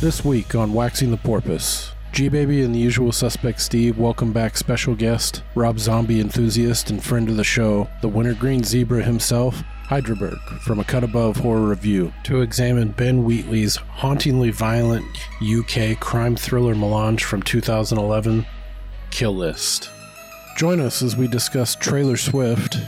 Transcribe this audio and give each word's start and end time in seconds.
This 0.00 0.24
week 0.24 0.54
on 0.54 0.72
Waxing 0.72 1.10
the 1.10 1.18
Porpoise, 1.18 1.92
G 2.10 2.30
Baby 2.30 2.62
and 2.62 2.74
the 2.74 2.78
usual 2.78 3.12
suspect 3.12 3.60
Steve 3.60 3.98
welcome 3.98 4.32
back 4.32 4.56
special 4.56 4.94
guest, 4.94 5.42
Rob 5.54 5.78
Zombie 5.78 6.20
enthusiast 6.20 6.88
and 6.88 7.04
friend 7.04 7.28
of 7.28 7.36
the 7.36 7.44
show, 7.44 7.86
the 8.00 8.08
wintergreen 8.08 8.64
zebra 8.64 9.02
himself, 9.02 9.62
Hydraberg, 9.84 10.38
from 10.62 10.80
A 10.80 10.84
Cut 10.84 11.04
Above 11.04 11.36
Horror 11.36 11.68
Review, 11.68 12.14
to 12.24 12.40
examine 12.40 12.92
Ben 12.92 13.24
Wheatley's 13.24 13.76
hauntingly 13.76 14.48
violent 14.48 15.04
UK 15.42 16.00
crime 16.00 16.34
thriller 16.34 16.74
melange 16.74 17.24
from 17.24 17.42
2011, 17.42 18.46
Kill 19.10 19.36
List. 19.36 19.90
Join 20.56 20.80
us 20.80 21.02
as 21.02 21.14
we 21.14 21.28
discuss 21.28 21.74
Trailer 21.74 22.16
Swift, 22.16 22.78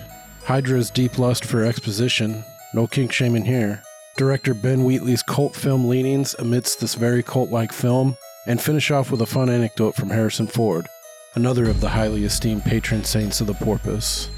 Hydra's 0.46 0.88
deep 0.88 1.18
lust 1.18 1.44
for 1.44 1.62
exposition, 1.62 2.42
no 2.72 2.86
kink 2.86 3.12
shaming 3.12 3.44
here, 3.44 3.82
director 4.16 4.54
Ben 4.54 4.84
Wheatley's 4.84 5.22
cult 5.22 5.54
film 5.54 5.88
leanings 5.88 6.34
amidst 6.38 6.80
this 6.80 6.94
very 6.94 7.22
cult 7.22 7.50
like 7.50 7.72
film, 7.72 8.16
and 8.46 8.60
finish 8.60 8.90
off 8.90 9.10
with 9.10 9.22
a 9.22 9.26
fun 9.26 9.48
anecdote 9.48 9.94
from 9.94 10.10
Harrison 10.10 10.46
Ford, 10.46 10.86
another 11.34 11.68
of 11.68 11.80
the 11.80 11.88
highly 11.88 12.24
esteemed 12.24 12.64
patron 12.64 13.04
saints 13.04 13.40
of 13.40 13.46
the 13.46 13.54
porpoise. 13.54 14.30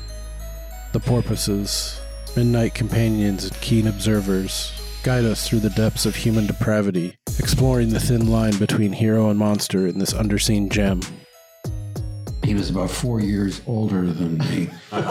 The 0.93 1.01
porpoises, 1.01 2.01
midnight 2.37 2.75
companions 2.75 3.45
and 3.45 3.61
keen 3.61 3.87
observers, 3.87 4.73
guide 5.03 5.25
us 5.25 5.49
through 5.49 5.61
the 5.61 5.71
depths 5.71 6.07
of 6.07 6.15
human 6.15 6.47
depravity, 6.47 7.17
exploring 7.39 7.91
the 7.91 8.01
thin 8.01 8.31
line 8.31 8.57
between 8.59 8.93
hero 8.93 9.29
and 9.29 9.39
monster 9.39 9.87
in 9.87 9.99
this 9.99 10.15
underseen 10.15 10.71
gem. 10.71 11.01
He 12.45 12.55
was 12.55 12.69
about 12.71 12.91
four 12.91 13.21
years 13.21 13.63
older 13.67 14.03
than 14.03 14.39
me. 14.39 14.71
he 14.91 15.03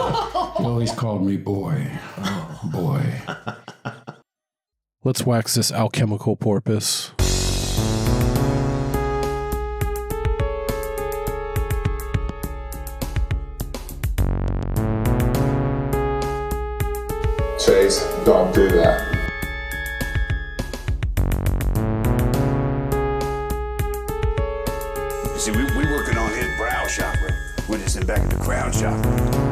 always 0.64 0.92
called 0.92 1.26
me 1.26 1.36
boy. 1.36 1.90
Oh, 2.18 2.60
boy. 2.72 3.02
Let's 5.06 5.26
wax 5.26 5.54
this 5.54 5.70
alchemical 5.70 6.34
porpoise. 6.34 7.10
Chase, 17.58 18.00
don't 18.24 18.54
do 18.54 18.66
that. 18.70 19.02
You 25.34 25.38
see, 25.38 25.50
we, 25.50 25.64
we 25.64 25.84
working 25.92 26.16
on 26.16 26.30
his 26.30 26.46
brow 26.56 26.86
chakra. 26.86 27.30
We're 27.68 27.76
just 27.76 27.98
in 27.98 28.06
back 28.06 28.20
of 28.20 28.30
the 28.30 28.42
crown 28.42 28.72
chakra. 28.72 29.43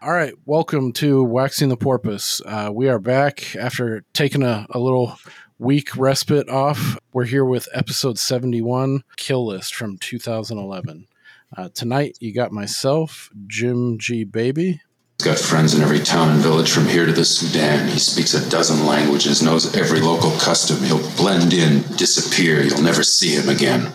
All 0.00 0.12
right, 0.12 0.32
welcome 0.46 0.92
to 0.92 1.24
Waxing 1.24 1.70
the 1.70 1.76
Porpoise. 1.76 2.40
Uh, 2.46 2.70
we 2.72 2.88
are 2.88 3.00
back 3.00 3.56
after 3.56 4.04
taking 4.12 4.44
a, 4.44 4.64
a 4.70 4.78
little 4.78 5.16
week 5.58 5.96
respite 5.96 6.48
off. 6.48 6.96
We're 7.12 7.24
here 7.24 7.44
with 7.44 7.68
episode 7.74 8.16
71, 8.16 9.02
Kill 9.16 9.44
List 9.44 9.74
from 9.74 9.98
2011. 9.98 11.08
Uh, 11.56 11.70
tonight, 11.74 12.16
you 12.20 12.32
got 12.32 12.52
myself, 12.52 13.28
Jim 13.48 13.98
G. 13.98 14.22
Baby. 14.22 14.80
He's 15.18 15.26
got 15.26 15.36
friends 15.36 15.74
in 15.74 15.82
every 15.82 15.98
town 15.98 16.30
and 16.30 16.40
village 16.40 16.70
from 16.70 16.86
here 16.86 17.04
to 17.04 17.12
the 17.12 17.24
Sudan. 17.24 17.88
He 17.88 17.98
speaks 17.98 18.34
a 18.34 18.50
dozen 18.50 18.86
languages, 18.86 19.42
knows 19.42 19.74
every 19.74 19.98
local 19.98 20.30
custom. 20.38 20.78
He'll 20.84 21.10
blend 21.16 21.52
in, 21.52 21.82
disappear. 21.96 22.62
You'll 22.62 22.82
never 22.82 23.02
see 23.02 23.34
him 23.34 23.48
again. 23.48 23.92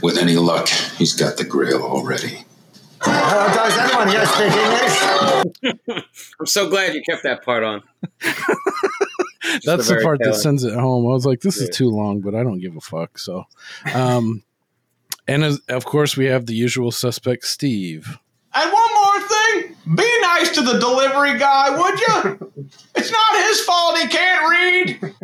With 0.00 0.16
any 0.16 0.36
luck, 0.36 0.68
he's 0.68 1.12
got 1.12 1.38
the 1.38 1.44
grail 1.44 1.82
already. 1.82 2.44
Uh, 3.02 3.54
does 3.54 3.78
anyone 3.78 4.08
here 4.08 4.26
speak 4.26 4.52
English? 4.52 6.04
I'm 6.40 6.46
so 6.46 6.68
glad 6.68 6.94
you 6.94 7.02
kept 7.02 7.22
that 7.22 7.44
part 7.44 7.62
on. 7.62 7.82
That's 9.64 9.64
the 9.64 9.76
the 9.76 9.82
very 9.82 10.04
part 10.04 10.18
that 10.22 10.34
sends 10.34 10.64
it 10.64 10.74
home. 10.74 11.06
I 11.06 11.10
was 11.10 11.26
like, 11.26 11.40
this 11.40 11.56
is 11.56 11.74
too 11.74 11.90
long, 11.90 12.20
but 12.20 12.34
I 12.34 12.42
don't 12.42 12.60
give 12.60 12.76
a 12.76 12.80
fuck. 12.80 13.18
So, 13.18 13.44
um, 13.94 14.42
and 15.26 15.44
as, 15.44 15.60
of 15.68 15.84
course, 15.84 16.16
we 16.16 16.26
have 16.26 16.46
the 16.46 16.54
usual 16.54 16.90
suspect, 16.90 17.46
Steve. 17.46 18.18
And 18.54 18.72
one 18.72 18.94
more 18.94 19.20
thing, 19.28 19.76
be 19.94 20.20
nice 20.22 20.50
to 20.50 20.62
the 20.62 20.78
delivery 20.78 21.38
guy, 21.38 21.70
would 21.78 22.00
you? 22.00 22.52
It's 22.96 23.10
not 23.10 23.46
his 23.46 23.60
fault 23.60 23.98
he 23.98 24.08
can't 24.08 24.50
read. 24.50 25.14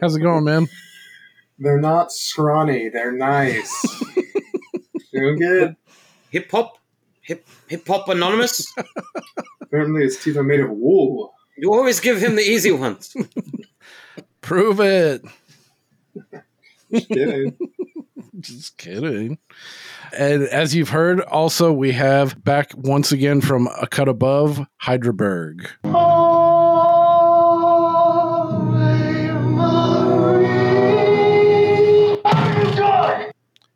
How's 0.00 0.16
it 0.16 0.20
going, 0.20 0.44
man? 0.44 0.68
They're 1.58 1.80
not 1.80 2.12
scrawny. 2.12 2.88
They're 2.88 3.12
nice. 3.12 4.04
Doing 5.12 5.38
good. 5.38 5.76
Hip 6.30 6.50
hop, 6.50 6.78
hip 7.22 7.46
hip 7.68 7.86
hop 7.86 8.08
anonymous. 8.08 8.74
Apparently, 9.62 10.02
his 10.02 10.18
teeth 10.18 10.36
are 10.36 10.42
made 10.42 10.60
of 10.60 10.70
wool. 10.70 11.34
You 11.56 11.72
always 11.72 12.00
give 12.00 12.18
him 12.18 12.36
the 12.36 12.42
easy 12.42 12.70
ones. 12.70 13.16
Prove 14.40 14.80
it. 14.80 15.22
Just 16.90 17.08
kidding. 17.08 17.58
Just 18.40 18.76
kidding. 18.78 19.38
And 20.16 20.44
as 20.44 20.74
you've 20.74 20.90
heard, 20.90 21.20
also 21.20 21.72
we 21.72 21.92
have 21.92 22.42
back 22.44 22.72
once 22.76 23.10
again 23.10 23.40
from 23.40 23.68
a 23.80 23.86
cut 23.86 24.08
above, 24.08 24.64
Hydraberg. 24.82 25.68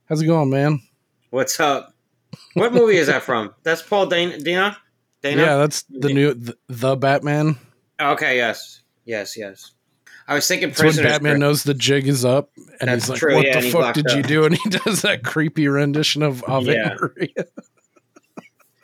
How's 0.09 0.23
it 0.23 0.27
going, 0.27 0.51
man? 0.51 0.81
What's 1.31 1.59
up? 1.59 1.92
What 2.55 2.73
movie 2.73 2.97
is 2.97 3.07
that 3.07 3.23
from? 3.23 3.55
That's 3.63 3.83
Paul 3.83 4.07
Dano. 4.07 4.39
Dana? 4.39 4.77
Dana? 5.23 5.43
Yeah, 5.43 5.57
that's 5.57 5.83
the 5.89 6.13
new 6.13 6.35
the, 6.35 6.57
the 6.69 6.97
Batman. 6.97 7.57
Okay. 8.01 8.37
Yes. 8.37 8.83
Yes. 9.05 9.37
Yes. 9.37 9.73
I 10.29 10.35
was 10.35 10.47
thinking 10.47 10.71
when. 10.73 10.97
Batman 10.97 11.41
knows 11.41 11.65
the 11.65 11.75
jig 11.75 12.07
is 12.07 12.25
up, 12.25 12.51
and 12.81 12.89
That's 12.89 13.05
he's 13.05 13.11
like, 13.11 13.19
true, 13.19 13.35
"What 13.35 13.47
yeah, 13.47 13.61
the 13.61 13.71
fuck 13.71 13.95
did 13.95 14.11
you 14.13 14.23
do?" 14.23 14.45
And 14.45 14.57
he 14.57 14.71
does 14.85 15.03
that 15.03 15.25
creepy 15.25 15.67
rendition 15.69 16.23
of 16.23 16.45
Ave 16.45 16.73
Yeah. 16.73 16.95
Maria. 17.01 17.47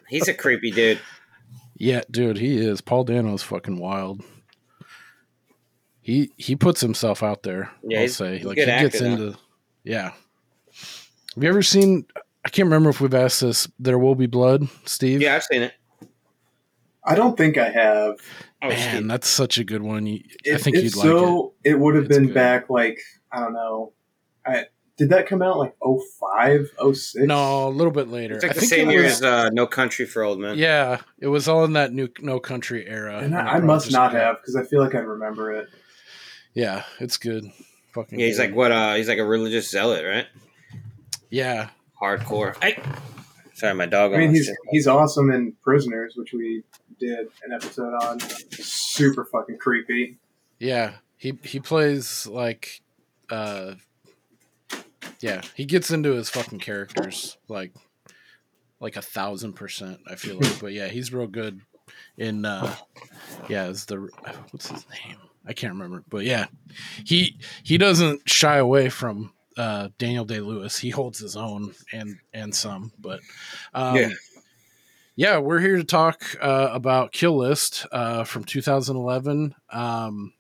He's 0.09 0.27
a 0.29 0.35
creepy 0.35 0.71
dude. 0.73 0.99
Yeah, 1.77 2.03
dude, 2.11 2.39
he 2.39 2.57
is. 2.59 2.81
Paul 2.81 3.05
Dano's 3.05 3.43
fucking 3.43 3.79
wild. 3.79 4.23
He 6.01 6.33
he 6.37 6.57
puts 6.57 6.81
himself 6.81 7.23
out 7.23 7.43
there. 7.45 7.71
Yeah, 7.83 7.99
I'll 7.99 8.03
he's- 8.03 8.17
say 8.17 8.41
like 8.43 8.59
he 8.59 8.65
gets 8.65 8.99
though. 8.99 9.07
into. 9.07 9.39
Yeah. 9.85 10.11
Have 11.35 11.43
you 11.45 11.49
ever 11.49 11.63
seen? 11.63 12.07
I 12.49 12.51
can't 12.51 12.65
remember 12.65 12.89
if 12.89 12.99
we've 13.03 13.13
asked 13.13 13.43
this. 13.43 13.69
There 13.79 13.99
will 13.99 14.15
be 14.15 14.25
blood, 14.25 14.69
Steve. 14.87 15.21
Yeah, 15.21 15.37
I've 15.37 15.43
seen 15.43 15.61
it. 15.61 15.75
I 17.05 17.15
don't 17.15 17.37
think 17.37 17.59
I 17.59 17.69
have. 17.69 18.15
Oh, 18.63 18.69
Man, 18.71 18.95
Steve. 18.97 19.07
that's 19.09 19.29
such 19.29 19.59
a 19.59 19.65
good 19.65 19.83
one. 19.83 20.07
You, 20.07 20.21
I 20.25 20.55
If, 20.55 20.63
think 20.63 20.77
if 20.77 20.85
you'd 20.85 20.95
so, 20.95 21.53
it. 21.63 21.79
would 21.79 21.95
have 21.95 22.07
It's 22.07 22.17
been 22.17 22.29
good. 22.29 22.35
back 22.35 22.71
like 22.71 23.01
I 23.31 23.41
don't 23.41 23.53
know. 23.53 23.93
I 24.47 24.65
did 24.97 25.11
that 25.11 25.27
come 25.27 25.43
out 25.43 25.59
like 25.59 25.75
05, 25.83 26.71
06? 26.95 27.27
No, 27.27 27.69
a 27.69 27.71
little 27.71 27.93
bit 27.93 28.09
later. 28.09 28.37
it's 28.37 28.43
like 28.45 28.53
I 28.53 28.55
the 28.55 28.61
think 28.61 28.71
same 28.71 28.91
year 28.91 29.03
was- 29.03 29.17
as 29.17 29.23
uh, 29.23 29.51
No 29.51 29.67
Country 29.67 30.07
for 30.07 30.23
Old 30.23 30.41
Men. 30.41 30.57
Yeah, 30.57 31.01
it 31.19 31.27
was 31.27 31.49
all 31.49 31.67
in 31.67 31.75
that 31.75 31.93
new 31.93 32.09
No 32.23 32.41
Country 32.41 32.87
era. 32.89 33.19
And 33.19 33.37
I, 33.37 33.57
I 33.57 33.61
must 33.61 33.93
not 33.93 34.13
got- 34.13 34.21
have 34.23 34.37
because 34.41 34.57
I 34.57 34.65
feel 34.65 34.81
like 34.81 34.95
I'd 34.95 35.01
remember 35.07 35.53
it. 35.53 35.69
Yeah, 36.55 36.85
it's 36.99 37.19
good. 37.19 37.45
Fucking. 37.93 38.19
Yeah, 38.19 38.27
he's 38.27 38.39
good. 38.39 38.47
like 38.49 38.55
what? 38.57 38.73
Uh, 38.73 38.95
he's 38.95 39.07
like 39.09 39.19
a 39.19 39.25
religious 39.25 39.71
zealot, 39.71 40.07
right? 40.07 40.27
Yeah, 41.31 41.69
Hardcore. 42.01 42.63
Hey, 42.63 42.81
sorry, 43.55 43.75
my 43.75 43.87
dog. 43.87 44.15
I 44.15 44.19
mean, 44.19 44.31
he's 44.31 44.51
he's 44.71 44.87
awesome 44.87 45.31
in 45.31 45.53
Prisoners, 45.63 46.15
which 46.17 46.33
we 46.33 46.63
did 46.99 47.29
an 47.45 47.53
episode 47.53 47.95
on. 47.95 48.21
Super 48.51 49.25
fucking 49.25 49.59
creepy. 49.59 50.19
Yeah, 50.59 50.95
he 51.17 51.39
he 51.43 51.61
plays 51.61 52.27
like, 52.27 52.81
uh, 53.31 53.75
yeah, 55.21 55.43
he 55.55 55.65
gets 55.65 55.91
into 55.91 56.13
his 56.13 56.31
fucking 56.31 56.61
characters 56.61 57.37
like, 57.49 57.73
like 58.81 58.97
a 58.97 59.03
thousand 59.03 59.55
percent. 59.55 60.01
I 60.09 60.15
feel 60.15 60.39
like, 60.39 60.59
but 60.61 60.73
yeah, 60.73 60.89
he's 60.89 61.13
real 61.13 61.27
good 61.27 61.61
in, 62.17 62.45
uh, 62.45 62.75
yeah, 63.49 63.67
is 63.69 63.87
the 63.87 64.09
what's 64.51 64.71
his 64.71 64.85
name? 64.91 65.17
I 65.47 65.53
can't 65.53 65.73
remember, 65.73 66.05
but 66.09 66.25
yeah, 66.25 66.47
he 67.05 67.39
he 67.63 67.79
doesn't 67.79 68.29
shy 68.29 68.59
away 68.59 68.91
from 68.91 69.33
uh, 69.59 69.89
Daniel 69.99 70.25
Day 70.25 70.41
Lewis. 70.41 70.79
He 70.79 70.89
holds 70.91 71.19
his 71.19 71.37
own 71.37 71.75
and 71.93 72.17
and 72.33 72.55
some, 72.55 72.93
but 72.99 73.21
um, 73.75 73.97
Yeah. 73.97 74.11
yeah, 75.17 75.39
we're 75.39 75.59
here 75.61 75.77
to 75.77 75.85
talk 75.85 76.23
uh, 76.41 76.69
about 76.73 77.13
Kill 77.13 77.37
List 77.37 77.85
uh, 77.93 78.25
from 78.25 78.45
2011. 78.45 79.55
Um, 79.71 80.33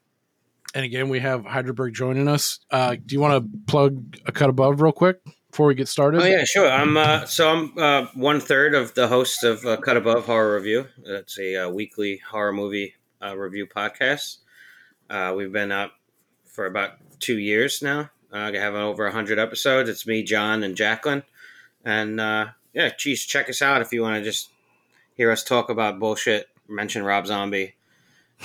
and 0.75 0.85
again, 0.85 1.09
we 1.09 1.19
have 1.21 1.43
Hydraberg 1.45 1.93
joining 1.95 2.29
us. 2.29 2.61
Uh, 2.71 2.95
do 2.95 3.15
you 3.15 3.21
want 3.21 3.43
to 3.45 3.59
plug 3.67 4.17
a 4.27 4.33
cut 4.33 4.51
above 4.51 4.81
real 4.81 4.93
quick 4.93 5.19
before 5.51 5.67
we 5.67 5.75
get 5.75 5.89
started? 5.89 6.21
Oh 6.23 6.27
yeah, 6.27 6.45
sure. 6.45 6.71
I'm 6.71 6.97
uh, 6.97 7.25
so 7.25 7.49
I'm 7.51 7.79
uh, 7.79 8.07
one 8.15 8.39
third 8.41 8.75
of 8.75 8.95
the 8.95 9.09
host 9.09 9.45
of 9.45 9.65
uh, 9.65 9.79
Cut 9.79 9.97
Above 9.97 10.27
Horror 10.27 10.55
Review. 10.57 10.87
That's 11.05 11.39
a 11.39 11.65
uh, 11.65 11.69
weekly 11.71 12.21
horror 12.31 12.53
movie 12.53 12.95
uh, 13.25 13.37
review 13.37 13.67
podcast. 13.67 14.39
Uh, 15.11 15.33
we've 15.37 15.51
been 15.53 15.73
up 15.73 15.93
for 16.45 16.67
about 16.67 16.93
two 17.19 17.39
years 17.39 17.83
now. 17.83 18.11
Uh, 18.33 18.51
we 18.53 18.59
have 18.59 18.75
over 18.75 19.11
hundred 19.11 19.39
episodes. 19.39 19.89
It's 19.89 20.07
me, 20.07 20.23
John, 20.23 20.63
and 20.63 20.77
Jacqueline. 20.77 21.23
And 21.85 22.21
uh, 22.21 22.49
yeah, 22.75 22.91
geez, 22.97 23.25
check 23.25 23.49
us 23.49 23.63
out 23.63 23.81
if 23.83 23.93
you 23.93 24.03
want 24.03 24.17
to 24.17 24.23
just 24.25 24.51
hear 25.15 25.31
us 25.31 25.43
talk 25.43 25.71
about 25.71 25.99
bullshit 25.99 26.49
mention 26.69 27.03
Rob 27.03 27.27
Zombie, 27.27 27.75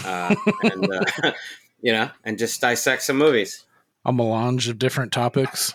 uh, 0.05 0.33
and 0.63 0.91
uh, 0.91 1.31
you 1.81 1.91
know, 1.91 2.09
and 2.23 2.37
just 2.37 2.61
dissect 2.61 3.03
some 3.03 3.17
movies. 3.17 3.65
A 4.05 4.11
melange 4.13 4.67
of 4.67 4.79
different 4.79 5.11
topics. 5.11 5.73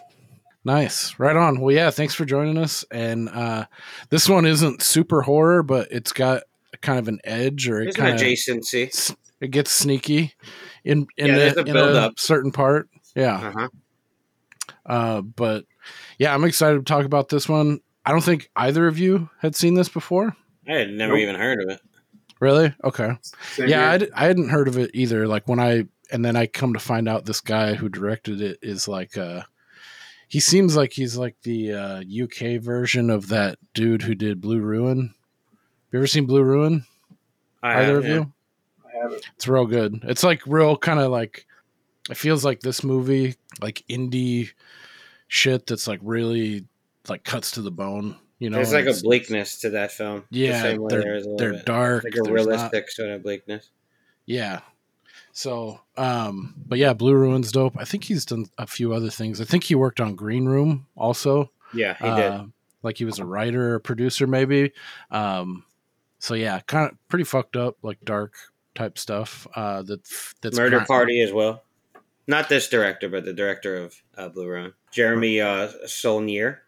Nice. 0.64 1.18
Right 1.18 1.36
on. 1.36 1.60
Well, 1.60 1.74
yeah, 1.74 1.90
thanks 1.90 2.14
for 2.14 2.24
joining 2.26 2.58
us. 2.58 2.84
And 2.90 3.28
uh, 3.30 3.66
this 4.10 4.28
one 4.28 4.44
isn't 4.44 4.82
super 4.82 5.22
horror, 5.22 5.62
but 5.62 5.88
it's 5.90 6.12
got 6.12 6.42
kind 6.82 6.98
of 6.98 7.08
an 7.08 7.20
edge 7.24 7.68
or 7.68 7.80
it 7.80 7.94
kind 7.94 8.14
of 8.14 8.20
adjacency. 8.20 9.16
it 9.40 9.48
gets 9.50 9.70
sneaky 9.70 10.34
in 10.84 11.06
in, 11.16 11.28
Yeah, 11.28 11.36
there's 11.36 11.56
a, 11.56 11.60
a 11.60 11.64
in 11.64 11.72
build-up. 11.72 12.18
certain 12.18 12.52
part. 12.52 12.88
Yeah. 13.14 13.36
Uh-huh. 13.48 13.68
Uh, 14.88 15.20
but 15.20 15.64
yeah, 16.18 16.34
I'm 16.34 16.44
excited 16.44 16.78
to 16.78 16.84
talk 16.84 17.04
about 17.04 17.28
this 17.28 17.48
one. 17.48 17.80
I 18.04 18.10
don't 18.10 18.24
think 18.24 18.50
either 18.56 18.86
of 18.88 18.98
you 18.98 19.28
had 19.40 19.54
seen 19.54 19.74
this 19.74 19.88
before. 19.88 20.34
I 20.66 20.72
had 20.72 20.90
never 20.90 21.12
Nope. 21.12 21.20
even 21.22 21.34
heard 21.36 21.62
of 21.62 21.68
it. 21.70 21.80
Really? 22.40 22.74
Okay. 22.84 23.10
Same 23.54 23.68
yeah, 23.68 23.80
here. 23.80 23.88
I, 23.90 23.98
d- 23.98 24.08
I 24.14 24.24
hadn't 24.26 24.48
heard 24.48 24.68
of 24.68 24.78
it 24.78 24.90
either. 24.94 25.26
Like 25.28 25.46
when 25.46 25.60
I 25.60 25.84
and 26.10 26.24
then 26.24 26.36
I 26.36 26.46
come 26.46 26.72
to 26.72 26.78
find 26.78 27.08
out 27.08 27.26
this 27.26 27.40
guy 27.40 27.74
who 27.74 27.88
directed 27.88 28.40
it 28.40 28.58
is 28.62 28.88
like 28.88 29.18
uh 29.18 29.42
he 30.28 30.40
seems 30.40 30.76
like 30.76 30.92
he's 30.92 31.16
like 31.16 31.36
the 31.42 31.72
uh 31.72 32.00
UK 32.24 32.60
version 32.62 33.10
of 33.10 33.28
that 33.28 33.58
dude 33.74 34.02
who 34.02 34.14
did 34.14 34.40
Blue 34.40 34.60
Ruin. 34.60 34.98
Have 35.08 35.92
You 35.92 35.98
ever 35.98 36.06
seen 36.06 36.26
Blue 36.26 36.42
Ruin? 36.42 36.84
I 37.62 37.80
Either 37.82 37.86
have, 37.86 37.96
of 37.96 38.04
yeah. 38.04 38.14
you? 38.14 38.32
I 38.86 39.02
haven't. 39.02 39.26
It's 39.34 39.48
real 39.48 39.66
good. 39.66 40.00
It's 40.04 40.22
like 40.22 40.42
real 40.46 40.76
kind 40.76 41.00
of 41.00 41.10
like 41.10 41.44
it 42.08 42.16
feels 42.16 42.44
like 42.44 42.60
this 42.60 42.82
movie 42.84 43.36
like 43.60 43.84
indie 43.88 44.50
shit 45.28 45.66
that's 45.66 45.86
like 45.86 46.00
really 46.02 46.64
like 47.08 47.24
cuts 47.24 47.52
to 47.52 47.62
the 47.62 47.70
bone. 47.70 48.16
You 48.38 48.50
know, 48.50 48.56
There's 48.56 48.72
like 48.72 48.86
a 48.86 48.94
bleakness 49.02 49.60
to 49.62 49.70
that 49.70 49.90
film. 49.92 50.24
the 50.30 50.38
Yeah, 50.38 50.62
same 50.62 50.86
they're- 50.88 51.00
there 51.02 51.16
is 51.16 51.26
a 51.26 51.34
they're 51.36 51.52
bit. 51.54 51.66
dark. 51.66 52.04
like 52.04 52.12
a 52.14 52.16
there's 52.16 52.26
not- 52.26 52.32
realistic 52.34 52.90
sort 52.90 53.10
of 53.10 53.22
bleakness. 53.22 53.70
Yeah. 54.26 54.60
So, 55.32 55.80
um, 55.96 56.54
but 56.66 56.78
yeah, 56.78 56.92
Blue 56.92 57.14
Ruin's 57.14 57.52
dope. 57.52 57.74
I 57.78 57.84
think 57.84 58.04
he's 58.04 58.24
done 58.24 58.46
a 58.58 58.66
few 58.66 58.92
other 58.92 59.10
things. 59.10 59.40
I 59.40 59.44
think 59.44 59.64
he 59.64 59.74
worked 59.74 60.00
on 60.00 60.14
Green 60.16 60.46
Room 60.46 60.86
also. 60.96 61.50
Yeah, 61.74 61.94
he 61.94 62.04
did. 62.04 62.32
Uh, 62.32 62.44
like 62.82 62.96
he 62.98 63.04
was 63.04 63.18
a 63.18 63.24
writer 63.24 63.74
or 63.74 63.78
producer, 63.80 64.26
maybe. 64.26 64.72
Um, 65.10 65.64
so 66.18 66.34
yeah, 66.34 66.60
kind 66.60 66.90
of 66.90 66.98
pretty 67.08 67.24
fucked 67.24 67.56
up, 67.56 67.76
like 67.82 67.98
dark 68.04 68.34
type 68.74 68.98
stuff. 68.98 69.46
Uh, 69.54 69.82
that 69.82 70.00
that's 70.40 70.56
Murder 70.56 70.78
kind- 70.78 70.88
Party 70.88 71.20
as 71.22 71.32
well. 71.32 71.62
Not 72.28 72.48
this 72.48 72.68
director, 72.68 73.08
but 73.08 73.24
the 73.24 73.32
director 73.32 73.76
of 73.76 73.94
uh, 74.16 74.28
Blue 74.28 74.46
Ruin, 74.46 74.72
Jeremy 74.92 75.40
uh, 75.40 75.68
Saulnier. 75.86 76.58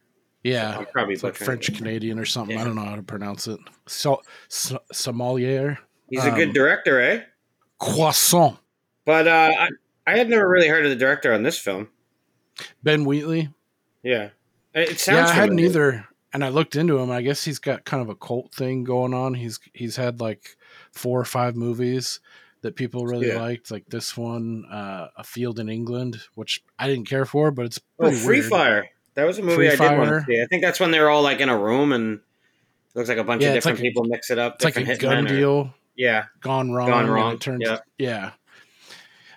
Yeah, 0.42 0.78
I'm 0.78 0.86
probably 0.86 1.12
it's 1.14 1.22
like 1.22 1.36
French. 1.36 1.72
Canadian 1.76 2.18
or 2.18 2.24
something. 2.24 2.58
I 2.58 2.64
don't 2.64 2.74
know 2.74 2.84
how 2.84 2.96
to 2.96 3.02
pronounce 3.02 3.46
it. 3.46 3.60
So, 3.86 4.22
so 4.48 4.80
sommelier 4.90 5.78
He's 6.08 6.24
a 6.24 6.30
Um, 6.30 6.34
good 6.34 6.54
director, 6.54 6.98
eh? 7.00 7.20
croissant. 7.78 8.58
But 9.04 9.28
uh, 9.28 9.52
I, 9.58 9.68
I 10.06 10.16
had 10.16 10.28
never 10.30 10.48
really 10.48 10.66
heard 10.68 10.84
of 10.84 10.90
the 10.90 10.96
director 10.96 11.32
on 11.32 11.42
this 11.42 11.58
film. 11.58 11.88
Ben 12.82 13.04
Wheatley. 13.04 13.50
Yeah, 14.02 14.30
it 14.74 14.98
sounds. 14.98 15.16
yeah, 15.16 15.26
I 15.28 15.32
hadn't 15.32 15.58
either. 15.58 16.06
And 16.32 16.44
I 16.44 16.48
looked 16.48 16.76
into 16.76 16.96
him. 16.98 17.10
I 17.10 17.22
guess 17.22 17.44
he's 17.44 17.58
got 17.58 17.84
kind 17.84 18.02
of 18.02 18.08
a 18.08 18.14
cult 18.14 18.54
thing 18.54 18.82
going 18.84 19.12
on. 19.12 19.34
He's 19.34 19.58
he's 19.74 19.96
had 19.96 20.20
like 20.20 20.56
four 20.92 21.20
or 21.20 21.24
five 21.24 21.54
movies 21.56 22.20
that 22.62 22.76
people 22.76 23.06
really 23.06 23.28
Yeah. 23.28 23.40
liked, 23.40 23.70
like 23.70 23.86
this 23.88 24.16
one, 24.16 24.64
uh, 24.70 25.08
A 25.16 25.24
Field 25.24 25.58
in 25.58 25.68
England, 25.68 26.20
which 26.34 26.62
I 26.78 26.86
didn't 26.88 27.06
care 27.08 27.24
for, 27.24 27.50
but 27.50 27.64
it's 27.66 27.80
Oh, 27.98 28.10
Free 28.12 28.40
weird. 28.40 28.50
Fire. 28.50 28.88
That 29.14 29.24
was 29.24 29.38
a 29.38 29.42
movie 29.42 29.56
Free 29.56 29.68
I 29.68 29.76
did 29.76 29.98
want 29.98 30.10
to 30.10 30.24
see. 30.26 30.40
I 30.40 30.46
think 30.46 30.62
that's 30.62 30.78
when 30.78 30.90
they're 30.90 31.10
all 31.10 31.22
like 31.22 31.40
in 31.40 31.48
a 31.48 31.58
room 31.58 31.92
and 31.92 32.18
it 32.18 32.22
looks 32.98 33.08
like 33.08 33.18
a 33.18 33.24
bunch 33.24 33.42
Yeah, 33.42 33.48
of 33.48 33.54
different 33.54 33.78
like 33.78 33.84
a- 33.84 33.88
people 33.88 34.04
mix 34.04 34.30
it 34.30 34.38
up. 34.38 34.56
It's 34.56 34.64
like 34.64 34.76
a 34.76 34.96
gun 34.96 35.24
hitmen 35.24 35.30
or- 35.30 35.36
deal 35.36 35.74
Yeah, 35.96 36.24
gone 36.40 36.70
wrong. 36.70 36.88
Gone 36.88 37.08
wrong, 37.10 37.38
turns, 37.38 37.62
yeah. 37.66 37.78
yeah. 37.98 38.30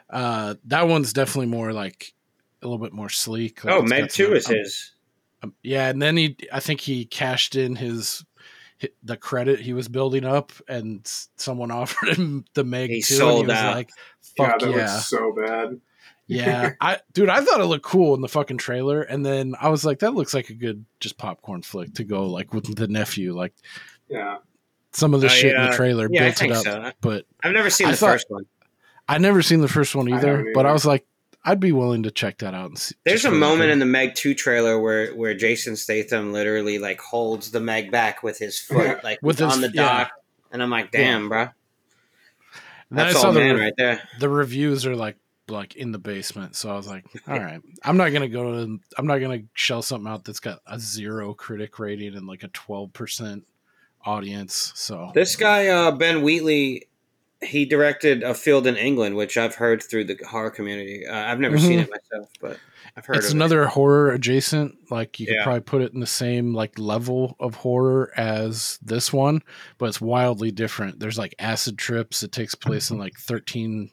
Uh, 0.10 0.56
that 0.66 0.88
one's 0.88 1.14
definitely 1.14 1.48
more 1.48 1.74
like 1.74 2.14
a 2.62 2.68
little 2.68 2.84
bit 2.84 2.94
more 2.94 3.10
sleek. 3.10 3.64
Like 3.64 3.74
oh, 3.74 3.82
Meg 3.82 4.10
Two 4.10 4.34
is 4.34 4.48
um, 4.48 4.56
his. 4.56 4.92
Um, 5.42 5.54
yeah, 5.64 5.90
and 5.90 6.02
then 6.02 6.16
he, 6.18 6.38
I 6.52 6.60
think 6.60 6.80
he 6.82 7.06
cashed 7.06 7.56
in 7.56 7.76
his, 7.76 8.24
hi- 8.33 8.33
the 9.04 9.18
credit 9.18 9.60
he 9.60 9.74
was 9.74 9.88
building 9.88 10.26
up, 10.26 10.52
and 10.68 11.02
someone 11.38 11.72
offered 11.82 12.18
him 12.18 12.46
the 12.54 12.64
Meg 12.64 12.90
He 12.90 13.02
too, 13.02 13.16
sold 13.16 13.42
and 13.42 13.52
he 13.52 13.56
was 13.56 13.58
out. 13.64 13.76
like, 13.76 13.90
yeah, 14.38 14.46
"Fuck 14.48 14.60
that 14.60 14.70
yeah, 14.72 14.76
looks 14.94 15.06
so 15.08 15.34
bad. 15.34 15.82
yeah." 16.28 16.72
I, 16.82 17.00
dude, 17.14 17.30
I 17.30 17.42
thought 17.44 17.62
it 17.62 17.66
looked 17.66 17.86
cool 17.86 18.16
in 18.16 18.22
the 18.22 18.28
fucking 18.28 18.58
trailer, 18.58 19.02
and 19.02 19.26
then 19.26 19.56
I 19.60 19.70
was 19.70 19.84
like, 19.86 20.00
"That 20.00 20.14
looks 20.14 20.34
like 20.34 20.50
a 20.50 20.54
good 20.54 20.86
just 21.00 21.18
popcorn 21.18 21.62
flick 21.62 21.94
to 21.96 22.04
go 22.04 22.28
like 22.28 22.54
with 22.54 22.76
the 22.76 22.88
nephew." 22.88 23.36
Like 23.36 23.54
Yeah. 24.10 24.38
some 24.92 25.14
of 25.14 25.22
the 25.22 25.28
Oh, 25.28 25.30
shit 25.30 25.56
in 25.56 25.62
the 25.62 25.70
uh, 25.70 25.76
trailer 25.76 26.08
Yeah, 26.12 26.22
I 26.22 26.24
built 26.26 26.34
it 26.36 26.38
think 26.40 26.54
up, 26.54 26.64
so. 26.64 26.92
but 27.02 27.26
I've 27.44 27.54
never 27.54 27.70
seen 27.70 27.88
I 27.88 27.92
the 27.92 27.98
thought- 27.98 28.12
first 28.14 28.26
one. 28.30 28.46
I 29.08 29.18
never 29.18 29.42
seen 29.42 29.60
the 29.60 29.68
first 29.68 29.96
one 29.96 30.12
I 30.12 30.16
either. 30.16 30.52
But 30.54 30.66
I 30.66 30.72
was 30.72 30.86
like, 30.86 31.06
I'd 31.46 31.60
be 31.60 31.72
willing 31.72 32.04
to 32.04 32.12
check 32.12 32.38
that 32.40 32.54
out 32.54 32.70
and 32.70 32.80
see. 32.80 32.96
There's 33.06 33.26
a 33.26 33.32
moment 33.32 33.72
in 33.72 33.80
the 33.80 33.86
Meg 33.86 34.16
Two 34.16 34.34
trailer 34.34 34.80
where 34.80 35.14
where 35.14 35.34
Jason 35.34 35.76
Statham 35.76 36.32
literally 36.34 36.80
like 36.80 37.00
holds 37.02 37.52
the 37.52 37.60
Meg 37.60 37.92
back 37.92 38.24
with 38.24 38.38
his 38.40 38.60
foot, 38.68 39.04
like 39.04 39.20
With 39.22 39.42
on 39.42 39.62
his- 39.62 39.72
the 39.72 39.76
yeah. 39.76 40.04
dock, 40.04 40.12
and 40.52 40.64
I'm 40.64 40.70
like, 40.70 40.92
damn, 40.92 41.28
bro, 41.30 41.50
that's 42.92 43.16
all 43.24 43.34
the 43.34 43.40
man 43.40 43.56
re- 43.56 43.62
right 43.62 43.74
there. 43.78 44.02
the 44.20 44.30
reviews 44.30 44.86
are 44.86 44.96
like 44.96 45.18
like 45.50 45.76
in 45.76 45.92
the 45.92 46.00
basement 46.00 46.56
so 46.56 46.70
i 46.70 46.74
was 46.74 46.88
like 46.88 47.04
all 47.28 47.38
right 47.38 47.60
i'm 47.84 47.98
not 47.98 48.14
gonna 48.14 48.30
go 48.30 48.44
to 48.66 48.80
i'm 48.98 49.06
not 49.08 49.18
gonna 49.18 49.42
shell 49.54 49.82
something 49.82 50.10
out 50.10 50.24
that's 50.24 50.40
got 50.40 50.60
a 50.68 50.80
zero 50.80 51.34
critic 51.34 51.80
rating 51.80 52.16
and 52.16 52.26
like 52.28 52.44
a 52.44 52.48
12% 52.50 53.42
audience 54.06 54.72
so 54.76 55.12
This 55.14 55.36
guy 55.36 55.68
uh, 55.68 55.92
Ben 55.92 56.22
Wheatley, 56.24 56.88
he 57.44 57.66
directed 57.66 58.24
A 58.24 58.34
Field 58.34 58.66
in 58.68 58.76
England, 58.78 59.16
which 59.16 59.38
I've 59.38 59.56
heard 59.56 59.84
through 59.84 60.06
the 60.06 60.18
horror 60.28 60.50
community. 60.52 61.06
Uh, 61.06 61.16
I've 61.16 61.40
never 61.40 61.58
seen 61.58 61.80
Mhm. 61.80 61.84
it 61.84 61.90
myself, 61.92 62.30
but 62.42 62.60
I've 62.96 63.06
heard 63.06 63.18
it's 63.18 63.32
another 63.32 63.66
horror 63.66 64.12
adjacent 64.12 64.76
like 64.92 65.20
you 65.20 65.28
could 65.28 65.38
probably 65.44 65.62
put 65.62 65.82
it 65.82 65.94
in 65.94 66.00
the 66.00 66.06
same 66.08 66.54
like 66.54 66.78
level 66.78 67.36
of 67.40 67.56
horror 67.56 68.12
as 68.16 68.78
this 68.84 69.12
one 69.12 69.42
but 69.80 69.88
it's 69.88 70.00
wildly 70.00 70.52
different 70.52 71.00
there's 71.00 71.18
like 71.18 71.34
acid 71.40 71.78
trips 71.80 72.22
it 72.22 72.32
takes 72.32 72.54
place 72.54 72.92
in 72.92 73.00
like 73.00 73.18
13 73.18 73.90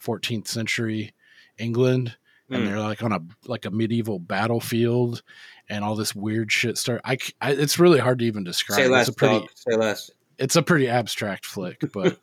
14th 0.00 0.46
century 0.46 1.12
england 1.58 2.16
and 2.48 2.62
Mm. 2.62 2.66
they're 2.66 2.78
like 2.80 3.02
on 3.02 3.10
a 3.10 3.20
like 3.46 3.64
a 3.64 3.70
medieval 3.72 4.20
battlefield 4.20 5.22
and 5.68 5.82
all 5.82 5.96
this 5.96 6.14
weird 6.14 6.52
shit 6.52 6.78
start 6.78 7.00
I. 7.04 7.16
it's 7.42 7.80
really 7.80 7.98
hard 7.98 8.20
to 8.20 8.24
even 8.24 8.44
describe 8.44 8.76
Say 8.78 8.86
less, 8.88 9.08
it's 9.08 9.16
a 9.16 9.18
pretty 9.18 9.38
dog. 9.40 9.48
Say 9.56 9.76
less. 9.76 10.10
it's 10.38 10.54
a 10.54 10.62
pretty 10.62 10.88
abstract 10.88 11.44
flick 11.44 11.80
but 11.92 12.20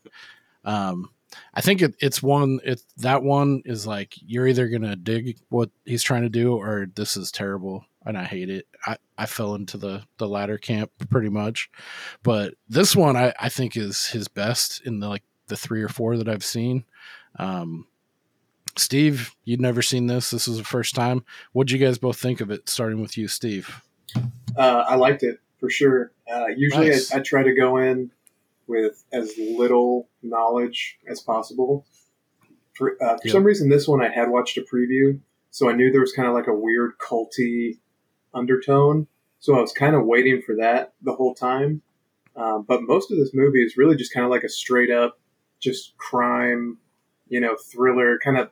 um 0.66 1.10
i 1.54 1.62
think 1.62 1.82
it, 1.82 1.96
it's 2.00 2.22
one 2.22 2.60
it 2.64 2.82
that 2.98 3.24
one 3.24 3.62
is 3.66 3.88
like 3.88 4.14
you're 4.26 4.48
either 4.48 4.68
gonna 4.68 4.96
dig 4.96 5.38
what 5.50 5.70
he's 5.86 6.04
trying 6.04 6.24
to 6.24 6.30
do 6.30 6.54
or 6.56 6.88
this 6.96 7.16
is 7.18 7.32
terrible 7.32 7.86
and 8.06 8.18
i 8.18 8.24
hate 8.24 8.50
it. 8.50 8.68
I 8.86 8.98
i 9.18 9.26
fell 9.26 9.56
into 9.56 9.78
the 9.78 10.04
the 10.18 10.28
latter 10.28 10.58
camp 10.58 10.92
pretty 11.10 11.30
much. 11.30 11.70
But 12.24 12.56
this 12.68 12.96
one 12.96 13.16
i 13.16 13.34
i 13.40 13.48
think 13.50 13.78
is 13.78 14.08
his 14.08 14.28
best 14.28 14.82
in 14.86 15.00
the 15.00 15.08
like 15.08 15.24
the 15.48 15.56
three 15.58 15.82
or 15.82 15.90
four 15.90 16.18
that 16.18 16.28
i've 16.28 16.44
seen. 16.44 16.84
Um 17.38 17.86
steve 18.76 19.36
you'd 19.44 19.62
never 19.62 19.82
seen 19.82 20.08
this. 20.08 20.32
This 20.32 20.48
was 20.48 20.58
the 20.58 20.64
first 20.64 20.96
time. 20.96 21.24
What'd 21.54 21.72
you 21.72 21.78
guys 21.78 21.98
both 21.98 22.18
think 22.20 22.42
of 22.42 22.50
it 22.52 22.68
starting 22.70 23.02
with 23.02 23.18
you 23.18 23.28
steve? 23.28 23.82
Uh, 24.58 24.84
I 24.88 24.96
liked 24.96 25.24
it 25.24 25.38
for 25.60 25.70
sure. 25.70 26.12
Uh, 26.32 26.48
usually, 26.48 26.90
Nice. 26.90 27.14
I, 27.14 27.18
I 27.18 27.22
try 27.22 27.44
to 27.44 27.54
go 27.54 27.78
in 27.78 28.12
with 28.72 29.04
as 29.12 29.34
little 29.38 30.10
knowledge 30.24 30.98
as 31.08 31.20
possible. 31.20 31.86
For, 32.74 32.96
uh, 33.04 33.18
for 33.18 33.28
some 33.30 33.44
reason, 33.44 33.70
this 33.70 33.88
one 33.88 34.02
I 34.02 34.10
had 34.10 34.30
watched 34.30 34.58
a 34.58 34.62
preview, 34.62 35.20
so 35.52 35.70
I 35.70 35.74
knew 35.74 35.92
there 35.92 36.02
was 36.02 36.14
kind 36.14 36.28
of 36.28 36.34
like 36.34 36.48
a 36.48 36.56
weird 36.56 36.94
culty 36.98 37.80
undertone. 38.34 39.08
So 39.40 39.58
I 39.58 39.62
was 39.62 39.74
kind 39.74 39.96
of 39.96 40.06
waiting 40.06 40.42
for 40.42 40.56
that 40.56 40.94
the 41.02 41.14
whole 41.14 41.36
time. 41.36 41.82
Um, 42.36 42.64
but 42.68 42.84
most 42.84 43.12
of 43.12 43.18
this 43.18 43.32
movie 43.34 43.62
is 43.64 43.76
really 43.76 43.98
just 43.98 44.14
kind 44.14 44.24
of 44.24 44.32
like 44.32 44.44
a 44.44 44.50
straight 44.50 44.90
up, 44.90 45.20
just 45.60 45.98
crime, 45.98 46.78
you 47.28 47.42
know, 47.42 47.58
thriller 47.72 48.18
kind 48.24 48.38
of. 48.38 48.50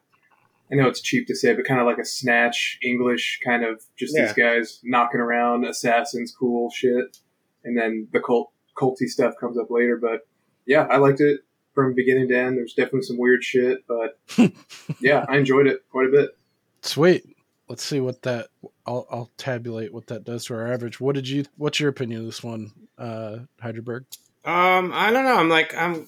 I 0.71 0.75
know 0.75 0.87
it's 0.87 1.01
cheap 1.01 1.25
to 1.27 1.35
say, 1.35 1.55
but 1.55 1.65
kind 1.65 1.79
of 1.79 1.87
like 1.87 1.97
a 1.97 2.05
snatch 2.05 2.77
English 2.83 3.39
kind 3.43 3.63
of 3.63 3.81
just 3.97 4.13
these 4.13 4.33
guys 4.33 4.79
knocking 4.83 5.19
around 5.19 5.65
assassins, 5.65 6.31
cool 6.37 6.69
shit, 6.69 7.17
and 7.63 7.75
then 7.75 8.07
the 8.11 8.19
cult 8.19 8.51
culty 8.79 9.07
stuff 9.07 9.35
comes 9.39 9.57
up 9.57 9.69
later. 9.69 9.97
But 9.97 10.27
yeah, 10.65 10.87
I 10.89 10.97
liked 10.97 11.21
it 11.21 11.41
from 11.73 11.93
beginning 11.93 12.29
to 12.29 12.37
end. 12.37 12.57
There's 12.57 12.73
definitely 12.73 13.03
some 13.03 13.17
weird 13.17 13.43
shit, 13.43 13.85
but 13.87 14.19
yeah, 14.99 15.25
I 15.27 15.37
enjoyed 15.37 15.67
it 15.67 15.83
quite 15.89 16.07
a 16.07 16.11
bit. 16.11 16.37
Sweet. 16.81 17.23
Let's 17.67 17.83
see 17.83 17.99
what 17.99 18.23
that. 18.23 18.47
I'll, 18.85 19.07
I'll 19.11 19.29
tabulate 19.37 19.93
what 19.93 20.07
that 20.07 20.23
does 20.23 20.45
to 20.45 20.55
our 20.55 20.71
average. 20.71 20.99
What 20.99 21.15
did 21.15 21.27
you? 21.29 21.45
What's 21.57 21.79
your 21.79 21.89
opinion 21.89 22.21
of 22.21 22.25
this 22.25 22.43
one, 22.43 22.71
uh, 22.97 23.39
Hydraberg? 23.61 24.05
Um, 24.43 24.91
I 24.93 25.11
don't 25.11 25.25
know. 25.25 25.35
I'm 25.35 25.49
like, 25.49 25.75
I'm 25.75 26.07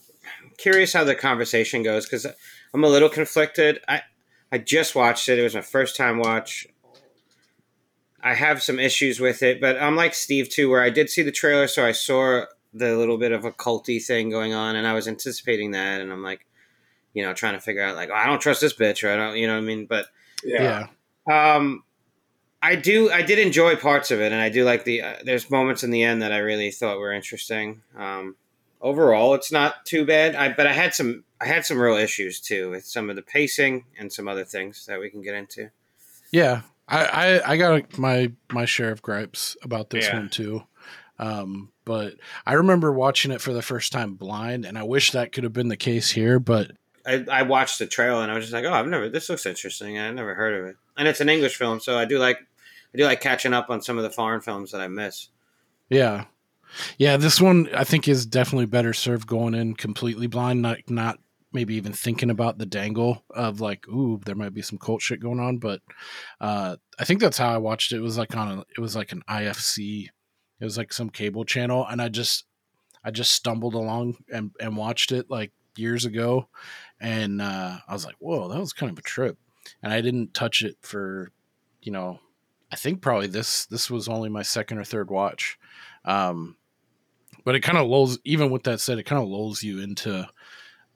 curious 0.58 0.94
how 0.94 1.04
the 1.04 1.14
conversation 1.14 1.84
goes 1.84 2.06
because 2.06 2.26
I'm 2.74 2.84
a 2.84 2.90
little 2.90 3.10
conflicted. 3.10 3.80
I 3.88 4.02
I 4.52 4.58
just 4.58 4.96
watched 4.96 5.30
it. 5.30 5.38
It 5.38 5.44
was 5.44 5.56
my 5.56 5.62
first 5.62 5.96
time 5.96 6.18
watch. 6.18 6.68
I 8.24 8.34
have 8.34 8.62
some 8.62 8.80
issues 8.80 9.20
with 9.20 9.42
it, 9.42 9.62
but 9.62 9.82
I'm 9.82 9.96
like 9.96 10.14
Steve 10.14 10.50
too, 10.50 10.70
where 10.70 10.82
I 10.82 10.90
did 10.90 11.10
see 11.10 11.22
the 11.22 11.32
trailer, 11.32 11.68
so 11.68 11.86
I 11.86 11.92
saw 11.92 12.46
the 12.74 12.96
little 12.96 13.18
bit 13.18 13.32
of 13.32 13.46
a 13.46 13.52
culty 13.52 14.04
thing 14.04 14.30
going 14.30 14.54
on, 14.54 14.76
and 14.76 14.88
I 14.88 14.94
was 14.94 15.08
anticipating 15.08 15.72
that, 15.72 16.02
and 16.02 16.12
I'm 16.12 16.24
like, 16.24 16.46
you 17.14 17.24
know, 17.24 17.34
trying 17.34 17.54
to 17.54 17.60
figure 17.60 17.84
out 17.84 17.96
like, 17.96 18.10
oh, 18.10 18.16
I 18.16 18.26
don't 18.26 18.40
trust 18.42 18.62
this 18.62 18.74
bitch, 18.74 19.04
or 19.04 19.12
I 19.12 19.16
don't, 19.18 19.38
you 19.38 19.48
know 19.48 19.54
what 19.56 19.64
I 19.64 19.66
mean? 19.66 19.86
But 19.86 20.06
Yeah. 20.44 20.88
yeah. 21.28 21.56
um, 21.56 21.84
I 22.64 22.76
do. 22.76 23.10
I 23.12 23.24
did 23.24 23.40
enjoy 23.40 23.76
parts 23.76 24.12
of 24.12 24.22
it, 24.22 24.32
and 24.32 24.40
I 24.40 24.50
do 24.50 24.64
like 24.64 24.84
the. 24.84 25.02
Uh, 25.02 25.16
there's 25.24 25.50
moments 25.50 25.84
in 25.84 25.90
the 25.90 26.04
end 26.04 26.22
that 26.22 26.32
I 26.32 26.38
really 26.38 26.70
thought 26.70 27.00
were 27.00 27.12
interesting. 27.12 27.82
Um, 27.98 28.36
overall, 28.80 29.34
it's 29.34 29.52
not 29.52 29.84
too 29.84 30.06
bad. 30.06 30.36
I 30.36 30.54
but 30.54 30.68
I 30.68 30.74
had 30.74 30.94
some. 30.94 31.24
I 31.42 31.48
had 31.48 31.66
some 31.66 31.80
real 31.80 31.98
issues 31.98 32.40
too 32.40 32.70
with 32.70 32.86
some 32.86 33.10
of 33.10 33.16
the 33.16 33.24
pacing 33.24 33.86
and 33.98 34.14
some 34.14 34.28
other 34.28 34.46
things 34.46 34.86
that 34.86 35.00
we 35.00 35.10
can 35.10 35.24
get 35.24 35.34
into. 35.34 35.72
Yeah, 36.32 36.62
I, 36.88 37.06
I, 37.42 37.52
I 37.54 37.58
got 37.58 37.98
my 37.98 38.32
my 38.52 38.66
share 38.66 38.92
of 38.92 39.02
gripes 39.02 39.58
about 39.64 39.90
this 39.90 40.06
Yeah. 40.06 40.18
one 40.18 40.30
too. 40.30 40.62
Um, 41.18 41.71
but 41.86 42.16
I 42.46 42.54
remember 42.54 42.92
watching 42.92 43.32
it 43.32 43.42
for 43.42 43.54
the 43.54 43.62
first 43.62 43.92
time 43.92 44.16
blind, 44.16 44.66
and 44.66 44.78
I 44.78 44.84
wish 44.84 45.12
that 45.12 45.32
could 45.32 45.44
have 45.44 45.54
been 45.54 45.68
the 45.68 45.78
case 45.78 46.12
here. 46.12 46.40
But 46.40 46.72
I, 47.06 47.26
I 47.32 47.42
watched 47.44 47.80
the 47.80 47.88
trailer 47.88 48.22
and 48.22 48.32
I 48.32 48.36
was 48.36 48.46
just 48.46 48.54
like, 48.54 48.66
oh, 48.66 48.74
I've 48.74 48.88
never. 48.88 49.10
This 49.10 49.30
looks 49.30 49.46
interesting. 49.46 49.98
I 49.98 50.12
never 50.12 50.36
heard 50.36 50.60
of 50.60 50.66
it, 50.68 50.76
and 50.98 51.08
it's 51.08 51.22
an 51.22 51.30
English 51.30 51.56
film, 51.56 51.80
so 51.80 51.98
I 51.98 52.06
do 52.06 52.20
like. 52.20 52.38
I 52.94 52.98
do 52.98 53.06
like 53.06 53.22
catching 53.22 53.54
up 53.54 53.70
on 53.70 53.82
some 53.82 53.98
of 53.98 54.04
the 54.04 54.10
foreign 54.10 54.42
films 54.42 54.72
that 54.72 54.82
I 54.82 54.90
miss. 54.90 55.30
yeah, 55.90 56.26
yeah, 56.98 57.18
this 57.18 57.40
one 57.42 57.70
I 57.74 57.84
think 57.84 58.08
is 58.08 58.26
definitely 58.26 58.66
better 58.66 58.94
served 58.94 59.28
going 59.28 59.54
in 59.54 59.76
completely 59.76 60.28
blind, 60.28 60.62
not 60.62 60.78
not 60.90 61.20
maybe 61.54 61.76
even 61.76 61.94
thinking 61.94 62.30
about 62.30 62.58
the 62.58 62.66
dangle 62.66 63.24
of 63.32 63.60
like, 63.60 63.88
ooh, 63.88 64.20
there 64.26 64.36
might 64.36 64.54
be 64.54 64.62
some 64.62 64.78
cult 64.78 65.02
shit 65.02 65.20
going 65.20 65.40
on. 65.40 65.58
But 65.58 65.82
uh, 66.40 66.78
I 66.98 67.04
think 67.04 67.20
that's 67.20 67.38
how 67.38 67.54
I 67.54 67.58
watched 67.58 67.92
it. 67.92 67.98
It 67.98 68.02
was 68.02 68.18
like 68.18 68.36
on 68.36 68.60
a, 68.60 68.66
it 68.76 68.80
was 68.80 68.96
like 68.96 69.12
an 69.12 69.24
IFC, 69.30 70.08
it 70.62 70.64
was 70.64 70.78
like 70.78 70.94
some 70.94 71.10
cable 71.10 71.44
channel, 71.44 71.86
and 71.90 72.02
I 72.02 72.08
just 72.08 72.46
I 73.04 73.12
just 73.12 73.34
stumbled 73.34 73.74
along 73.74 74.18
and 74.32 74.52
and 74.60 74.78
watched 74.78 75.12
it 75.12 75.30
like 75.30 75.52
years 75.76 76.06
ago, 76.06 76.48
and 77.00 77.42
uh, 77.42 77.78
I 77.86 77.94
was 77.94 78.06
like, 78.06 78.16
whoa, 78.20 78.48
that 78.48 78.60
was 78.60 78.72
kind 78.72 78.92
of 78.92 78.98
a 78.98 79.02
trip, 79.02 79.38
and 79.82 79.92
I 79.92 80.00
didn't 80.02 80.34
touch 80.34 80.64
it 80.64 80.78
for, 80.82 81.32
you 81.82 81.92
know, 81.92 82.20
I 82.72 82.76
think 82.76 83.02
probably 83.02 83.28
this 83.28 83.66
this 83.66 83.90
was 83.90 84.08
only 84.08 84.30
my 84.30 84.44
second 84.44 84.78
or 84.78 84.84
third 84.84 85.10
watch. 85.10 85.58
Um, 86.06 86.56
but 87.44 87.56
it 87.56 87.62
kind 87.62 87.78
of 87.78 87.88
lulls 87.88 88.20
even 88.24 88.52
with 88.52 88.64
that 88.64 88.80
said 88.80 89.00
it 89.00 89.06
kind 89.06 89.22
of 89.22 89.28
lulls 89.28 89.64
you 89.64 89.80
into 89.80 90.28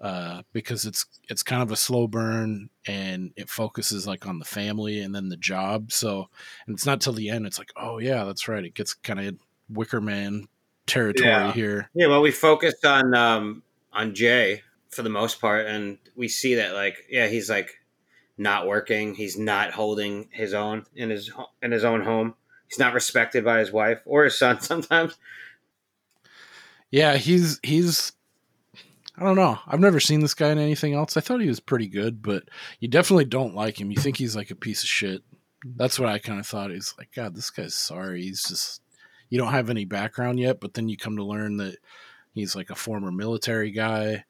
uh, 0.01 0.41
because 0.53 0.85
it's 0.85 1.05
it's 1.29 1.43
kind 1.43 1.61
of 1.61 1.71
a 1.71 1.75
slow 1.75 2.07
burn 2.07 2.69
and 2.85 3.31
it 3.35 3.49
focuses 3.49 4.05
like 4.05 4.27
on 4.27 4.39
the 4.39 4.45
family 4.45 4.99
and 4.99 5.15
then 5.15 5.29
the 5.29 5.37
job 5.37 5.91
so 5.91 6.27
and 6.67 6.75
it's 6.75 6.85
not 6.85 7.01
till 7.01 7.13
the 7.13 7.29
end 7.29 7.45
it's 7.45 7.57
like 7.57 7.71
oh 7.77 7.97
yeah 7.97 8.23
that's 8.23 8.47
right 8.47 8.65
it 8.65 8.73
gets 8.75 8.93
kind 8.93 9.19
of 9.19 9.35
wicker 9.69 10.01
man 10.01 10.47
territory 10.87 11.29
Yeah. 11.29 11.51
here 11.53 11.89
Yeah, 11.93 12.07
well, 12.07 12.21
we 12.21 12.31
focused 12.31 12.85
on 12.85 13.13
um, 13.15 13.63
on 13.91 14.13
Jay 14.13 14.61
for 14.89 15.01
the 15.01 15.09
most 15.09 15.41
part, 15.41 15.65
and 15.65 15.97
we 16.15 16.27
see 16.27 16.55
that 16.55 16.73
like, 16.73 16.95
yeah, 17.09 17.27
he's 17.27 17.49
like 17.49 17.71
not 18.37 18.67
working. 18.67 19.15
He's 19.15 19.37
not 19.37 19.71
holding 19.71 20.27
his 20.31 20.53
own 20.53 20.85
in 20.95 21.09
his 21.09 21.31
in 21.61 21.71
his 21.71 21.83
own 21.83 22.01
home. 22.03 22.35
He's 22.67 22.79
not 22.79 22.93
respected 22.93 23.43
by 23.45 23.59
his 23.59 23.71
wife 23.71 24.01
or 24.05 24.23
his 24.25 24.37
son 24.37 24.59
sometimes. 24.61 25.15
yeah 26.91 27.15
he's 27.17 27.59
he's 27.63 28.11
i 29.17 29.23
don't 29.23 29.35
know 29.35 29.57
i've 29.67 29.79
never 29.79 29.99
seen 29.99 30.19
this 30.19 30.33
guy 30.33 30.49
in 30.51 30.57
anything 30.59 30.93
else 30.93 31.17
i 31.17 31.21
thought 31.21 31.41
he 31.41 31.47
was 31.47 31.59
pretty 31.59 31.87
good 31.87 32.21
but 32.21 32.43
you 32.79 32.87
definitely 32.87 33.25
don't 33.25 33.55
like 33.55 33.79
him 33.79 33.91
you 33.91 33.97
think 33.97 34.17
he's 34.17 34.35
like 34.35 34.51
a 34.51 34.55
piece 34.55 34.83
of 34.83 34.89
shit 34.89 35.21
that's 35.75 35.99
what 35.99 36.09
i 36.09 36.19
kind 36.19 36.39
of 36.39 36.45
thought 36.45 36.69
he's 36.71 36.93
like 36.97 37.09
god 37.15 37.35
this 37.35 37.49
guy's 37.49 37.73
sorry 37.73 38.21
he's 38.21 38.43
just 38.43 38.81
you 39.29 39.37
don't 39.37 39.51
have 39.53 39.69
any 39.69 39.85
background 39.85 40.39
yet 40.39 40.59
but 40.59 40.73
then 40.73 40.87
you 40.89 40.97
come 40.97 41.17
to 41.17 41.23
learn 41.23 41.57
that 41.57 41.77
he's 42.33 42.55
like 42.55 42.69
a 42.69 42.75
former 42.75 43.11
military 43.11 43.71
guy 43.71 44.23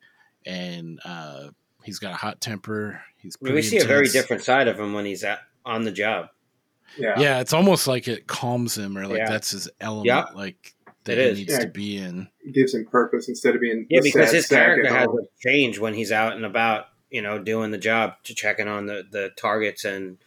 and 0.45 0.99
uh 1.05 1.47
he's 1.83 1.99
got 1.99 2.11
a 2.13 2.15
hot 2.15 2.39
temper 2.41 3.01
he's 3.17 3.35
I 3.41 3.45
mean, 3.45 3.53
we 3.55 3.61
pretty 3.61 3.77
see 3.77 3.83
a 3.83 3.87
very 3.87 4.07
different 4.07 4.43
side 4.43 4.67
of 4.67 4.79
him 4.79 4.93
when 4.93 5.05
he's 5.05 5.23
at, 5.23 5.39
on 5.65 5.83
the 5.83 5.91
job. 5.91 6.29
Yeah. 6.97 7.19
yeah 7.19 7.39
it's 7.39 7.53
almost 7.53 7.87
like 7.87 8.07
it 8.07 8.27
calms 8.27 8.77
him 8.77 8.97
or 8.97 9.07
like 9.07 9.17
Yeah. 9.17 9.29
that's 9.29 9.51
his 9.51 9.69
element 9.81 10.05
Yeah. 10.07 10.25
like 10.35 10.73
that 11.05 11.17
It 11.17 11.23
he 11.25 11.29
is. 11.31 11.37
needs 11.39 11.53
Yeah. 11.53 11.59
to 11.59 11.67
be 11.67 11.97
in 11.97 12.27
It 12.43 12.53
gives 12.53 12.73
him 12.73 12.85
purpose 12.85 13.27
instead 13.27 13.55
of 13.55 13.61
being 13.61 13.85
Yeah, 13.89 13.99
the 14.01 14.09
because 14.11 14.29
sad 14.29 14.35
his 14.35 14.47
character 14.47 14.93
has 14.93 15.05
home. 15.07 15.19
a 15.19 15.47
change 15.47 15.77
when 15.79 15.93
he's 15.93 16.11
out 16.11 16.33
and 16.35 16.45
about, 16.45 16.85
you 17.11 17.21
know, 17.21 17.37
doing 17.39 17.71
the 17.71 17.77
job 17.77 18.13
to 18.23 18.33
checking 18.35 18.67
on 18.67 18.85
the, 18.87 19.03
the 19.11 19.31
targets 19.37 19.83
and, 19.85 20.17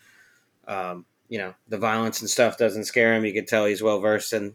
um, 0.67 1.05
you 1.29 1.39
know, 1.39 1.55
the 1.69 1.79
violence 1.79 2.21
and 2.21 2.31
stuff 2.31 2.59
doesn't 2.59 2.85
scare 2.85 3.15
him. 3.15 3.25
You 3.25 3.33
could 3.33 3.49
tell 3.49 3.67
he's 3.67 3.83
well 3.83 4.01
versed 4.01 4.33
in 4.33 4.55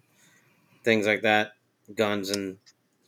things 0.83 1.05
like 1.05 1.21
that, 1.21 1.53
guns 1.95 2.29
and 2.29 2.57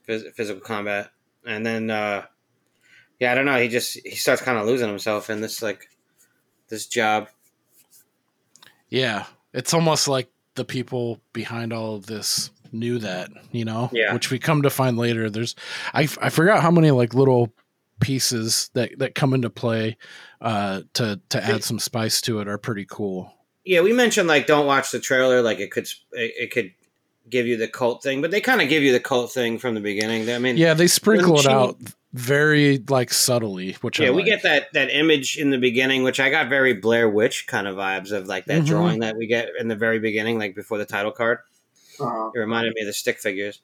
phys- 0.07 0.31
physical 0.33 0.61
combat. 0.61 1.09
And 1.45 1.65
then, 1.65 1.89
uh, 1.89 2.25
yeah, 3.19 3.31
I 3.31 3.35
don't 3.35 3.45
know. 3.45 3.59
He 3.59 3.67
just 3.67 3.99
he 4.03 4.15
starts 4.15 4.41
kind 4.41 4.57
of 4.57 4.65
losing 4.65 4.89
himself 4.89 5.29
in 5.29 5.41
this 5.41 5.61
like 5.61 5.87
this 6.69 6.87
job. 6.87 7.29
Yeah, 8.89 9.25
it's 9.53 9.73
almost 9.73 10.07
like 10.07 10.29
the 10.55 10.65
people 10.65 11.19
behind 11.33 11.73
all 11.73 11.95
of 11.95 12.05
this 12.05 12.51
knew 12.71 12.99
that, 12.99 13.29
you 13.51 13.65
know. 13.65 13.89
Yeah. 13.91 14.13
Which 14.13 14.31
we 14.31 14.39
come 14.39 14.61
to 14.63 14.69
find 14.69 14.97
later. 14.97 15.29
There's, 15.29 15.55
I, 15.93 16.07
I 16.21 16.29
forgot 16.29 16.61
how 16.61 16.71
many 16.71 16.91
like 16.91 17.13
little 17.13 17.53
pieces 18.01 18.69
that 18.73 18.99
that 18.99 19.15
come 19.15 19.33
into 19.33 19.49
play 19.49 19.97
uh, 20.41 20.81
to 20.93 21.19
to 21.29 21.43
add 21.43 21.63
some 21.63 21.79
spice 21.79 22.21
to 22.21 22.39
it 22.39 22.47
are 22.47 22.57
pretty 22.57 22.85
cool. 22.89 23.33
Yeah, 23.65 23.81
we 23.81 23.93
mentioned 23.93 24.27
like 24.27 24.47
don't 24.47 24.67
watch 24.67 24.91
the 24.91 24.99
trailer. 24.99 25.41
Like 25.41 25.59
it 25.59 25.71
could 25.71 25.87
it, 26.13 26.33
it 26.37 26.51
could 26.51 26.71
give 27.29 27.47
you 27.47 27.57
the 27.57 27.67
cult 27.67 28.03
thing, 28.03 28.21
but 28.21 28.29
they 28.31 28.39
kind 28.41 28.61
of 28.61 28.69
give 28.69 28.83
you 28.83 28.91
the 28.91 28.99
cult 28.99 29.31
thing 29.31 29.57
from 29.57 29.73
the 29.73 29.81
beginning. 29.81 30.29
I 30.29 30.37
mean, 30.37 30.57
Yeah, 30.57 30.75
they 30.75 30.87
sprinkle 30.87 31.39
it 31.39 31.47
out 31.47 31.77
very 32.13 32.77
like 32.87 33.11
subtly, 33.11 33.73
which 33.81 33.99
Yeah, 33.99 34.07
I 34.09 34.11
we 34.11 34.23
get 34.23 34.43
that 34.43 34.71
that 34.73 34.89
image 34.91 35.37
in 35.37 35.49
the 35.49 35.57
beginning, 35.57 36.03
which 36.03 36.19
I 36.19 36.29
got 36.29 36.47
very 36.47 36.73
Blair 36.73 37.09
Witch 37.09 37.47
kind 37.47 37.67
of 37.67 37.75
vibes 37.75 38.11
of 38.11 38.27
like 38.27 38.45
that 38.45 38.61
Mhm. 38.61 38.67
drawing 38.67 38.99
that 38.99 39.17
we 39.17 39.25
get 39.27 39.49
in 39.59 39.67
the 39.67 39.75
very 39.75 39.99
beginning, 39.99 40.37
like 40.37 40.55
before 40.55 40.77
the 40.77 40.85
title 40.85 41.11
card. 41.11 41.39
Uh, 41.99 42.29
It 42.35 42.39
reminded 42.39 42.73
me 42.75 42.81
of 42.81 42.87
the 42.87 42.93
stick 42.93 43.19
figures. 43.19 43.61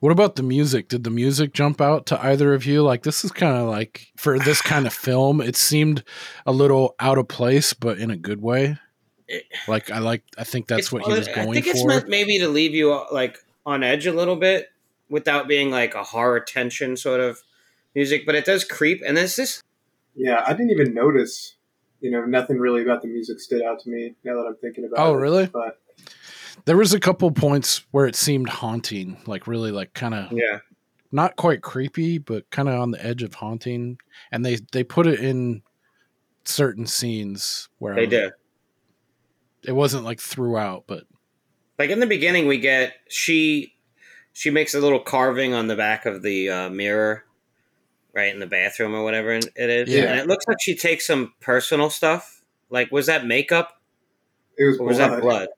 What 0.00 0.12
about 0.12 0.36
the 0.36 0.42
music? 0.42 0.88
Did 0.88 1.04
the 1.04 1.10
music 1.10 1.52
jump 1.52 1.80
out 1.80 2.06
to 2.06 2.22
either 2.24 2.54
of 2.54 2.66
you? 2.66 2.82
Like 2.82 3.02
this 3.02 3.24
is 3.24 3.30
kind 3.32 3.56
of 3.56 3.68
like 3.68 4.12
for 4.16 4.38
this 4.38 4.60
kind 4.62 4.86
of 4.86 4.92
film, 4.92 5.40
it 5.40 5.56
seemed 5.56 6.02
a 6.46 6.52
little 6.52 6.94
out 7.00 7.18
of 7.18 7.28
place, 7.28 7.72
but 7.72 7.98
in 7.98 8.10
a 8.10 8.16
good 8.16 8.42
way. 8.42 8.78
It- 9.26 9.44
Like 9.66 9.90
I 9.90 9.98
like, 9.98 10.22
I 10.38 10.44
think 10.44 10.66
that's 10.68 10.86
It's- 10.88 10.92
what 10.92 11.02
he 11.04 11.12
was 11.18 11.28
I 11.28 11.34
going 11.34 11.52
think 11.52 11.66
it's 11.66 11.82
for. 11.82 11.88
meant 11.88 12.08
maybe 12.08 12.38
to 12.38 12.48
leave 12.48 12.74
you 12.74 12.92
uh, 12.92 13.06
like 13.12 13.38
on 13.66 13.82
edge 13.82 14.06
a 14.06 14.12
little 14.12 14.36
bit 14.36 14.68
without 15.10 15.48
being 15.48 15.70
like 15.70 15.94
a 15.94 16.02
horror 16.02 16.40
tension 16.40 16.96
sort 16.96 17.20
of 17.20 17.42
music, 17.94 18.24
but 18.26 18.34
it 18.34 18.44
does 18.44 18.64
creep. 18.64 19.02
And 19.06 19.16
there's 19.16 19.36
this 19.36 19.62
yeah, 20.14 20.42
I 20.46 20.52
didn't 20.52 20.70
even 20.70 20.94
notice. 20.94 21.54
You 22.00 22.10
know, 22.12 22.24
nothing 22.24 22.58
really 22.58 22.82
about 22.82 23.02
the 23.02 23.08
music 23.08 23.40
stood 23.40 23.60
out 23.62 23.80
to 23.80 23.88
me 23.90 24.14
now 24.24 24.34
that 24.36 24.46
I'm 24.48 24.54
thinking 24.56 24.84
about 24.84 25.04
Oh, 25.04 25.14
it. 25.14 25.18
really? 25.20 25.46
But 25.46 25.80
There 26.64 26.76
was 26.76 26.92
a 26.94 27.00
couple 27.00 27.30
points 27.30 27.84
where 27.90 28.06
it 28.06 28.16
seemed 28.16 28.48
haunting, 28.48 29.18
like 29.26 29.46
really, 29.46 29.70
like 29.72 29.94
kind 29.94 30.14
of 30.14 30.32
yeah 30.32 30.60
not 31.10 31.36
quite 31.36 31.62
creepy, 31.62 32.18
but 32.18 32.50
kind 32.50 32.68
of 32.68 32.78
on 32.78 32.90
the 32.90 33.02
edge 33.04 33.22
of 33.22 33.34
haunting. 33.34 33.98
And 34.30 34.44
they 34.44 34.58
they 34.72 34.84
put 34.84 35.06
it 35.06 35.20
in 35.20 35.62
certain 36.44 36.86
scenes 36.86 37.68
where 37.78 37.94
they 37.94 38.02
was- 38.02 38.10
do. 38.10 38.30
It 39.64 39.72
wasn't 39.72 40.04
like 40.04 40.20
throughout, 40.20 40.84
but 40.86 41.04
Like 41.78 41.90
in 41.90 42.00
the 42.00 42.06
beginning, 42.06 42.46
we 42.46 42.58
get 42.58 42.94
she 43.08 43.74
she 44.32 44.50
makes 44.50 44.74
a 44.74 44.80
little 44.80 45.00
carving 45.00 45.52
on 45.52 45.66
the 45.66 45.74
back 45.76 46.06
of 46.06 46.22
the 46.22 46.48
uh, 46.48 46.70
mirror, 46.70 47.24
right 48.14 48.32
in 48.32 48.38
the 48.38 48.46
bathroom 48.46 48.94
or 48.94 49.02
whatever 49.02 49.32
it 49.32 49.44
is, 49.56 49.88
Yeah. 49.88 50.04
and 50.04 50.20
it 50.20 50.26
looks 50.28 50.46
like 50.46 50.58
she 50.60 50.76
takes 50.76 51.06
some 51.06 51.32
personal 51.40 51.90
stuff. 51.90 52.42
Like, 52.70 52.92
was 52.92 53.06
that 53.06 53.26
makeup 53.26 53.80
it 54.56 54.64
was 54.64 54.78
or 54.78 54.84
was 54.86 54.96
blood. 54.98 55.10
that 55.10 55.20
blood? 55.22 55.48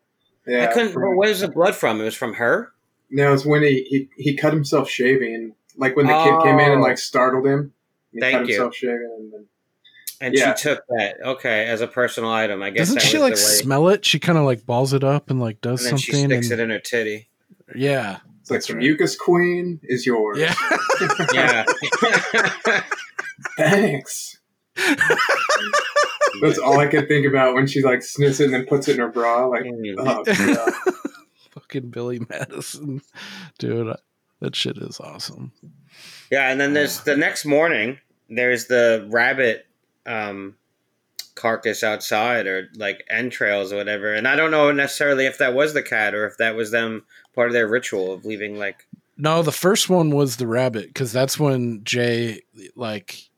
Yeah, 0.50 0.64
I 0.64 0.72
couldn't. 0.72 0.92
from- 0.92 1.02
Where 1.16 1.28
was 1.28 1.40
the 1.40 1.48
blood 1.48 1.74
from? 1.74 2.00
It 2.00 2.04
was 2.04 2.14
from 2.14 2.34
her. 2.34 2.72
No, 3.10 3.32
it's 3.32 3.44
when 3.46 3.62
he, 3.62 3.82
he 3.88 4.08
he 4.22 4.36
cut 4.36 4.52
himself 4.52 4.88
shaving. 4.90 5.54
Like 5.76 5.96
when 5.96 6.06
the 6.06 6.12
kid 6.24 6.42
came 6.42 6.58
in 6.60 6.72
and 6.72 6.80
Oh. 6.80 6.84
like 6.84 6.98
startled 6.98 7.46
him. 7.46 7.72
He 8.12 8.20
Thank 8.20 8.38
cut 8.38 8.46
you. 8.48 8.54
himself 8.54 8.74
shaving 8.74 9.10
and 9.18 9.32
then 9.32 9.46
And 10.20 10.34
Yeah. 10.34 10.54
she 10.54 10.62
took 10.62 10.84
that, 10.88 11.16
okay, 11.24 11.64
as 11.66 11.80
a 11.80 11.86
personal 11.86 12.30
item. 12.30 12.62
I 12.62 12.70
guess 12.70 12.88
doesn't 12.88 12.96
that 12.96 13.02
she 13.08 13.18
like 13.18 13.36
smell 13.36 13.88
it? 13.88 14.04
She 14.04 14.18
kind 14.18 14.36
of 14.38 14.44
like 14.44 14.66
balls 14.66 14.92
it 14.92 15.02
up 15.04 15.30
and 15.30 15.40
like 15.40 15.60
does 15.60 15.82
and 15.84 15.92
then 15.92 15.98
she 15.98 16.12
something. 16.12 16.30
sticks 16.30 16.50
and- 16.50 16.60
it 16.60 16.64
in 16.64 16.70
her 16.70 16.78
titty. 16.80 17.28
yeah, 17.74 18.18
it's 18.40 18.50
like 18.50 18.56
That's 18.58 18.66
the 18.66 18.74
right. 18.74 18.80
mucus 18.82 19.16
queen 19.16 19.80
is 19.84 20.04
yours. 20.06 20.38
yeah. 20.38 20.54
Yeah. 21.32 21.64
Thanks. 23.56 24.38
That's 26.42 26.58
all 26.58 26.78
I 26.80 26.86
could 26.86 27.08
think 27.08 27.26
about 27.26 27.54
when 27.54 27.66
she 27.66 27.82
like 27.82 28.02
sniffs 28.02 28.40
it 28.40 28.46
and 28.46 28.54
then 28.54 28.66
puts 28.66 28.88
it 28.88 28.94
in 28.94 29.00
her 29.00 29.08
bra. 29.08 29.46
Like, 29.46 29.64
Mm. 29.64 29.94
oh, 29.98 30.92
Fucking 31.52 31.90
Billy 31.90 32.20
Madison, 32.28 33.00
dude. 33.58 33.94
That 34.40 34.54
shit 34.56 34.78
is 34.78 35.00
awesome. 35.00 35.52
Yeah, 36.30 36.48
and 36.50 36.60
then 36.60 36.72
there's 36.72 37.00
the 37.02 37.16
next 37.16 37.44
morning. 37.44 37.98
There's 38.28 38.66
the 38.66 39.06
rabbit 39.10 39.66
um, 40.06 40.56
carcass 41.34 41.82
outside, 41.82 42.46
or 42.46 42.68
like 42.76 43.04
entrails 43.10 43.72
or 43.72 43.76
whatever. 43.76 44.14
And 44.14 44.26
I 44.28 44.36
don't 44.36 44.50
know 44.52 44.70
necessarily 44.72 45.26
if 45.26 45.38
that 45.38 45.54
was 45.54 45.74
the 45.74 45.82
cat 45.82 46.14
or 46.14 46.26
if 46.26 46.36
that 46.38 46.54
was 46.54 46.70
them 46.70 47.04
part 47.34 47.48
of 47.48 47.52
their 47.52 47.68
ritual 47.68 48.12
of 48.12 48.24
leaving 48.24 48.58
like 48.58 48.86
No, 49.18 49.42
the 49.42 49.52
first 49.52 49.88
one 49.90 50.10
was 50.10 50.36
the 50.36 50.46
rabbit 50.46 50.86
because 50.86 51.12
that's 51.12 51.38
when 51.38 51.82
Jay 51.84 52.40
like 52.76 53.28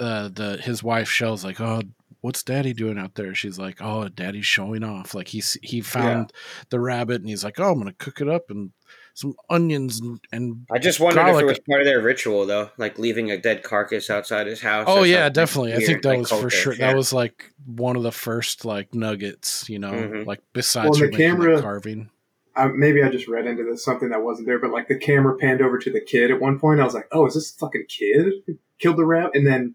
uh 0.00 0.28
the 0.28 0.56
his 0.62 0.82
wife 0.82 1.08
Shell's 1.10 1.44
like, 1.44 1.60
"Oh, 1.60 1.82
what's 2.20 2.42
daddy 2.42 2.72
doing 2.72 2.98
out 2.98 3.14
there?" 3.14 3.34
She's 3.34 3.58
like, 3.58 3.78
"Oh, 3.80 4.08
daddy's 4.08 4.46
showing 4.46 4.84
off." 4.84 5.14
Like 5.14 5.28
he's 5.28 5.56
he 5.62 5.80
found 5.80 6.32
the 6.70 6.80
rabbit 6.80 7.20
and 7.20 7.28
he's 7.28 7.44
like, 7.44 7.58
"Oh, 7.60 7.72
I'm 7.72 7.80
going 7.80 7.86
to 7.86 7.92
cook 7.94 8.20
it 8.20 8.28
up 8.28 8.50
and 8.50 8.70
some 9.12 9.34
onions 9.50 10.00
and, 10.00 10.20
and 10.32 10.66
I 10.72 10.78
just 10.78 11.00
wondered 11.00 11.26
if 11.28 11.40
it 11.40 11.44
was 11.44 11.58
part 11.68 11.80
of 11.80 11.86
their 11.86 12.00
ritual, 12.00 12.46
though, 12.46 12.70
like 12.78 12.98
leaving 12.98 13.30
a 13.30 13.36
dead 13.36 13.62
carcass 13.62 14.08
outside 14.08 14.46
his 14.46 14.60
house. 14.60 14.84
Oh 14.88 15.02
yeah, 15.02 15.24
something 15.24 15.32
definitely. 15.34 15.74
I 15.74 15.78
think 15.80 16.02
that 16.02 16.08
like 16.10 16.18
was 16.20 16.30
for 16.30 16.48
sure. 16.50 16.72
yeah. 16.74 16.86
That 16.88 16.96
was 16.96 17.12
like 17.12 17.52
one 17.66 17.96
of 17.96 18.02
the 18.02 18.12
first 18.12 18.64
like 18.64 18.94
nuggets, 18.94 19.68
you 19.68 19.78
know, 19.78 19.92
Mhm. 19.92 20.26
like 20.26 20.40
besides 20.52 20.90
Well, 20.90 21.10
the 21.10 21.16
making 21.16 21.18
the 21.18 21.24
camera- 21.44 21.60
carving. 21.60 22.10
I, 22.56 22.66
maybe 22.68 23.02
I 23.02 23.08
just 23.10 23.28
read 23.28 23.46
into 23.46 23.64
this 23.64 23.84
something 23.84 24.08
that 24.10 24.22
wasn't 24.22 24.46
there, 24.48 24.58
but 24.58 24.70
like 24.70 24.88
the 24.88 24.98
camera 24.98 25.36
panned 25.36 25.60
over 25.62 25.78
to 25.78 25.90
the 25.90 26.00
kid 26.00 26.30
at 26.30 26.40
one 26.40 26.58
point. 26.58 26.80
I 26.80 26.84
was 26.84 26.94
like, 26.94 27.06
"Oh, 27.12 27.26
is 27.26 27.34
this 27.34 27.50
fucking 27.52 27.86
kid 27.88 28.32
killed 28.78 28.96
the 28.96 29.04
rat?" 29.04 29.30
And 29.34 29.46
then 29.46 29.74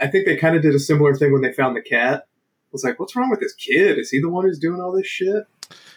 I 0.00 0.06
think 0.08 0.26
they 0.26 0.36
kind 0.36 0.56
of 0.56 0.62
did 0.62 0.74
a 0.74 0.78
similar 0.78 1.14
thing 1.14 1.32
when 1.32 1.42
they 1.42 1.52
found 1.52 1.76
the 1.76 1.82
cat. 1.82 2.26
I 2.26 2.68
was 2.72 2.84
like, 2.84 2.98
"What's 3.00 3.16
wrong 3.16 3.30
with 3.30 3.40
this 3.40 3.54
kid? 3.54 3.98
Is 3.98 4.10
he 4.10 4.20
the 4.20 4.28
one 4.28 4.44
who's 4.44 4.58
doing 4.58 4.80
all 4.80 4.92
this 4.92 5.06
shit?" 5.06 5.44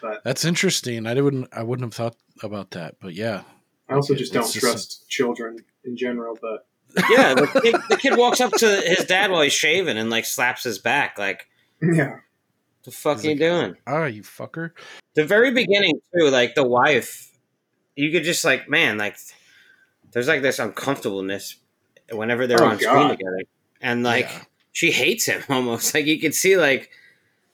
But 0.01 0.23
That's 0.23 0.45
interesting. 0.45 1.05
I 1.05 1.19
wouldn't 1.19 1.47
I 1.51 1.63
wouldn't 1.63 1.85
have 1.85 1.93
thought 1.93 2.15
about 2.41 2.71
that, 2.71 2.95
but 3.01 3.13
yeah. 3.13 3.43
I 3.89 3.95
also 3.95 4.13
Okay, 4.13 4.19
just 4.19 4.33
don't 4.33 4.43
just 4.43 4.59
trust 4.59 5.09
children 5.09 5.57
in 5.83 5.97
general. 5.97 6.37
But 6.39 6.67
yeah, 7.09 7.33
the 7.33 7.47
kid, 7.61 7.75
the 7.89 7.97
kid 7.97 8.17
walks 8.17 8.39
up 8.39 8.51
to 8.53 8.81
his 8.81 9.05
dad 9.05 9.31
while 9.31 9.41
he's 9.41 9.53
shaving 9.53 9.97
and 9.97 10.09
like 10.09 10.25
slaps 10.25 10.63
his 10.63 10.79
back. 10.79 11.17
Like, 11.17 11.47
yeah, 11.81 12.17
the 12.83 12.91
fuck 12.91 13.17
He's 13.17 13.25
are 13.25 13.29
you 13.31 13.37
doing? 13.39 13.75
Ah, 13.85 14.05
you 14.05 14.23
fucker. 14.23 14.71
The 15.15 15.25
very 15.25 15.51
beginning 15.51 15.99
too, 16.17 16.29
like 16.29 16.55
the 16.55 16.67
wife, 16.67 17.31
you 17.95 18.11
could 18.11 18.23
just 18.23 18.45
like, 18.45 18.69
man, 18.69 18.97
like 18.97 19.17
there's 20.11 20.27
like 20.27 20.41
this 20.41 20.59
uncomfortableness 20.59 21.57
whenever 22.11 22.47
they're 22.47 22.63
Oh, 22.63 22.69
on 22.69 22.79
screen 22.79 23.09
together, 23.09 23.41
and 23.81 24.03
like 24.03 24.25
Yeah. 24.25 24.41
she 24.71 24.91
hates 24.91 25.25
him 25.25 25.43
almost. 25.49 25.93
Like 25.93 26.05
you 26.05 26.19
can 26.19 26.31
see, 26.31 26.57
like 26.57 26.89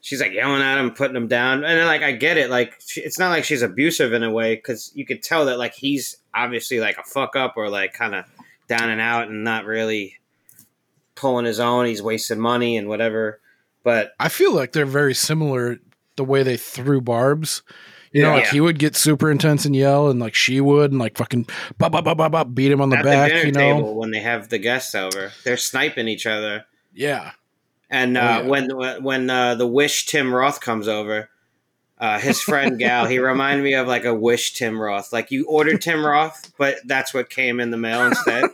she's 0.01 0.21
like 0.21 0.33
yelling 0.33 0.61
at 0.61 0.77
him, 0.77 0.91
putting 0.91 1.15
him 1.15 1.27
down, 1.27 1.63
and 1.63 1.79
then 1.79 1.85
like 1.87 2.01
I 2.03 2.11
get 2.11 2.37
it. 2.37 2.49
Like 2.49 2.75
she, 2.85 3.01
it's 3.01 3.19
not 3.19 3.29
like 3.29 3.43
she's 3.43 3.61
abusive 3.61 4.13
in 4.13 4.23
a 4.23 4.31
way 4.31 4.55
because 4.55 4.91
you 4.95 5.05
could 5.05 5.21
tell 5.23 5.45
that 5.45 5.57
like 5.57 5.73
he's 5.73 6.17
obviously 6.33 6.79
like 6.79 6.97
a 6.97 7.03
fuck 7.03 7.35
up 7.35 7.53
or 7.57 7.69
like 7.69 7.93
kind 7.93 8.13
of 8.15 8.25
down 8.67 8.89
and 8.89 8.99
out 9.01 9.27
and 9.29 9.43
not 9.43 9.65
really 9.65 10.15
pulling 11.15 11.45
his 11.45 11.59
own. 11.59 11.85
He's 11.85 12.01
wasting 12.01 12.39
money 12.39 12.77
and 12.77 12.87
whatever. 12.87 13.39
But 13.83 14.13
I 14.19 14.29
feel 14.29 14.53
like 14.53 14.71
they're 14.71 14.85
very 14.85 15.13
similar 15.13 15.77
the 16.15 16.23
way 16.23 16.43
they 16.43 16.57
threw 16.57 17.01
barbs. 17.01 17.61
You 18.15 18.21
know, 18.21 18.29
Yeah. 18.29 18.35
like 18.35 18.47
he 18.47 18.61
would 18.61 18.79
get 18.79 18.95
super 18.95 19.29
intense 19.29 19.65
and 19.65 19.75
yell, 19.75 20.09
and 20.09 20.19
like 20.21 20.33
she 20.35 20.61
would, 20.61 20.91
and 20.91 20.99
like 21.01 21.17
fucking 21.17 21.47
bop, 21.77 21.91
bop, 21.91 22.05
bop, 22.05 22.17
bop, 22.17 22.31
bop, 22.31 22.53
beat 22.55 22.71
him 22.71 22.79
on 22.79 22.89
the 22.89 22.97
at 22.97 23.03
back. 23.03 23.31
the 23.31 23.45
you 23.47 23.51
know, 23.51 23.59
table 23.59 23.95
when 23.95 24.11
they 24.11 24.21
have 24.21 24.47
the 24.47 24.57
guests 24.57 24.95
over, 24.95 25.33
they're 25.43 25.57
sniping 25.57 26.07
each 26.07 26.25
other. 26.25 26.63
yeah, 26.93 27.31
And 27.89 28.17
Oh, 28.17 28.21
uh, 28.21 28.23
yeah. 28.23 28.41
when 28.47 29.03
when 29.03 29.29
uh, 29.29 29.55
the 29.55 29.67
Wish 29.67 30.05
Tim 30.05 30.33
Roth 30.33 30.61
comes 30.61 30.87
over, 30.87 31.29
uh, 31.99 32.17
his 32.19 32.41
friend 32.41 32.79
Gal, 32.79 33.05
he 33.05 33.19
reminded 33.19 33.63
me 33.63 33.73
of 33.73 33.85
like 33.87 34.05
a 34.05 34.13
Wish 34.15 34.53
Tim 34.53 34.79
Roth. 34.79 35.11
Like 35.11 35.29
you 35.31 35.45
ordered 35.47 35.81
Tim 35.81 36.05
Roth, 36.05 36.53
but 36.57 36.75
that's 36.85 37.13
what 37.13 37.29
came 37.29 37.59
in 37.59 37.69
the 37.71 37.77
mail 37.77 38.05
instead. 38.05 38.45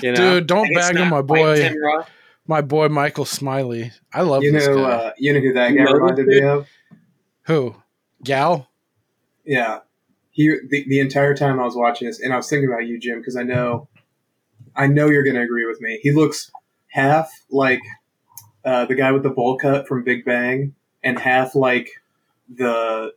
You 0.00 0.12
know? 0.12 0.38
dude, 0.38 0.46
don't 0.46 0.72
Like, 0.72 0.74
bag 0.74 0.96
on 0.96 1.02
not 1.02 1.10
my 1.10 1.22
boy, 1.22 1.56
Tim 1.56 1.76
Roth. 1.82 2.08
my 2.46 2.60
boy 2.60 2.88
Michael 2.88 3.24
Smiley. 3.24 3.90
I 4.14 4.22
love 4.22 4.42
you 4.44 4.52
this 4.52 4.66
know, 4.68 4.76
guy. 4.76 4.90
uh, 4.92 5.12
you 5.18 5.32
know 5.32 5.40
who 5.40 5.52
that 5.54 5.70
guy 5.72 5.90
reminded 5.92 6.26
me 6.26 6.40
of? 6.42 6.68
Who? 7.46 7.74
Gal? 8.24 8.68
Yeah, 9.46 9.80
he 10.30 10.48
the, 10.68 10.84
the 10.88 11.00
entire 11.00 11.34
time 11.34 11.58
I 11.60 11.64
was 11.64 11.76
watching 11.76 12.08
this, 12.08 12.20
and 12.20 12.32
I 12.32 12.36
was 12.36 12.48
thinking 12.48 12.68
about 12.68 12.86
you, 12.86 12.98
Jim, 12.98 13.18
because 13.20 13.36
I 13.36 13.42
know, 13.42 13.88
I 14.74 14.86
know 14.86 15.08
you're 15.08 15.22
going 15.24 15.36
to 15.36 15.42
agree 15.42 15.66
with 15.66 15.80
me. 15.80 15.98
He 16.02 16.10
looks 16.12 16.50
half 16.88 17.30
like 17.50 17.80
uh, 18.64 18.84
the 18.86 18.94
guy 18.94 19.12
with 19.12 19.22
the 19.22 19.30
bowl 19.30 19.56
cut 19.56 19.86
from 19.86 20.04
Big 20.04 20.24
Bang, 20.24 20.74
and 21.02 21.18
half 21.18 21.54
like 21.54 21.90
the 22.54 23.12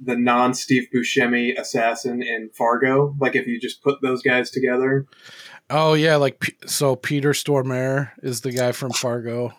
the 0.00 0.16
non 0.16 0.52
Steve 0.54 0.88
Buscemi 0.94 1.58
assassin 1.58 2.22
in 2.22 2.50
Fargo. 2.50 3.16
Like 3.18 3.34
if 3.36 3.46
you 3.46 3.58
just 3.60 3.82
put 3.82 4.02
those 4.02 4.22
guys 4.22 4.50
together. 4.50 5.06
Oh 5.70 5.94
yeah, 5.94 6.16
like 6.16 6.40
P- 6.40 6.52
so. 6.66 6.94
Peter 6.94 7.30
Stormare 7.30 8.10
is 8.22 8.42
the 8.42 8.52
guy 8.52 8.72
from 8.72 8.92
Fargo. 8.92 9.52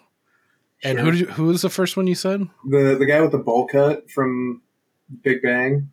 And 0.83 0.97
Sure. 0.99 1.05
who 1.05 1.11
did 1.11 1.19
you, 1.21 1.25
who 1.27 1.45
was 1.45 1.63
the 1.63 1.69
first 1.69 1.97
one 1.97 2.05
you 2.05 2.13
said? 2.15 2.47
The 2.69 2.95
the 2.99 3.07
guy 3.07 3.21
with 3.21 3.31
the 3.31 3.39
bowl 3.39 3.65
cut 3.67 4.11
from 4.11 4.61
Big 5.23 5.41
Bang. 5.41 5.89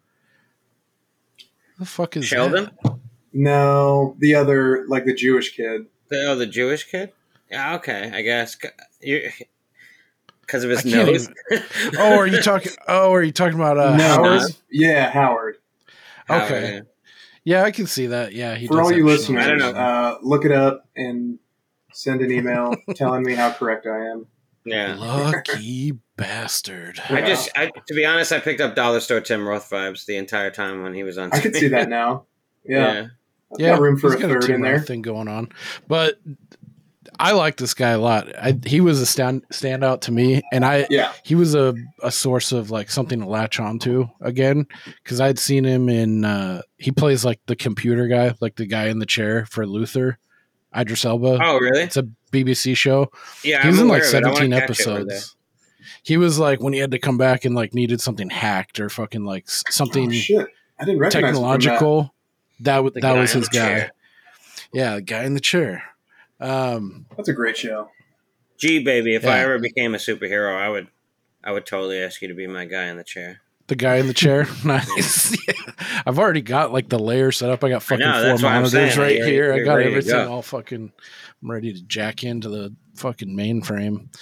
Who 1.76 1.85
the 1.85 1.87
fuck 1.87 2.16
is 2.16 2.24
Sheldon, 2.26 2.70
that? 2.85 2.98
No, 3.32 4.14
the 4.18 4.35
other 4.35 4.85
like 4.88 5.04
the 5.04 5.14
Jewish 5.14 5.56
kid. 5.56 5.87
the, 6.08 6.26
oh, 6.28 6.37
the 6.37 6.46
Jewish 6.46 6.85
kid. 6.85 7.12
Yeah, 7.50 7.74
okay, 7.76 8.11
I 8.14 8.22
guess 8.22 8.56
because 9.00 10.64
of 10.64 10.70
his 10.70 10.80
I 10.80 10.82
can't 10.90 11.06
nose. 11.08 11.28
Oh, 11.98 12.18
are 12.18 12.26
you 12.26 12.40
talking? 12.42 12.72
Oh, 12.88 13.12
are 13.12 13.22
you 13.22 13.32
talking 13.32 13.54
about 13.56 13.78
uh, 13.78 13.96
no, 13.96 14.04
Howard? 14.08 14.35
it's- 14.37 14.62
yeah, 14.70 15.11
Howard. 15.11 15.56
Okay. 16.30 16.82
Yeah, 17.44 17.64
I 17.64 17.72
can 17.72 17.87
see 17.87 18.06
that. 18.06 18.32
Yeah, 18.32 18.54
he 18.54 18.66
For 18.68 18.76
does 18.76 18.87
all 18.87 18.92
you 18.92 19.04
listeners, 19.04 19.44
I 19.44 19.48
don't 19.48 19.58
his- 19.61 19.74
Uh, 19.74 20.16
look 20.22 20.44
it 20.44 20.52
up 20.52 20.87
and 20.96 21.38
send 21.92 22.20
an 22.22 22.30
email 22.30 22.74
telling 22.94 23.22
me 23.24 23.35
how 23.35 23.50
correct 23.52 23.87
I 23.87 24.06
am. 24.11 24.26
Yeah. 24.64 24.94
Lucky 24.96 25.92
bastard. 26.16 27.01
I 27.09 27.22
just, 27.22 27.51
I, 27.57 27.66
to 27.87 27.94
be 27.94 28.05
honest, 28.05 28.33
I 28.33 28.38
picked 28.38 28.61
up 28.61 28.75
Dollar 28.77 29.01
Store 29.01 29.20
Tim 29.20 29.46
Roth 29.46 29.68
vibes 29.70 30.05
the 30.07 30.16
entire 30.16 30.51
time 30.51 30.83
when 30.83 30.94
he 30.94 31.03
was 31.03 31.18
on. 31.18 31.31
I 31.33 31.40
could 31.40 31.55
see 31.57 31.68
that 31.68 31.88
now. 31.88 32.27
Yeah, 32.64 33.09
Yeah, 33.59 33.70
got 33.70 33.81
room 33.81 33.96
for 33.98 34.12
he's 34.12 34.20
a 34.20 34.22
got 34.22 34.31
third 34.31 34.42
Tim 34.42 34.55
in 34.55 34.62
Roth 34.62 34.70
there. 34.70 34.81
thing 34.87 35.03
going 35.03 35.27
on. 35.27 35.48
But 35.88 36.20
I 37.18 37.33
like 37.33 37.57
this 37.57 37.75
guy 37.75 37.90
a 37.90 37.98
lot. 37.98 38.29
I, 38.38 38.57
he 38.64 38.81
was 38.81 39.01
a 39.01 39.07
stand 39.07 39.42
standout 39.53 40.03
to 40.03 40.12
me, 40.12 40.42
and 40.53 40.64
I 40.64 40.87
Yeah, 40.90 41.12
he 41.25 41.35
was 41.35 41.57
a, 41.57 41.75
a 42.05 42.12
source 42.12 42.53
of 42.53 42.70
like 42.70 42.88
something 42.88 43.18
to 43.18 43.27
latch 43.27 43.59
onto 43.59 44.07
again 44.20 44.66
because 45.03 45.20
I'd 45.20 45.40
seen 45.40 45.64
him 45.64 45.88
in 45.88 46.25
uh, 46.25 46.62
he 46.79 46.92
plays 46.92 47.25
like 47.25 47.40
the 47.46 47.57
computer 47.57 48.07
guy, 48.07 48.33
like 48.40 48.55
the 48.55 48.66
guy 48.66 48.87
in 48.87 49.01
the 49.01 49.07
chair 49.07 49.44
for 49.46 49.66
Luther, 49.66 50.18
Idris 50.76 51.04
Elba. 51.04 51.38
Oh, 51.42 51.58
really? 51.58 51.82
It's 51.82 51.96
a 51.96 52.06
BBC 52.32 52.76
show. 52.76 53.11
Yeah, 53.44 53.62
he 53.62 53.68
was 53.68 53.78
I'm 53.78 53.85
in 53.85 53.88
like 53.88 54.02
aware 54.02 54.08
of 54.08 54.14
it. 54.14 54.24
I 54.24 54.28
wanna 54.28 54.37
17 54.37 54.50
catch 54.68 54.80
it 54.80 54.87
over 54.88 55.04
there. 55.04 55.16
episodes. 55.16 55.37
He 56.04 56.16
was 56.16 56.38
like 56.38 56.61
when 56.61 56.72
he 56.72 56.78
had 56.80 56.90
to 56.92 56.98
come 56.98 57.18
back 57.18 57.44
and 57.44 57.54
like 57.54 57.74
needed 57.74 58.00
something 58.00 58.30
hacked 58.30 58.80
or 58.80 58.88
fucking 58.88 59.24
like 59.24 59.48
something 59.48 60.08
oh, 60.08 60.12
shit, 60.12 60.48
I 60.80 60.85
didn't 60.85 61.00
recognize 61.00 61.12
that. 61.22 61.28
technological. 61.32 62.14
That 62.61 62.76
w- 62.76 62.92
The 62.92 63.00
that 63.00 63.16
was 63.16 63.32
his 63.32 63.48
guy. 63.48 63.58
chair. 63.58 63.92
Yeah, 64.72 64.94
the 64.96 65.02
guy 65.02 65.24
in 65.24 65.35
the 65.35 65.40
chair. 65.40 65.82
Um, 66.40 67.06
That's 67.16 67.28
a 67.28 67.32
great 67.32 67.56
show. 67.56 67.90
Gee, 68.58 68.82
baby, 68.82 69.14
if 69.14 69.26
I 69.26 69.40
ever 69.40 69.58
became 69.58 69.94
a 69.94 69.98
superhero, 69.98 70.56
I 70.56 70.68
would, 70.68 70.87
I 71.42 71.50
would 71.52 71.66
totally 71.66 71.98
ask 72.00 72.22
you 72.22 72.28
to 72.28 72.35
be 72.35 72.46
my 72.46 72.64
guy 72.64 72.85
in 72.87 72.96
the 72.96 73.04
chair. 73.04 73.40
The 73.72 73.76
guy 73.76 73.96
in 73.96 74.06
the 74.06 74.12
chair. 74.14 74.46
nice. 74.66 75.35
Yeah. 75.48 75.54
I've 76.04 76.18
already 76.18 76.42
got 76.42 76.72
like 76.72 76.88
the 76.90 76.98
layer 76.98 77.32
set 77.32 77.48
up. 77.48 77.64
I 77.64 77.70
got 77.70 77.82
fucking 77.82 78.04
know, 78.04 78.12
four 78.12 78.22
that's 78.22 78.42
what 78.42 78.52
I'm 78.52 78.62
monitors 78.62 78.98
right 78.98 79.16
You're- 79.16 79.30
here. 79.30 79.52
I 79.54 79.61
got 79.61 79.80
everything 79.80 80.12
go. 80.12 80.30
all 80.30 80.42
fucking. 80.42 80.92
I'm 81.42 81.50
ready 81.50 81.72
to 81.72 81.82
jack 81.82 82.22
into 82.22 82.48
the 82.50 82.74
fucking 82.96 83.35
mainframe. 83.37 84.14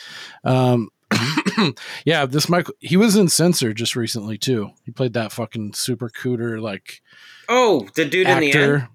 Um, 0.44 0.88
yeah, 2.04 2.24
this 2.26 2.48
Michael. 2.48 2.74
He 2.78 2.96
was 2.96 3.16
in 3.16 3.28
Censor 3.28 3.72
just 3.72 3.96
recently 3.96 4.38
too. 4.38 4.70
He 4.84 4.92
played 4.92 5.14
that 5.14 5.32
fucking 5.32 5.72
super 5.74 6.08
cooter 6.08 6.60
like 6.60 7.02
Oh, 7.48 7.88
the 7.96 8.04
dude 8.04 8.28
in 8.28 8.38
the 8.40 8.52
end. 8.52 8.86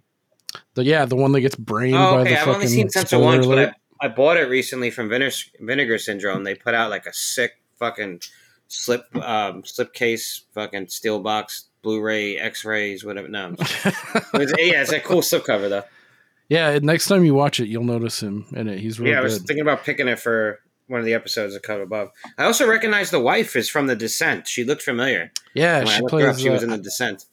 The 0.75 0.85
yeah, 0.85 1.03
the 1.05 1.17
one 1.17 1.33
that 1.33 1.41
gets 1.41 1.55
brained 1.57 1.97
Oh, 1.97 2.13
by 2.15 2.21
okay. 2.21 2.29
the 2.29 2.35
I've 2.39 2.39
fucking. 2.45 2.53
only 2.55 2.67
seen 2.67 2.89
Censor 2.89 3.19
once, 3.19 3.45
but. 3.45 3.57
I, 3.59 3.73
I 4.01 4.07
bought 4.09 4.37
it 4.37 4.49
recently 4.49 4.89
from 4.91 5.09
Vinegar, 5.09 5.33
Vinegar 5.59 5.97
Syndrome. 5.97 6.43
They 6.43 6.55
put 6.55 6.73
out 6.73 6.89
like 6.89 7.05
a 7.05 7.13
sick 7.13 7.51
fucking 7.79 8.21
slip, 8.67 9.03
um, 9.15 9.63
slipcase, 9.63 10.41
fucking 10.53 10.87
steel 10.87 11.19
box, 11.19 11.65
Blu-ray, 11.81 12.37
X-rays, 12.37 13.03
whatever. 13.05 13.27
No, 13.27 13.53
it's, 13.59 14.53
yeah, 14.57 14.81
it's 14.81 14.91
a 14.91 14.99
cool 14.99 15.21
slipcover 15.21 15.69
though. 15.69 15.83
yeah, 16.49 16.79
next 16.81 17.07
time 17.07 17.23
you 17.23 17.33
watch 17.35 17.59
it, 17.59 17.67
you'll 17.67 17.83
notice 17.83 18.21
him 18.23 18.45
in 18.55 18.67
it. 18.67 18.79
He's 18.79 18.99
really 18.99 19.11
yeah, 19.11 19.19
I 19.19 19.23
was 19.23 19.37
good. 19.39 19.47
thinking 19.47 19.61
about 19.61 19.83
picking 19.83 20.07
it 20.07 20.19
for 20.19 20.59
one 20.87 20.99
of 20.99 21.05
the 21.05 21.13
episodes 21.13 21.55
of 21.55 21.61
Cut 21.61 21.81
Above. 21.81 22.09
I 22.37 22.45
also 22.45 22.67
recognize 22.67 23.11
the 23.11 23.19
wife 23.19 23.55
is 23.55 23.69
from 23.69 23.87
The 23.87 23.95
Descent. 23.95 24.47
She 24.47 24.63
looked 24.63 24.81
familiar. 24.83 25.31
yeah, 25.53 25.79
when 25.79 25.87
I 25.87 25.91
she 25.95 26.01
looked 26.01 26.11
her 26.13 26.19
up, 26.29 26.33
plays. 26.35 26.41
she 26.41 26.49
was 26.49 26.61
uh, 26.61 26.65
in 26.65 26.69
The 26.71 26.77
Descent. 26.79 27.25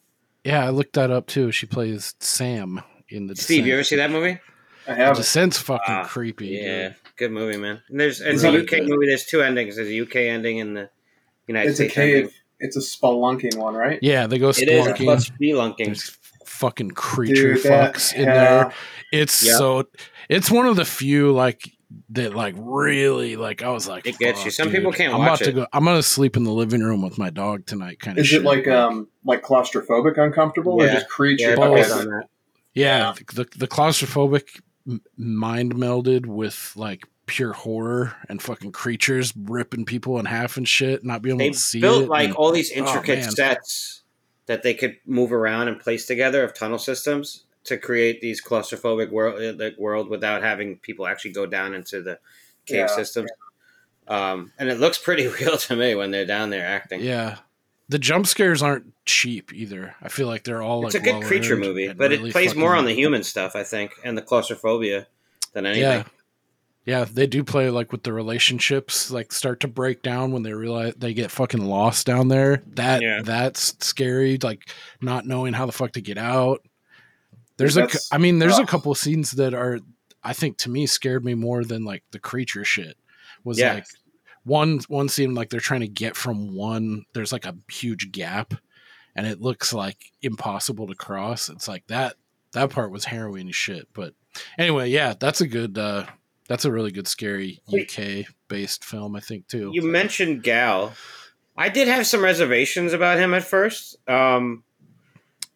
yeah, 0.44 0.64
I 0.66 0.70
looked 0.70 0.94
that 0.94 1.10
up 1.10 1.26
too. 1.26 1.50
She 1.52 1.66
plays 1.66 2.14
Sam 2.20 2.82
in 3.08 3.26
the. 3.26 3.36
Steve, 3.36 3.66
you 3.66 3.74
ever 3.74 3.84
see 3.84 3.96
that 3.96 4.10
movie? 4.10 4.38
I 4.86 4.94
The 4.94 4.94
have. 4.96 5.16
Descent's 5.16 5.58
fucking 5.58 5.82
Ah, 5.94 6.04
creepy. 6.04 6.48
Yeah, 6.48 6.88
dude. 6.88 6.96
good 7.16 7.30
movie, 7.32 7.56
man. 7.56 7.80
And 7.88 8.00
there's 8.00 8.20
it's 8.20 8.42
Is 8.42 8.44
a 8.44 8.48
UK 8.62 8.66
good? 8.68 8.88
movie. 8.88 9.06
There's 9.06 9.24
two 9.24 9.40
endings. 9.42 9.76
There's 9.76 9.88
a 9.88 10.00
UK 10.02 10.16
ending 10.16 10.60
and 10.60 10.76
the 10.76 10.90
United 11.46 11.70
It's 11.70 11.80
a 11.80 11.84
States 11.84 11.98
ending. 11.98 12.22
cave. 12.28 12.34
It's 12.60 12.76
a 12.76 12.80
spelunking 12.80 13.56
one, 13.58 13.74
right? 13.74 13.98
Yeah, 14.02 14.26
they 14.26 14.38
go 14.38 14.50
It 14.50 14.58
is 14.68 14.86
spelunking. 14.86 15.04
plus 15.04 15.28
spelunking. 15.30 15.84
There's 15.86 16.16
fucking 16.44 16.92
creature 16.92 17.54
Dude, 17.54 17.62
that- 17.64 17.94
fucks 17.94 18.14
in 18.14 18.24
yeah. 18.24 18.34
there. 18.34 18.72
It's 19.12 19.42
Yeah. 19.42 19.54
so. 19.56 19.84
It's 20.28 20.50
one 20.50 20.66
of 20.66 20.76
the 20.76 20.84
few 20.84 21.32
like 21.32 21.68
that 22.10 22.34
like 22.34 22.54
really 22.56 23.36
like 23.36 23.62
I 23.62 23.68
was 23.70 23.86
like 23.86 24.06
It 24.06 24.16
gets 24.18 24.44
you. 24.46 24.50
Some 24.50 24.68
dude. 24.68 24.76
people 24.76 24.92
can't 24.92 25.12
I'm 25.12 25.18
watch 25.20 25.40
about 25.42 25.44
to 25.46 25.52
go. 25.52 25.66
I'm 25.74 25.84
gonna 25.84 26.02
sleep 26.02 26.36
in 26.38 26.44
the 26.44 26.52
living 26.52 26.80
room 26.80 27.02
with 27.02 27.18
my 27.18 27.28
dog 27.28 27.66
tonight. 27.66 27.98
Kind 28.00 28.16
of. 28.18 28.24
Is 28.24 28.32
it 28.32 28.42
like 28.44 28.66
um 28.68 29.08
like 29.24 29.42
claustrophobic 29.42 30.16
uncomfortable 30.16 30.80
or 30.80 30.86
just 30.86 31.08
creature? 31.08 31.50
Yeah, 31.50 31.56
okay. 31.64 31.82
both 31.82 31.92
on 31.92 32.06
that. 32.06 32.28
Yeah, 32.74 33.12
the 33.34 33.46
the 33.56 33.68
claustrophobic 33.68 34.60
mind 35.18 35.74
melded 35.74 36.26
with 36.26 36.72
like 36.76 37.02
pure 37.26 37.52
horror 37.52 38.14
and 38.28 38.42
fucking 38.42 38.72
creatures 38.72 39.32
ripping 39.36 39.84
people 39.84 40.18
in 40.18 40.26
half 40.26 40.56
and 40.56 40.68
shit, 40.68 41.04
not 41.04 41.22
being 41.22 41.34
able 41.40 41.46
They 41.46 41.50
to 41.52 41.58
see 41.58 41.80
built 41.80 42.04
it. 42.04 42.08
like 42.08 42.28
and- 42.28 42.36
all 42.36 42.52
these 42.52 42.72
oh, 42.72 42.78
intricate 42.80 43.20
man. 43.20 43.30
sets 43.30 44.02
that 44.46 44.62
they 44.62 44.74
could 44.74 44.96
move 45.06 45.32
around 45.32 45.68
and 45.68 45.78
place 45.78 46.04
together 46.06 46.42
of 46.44 46.52
tunnel 46.54 46.78
systems 46.78 47.44
to 47.64 47.76
create 47.78 48.20
these 48.20 48.42
claustrophobic 48.42 49.10
world 49.12 49.40
uh, 49.40 49.52
like 49.62 49.78
world 49.78 50.08
without 50.08 50.42
having 50.42 50.76
people 50.78 51.06
actually 51.06 51.30
go 51.32 51.46
down 51.46 51.74
into 51.74 52.02
the 52.02 52.18
cave 52.66 52.78
Yeah. 52.78 52.86
systems. 52.88 53.30
Um, 54.08 54.50
and 54.58 54.68
it 54.68 54.80
looks 54.80 54.98
pretty 54.98 55.28
real 55.40 55.56
to 55.56 55.76
me 55.76 55.94
when 55.94 56.10
they're 56.10 56.26
down 56.26 56.50
there 56.50 56.66
acting. 56.66 57.00
Yeah, 57.00 57.38
the 57.88 58.00
jump 58.00 58.26
scares 58.26 58.62
aren't 58.62 58.92
cheap 59.06 59.52
either. 59.54 59.94
I 60.02 60.08
feel 60.08 60.26
like 60.26 60.42
they're 60.42 60.60
all 60.60 60.84
it's 60.86 60.94
like 60.94 61.06
a 61.06 61.12
good 61.12 61.22
creature 61.22 61.56
movie, 61.56 61.92
but 61.92 62.10
really 62.10 62.30
it 62.30 62.32
plays 62.32 62.56
more 62.56 62.74
on 62.74 62.84
the 62.84 62.94
human 62.94 63.22
stuff, 63.22 63.54
I 63.54 63.62
think, 63.62 63.92
and 64.02 64.18
the 64.18 64.22
claustrophobia 64.22 65.06
than 65.52 65.66
anything. 65.66 65.82
Yeah. 65.84 66.04
Yeah, 66.84 67.04
they 67.04 67.26
do 67.28 67.44
play 67.44 67.70
like 67.70 67.92
with 67.92 68.02
the 68.02 68.12
relationships, 68.12 69.10
like 69.10 69.32
start 69.32 69.60
to 69.60 69.68
break 69.68 70.02
down 70.02 70.32
when 70.32 70.42
they 70.42 70.52
realize 70.52 70.94
they 70.96 71.14
get 71.14 71.30
fucking 71.30 71.64
lost 71.64 72.06
down 72.06 72.26
there. 72.28 72.62
That 72.74 73.02
Yeah. 73.02 73.22
that's 73.22 73.76
scary, 73.86 74.36
like 74.42 74.68
not 75.00 75.24
knowing 75.26 75.52
how 75.52 75.66
the 75.66 75.72
fuck 75.72 75.92
to 75.92 76.00
get 76.00 76.18
out. 76.18 76.66
There's 77.56 77.76
a, 77.76 77.82
That's 77.82 78.12
I 78.12 78.18
mean, 78.18 78.38
there's 78.40 78.56
a 78.58 78.62
rough. 78.62 78.68
couple 78.70 78.94
scenes 78.96 79.32
that 79.32 79.54
are, 79.54 79.78
I 80.24 80.32
think 80.32 80.56
to 80.58 80.70
me 80.70 80.86
scared 80.86 81.24
me 81.24 81.34
more 81.34 81.62
than 81.64 81.84
like 81.84 82.02
the 82.10 82.18
creature 82.18 82.64
shit. 82.64 82.96
Was 83.44 83.60
Yeah. 83.60 83.74
like 83.74 83.86
one 84.44 84.80
one 84.88 85.08
scene 85.08 85.34
like 85.34 85.50
they're 85.50 85.60
trying 85.60 85.80
to 85.82 85.88
get 85.88 86.16
from 86.16 86.52
one. 86.56 87.04
There's 87.12 87.32
like 87.32 87.46
a 87.46 87.54
huge 87.70 88.10
gap, 88.10 88.54
and 89.14 89.24
it 89.26 89.40
looks 89.40 89.72
like 89.72 89.98
impossible 90.20 90.88
to 90.88 90.94
cross. 90.96 91.48
It's 91.48 91.68
like 91.68 91.86
that. 91.86 92.16
That 92.52 92.70
part 92.70 92.90
was 92.90 93.04
harrowing 93.04 93.50
shit. 93.52 93.86
But 93.92 94.14
anyway, 94.58 94.90
yeah, 94.90 95.14
that's 95.18 95.40
a 95.40 95.46
good. 95.46 95.78
uh 95.78 96.06
That's 96.48 96.64
a 96.64 96.72
really 96.72 96.90
good 96.90 97.08
scary 97.08 97.60
UK 97.72 98.26
based 98.48 98.84
film, 98.84 99.16
I 99.16 99.20
think 99.20 99.46
too. 99.48 99.70
You 99.72 99.82
mentioned 99.82 100.42
Gal. 100.42 100.92
I 101.56 101.68
did 101.68 101.86
have 101.88 102.06
some 102.06 102.22
reservations 102.22 102.92
about 102.92 103.18
him 103.18 103.34
at 103.34 103.44
first. 103.44 103.96
Um, 104.08 104.64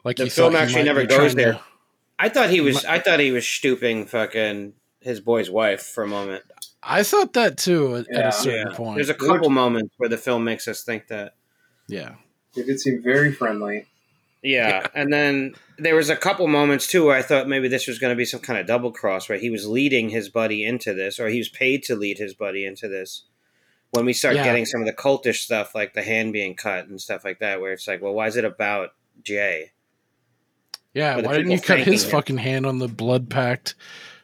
like 0.05 0.17
the 0.17 0.25
you 0.25 0.31
film 0.31 0.55
actually 0.55 0.85
never 0.85 1.05
goes 1.05 1.17
trying 1.17 1.29
to- 1.31 1.35
there. 1.37 1.61
I 2.19 2.29
thought 2.31 2.49
he 2.51 2.61
was. 2.63 2.85
I 2.85 2.99
thought 2.99 3.21
he 3.21 3.31
was 3.33 3.47
stooping 3.47 4.07
fucking 4.07 4.73
his 5.01 5.21
boy's 5.21 5.51
wife 5.51 5.83
for 5.83 6.03
a 6.05 6.09
moment. 6.09 6.45
I 6.83 7.03
thought 7.03 7.35
that 7.35 7.59
too 7.59 7.97
at, 7.97 8.09
at 8.09 8.17
Yeah. 8.17 8.29
a 8.29 8.33
certain 8.33 8.73
point. 8.75 8.95
There's 8.97 9.11
a 9.11 9.15
couple 9.15 9.51
moments 9.51 9.93
where 9.99 10.09
the 10.09 10.17
film 10.17 10.45
makes 10.45 10.67
us 10.69 10.83
think 10.83 11.09
that. 11.09 11.35
yeah. 11.89 12.15
It 12.57 12.65
did 12.67 12.81
seem 12.81 13.03
very 13.03 13.33
friendly. 13.33 13.85
Yeah, 14.49 14.87
and 14.95 15.13
then 15.13 15.55
there 15.79 15.95
was 15.97 16.09
a 16.09 16.17
couple 16.17 16.47
moments 16.47 16.87
too 16.87 17.05
where 17.07 17.17
I 17.17 17.23
thought 17.23 17.49
maybe 17.49 17.67
this 17.69 17.87
was 17.89 17.99
going 17.99 18.13
to 18.13 18.17
be 18.17 18.25
some 18.25 18.41
kind 18.41 18.59
of 18.59 18.67
double 18.67 18.93
cross 18.93 19.29
where 19.29 19.39
he 19.39 19.51
was 19.51 19.67
leading 19.67 20.09
his 20.11 20.29
buddy 20.29 20.65
into 20.65 20.95
this, 20.95 21.19
or 21.19 21.29
he 21.29 21.39
was 21.39 21.49
paid 21.49 21.83
to 21.85 21.97
lead 21.97 22.19
his 22.19 22.33
buddy 22.35 22.65
into 22.65 22.87
this. 22.89 23.25
When 23.91 24.05
we 24.05 24.13
start 24.13 24.37
Yeah. 24.37 24.45
getting 24.45 24.65
some 24.67 24.81
of 24.81 24.87
the 24.87 24.93
cultish 24.93 25.37
stuff, 25.43 25.75
like 25.75 25.95
the 25.95 26.03
hand 26.03 26.33
being 26.33 26.55
cut 26.55 26.87
and 26.87 27.01
stuff 27.01 27.25
like 27.25 27.41
that, 27.41 27.61
where 27.61 27.73
it's 27.73 27.89
like, 27.89 28.01
well, 28.03 28.13
why 28.15 28.27
is 28.29 28.37
it 28.37 28.45
about 28.45 28.91
Jay? 29.23 29.73
Yeah, 30.95 31.17
why 31.21 31.37
didn't 31.37 31.51
you 31.53 31.61
cut 31.61 31.81
his 31.81 32.05
him. 32.05 32.11
fucking 32.11 32.39
hand 32.39 32.67
on 32.67 32.79
the 32.79 32.89
blood 32.89 33.29
pact 33.29 33.75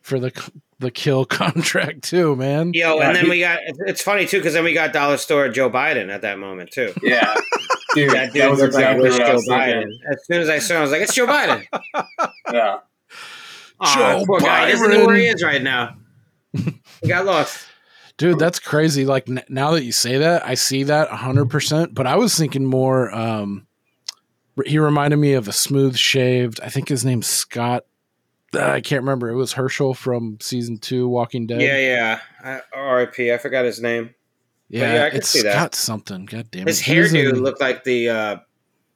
for 0.02 0.18
the 0.20 0.32
the 0.78 0.90
kill 0.90 1.24
contract 1.42 2.02
too, 2.02 2.35
man? 2.37 2.72
Yo, 2.74 2.98
Yeah, 2.98 3.06
and 3.08 3.16
then 3.16 3.24
he- 3.24 3.30
we 3.30 3.40
got 3.40 3.58
it's 3.87 4.02
funny 4.02 4.26
too 4.26 4.38
because 4.38 4.54
then 4.54 4.64
we 4.64 4.72
got 4.72 4.92
dollar 4.92 5.16
store 5.16 5.48
Joe 5.48 5.68
Biden 5.70 6.11
at 6.11 6.22
that 6.22 6.38
moment 6.38 6.70
too. 6.70 6.92
Yeah, 7.02 7.35
dude, 7.94 8.11
That 8.11 8.14
that, 8.14 8.33
dude 8.33 8.50
was 8.50 8.61
looked 8.61 8.74
like 8.74 8.85
it 8.96 9.05
exactly 9.05 9.11
what 9.11 9.22
I 9.22 9.26
Joe 9.28 9.35
was 9.35 9.48
Biden. 9.48 9.72
thinking. 9.83 9.98
As 10.11 10.26
soon 10.26 10.40
as 10.42 10.48
I 10.48 10.59
saw 10.59 10.74
him, 10.74 10.78
I 10.78 10.83
was 10.83 10.90
like, 10.90 11.00
"It's 11.02 11.14
Joe 11.14 11.26
Biden." 11.26 11.66
Yeah, 12.52 12.78
Aw, 13.81 13.94
Joe 14.18 14.24
poor 14.26 14.40
guy. 14.40 14.66
He 14.66 14.72
doesn't 14.72 14.90
know 14.90 15.07
where 15.07 15.16
he 15.16 15.26
is 15.26 15.42
right 15.42 15.62
now. 15.62 15.96
he 16.52 17.09
got 17.09 17.24
lost. 17.24 17.66
Dude, 18.18 18.38
that's 18.38 18.59
crazy. 18.59 19.07
Like 19.07 19.28
n- 19.28 19.42
now 19.48 19.70
that 19.72 19.85
you 19.85 19.92
say 19.92 20.18
that, 20.18 20.46
I 20.46 20.55
see 20.55 20.83
that 20.85 21.09
100%, 21.09 21.94
but 21.94 22.07
I 22.07 22.16
was 22.16 22.37
thinking 22.37 22.64
more 22.66 23.12
um 23.14 23.66
he 24.66 24.78
reminded 24.78 25.16
me 25.16 25.33
of 25.33 25.48
a 25.48 25.52
smooth 25.52 25.96
shaved, 25.96 26.61
I 26.62 26.68
think 26.68 26.88
his 26.88 27.05
name's 27.07 27.26
Scott 27.26 27.85
uh, 28.55 28.61
I 28.61 28.81
can't 28.83 29.00
remember. 29.02 29.31
It 29.31 29.35
was 29.35 29.55
Hershel 29.55 29.96
from 29.96 30.37
season 30.42 30.76
2 30.76 31.09
Walking 31.09 31.46
Dead. 31.46 31.62
Yeah, 31.62 31.78
yeah. 31.78 32.20
I, 32.44 32.61
R.I.P. 32.78 33.33
I 33.33 33.38
forgot 33.38 33.64
his 33.64 33.81
name. 33.81 34.14
Yeah, 34.72 34.94
yeah, 34.94 35.04
I 35.04 35.11
could 35.11 35.18
it's 35.18 35.28
see 35.28 35.42
that. 35.42 35.52
Scott 35.52 35.74
something. 35.74 36.24
God 36.26 36.50
damn 36.50 36.62
it. 36.62 36.68
His 36.68 36.80
He 36.80 36.98
was 36.98 37.12
hairdo 37.12 37.30
in 37.35 37.42
looked 37.42 37.61
like 37.61 37.85
the 37.85 38.08
uh, 38.08 38.37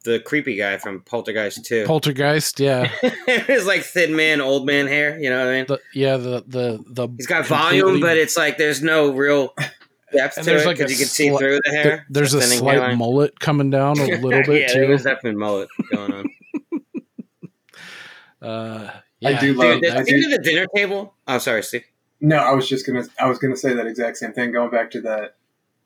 the 0.03 0.19
creepy 0.19 0.55
guy 0.55 0.77
from 0.77 1.01
Poltergeist 1.01 1.63
too. 1.65 1.85
Poltergeist, 1.85 2.59
yeah. 2.59 2.85
His 3.27 3.65
like 3.65 3.83
thin 3.83 4.15
man, 4.15 4.41
old 4.41 4.65
man 4.65 4.87
hair. 4.87 5.19
You 5.19 5.29
know 5.29 5.39
what 5.39 5.47
I 5.53 5.57
mean? 5.57 5.65
The, 5.67 5.79
yeah, 5.93 6.17
the 6.17 6.43
the 6.47 6.83
the 6.87 7.07
He's 7.17 7.27
got 7.27 7.45
volume, 7.45 7.99
but 7.99 8.17
it's 8.17 8.35
like 8.35 8.57
there's 8.57 8.81
no 8.81 9.11
real 9.11 9.53
depth 10.13 10.37
And 10.37 10.45
to 10.45 10.49
there's 10.49 10.63
it 10.63 10.65
like 10.65 10.77
because 10.77 10.91
you 10.91 10.97
can 10.97 11.07
see 11.07 11.27
sli- 11.29 11.37
through 11.37 11.55
the 11.63 11.69
th- 11.71 11.83
hair. 11.83 12.05
there's 12.09 12.33
a 12.33 12.41
slight 12.41 12.75
hairline. 12.79 12.97
mullet 12.97 13.39
coming 13.39 13.69
down 13.69 13.99
a 13.99 14.05
little 14.17 14.29
bit 14.43 14.61
yeah, 14.61 14.67
too. 14.73 14.87
there's 14.87 15.03
definitely 15.03 15.39
mullet 15.39 15.69
going 15.93 16.11
on. 16.13 16.25
Uh, 18.41 18.89
I 19.25 19.29
yeah. 19.31 19.39
do 19.39 19.53
love. 19.53 19.81
Dude, 19.81 19.83
the 19.91 19.97
I 19.99 20.03
scene 20.03 20.21
do, 20.21 20.31
at 20.33 20.43
the 20.43 20.49
dinner 20.49 20.67
table. 20.75 21.13
Oh, 21.27 21.37
sorry, 21.39 21.63
Steve. 21.63 21.83
no, 22.21 22.37
I 22.37 22.53
was 22.53 22.67
just 22.69 22.85
gonna. 22.85 23.05
I 23.19 23.27
was 23.27 23.39
gonna 23.39 23.57
say 23.57 23.73
that 23.73 23.87
exact 23.87 24.17
same 24.17 24.31
thing. 24.33 24.51
Going 24.51 24.69
back 24.69 24.91
to 24.91 25.01
the 25.01 25.31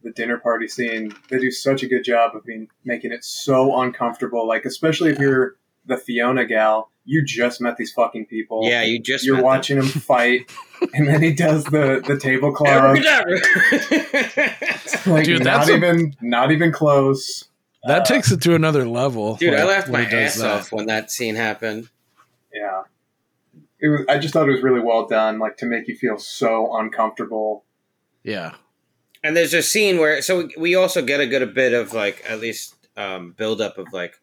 the 0.04 0.12
dinner 0.12 0.38
party 0.38 0.68
scene, 0.68 1.14
they 1.30 1.40
do 1.40 1.52
such 1.52 1.84
a 1.84 1.88
good 1.88 2.04
job 2.04 2.36
of 2.36 2.44
being 2.46 2.68
making 2.86 3.12
it 3.12 3.24
so 3.24 3.80
uncomfortable. 3.82 4.48
Like 4.48 4.66
especially 4.66 5.12
if 5.12 5.20
you're 5.20 5.56
the 5.86 5.98
Fiona 5.98 6.46
gal, 6.46 6.92
you 7.06 7.24
just 7.26 7.60
met 7.62 7.78
these 7.78 7.92
fucking 7.92 8.26
people. 8.28 8.62
Yeah, 8.64 8.84
you 8.84 9.00
just 9.00 9.26
you're 9.26 9.36
met 9.36 9.42
them. 9.42 9.46
watching 9.46 9.78
him 9.78 9.86
fight, 9.86 10.52
and 10.94 11.08
then 11.08 11.22
he 11.22 11.34
does 11.34 11.64
the 11.66 12.04
the 12.06 12.18
tablecloth. 12.20 12.98
like 15.08 15.26
Dude, 15.26 15.44
not 15.44 15.66
that's 15.66 15.70
a- 15.70 15.76
even 15.76 16.16
not 16.22 16.52
even 16.52 16.72
close. 16.72 17.46
that 17.86 18.02
Uh, 18.02 18.06
takes 18.06 18.32
it 18.32 18.42
to 18.44 18.56
another 18.56 18.86
level. 18.88 19.36
Dude, 19.36 19.54
I 19.54 19.64
laughed 19.66 19.90
when 19.90 20.04
my 20.04 20.10
ass 20.10 20.38
that. 20.38 20.52
off 20.52 20.72
when 20.72 20.86
that 20.88 21.12
scene 21.12 21.36
happened. 21.36 21.90
Yeah. 22.54 22.84
It 23.80 23.88
was, 23.88 24.02
I 24.08 24.20
just 24.20 24.34
thought 24.34 24.48
it 24.48 24.52
was 24.52 24.62
really 24.62 24.80
well 24.82 25.08
done, 25.08 25.40
like 25.40 25.58
to 25.58 25.66
make 25.66 25.88
you 25.88 25.96
feel 25.96 26.20
so 26.20 26.76
uncomfortable. 26.78 27.64
Yeah. 28.24 28.54
And 29.24 29.38
there's 29.38 29.54
a 29.54 29.62
scene 29.62 30.00
where, 30.00 30.22
so 30.22 30.50
we 30.58 30.76
also 30.76 31.02
get 31.02 31.20
a 31.20 31.28
good 31.28 31.54
bit 31.54 31.74
of 31.74 31.94
like 31.94 32.24
at 32.28 32.40
least 32.40 32.76
um, 32.98 33.34
build 33.38 33.62
up 33.62 33.78
of 33.78 33.88
like 33.94 34.20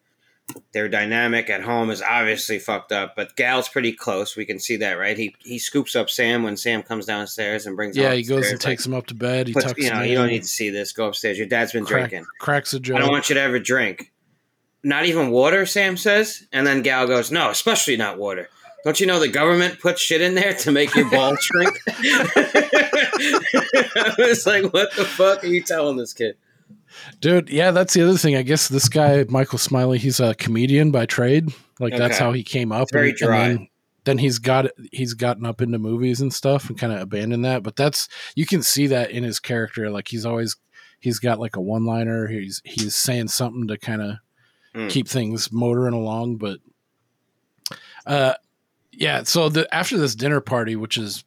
their 0.73 0.89
dynamic 0.89 1.49
at 1.49 1.61
home 1.61 1.89
is 1.89 2.01
obviously 2.01 2.59
fucked 2.59 2.91
up, 2.91 3.15
but 3.15 3.35
Gal's 3.35 3.69
pretty 3.69 3.93
close. 3.93 4.35
We 4.35 4.45
can 4.45 4.59
see 4.59 4.77
that, 4.77 4.93
right? 4.93 5.17
He 5.17 5.35
he 5.39 5.59
scoops 5.59 5.95
up 5.95 6.09
Sam 6.09 6.43
when 6.43 6.57
Sam 6.57 6.83
comes 6.83 7.05
downstairs 7.05 7.65
and 7.65 7.75
brings. 7.75 7.95
Yeah, 7.95 8.13
he 8.13 8.23
goes 8.23 8.49
and 8.49 8.59
takes 8.59 8.85
like, 8.85 8.87
him 8.87 8.97
up 8.97 9.05
to 9.07 9.13
bed. 9.13 9.47
He 9.47 9.53
puts- 9.53 9.67
tucks 9.67 9.83
you 9.83 9.89
know, 9.89 10.01
him 10.01 10.09
you 10.09 10.15
don't 10.15 10.27
need 10.27 10.41
to 10.41 10.47
see 10.47 10.69
this. 10.69 10.91
Go 10.91 11.07
upstairs. 11.07 11.37
Your 11.37 11.47
dad's 11.47 11.71
been 11.71 11.85
crack- 11.85 12.09
drinking. 12.09 12.27
cracks 12.39 12.73
a 12.73 12.79
joke. 12.79 12.97
I 12.97 12.99
don't 12.99 13.11
want 13.11 13.29
you 13.29 13.35
to 13.35 13.41
ever 13.41 13.59
drink. 13.59 14.11
Not 14.83 15.05
even 15.05 15.29
water, 15.29 15.65
Sam 15.65 15.97
says. 15.97 16.47
And 16.53 16.65
then 16.65 16.81
Gal 16.81 17.05
goes, 17.07 17.31
No, 17.31 17.49
especially 17.49 17.97
not 17.97 18.17
water. 18.17 18.49
Don't 18.85 18.99
you 18.99 19.07
know 19.07 19.19
the 19.19 19.27
government 19.27 19.79
puts 19.79 20.01
shit 20.01 20.21
in 20.21 20.35
there 20.35 20.53
to 20.53 20.71
make 20.71 20.95
your 20.95 21.09
balls 21.09 21.39
shrink? 21.41 21.77
I 23.95 24.15
was 24.17 24.45
like, 24.47 24.71
What 24.73 24.95
the 24.95 25.05
fuck 25.05 25.43
are 25.43 25.47
you 25.47 25.61
telling 25.63 25.97
this 25.97 26.13
kid? 26.13 26.35
Dude, 27.21 27.49
yeah, 27.49 27.71
that's 27.71 27.93
the 27.93 28.01
other 28.01 28.17
thing. 28.17 28.35
I 28.35 28.41
guess 28.41 28.67
this 28.67 28.89
guy, 28.89 29.25
Michael 29.29 29.59
Smiley, 29.59 29.97
he's 29.99 30.19
a 30.19 30.33
comedian 30.35 30.91
by 30.91 31.05
trade. 31.05 31.49
Like 31.79 31.95
that's 31.95 32.17
how 32.17 32.31
he 32.31 32.43
came 32.43 32.71
up. 32.71 32.83
It's 32.83 32.91
very 32.91 33.09
and- 33.09 33.19
and 33.21 33.27
dry. 33.27 33.47
then, 33.49 33.67
then 34.05 34.17
he's 34.17 34.39
got 34.39 34.67
he's 34.91 35.13
gotten 35.13 35.45
up 35.45 35.61
into 35.61 35.77
movies 35.77 36.19
and 36.21 36.33
stuff 36.33 36.69
and 36.69 36.77
kind 36.79 36.91
of 36.93 36.99
abandoned 37.01 37.45
that. 37.45 37.63
But 37.63 37.75
that's 37.75 38.07
you 38.35 38.45
can 38.45 38.63
see 38.63 38.87
that 38.87 39.11
in 39.11 39.23
his 39.23 39.39
character. 39.39 39.89
Like 39.89 40.07
he's 40.07 40.25
always 40.25 40.55
he's 40.99 41.19
got 41.19 41.39
like 41.39 41.55
a 41.55 41.61
one 41.61 41.85
liner. 41.85 42.27
He's 42.27 42.61
he's 42.65 42.95
saying 42.95 43.27
something 43.29 43.67
to 43.67 43.77
kind 43.77 44.01
of 44.01 44.15
Mm. 44.75 44.87
keep 44.91 45.07
things 45.07 45.51
motoring 45.51 45.95
along. 45.95 46.35
But 46.37 46.59
uh 48.05 48.33
yeah, 48.91 49.23
so 49.23 49.49
the 49.49 49.73
after 49.73 49.97
this 49.97 50.13
dinner 50.15 50.41
party, 50.41 50.75
which 50.75 50.97
is 50.97 51.23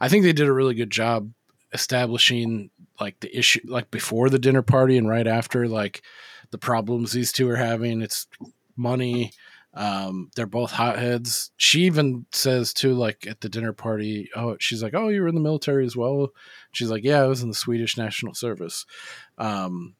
I 0.00 0.08
think 0.08 0.24
they 0.24 0.32
did 0.32 0.48
a 0.48 0.52
really 0.52 0.74
good 0.74 0.90
job 0.90 1.30
establishing 1.72 2.70
like 3.00 3.20
the 3.20 3.36
issue 3.36 3.60
like 3.64 3.90
before 3.90 4.28
the 4.28 4.38
dinner 4.38 4.62
party 4.62 4.98
and 4.98 5.08
right 5.08 5.26
after 5.26 5.68
like 5.68 6.02
the 6.50 6.58
problems 6.58 7.12
these 7.12 7.32
two 7.32 7.48
are 7.48 7.56
having. 7.56 8.02
It's 8.02 8.26
money. 8.76 9.32
Um 9.74 10.30
they're 10.34 10.46
both 10.46 10.72
hotheads. 10.72 11.52
She 11.56 11.82
even 11.82 12.26
says 12.32 12.74
too 12.74 12.94
like 12.94 13.26
at 13.26 13.40
the 13.40 13.48
dinner 13.48 13.72
party 13.72 14.28
oh 14.34 14.56
she's 14.58 14.82
like 14.82 14.94
oh 14.94 15.08
you 15.08 15.22
were 15.22 15.28
in 15.28 15.36
the 15.36 15.40
military 15.40 15.86
as 15.86 15.96
well? 15.96 16.30
She's 16.72 16.90
like 16.90 17.04
yeah 17.04 17.20
i 17.22 17.26
was 17.26 17.42
in 17.42 17.48
the 17.48 17.54
swedish 17.54 17.96
national 17.96 18.34
service. 18.34 18.84
Um 19.38 19.94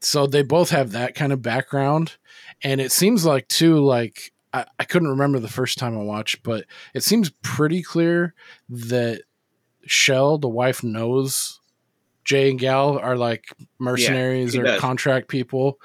so 0.00 0.26
they 0.26 0.42
both 0.42 0.70
have 0.70 0.92
that 0.92 1.14
kind 1.14 1.32
of 1.32 1.40
background. 1.40 2.16
And 2.62 2.80
it 2.80 2.92
seems 2.92 3.24
like 3.24 3.48
too 3.48 3.78
like 3.78 4.32
I, 4.54 4.64
I 4.78 4.84
couldn't 4.84 5.08
remember 5.08 5.38
the 5.40 5.48
first 5.48 5.76
time 5.78 5.98
i 5.98 6.02
watched 6.02 6.42
but 6.42 6.64
it 6.94 7.02
seems 7.02 7.30
pretty 7.42 7.82
clear 7.82 8.34
that 8.70 9.22
Shell, 9.86 10.38
the 10.38 10.48
wife, 10.48 10.82
knows 10.82 11.60
Jay 12.24 12.48
and 12.48 12.58
Gal 12.58 12.98
are 12.98 13.16
like 13.18 13.44
mercenaries 13.78 14.52
she 14.52 14.60
or 14.60 14.62
does. 14.64 14.80
contract 14.80 15.28
people. 15.28 15.78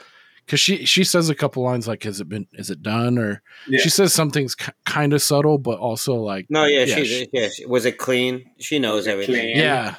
Cause 0.47 0.61
she 0.61 0.85
she 0.85 1.03
says 1.03 1.29
a 1.29 1.35
couple 1.35 1.63
lines 1.63 1.85
like, 1.85 2.01
"Has 2.03 2.21
it 2.21 2.29
been? 2.29 2.47
Is 2.53 2.69
it 2.69 2.81
done?" 2.81 3.17
Or 3.19 3.41
Yeah. 3.67 3.81
she 3.81 3.89
says 3.89 4.13
something's 4.13 4.55
k- 4.55 4.71
kind 4.85 5.11
of 5.13 5.21
subtle, 5.21 5.57
but 5.57 5.79
also 5.79 6.15
like, 6.15 6.45
No, 6.49 6.63
yeah, 6.65 6.85
Yeah, 6.85 6.95
she, 6.95 7.05
she- 7.05 7.29
yeah, 7.33 7.49
was 7.67 7.85
it 7.85 7.97
clean? 7.97 8.49
She 8.57 8.79
knows 8.79 9.05
everything. 9.05 9.55
yeah, 9.57 9.95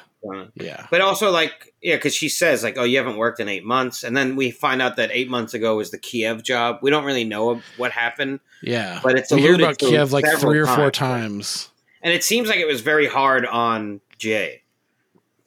Yeah, 0.55 0.85
But 0.91 1.01
also, 1.01 1.31
like, 1.31 1.73
yeah, 1.81 1.95
because 1.95 2.13
she 2.15 2.29
says, 2.29 2.63
like, 2.63 2.77
oh, 2.77 2.83
you 2.83 2.97
haven't 2.97 3.17
worked 3.17 3.39
in 3.39 3.49
eight 3.49 3.63
months. 3.65 4.03
And 4.03 4.15
then 4.15 4.35
we 4.35 4.51
find 4.51 4.81
out 4.81 4.95
that 4.97 5.09
eight 5.11 5.29
months 5.29 5.53
ago 5.53 5.75
was 5.77 5.89
the 5.91 5.97
Kiev 5.97 6.43
job. 6.43 6.77
We 6.81 6.91
don't 6.91 7.05
really 7.05 7.23
know 7.23 7.61
what 7.77 7.91
happened. 7.91 8.39
yeah. 8.61 8.99
But 9.03 9.17
it's 9.17 9.31
we 9.31 9.39
hear 9.41 9.49
alluded 9.51 9.65
about 9.65 9.79
to 9.79 9.85
Kiev 9.87 10.11
like 10.13 10.25
three 10.37 10.59
or 10.59 10.67
four 10.67 10.91
times. 10.91 10.93
times. 10.93 11.69
And 12.03 12.13
it 12.13 12.23
seems 12.23 12.49
like 12.49 12.57
it 12.59 12.67
was 12.67 12.81
very 12.81 13.07
hard 13.07 13.45
on 13.45 14.01
Jay 14.19 14.61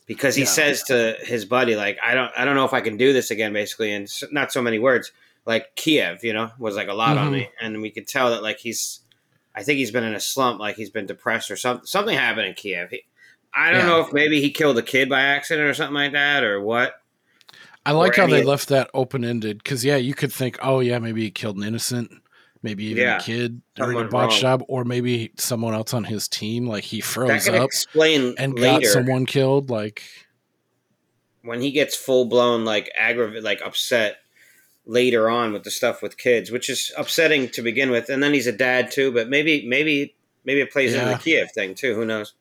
because 0.06 0.34
he 0.34 0.42
Yeah. 0.42 0.48
says 0.48 0.82
to 0.84 1.16
his 1.20 1.44
buddy, 1.44 1.76
like, 1.76 1.98
I 2.02 2.14
don't, 2.14 2.30
I 2.36 2.44
don't 2.44 2.54
know 2.56 2.64
if 2.64 2.72
I 2.74 2.80
can 2.80 2.96
do 2.96 3.12
this 3.12 3.30
again, 3.30 3.52
basically. 3.52 3.92
And 3.92 4.04
s- 4.04 4.24
not 4.32 4.52
so 4.52 4.60
many 4.60 4.78
words. 4.78 5.12
Like, 5.46 5.76
Kiev, 5.76 6.24
you 6.24 6.32
know, 6.32 6.50
was 6.58 6.74
like 6.76 6.88
a 6.88 6.94
lot 6.94 7.16
on 7.18 7.28
Mhm. 7.28 7.32
me. 7.32 7.48
And 7.60 7.80
we 7.82 7.90
could 7.90 8.08
tell 8.08 8.30
that, 8.30 8.42
like, 8.42 8.58
he's, 8.58 9.00
I 9.54 9.62
think 9.62 9.78
he's 9.78 9.90
been 9.92 10.04
in 10.04 10.14
a 10.14 10.20
slump, 10.20 10.58
like 10.58 10.76
he's 10.76 10.90
been 10.90 11.06
depressed 11.06 11.50
or 11.50 11.56
something. 11.56 11.86
Something 11.86 12.16
happened 12.16 12.46
in 12.48 12.54
Kiev. 12.54 12.90
He, 12.90 13.04
I 13.56 13.70
don't 13.70 13.80
Yeah. 13.80 13.86
know 13.86 14.00
if 14.00 14.12
maybe 14.12 14.40
he 14.40 14.50
killed 14.50 14.78
a 14.78 14.82
kid 14.82 15.08
by 15.08 15.20
accident 15.20 15.68
or 15.68 15.74
something 15.74 15.94
like 15.94 16.12
that 16.12 16.42
or 16.42 16.60
what. 16.60 16.94
I 17.86 17.92
like 17.92 18.18
Or 18.18 18.22
how 18.22 18.26
they 18.28 18.42
left 18.42 18.68
that 18.70 18.90
open 18.94 19.24
ended 19.24 19.58
because 19.58 19.84
yeah, 19.84 19.96
you 19.96 20.14
could 20.14 20.32
think, 20.32 20.58
oh 20.62 20.80
yeah, 20.80 20.98
maybe 20.98 21.22
he 21.22 21.30
killed 21.30 21.58
an 21.58 21.64
innocent, 21.64 22.10
maybe 22.62 22.84
even 22.86 23.02
Yeah. 23.02 23.18
a 23.18 23.20
kid 23.20 23.60
during 23.74 23.98
a 23.98 24.08
wrong. 24.08 24.30
job, 24.30 24.64
or 24.68 24.84
maybe 24.84 25.32
someone 25.36 25.74
else 25.74 25.92
on 25.92 26.04
his 26.04 26.26
team, 26.26 26.66
like 26.66 26.84
he 26.84 27.00
froze 27.00 27.46
up 27.46 27.62
explain 27.62 28.34
and 28.38 28.56
got 28.56 28.84
someone 28.84 29.26
killed. 29.26 29.68
Like 29.68 30.02
when 31.42 31.60
he 31.60 31.70
gets 31.72 31.94
full 31.94 32.24
blown 32.24 32.64
like 32.64 32.90
aggravated, 32.98 33.44
like 33.44 33.60
upset 33.62 34.16
later 34.86 35.28
on 35.28 35.52
with 35.52 35.62
the 35.64 35.70
stuff 35.70 36.02
with 36.02 36.16
kids, 36.16 36.50
which 36.50 36.70
is 36.70 36.90
upsetting 36.96 37.50
to 37.50 37.60
begin 37.62 37.90
with. 37.90 38.08
And 38.08 38.22
then 38.22 38.32
he's 38.32 38.46
a 38.46 38.52
dad 38.52 38.90
too, 38.90 39.12
but 39.12 39.28
maybe 39.28 39.66
maybe 39.66 40.14
maybe 40.44 40.60
it 40.62 40.72
plays 40.72 40.94
into 40.94 41.06
the 41.06 41.18
Kiev 41.18 41.52
thing 41.52 41.74
too. 41.74 41.94
Who 41.94 42.06
knows? 42.06 42.32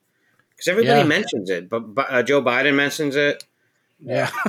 Because 0.64 0.78
everybody 0.78 1.00
Yeah. 1.00 1.06
mentions 1.06 1.50
it, 1.50 1.68
but, 1.68 1.80
but 1.94 2.06
uh, 2.10 2.22
Joe 2.22 2.40
Biden 2.42 2.74
mentions 2.74 3.16
it. 3.16 3.44
yeah, 4.00 4.30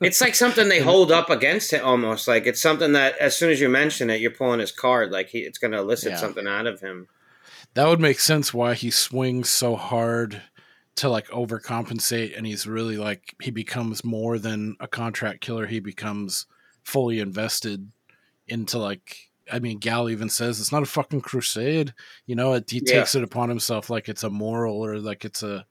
It's 0.00 0.20
like 0.20 0.34
something 0.34 0.68
they 0.68 0.80
hold 0.80 1.12
up 1.12 1.30
against 1.30 1.72
it 1.72 1.80
almost. 1.82 2.26
Like 2.26 2.44
it's 2.46 2.60
something 2.60 2.92
that 2.94 3.16
as 3.18 3.36
soon 3.36 3.50
as 3.52 3.60
you 3.60 3.68
mention 3.68 4.10
it, 4.10 4.20
you're 4.20 4.32
pulling 4.32 4.58
his 4.58 4.72
card. 4.72 5.12
Like 5.12 5.28
he, 5.28 5.40
it's 5.40 5.58
going 5.58 5.70
to 5.70 5.78
elicit 5.78 6.12
Yeah. 6.12 6.16
something 6.18 6.46
out 6.48 6.66
of 6.66 6.80
him. 6.80 7.06
that 7.74 7.86
would 7.86 8.00
make 8.00 8.18
sense 8.18 8.52
why 8.52 8.74
he 8.74 8.90
swings 8.90 9.48
so 9.48 9.76
hard 9.76 10.42
to 10.96 11.08
like 11.08 11.28
overcompensate, 11.28 12.36
and 12.36 12.46
he's 12.46 12.66
really 12.66 12.96
like 12.96 13.34
he 13.40 13.50
becomes 13.52 14.04
more 14.04 14.38
than 14.38 14.76
a 14.80 14.88
contract 14.88 15.40
killer. 15.40 15.66
He 15.66 15.78
becomes 15.80 16.46
fully 16.82 17.20
invested 17.20 17.90
into 18.48 18.78
like. 18.78 19.30
I 19.50 19.58
mean, 19.58 19.78
Gal 19.78 20.08
even 20.10 20.28
says 20.28 20.60
it's 20.60 20.72
not 20.72 20.82
a 20.82 20.86
fucking 20.86 21.22
crusade. 21.22 21.94
You 22.26 22.34
know, 22.36 22.52
it, 22.54 22.70
he 22.70 22.82
Yeah. 22.84 22.98
takes 23.00 23.14
it 23.14 23.22
upon 23.24 23.48
himself 23.48 23.90
like 23.90 24.08
it's 24.08 24.22
a 24.24 24.30
moral 24.30 24.84
or 24.84 24.98
like 24.98 25.24
it's 25.24 25.42
a 25.42 25.66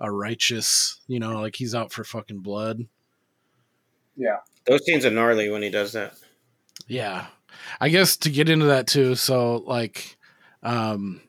a 0.00 0.10
righteous. 0.10 1.00
You 1.06 1.20
know, 1.20 1.40
like 1.40 1.56
he's 1.56 1.74
out 1.74 1.92
for 1.92 2.04
fucking 2.04 2.40
blood. 2.40 2.80
Yeah, 4.16 4.38
those 4.66 4.84
scenes 4.84 5.04
are 5.04 5.10
gnarly 5.10 5.50
when 5.50 5.62
he 5.62 5.70
does 5.70 5.92
that. 5.92 6.14
Yeah. 6.86 7.26
I 7.80 7.88
guess 7.88 8.16
to 8.18 8.30
get 8.30 8.48
into 8.48 8.66
that 8.66 8.86
too, 8.86 9.14
so 9.14 9.58
like 9.66 10.16
um 10.62 11.20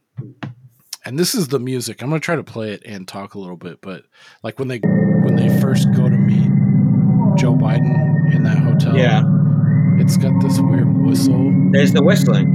and 1.05 1.19
this 1.19 1.35
is 1.35 1.47
the 1.49 1.59
music. 1.59 2.01
I'm 2.01 2.09
going 2.09 2.19
to 2.19 2.25
try 2.25 2.35
to 2.35 2.43
play 2.43 2.71
it 2.71 2.81
and 2.83 3.07
talk 3.07 3.35
a 3.35 3.39
little 3.39 3.57
bit, 3.57 3.79
but 3.81 4.03
like 4.43 4.57
when 4.57 4.67
they 4.67 4.79
when 4.79 5.35
they 5.35 5.49
first 5.61 5.87
go 5.95 6.09
to 6.09 6.17
meet 6.17 6.49
Joe 7.37 7.53
Biden 7.55 8.33
in 8.33 8.43
that 8.43 8.57
hotel, 8.57 8.97
Yeah, 8.97 9.21
it's 9.99 10.17
got 10.17 10.39
this 10.41 10.59
weird 10.59 10.87
whistle. 11.05 11.51
there's 11.71 11.93
the 11.93 12.03
whistling 12.03 12.47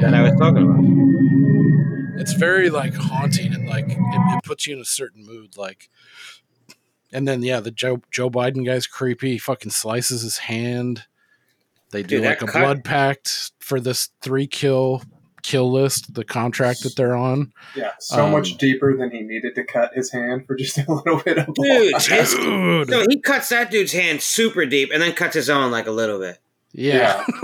that 0.00 0.14
I 0.14 0.18
Yeah. 0.18 0.22
was 0.30 0.38
talking 0.38 0.62
about. 0.62 2.20
It's 2.20 2.32
very 2.34 2.70
like 2.70 2.94
haunting 2.94 3.52
and 3.54 3.66
like 3.68 3.86
it, 3.88 3.96
it 3.98 4.44
puts 4.44 4.66
you 4.66 4.74
in 4.76 4.80
a 4.80 4.84
certain 4.84 5.24
mood 5.26 5.56
like 5.56 5.88
and 7.12 7.26
then 7.28 7.42
yeah, 7.42 7.60
the 7.60 7.70
Joe 7.70 8.00
Joe 8.10 8.30
Biden 8.30 8.64
guy's 8.64 8.86
creepy. 8.86 9.32
He 9.32 9.38
fucking 9.38 9.70
slices 9.70 10.22
his 10.22 10.38
hand. 10.38 11.04
They 11.90 12.02
do 12.02 12.16
Dude, 12.18 12.24
like 12.26 12.42
a 12.42 12.46
cut- 12.46 12.60
blood 12.60 12.84
pact 12.84 13.52
for 13.60 13.80
this 13.80 14.08
three 14.22 14.46
kill 14.46 15.02
kill 15.42 15.70
list, 15.72 16.14
the 16.14 16.24
contract 16.24 16.82
that 16.84 16.94
they're 16.96 17.16
on. 17.16 17.52
Yeah, 17.76 17.92
so 17.98 18.24
Um, 18.24 18.32
much 18.32 18.56
deeper 18.58 18.96
than 18.96 19.10
he 19.10 19.20
needed 19.20 19.54
to 19.56 19.64
cut 19.64 19.92
his 19.94 20.10
hand 20.12 20.46
for 20.46 20.54
just 20.56 20.78
a 20.88 20.92
little 20.92 21.20
bit 21.20 21.38
of 21.38 21.46
Dude, 21.46 21.90
blood. 21.90 22.02
his- 22.02 22.34
Dude. 22.34 22.88
So 22.90 23.04
he 23.08 23.20
cuts 23.20 23.48
that 23.50 23.70
dude's 23.70 23.92
hand 23.92 24.22
super 24.22 24.64
deep 24.66 24.90
and 24.92 25.02
then 25.02 25.12
cuts 25.12 25.34
his 25.34 25.50
own 25.50 25.70
like 25.70 25.86
a 25.86 25.90
little 25.92 26.18
bit. 26.18 26.38
Yeah. 26.72 27.24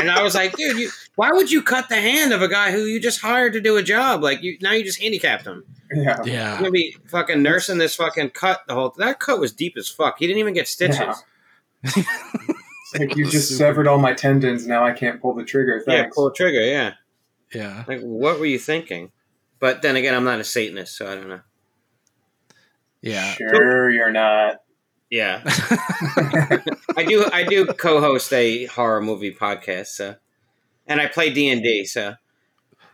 And 0.00 0.12
I 0.12 0.22
was 0.22 0.32
like, 0.36 0.54
dude, 0.54 0.76
you, 0.78 0.90
why 1.16 1.32
would 1.32 1.50
you 1.50 1.60
cut 1.60 1.88
the 1.88 1.96
hand 1.96 2.32
of 2.32 2.40
a 2.40 2.46
guy 2.46 2.70
who 2.70 2.84
you 2.84 3.00
just 3.00 3.20
hired 3.20 3.52
to 3.54 3.60
do 3.60 3.76
a 3.78 3.82
job? 3.82 4.22
Like 4.22 4.44
you 4.44 4.56
now 4.60 4.70
you 4.70 4.84
just 4.84 5.00
handicapped 5.02 5.44
him. 5.44 5.64
yeah, 5.92 6.16
You're 6.24 6.34
Yeah. 6.36 6.56
gonna 6.56 6.70
be 6.70 6.96
fucking 7.08 7.42
nursing 7.42 7.78
this 7.78 7.96
fucking 7.96 8.30
cut 8.30 8.60
the 8.68 8.74
whole. 8.74 8.94
That 8.98 9.18
cut 9.18 9.40
was 9.40 9.50
deep 9.52 9.76
as 9.76 9.88
fuck. 9.88 10.20
He 10.20 10.28
didn't 10.28 10.38
even 10.38 10.54
get 10.54 10.68
stitches. 10.68 11.00
Yeah. 11.00 12.04
Like 12.98 13.16
you 13.16 13.26
just 13.26 13.56
severed 13.58 13.86
all 13.86 13.98
my 13.98 14.14
tendons. 14.14 14.66
Now 14.66 14.82
I 14.84 14.92
can't 14.92 15.20
pull 15.20 15.34
the 15.34 15.44
trigger. 15.44 15.82
Yeah, 15.86 16.08
pull 16.14 16.26
the 16.30 16.34
trigger. 16.34 16.60
Yeah. 16.60 16.92
Yeah. 17.54 17.84
Like, 17.88 18.00
what 18.00 18.38
were 18.38 18.46
you 18.46 18.58
thinking? 18.58 19.12
But 19.60 19.82
then 19.82 19.96
again, 19.96 20.14
I'm 20.14 20.24
not 20.24 20.40
a 20.40 20.44
Satanist, 20.44 20.96
so 20.96 21.10
I 21.10 21.14
don't 21.14 21.28
know. 21.28 21.40
Yeah. 23.00 23.34
Sure, 23.34 23.90
you're 23.90 24.12
not. 24.12 24.60
Yeah, 25.10 25.40
I 25.46 27.04
do. 27.08 27.24
I 27.32 27.42
do 27.48 27.64
co-host 27.64 28.30
a 28.34 28.66
horror 28.66 29.00
movie 29.00 29.32
podcast, 29.34 29.86
so, 29.86 30.16
and 30.86 31.00
I 31.00 31.06
play 31.06 31.30
D 31.32 31.48
and 31.48 31.62
D. 31.62 31.86
So 31.86 32.16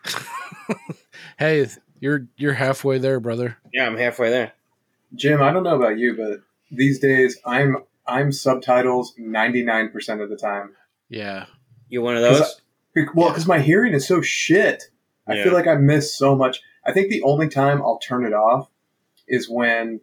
hey, 1.39 1.67
you're 1.99 2.29
you're 2.37 2.53
halfway 2.53 2.99
there, 2.99 3.19
brother. 3.19 3.57
yeah, 3.73 3.87
I'm 3.87 3.97
halfway 3.97 4.31
there. 4.31 4.53
Jim, 5.17 5.43
I 5.43 5.53
don't 5.53 5.65
know 5.65 5.75
about 5.75 5.99
you, 5.99 6.17
but 6.17 6.41
these 6.71 7.01
days 7.01 7.37
I'm 7.45 7.79
I'm 8.07 8.31
subtitles 8.31 9.15
99% 9.19 10.23
of 10.23 10.29
the 10.31 10.37
time. 10.37 10.75
Yeah. 11.09 11.47
you're 11.89 12.03
one 12.03 12.15
of 12.17 12.23
those? 12.23 12.61
Be- 12.95 13.07
Well, 13.15 13.29
because 13.31 13.47
my 13.47 13.61
hearing 13.61 13.93
is 13.93 14.07
so 14.07 14.21
shit. 14.21 14.85
I 15.27 15.35
Yeah. 15.37 15.45
feel 15.45 15.53
like 15.53 15.67
I 15.67 15.75
miss 15.77 16.15
so 16.17 16.35
much. 16.37 16.61
I 16.87 16.93
think 16.93 17.09
the 17.11 17.23
only 17.23 17.49
time 17.49 17.81
I'll 17.83 17.99
turn 17.99 18.25
it 18.25 18.33
off 18.35 18.69
is 19.27 19.49
when 19.49 20.01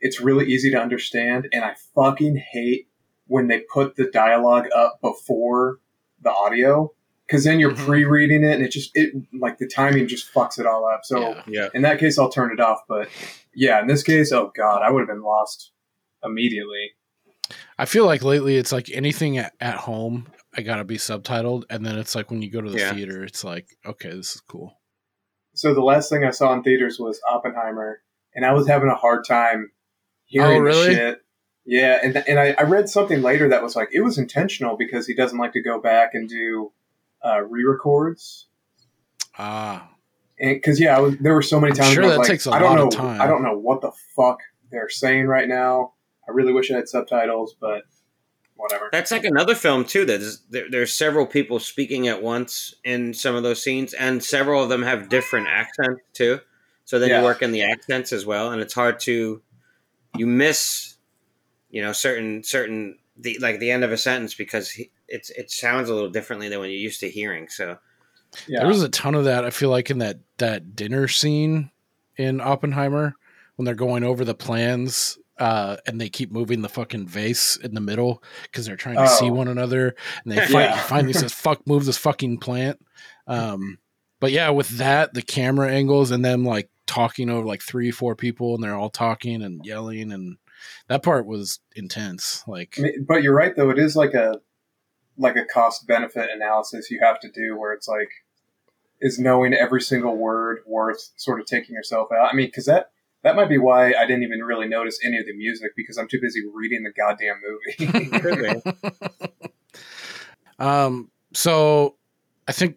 it's 0.00 0.20
really 0.20 0.46
easy 0.46 0.70
to 0.70 0.78
understand, 0.80 1.48
and 1.52 1.64
I 1.64 1.74
fucking 1.94 2.36
hate 2.36 2.88
when 3.28 3.48
they 3.48 3.60
put 3.60 3.96
the 3.96 4.10
dialogue 4.10 4.68
up 4.74 5.00
before 5.00 5.78
the 6.22 6.30
audio, 6.32 6.92
because 7.26 7.44
then 7.44 7.58
you're 7.60 7.72
Mhm. 7.72 7.86
pre-reading 7.86 8.44
it, 8.44 8.54
and 8.54 8.62
it 8.64 8.68
just 8.70 8.90
it 8.94 9.14
like 9.32 9.58
the 9.58 9.66
timing 9.66 10.06
just 10.08 10.32
fucks 10.32 10.58
it 10.58 10.66
all 10.66 10.84
up. 10.86 11.04
So 11.04 11.20
Yeah. 11.20 11.42
Yeah. 11.48 11.68
in 11.74 11.82
that 11.82 11.98
case, 11.98 12.18
I'll 12.18 12.28
turn 12.30 12.52
it 12.52 12.60
off. 12.60 12.82
But 12.88 13.08
yeah, 13.54 13.80
in 13.80 13.86
this 13.86 14.02
case, 14.02 14.32
oh 14.32 14.52
god, 14.54 14.82
I 14.82 14.90
would 14.90 15.00
have 15.00 15.08
been 15.08 15.22
lost 15.22 15.72
immediately. 16.24 16.92
I 17.78 17.84
feel 17.84 18.04
like 18.06 18.22
lately 18.24 18.56
it's 18.56 18.72
like 18.72 18.90
anything 18.92 19.38
at, 19.38 19.52
at 19.60 19.76
home, 19.76 20.26
I 20.56 20.62
gotta 20.62 20.84
be 20.84 20.96
subtitled, 20.96 21.64
and 21.70 21.84
then 21.84 21.98
it's 21.98 22.14
like 22.14 22.30
when 22.30 22.42
you 22.42 22.50
go 22.50 22.60
to 22.60 22.70
the 22.70 22.78
Yeah. 22.78 22.92
theater, 22.94 23.22
it's 23.24 23.44
like, 23.44 23.76
okay, 23.84 24.10
this 24.10 24.34
is 24.36 24.40
cool. 24.40 24.78
So 25.54 25.74
the 25.74 25.82
last 25.82 26.08
thing 26.10 26.24
I 26.24 26.30
saw 26.30 26.52
in 26.54 26.62
theaters 26.62 26.98
was 26.98 27.20
Oppenheimer, 27.28 28.02
and 28.34 28.44
I 28.44 28.52
was 28.52 28.66
having 28.66 28.88
a 28.88 28.94
hard 28.94 29.24
time 29.26 29.72
hearing 30.24 30.58
Oh, 30.58 30.64
really? 30.64 30.88
the 30.88 30.94
shit. 30.94 31.22
Yeah, 31.64 31.98
and 32.02 32.16
and 32.28 32.38
I, 32.38 32.54
I 32.58 32.62
read 32.62 32.88
something 32.88 33.22
later 33.22 33.48
that 33.48 33.62
was 33.62 33.74
like 33.74 33.88
it 33.92 34.00
was 34.00 34.18
intentional 34.18 34.76
because 34.76 35.06
he 35.06 35.14
doesn't 35.14 35.38
like 35.38 35.52
to 35.52 35.62
go 35.62 35.80
back 35.80 36.10
and 36.14 36.28
do 36.28 36.72
uh, 37.24 37.40
re-records. 37.42 38.46
Ah, 39.38 39.90
Because 40.38 40.78
yeah, 40.80 40.96
I 40.96 41.00
was, 41.00 41.16
there 41.18 41.34
were 41.34 41.42
so 41.42 41.58
many 41.60 41.72
I'm 41.72 41.76
times 41.76 41.92
sure 41.94 42.04
I 42.04 42.06
was 42.06 42.12
that 42.14 42.18
like, 42.20 42.28
takes 42.28 42.46
a 42.46 42.50
I 42.52 42.58
don't 42.58 42.70
lot 42.70 42.78
know, 42.78 42.86
of 42.88 42.94
time. 42.94 43.20
I 43.20 43.26
don't 43.26 43.42
know 43.42 43.58
what 43.58 43.80
the 43.80 43.92
fuck 44.14 44.38
they're 44.70 44.88
saying 44.88 45.26
right 45.26 45.48
now. 45.48 45.94
I 46.28 46.32
really 46.32 46.52
wish 46.52 46.70
I 46.70 46.76
had 46.76 46.88
subtitles, 46.88 47.56
but 47.60 47.82
whatever. 48.56 48.88
That's 48.92 49.10
like 49.10 49.24
another 49.24 49.54
film 49.54 49.84
too. 49.84 50.04
There's 50.04 50.40
there, 50.50 50.66
there's 50.70 50.92
several 50.92 51.26
people 51.26 51.58
speaking 51.60 52.08
at 52.08 52.22
once 52.22 52.74
in 52.84 53.14
some 53.14 53.34
of 53.34 53.42
those 53.42 53.62
scenes, 53.62 53.94
and 53.94 54.22
several 54.22 54.62
of 54.62 54.68
them 54.68 54.82
have 54.82 55.08
different 55.08 55.48
accents 55.48 56.02
too. 56.12 56.40
So 56.84 56.98
then 56.98 57.10
Yeah. 57.10 57.18
you 57.18 57.24
work 57.24 57.42
in 57.42 57.52
the 57.52 57.62
accents 57.62 58.12
as 58.12 58.24
well, 58.26 58.52
and 58.52 58.60
it's 58.62 58.74
hard 58.74 59.00
to 59.00 59.42
you 60.16 60.26
miss, 60.26 60.96
you 61.70 61.82
know, 61.82 61.92
certain 61.92 62.42
certain 62.42 62.98
the 63.16 63.38
like 63.40 63.58
the 63.60 63.70
end 63.70 63.84
of 63.84 63.92
a 63.92 63.96
sentence 63.96 64.34
because 64.34 64.70
he, 64.70 64.90
it's 65.08 65.30
it 65.30 65.50
sounds 65.50 65.88
a 65.88 65.94
little 65.94 66.10
differently 66.10 66.48
than 66.48 66.60
when 66.60 66.70
you're 66.70 66.78
used 66.78 67.00
to 67.00 67.10
hearing. 67.10 67.48
So 67.48 67.78
Yeah, 68.46 68.60
there 68.60 68.68
was 68.68 68.82
a 68.82 68.88
ton 68.88 69.14
of 69.14 69.24
that. 69.24 69.44
I 69.44 69.50
feel 69.50 69.70
like 69.70 69.90
in 69.90 69.98
that 69.98 70.18
that 70.38 70.76
dinner 70.76 71.08
scene 71.08 71.70
in 72.16 72.40
Oppenheimer 72.40 73.14
when 73.56 73.64
they're 73.64 73.74
going 73.74 74.04
over 74.04 74.24
the 74.24 74.34
plans. 74.34 75.18
Uh, 75.38 75.76
and 75.86 76.00
they 76.00 76.08
keep 76.08 76.32
moving 76.32 76.62
the 76.62 76.68
fucking 76.68 77.06
vase 77.06 77.56
in 77.56 77.74
the 77.74 77.80
middle 77.80 78.22
because 78.44 78.64
they're 78.64 78.76
trying 78.76 78.96
to 78.96 79.06
see 79.08 79.28
Oh. 79.28 79.34
one 79.34 79.48
another. 79.48 79.94
And 80.24 80.32
they 80.32 80.36
fight, 80.46 80.70
Yeah. 80.70 80.78
finally 80.82 81.12
says, 81.12 81.32
"Fuck, 81.34 81.66
move 81.66 81.84
this 81.84 81.98
fucking 81.98 82.38
plant." 82.38 82.78
Um, 83.26 83.78
but 84.18 84.32
yeah, 84.32 84.48
with 84.50 84.78
that, 84.78 85.12
the 85.12 85.20
camera 85.22 85.70
angles 85.70 86.10
and 86.10 86.24
them 86.24 86.44
like 86.44 86.70
talking 86.86 87.28
over 87.28 87.46
like 87.46 87.60
three, 87.62 87.90
four 87.90 88.16
people, 88.16 88.54
and 88.54 88.64
they're 88.64 88.74
all 88.74 88.88
talking 88.88 89.42
and 89.42 89.60
yelling, 89.64 90.10
and 90.10 90.38
that 90.88 91.02
part 91.02 91.26
was 91.26 91.60
intense. 91.74 92.42
Like, 92.46 92.78
but 93.06 93.22
you're 93.22 93.34
right 93.34 93.54
though. 93.54 93.68
It 93.70 93.78
is 93.78 93.94
like 93.94 94.14
a 94.14 94.40
like 95.18 95.36
a 95.36 95.44
cost 95.44 95.86
benefit 95.86 96.30
analysis 96.34 96.90
you 96.90 97.00
have 97.02 97.20
to 97.20 97.30
do, 97.30 97.58
where 97.58 97.72
it's 97.74 97.88
like, 97.88 98.08
is 99.00 99.18
knowing 99.18 99.52
every 99.52 99.82
single 99.82 100.16
word 100.16 100.58
worth 100.66 101.10
sort 101.16 101.40
of 101.40 101.46
taking 101.46 101.74
yourself 101.74 102.08
out? 102.12 102.32
I 102.32 102.34
mean, 102.36 102.46
because 102.46 102.64
that 102.66 102.90
that 103.26 103.34
might 103.34 103.48
be 103.48 103.58
why 103.58 103.92
I 103.92 104.06
didn't 104.06 104.22
even 104.22 104.38
really 104.38 104.68
notice 104.68 105.00
any 105.04 105.18
of 105.18 105.26
the 105.26 105.34
music 105.36 105.72
because 105.74 105.98
I'm 105.98 106.06
too 106.06 106.20
busy 106.22 106.42
reading 106.54 106.84
the 106.84 106.92
goddamn 106.92 107.40
movie. 107.42 108.08
Um, 110.58 111.10
so 111.34 111.96
I 112.48 112.52
think 112.52 112.76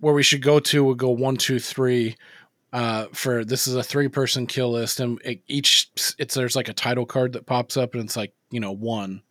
where 0.00 0.12
we 0.12 0.24
should 0.24 0.42
go 0.42 0.58
to 0.58 0.82
would 0.82 0.98
go 0.98 1.10
one, 1.10 1.36
two, 1.36 1.60
three. 1.60 2.16
Uh, 2.72 3.06
for 3.12 3.44
this 3.44 3.68
is 3.68 3.76
a 3.76 3.84
three 3.84 4.08
person 4.08 4.48
kill 4.48 4.72
list, 4.72 4.98
and 4.98 5.20
it, 5.24 5.40
each 5.46 5.90
it's 6.18 6.34
there's 6.34 6.56
like 6.56 6.68
a 6.68 6.72
title 6.72 7.06
card 7.06 7.34
that 7.34 7.46
pops 7.46 7.76
up, 7.76 7.94
and 7.94 8.02
it's 8.02 8.16
like 8.16 8.32
you 8.50 8.58
know 8.58 8.72
one, 8.72 9.22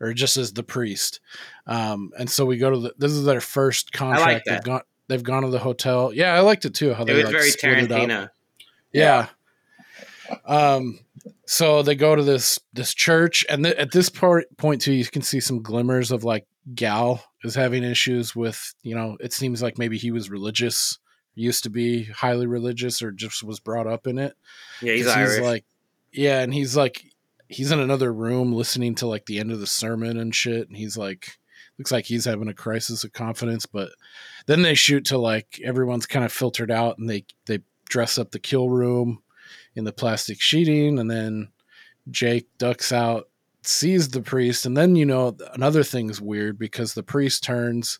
or 0.00 0.12
just 0.12 0.36
as 0.36 0.52
the 0.52 0.62
priest. 0.62 1.20
Um, 1.66 2.10
and 2.18 2.28
so 2.28 2.44
we 2.44 2.58
go 2.58 2.68
to 2.68 2.78
the 2.78 2.94
this 2.98 3.12
is 3.12 3.24
their 3.24 3.40
first 3.40 3.92
contract. 3.92 4.44
that. 4.44 4.52
They've 4.52 4.64
gone 4.64 4.82
they've 5.08 5.22
gone 5.22 5.44
to 5.44 5.48
the 5.48 5.58
hotel. 5.60 6.12
Yeah, 6.12 6.34
I 6.34 6.40
liked 6.40 6.66
it 6.66 6.74
too. 6.74 6.92
How 6.92 7.04
It 7.04 7.06
they 7.06 7.14
was 7.14 7.24
like, 7.24 7.32
very 7.32 7.50
split 7.50 7.78
it 7.78 7.92
up. 7.92 8.00
Tarantino. 8.02 8.28
Yeah. 8.92 9.28
Um. 10.44 11.00
So 11.46 11.82
they 11.82 11.94
go 11.94 12.16
to 12.16 12.22
this 12.22 12.58
this 12.72 12.92
church, 12.92 13.44
and 13.48 13.64
th- 13.64 13.76
at 13.76 13.92
this 13.92 14.08
part 14.08 14.44
point 14.56 14.80
too, 14.80 14.92
you 14.92 15.04
can 15.04 15.22
see 15.22 15.40
some 15.40 15.62
glimmers 15.62 16.10
of 16.10 16.24
like 16.24 16.46
Gal 16.74 17.24
is 17.44 17.54
having 17.54 17.84
issues 17.84 18.34
with. 18.34 18.74
You 18.82 18.94
know, 18.94 19.16
it 19.20 19.32
seems 19.32 19.62
like 19.62 19.78
maybe 19.78 19.96
he 19.96 20.10
was 20.10 20.30
religious, 20.30 20.98
used 21.34 21.62
to 21.64 21.70
be 21.70 22.04
highly 22.04 22.46
religious, 22.46 23.02
or 23.02 23.12
just 23.12 23.44
was 23.44 23.60
brought 23.60 23.86
up 23.86 24.06
in 24.06 24.18
it. 24.18 24.34
Yeah, 24.82 24.94
he's, 24.94 25.06
Irish. 25.06 25.40
like, 25.40 25.64
yeah, 26.12 26.40
and 26.40 26.52
he's 26.52 26.76
like, 26.76 27.04
he's 27.48 27.70
in 27.70 27.78
another 27.78 28.12
room 28.12 28.52
listening 28.52 28.94
to 28.96 29.06
like 29.06 29.26
the 29.26 29.38
end 29.38 29.52
of 29.52 29.60
the 29.60 29.66
sermon 29.66 30.18
and 30.18 30.34
shit, 30.34 30.68
and 30.68 30.76
he's 30.76 30.96
like, 30.96 31.38
looks 31.78 31.92
like 31.92 32.06
he's 32.06 32.24
having 32.24 32.48
a 32.48 32.54
crisis 32.54 33.04
of 33.04 33.12
confidence. 33.12 33.66
But 33.66 33.90
then 34.46 34.62
they 34.62 34.74
shoot 34.74 35.04
to 35.06 35.18
like 35.18 35.60
everyone's 35.62 36.06
kind 36.06 36.24
of 36.24 36.32
filtered 36.32 36.70
out, 36.70 36.98
and 36.98 37.08
they 37.08 37.24
they 37.46 37.60
dress 37.88 38.18
up 38.18 38.32
the 38.32 38.40
kill 38.40 38.68
room 38.68 39.22
in 39.76 39.84
the 39.84 39.92
plastic 39.92 40.40
sheeting, 40.40 40.98
and 40.98 41.10
then 41.10 41.48
Jake 42.10 42.48
ducks 42.58 42.90
out, 42.90 43.28
sees 43.62 44.08
the 44.08 44.22
priest, 44.22 44.66
and 44.66 44.76
then 44.76 44.96
you 44.96 45.06
know 45.06 45.36
another 45.54 45.84
thing's 45.84 46.20
weird 46.20 46.58
because 46.58 46.94
the 46.94 47.02
priest 47.04 47.44
turns 47.44 47.98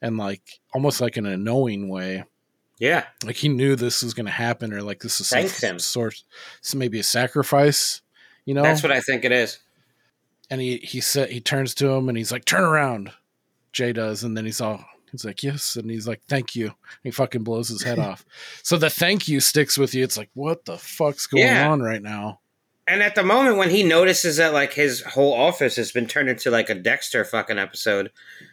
and 0.00 0.16
like 0.16 0.60
almost 0.74 1.00
like 1.00 1.16
in 1.16 1.26
a 1.26 1.36
knowing 1.36 1.88
way 1.88 2.24
yeah, 2.80 3.06
like 3.24 3.34
he 3.34 3.48
knew 3.48 3.74
this 3.74 4.04
was 4.04 4.14
going 4.14 4.26
to 4.26 4.32
happen 4.32 4.72
or 4.72 4.82
like 4.82 5.00
this 5.00 5.20
is 5.20 5.26
some 5.26 5.40
Thanks 5.40 5.60
him. 5.60 5.78
sort 5.80 6.22
so 6.60 6.78
maybe 6.78 7.00
a 7.00 7.02
sacrifice 7.02 8.02
you 8.44 8.54
know 8.54 8.62
that's 8.62 8.82
what 8.84 8.92
I 8.92 9.00
think 9.00 9.24
it 9.24 9.32
is. 9.32 9.58
and 10.48 10.60
he 10.60 10.76
he 10.76 11.00
said 11.00 11.30
he 11.30 11.40
turns 11.40 11.74
to 11.76 11.88
him 11.88 12.08
and 12.08 12.16
he's 12.16 12.30
like 12.30 12.44
turn 12.44 12.62
around 12.62 13.10
jay 13.72 13.92
does 13.92 14.22
and 14.22 14.36
then 14.36 14.44
he's 14.44 14.60
all 14.60 14.84
he's 15.12 15.24
like 15.24 15.42
yes 15.42 15.76
and 15.76 15.90
he's 15.90 16.06
like 16.08 16.20
thank 16.28 16.54
you 16.56 16.72
he 17.02 17.10
fucking 17.10 17.42
blows 17.44 17.68
his 17.68 17.82
head 17.82 17.98
off 17.98 18.24
so 18.62 18.76
the 18.76 18.90
thank 18.90 19.28
you 19.28 19.40
sticks 19.40 19.76
with 19.78 19.94
you 19.94 20.04
it's 20.04 20.16
like 20.16 20.30
what 20.34 20.64
the 20.64 20.76
fuck's 20.78 21.26
going 21.26 21.44
Yeah. 21.44 21.70
on 21.70 21.80
right 21.80 22.02
now 22.02 22.40
And 22.86 23.02
at 23.02 23.14
the 23.14 23.22
moment 23.22 23.56
when 23.58 23.70
he 23.70 23.82
notices 23.82 24.36
that 24.38 24.52
like 24.54 24.72
his 24.72 25.02
whole 25.02 25.34
office 25.34 25.76
has 25.76 25.92
been 25.92 26.06
turned 26.06 26.28
into 26.30 26.50
like 26.50 26.70
a 26.70 26.74
Dexter 26.74 27.24
fucking 27.24 27.58
episode 27.58 28.10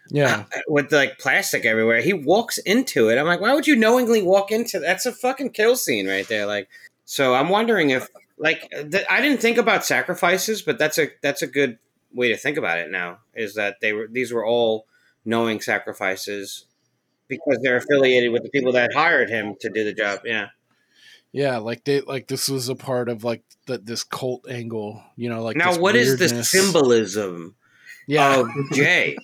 yeah 0.09 0.43
uh, 0.53 0.59
with 0.67 0.91
like 0.91 1.17
plastic 1.19 1.65
everywhere, 1.65 2.01
he 2.01 2.13
walks 2.13 2.57
into 2.59 3.09
it. 3.09 3.17
I'm 3.17 3.25
like, 3.25 3.39
why 3.41 3.53
would 3.53 3.65
you 3.65 3.75
knowingly 3.75 4.21
walk 4.21 4.51
into 4.51 4.79
that's 4.79 5.05
a 5.05 5.11
fucking 5.11 5.49
kill 5.51 5.75
scene 5.75 6.07
right 6.07 6.27
there? 6.27 6.45
Like, 6.45 6.67
so 7.05 7.33
I'm 7.33 7.49
wondering 7.49 7.89
if 7.91 8.07
like 8.37 8.69
th- 8.69 9.05
I 9.09 9.21
didn't 9.21 9.39
think 9.41 9.57
about 9.57 9.85
sacrifices, 9.85 10.61
but 10.61 10.77
that's 10.77 10.97
a 10.99 11.07
that's 11.23 11.41
a 11.41 11.47
good 11.47 11.79
way 12.13 12.27
to 12.29 12.37
think 12.37 12.57
about 12.57 12.77
it 12.77 12.91
now. 12.91 13.19
Is 13.33 13.55
that 13.55 13.77
they 13.81 13.93
were 13.93 14.07
these 14.11 14.31
were 14.33 14.45
all 14.45 14.85
knowing 15.25 15.59
sacrifices 15.59 16.65
because 17.27 17.59
they're 17.61 17.77
affiliated 17.77 18.31
with 18.31 18.43
the 18.43 18.49
people 18.49 18.71
that 18.73 18.93
hired 18.93 19.29
him 19.29 19.55
to 19.59 19.69
do 19.69 19.83
the 19.83 19.93
job. 19.93 20.19
Yeah. 20.23 20.49
yeah 21.31 21.57
like 21.57 21.83
they 21.83 22.01
like 22.01 22.27
this 22.27 22.47
was 22.47 22.69
a 22.69 22.75
part 22.75 23.09
of 23.09 23.23
like 23.23 23.43
the, 23.65 23.79
this 23.79 24.03
cult 24.03 24.45
angle 24.49 25.01
you 25.15 25.27
know 25.27 25.41
like 25.41 25.57
now, 25.57 25.71
this 25.71 25.79
what 25.79 25.95
is 25.95 26.19
the 26.19 26.43
symbolism 26.43 27.55
yeah 28.07 28.39
of 28.41 28.47
Jay? 28.73 29.17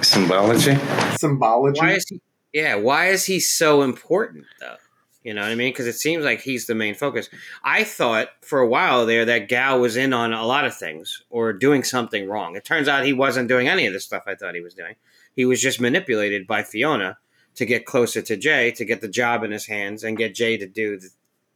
Symbology? 0.00 0.76
Symbology. 1.16 1.80
why 1.80 1.92
is 1.92 2.08
he 2.08 2.20
yeah 2.52 2.74
why 2.74 3.06
is 3.06 3.24
he 3.24 3.38
so 3.38 3.82
important 3.82 4.46
though 4.58 4.76
you 5.24 5.32
know 5.34 5.42
what 5.42 5.50
i 5.50 5.54
mean? 5.54 5.72
Because 5.72 5.86
it 5.86 5.94
seems 5.94 6.24
like 6.24 6.40
he's 6.40 6.66
the 6.66 6.74
main 6.74 6.94
focus. 6.94 7.28
I 7.62 7.84
thought 7.84 8.28
for 8.40 8.58
a 8.58 8.66
while 8.66 9.06
there 9.06 9.24
that 9.24 9.48
gal 9.48 9.80
was 9.80 9.96
in 9.96 10.12
on 10.12 10.32
a 10.32 10.44
lot 10.46 10.64
of 10.64 10.76
things 10.76 11.22
or 11.30 11.52
doing 11.52 11.84
something 11.84 12.28
wrong. 12.28 12.56
It 12.56 12.64
turns 12.64 12.88
out 12.88 13.04
he 13.04 13.12
wasn't 13.12 13.48
doing 13.48 13.68
any 13.68 13.86
of 13.86 13.92
the 13.92 14.00
stuff 14.00 14.24
i 14.26 14.34
thought 14.34 14.54
he 14.54 14.60
was 14.60 14.74
doing. 14.74 14.94
He 15.34 15.44
was 15.44 15.60
just 15.60 15.80
manipulated 15.80 16.46
by 16.46 16.62
fiona 16.62 17.18
to 17.54 17.64
get 17.66 17.86
closer 17.86 18.22
to 18.22 18.36
jay 18.36 18.70
to 18.72 18.84
get 18.84 19.00
the 19.00 19.08
job 19.08 19.44
in 19.44 19.50
his 19.50 19.66
hands 19.66 20.02
and 20.04 20.16
get 20.16 20.34
jay 20.34 20.56
to 20.56 20.66
do 20.66 20.98
the, 20.98 21.08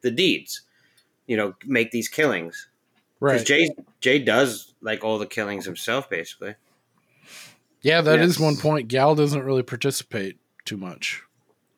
the 0.02 0.10
deeds 0.10 0.62
you 1.26 1.36
know 1.36 1.54
make 1.64 1.90
these 1.90 2.08
killings. 2.08 2.68
Because 3.20 3.40
right 3.40 3.46
jay 3.46 3.70
jay 4.00 4.18
does 4.18 4.74
like 4.80 5.02
all 5.02 5.18
the 5.18 5.26
killings 5.26 5.64
himself 5.64 6.08
basically. 6.08 6.54
Yeah 7.82 8.00
that 8.02 8.20
is 8.20 8.34
Yes. 8.38 8.40
one 8.40 8.56
point. 8.56 8.88
Gal 8.88 9.14
doesn't 9.14 9.42
really 9.42 9.62
participate 9.62 10.38
too 10.64 10.76
much 10.76 11.22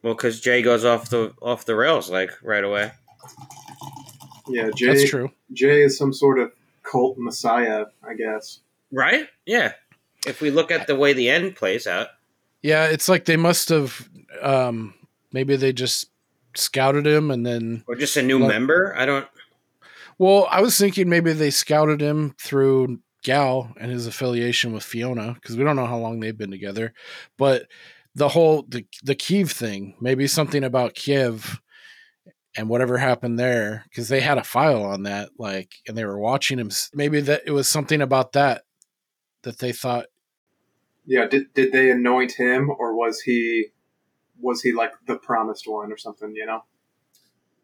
well 0.08 0.14
because 0.16 0.40
jay 0.40 0.62
goes 0.62 0.84
off 0.84 1.10
the 1.10 1.32
off 1.42 1.64
the 1.66 1.74
rails 1.76 2.10
like 2.10 2.30
right 2.42 2.64
away 2.64 2.90
yeah, 4.48 4.70
Jay. 4.74 4.86
that's 4.86 5.08
true 5.10 5.30
Jay 5.52 5.82
is 5.82 5.96
some 5.98 6.12
sort 6.12 6.38
of 6.38 6.52
cult 6.82 7.16
messiah, 7.18 7.86
I 8.06 8.14
guess. 8.14 8.60
Right? 8.92 9.28
Yeah. 9.46 9.72
If 10.26 10.40
we 10.40 10.50
look 10.50 10.70
at 10.70 10.86
the 10.86 10.96
way 10.96 11.12
the 11.12 11.28
end 11.28 11.54
plays 11.56 11.86
out. 11.86 12.08
Yeah, 12.62 12.86
it's 12.86 13.08
like 13.08 13.24
they 13.26 13.36
must 13.36 13.68
have 13.68 14.08
um 14.42 14.94
maybe 15.32 15.56
they 15.56 15.72
just 15.72 16.06
scouted 16.54 17.06
him 17.06 17.30
and 17.30 17.44
then 17.46 17.84
Or 17.86 17.94
just 17.94 18.16
a 18.16 18.22
new 18.22 18.38
Well- 18.38 18.48
member? 18.48 18.94
I 18.96 19.04
don't 19.06 19.26
well, 20.18 20.48
I 20.50 20.60
was 20.60 20.76
thinking 20.76 21.08
maybe 21.08 21.32
they 21.32 21.50
scouted 21.50 22.00
him 22.00 22.34
through 22.40 22.98
Gal 23.22 23.72
and 23.78 23.90
his 23.92 24.06
affiliation 24.06 24.72
with 24.72 24.82
Fiona 24.82 25.34
because 25.34 25.56
we 25.56 25.62
don't 25.64 25.76
know 25.76 25.86
how 25.86 25.98
long 25.98 26.20
they've 26.20 26.36
been 26.36 26.50
together. 26.50 26.92
But 27.36 27.66
the 28.18 28.28
whole 28.28 28.64
the 28.68 28.84
the 29.02 29.14
Kiev 29.14 29.50
thing, 29.52 29.96
maybe 30.00 30.26
something 30.26 30.64
about 30.64 30.94
Kiev 30.94 31.60
and 32.56 32.68
whatever 32.68 32.98
happened 32.98 33.38
there 33.38 33.84
because 33.88 34.08
they 34.08 34.20
had 34.20 34.38
a 34.38 34.44
file 34.44 34.82
on 34.82 35.04
that 35.04 35.30
like 35.38 35.70
and 35.86 35.96
they 35.96 36.04
were 36.04 36.18
watching 36.18 36.58
him 36.58 36.70
maybe 36.92 37.20
that 37.20 37.42
it 37.46 37.52
was 37.52 37.68
something 37.68 38.00
about 38.00 38.32
that 38.32 38.64
that 39.42 39.58
they 39.58 39.70
thought 39.70 40.06
Yeah, 41.06 41.26
did 41.26 41.54
did 41.54 41.72
they 41.72 41.90
anoint 41.90 42.32
him, 42.32 42.70
or 42.70 42.94
was 42.94 43.20
he 43.20 43.68
was 44.40 44.60
he 44.60 44.72
like 44.72 44.92
the 45.06 45.16
promised 45.16 45.66
one 45.66 45.90
or 45.90 45.96
something? 45.96 46.34
You 46.34 46.46
know. 46.46 46.64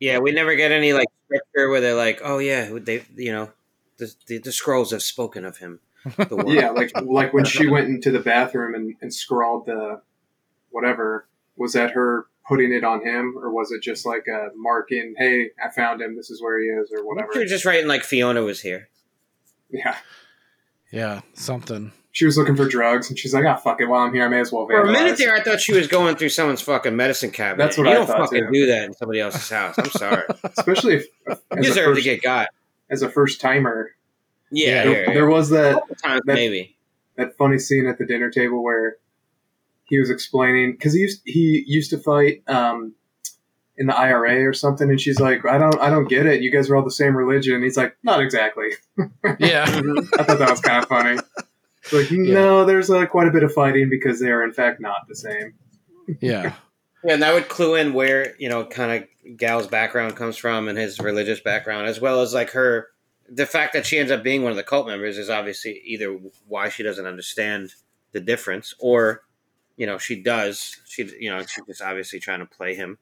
Yeah, 0.01 0.19
we 0.19 0.33
never 0.33 0.55
get 0.57 0.73
any 0.73 0.93
like 0.93 1.09
scripture 1.27 1.69
where 1.69 1.81
they're 1.81 1.95
like, 1.95 2.21
"Oh 2.25 2.39
yeah, 2.39 2.71
they 2.81 3.05
you 3.17 3.33
know, 3.33 3.51
the 3.99 4.15
the, 4.27 4.39
the 4.39 4.53
scrolls 4.53 4.93
have 4.93 5.03
spoken 5.03 5.45
of 5.45 5.59
him." 5.59 5.81
The. 6.17 6.45
Yeah, 6.49 6.71
like 6.71 6.93
like 7.03 7.33
when 7.35 7.45
she 7.45 7.67
went 7.69 7.89
into 7.89 8.11
the 8.11 8.21
bathroom 8.21 8.75
and, 8.75 8.95
and 9.03 9.13
scrawled 9.13 9.67
the 9.67 10.01
whatever. 10.75 11.27
Was 11.57 11.73
that 11.75 11.93
her 11.93 12.27
putting 12.49 12.73
it 12.73 12.85
on 12.85 13.01
him, 13.07 13.35
or 13.39 13.51
was 13.53 13.71
it 13.73 13.81
just 13.83 14.05
like 14.05 14.27
a 14.29 14.49
marking? 14.57 15.15
Hey, 15.17 15.51
I 15.65 15.71
found 15.71 16.03
him. 16.03 16.17
This 16.17 16.31
is 16.31 16.43
where 16.43 16.61
he 16.61 16.67
is, 16.67 16.91
or 16.93 16.99
She 16.99 17.03
whatever. 17.03 17.31
was 17.41 17.49
just 17.51 17.65
writing 17.65 17.87
like 17.89 18.03
Fiona 18.03 18.43
was 18.43 18.61
here. 18.61 18.89
Yeah, 19.71 19.97
yeah 20.93 21.21
something 21.35 21.93
she 22.13 22.27
was 22.27 22.39
looking 22.39 22.55
for 22.55 22.69
drugs, 22.69 23.09
and 23.09 23.19
she's 23.19 23.35
like, 23.35 23.45
"Ah, 23.45 23.57
fuck 23.57 23.81
it. 23.81 23.87
While 23.87 24.03
I'm 24.03 24.15
here, 24.15 24.25
I 24.25 24.29
may 24.29 24.39
as 24.41 24.53
well." 24.53 24.67
For 24.67 24.83
a 24.83 24.93
minute 24.93 25.17
there, 25.19 25.35
I 25.35 25.43
thought 25.43 25.61
she 25.61 25.73
was 25.73 25.89
going 25.89 26.15
through 26.17 26.29
someone's 26.29 26.61
fucking 26.61 26.95
medicine 26.95 27.31
cabinet. 27.33 27.65
That's 27.65 27.77
what 27.79 27.85
you 27.87 27.91
I 27.91 27.95
don't 27.95 28.07
thought, 28.07 28.19
fucking 28.31 28.47
too. 28.47 28.53
do 28.53 28.67
that 28.67 28.85
in 28.85 28.93
somebody 28.95 29.21
else's 29.21 29.49
house. 29.51 29.77
I'm 29.79 29.91
sorry. 29.91 30.23
especially 30.45 30.95
if 30.97 31.07
You 31.27 31.37
as 31.59 31.71
a 31.71 31.75
to 31.81 31.85
first, 31.87 32.05
get 32.05 32.23
got. 32.23 32.49
as 32.91 33.03
a 33.03 33.09
first 33.11 33.41
timer. 33.41 33.91
Yeah, 34.53 34.67
Yeah, 34.67 34.75
yeah, 34.75 34.83
There, 34.85 35.05
yeah. 35.09 35.15
there 35.15 35.27
was 35.27 35.49
that 35.51 35.75
Couple 35.75 35.95
times 35.97 36.23
that- 36.27 36.35
maybe. 36.35 36.77
that 37.17 37.37
funny 37.37 37.59
scene 37.59 37.87
at 37.89 37.99
the 37.99 38.07
dinner 38.07 38.31
table 38.31 38.63
where 38.63 38.99
he 39.85 39.99
was 39.99 40.11
explaining 40.11 40.73
because 40.73 40.95
he 40.95 41.01
used 41.01 41.23
he 41.25 41.65
used 41.67 41.91
to 41.91 41.99
fight 41.99 42.43
um, 42.49 42.95
in 43.77 43.87
the 43.87 43.97
IRA 43.97 44.49
or 44.49 44.53
something, 44.53 44.89
and 44.89 45.01
she's 45.01 45.21
like, 45.21 45.45
"I 45.45 45.59
don't, 45.59 45.81
I 45.81 45.91
don't 45.91 46.09
get 46.09 46.27
it. 46.27 46.43
You 46.43 46.51
guys 46.51 46.71
are 46.71 46.77
all 46.77 46.85
the 46.85 46.91
same 46.91 47.17
religion." 47.17 47.55
And 47.55 47.65
he's 47.65 47.77
like, 47.77 47.97
"Not 48.03 48.21
exactly." 48.21 48.69
yeah 49.39 49.65
I 50.19 50.23
thought 50.25 50.39
that 50.39 50.51
was 50.51 50.61
kind 50.61 50.83
of 50.83 50.89
funny. 50.89 51.19
It's 51.83 51.93
like, 51.93 52.11
no, 52.11 52.65
there's 52.65 52.89
uh, 52.89 53.05
quite 53.07 53.29
a 53.29 53.31
bit 53.31 53.43
of 53.43 53.53
fighting 53.53 53.91
because 53.91 54.19
they 54.21 54.31
are 54.31 54.43
in 54.43 54.53
fact 54.53 54.81
not 54.81 55.07
the 55.09 55.17
same. 55.17 55.55
yeah 56.21 56.21
Yeah, 56.21 56.55
and 57.09 57.23
that 57.23 57.35
would 57.35 57.49
clue 57.49 57.75
in 57.75 57.93
where 57.93 58.35
you 58.39 58.49
know 58.49 58.65
kind 58.65 59.03
of 59.03 59.37
Gal's 59.37 59.67
background 59.67 60.17
comes 60.17 60.37
from 60.37 60.69
and 60.69 60.79
his 60.79 60.99
religious 60.99 61.41
background, 61.41 61.87
as 61.87 62.01
well 62.01 62.21
as 62.21 62.33
like 62.33 62.51
her. 62.51 62.89
The 63.29 63.47
fact 63.47 63.73
that 63.73 63.87
she 63.87 63.99
ends 63.99 64.13
up 64.13 64.23
being 64.23 64.43
one 64.43 64.51
of 64.51 64.57
the 64.57 64.63
cult 64.63 64.87
members 64.87 65.17
is 65.17 65.31
obviously 65.31 65.81
either 65.85 66.19
why 66.47 66.69
she 66.69 66.83
doesn't 66.83 67.07
understand 67.07 67.73
the 68.13 68.21
difference, 68.21 68.75
or 68.79 69.24
you 69.77 69.87
know, 69.87 69.99
she 69.99 70.23
does. 70.23 70.81
She, 70.87 71.09
you 71.19 71.31
know, 71.31 71.41
she's 71.41 71.65
just 71.67 71.83
obviously 71.83 72.21
trying 72.21 72.41
to 72.41 72.47
play 72.47 72.75
him. 72.75 72.99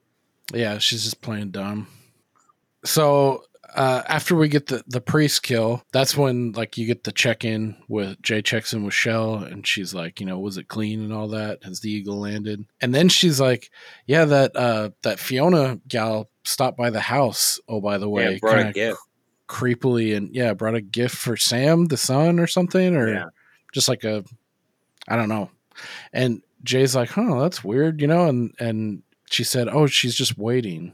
Yeah, 0.53 0.77
she's 0.79 1.03
just 1.03 1.21
playing 1.21 1.51
dumb. 1.51 1.87
So 2.85 3.43
uh, 3.75 4.03
after 4.07 4.35
we 4.35 4.49
get 4.49 4.67
the 4.67 4.83
the 4.87 5.01
priest 5.01 5.43
kill, 5.43 5.83
that's 5.93 6.17
when 6.17 6.51
like 6.51 6.77
you 6.77 6.85
get 6.85 7.03
the 7.05 7.11
check 7.11 7.45
in 7.45 7.75
with 7.87 8.21
Jay 8.21 8.41
checks 8.41 8.73
in 8.73 8.83
with 8.83 8.93
Shell, 8.93 9.35
and 9.35 9.65
she's 9.65 9.93
like, 9.93 10.19
you 10.19 10.25
know, 10.25 10.37
was 10.39 10.57
it 10.57 10.67
clean 10.67 11.01
and 11.01 11.13
all 11.13 11.29
that? 11.29 11.63
Has 11.63 11.79
the 11.79 11.89
eagle 11.91 12.19
landed? 12.19 12.65
And 12.81 12.93
then 12.93 13.09
she's 13.09 13.39
like, 13.39 13.69
yeah, 14.05 14.25
that 14.25 14.55
uh, 14.55 14.89
that 15.03 15.19
Fiona 15.19 15.79
gal 15.87 16.29
stopped 16.43 16.77
by 16.77 16.89
the 16.89 16.99
house. 17.01 17.59
Oh, 17.69 17.79
by 17.81 17.97
the 17.97 18.09
way, 18.09 18.33
yeah, 18.33 18.37
brought 18.41 18.59
a 18.67 18.73
gift. 18.73 18.99
creepily, 19.47 20.15
and 20.15 20.35
yeah, 20.35 20.53
brought 20.53 20.75
a 20.75 20.81
gift 20.81 21.15
for 21.15 21.37
Sam, 21.37 21.85
the 21.85 21.97
son, 21.97 22.39
or 22.39 22.47
something, 22.47 22.95
or 22.95 23.13
Yeah. 23.13 23.25
just 23.73 23.87
like 23.87 24.03
a, 24.03 24.23
I 25.07 25.15
don't 25.15 25.29
know. 25.29 25.49
And 26.11 26.41
Jay's 26.63 26.95
like, 26.95 27.09
huh, 27.09 27.39
that's 27.41 27.63
weird, 27.63 28.01
you 28.01 28.07
know, 28.07 28.27
and 28.27 28.53
and 28.59 29.03
she 29.29 29.43
said, 29.43 29.67
oh, 29.67 29.87
she's 29.87 30.15
just 30.15 30.37
waiting. 30.37 30.93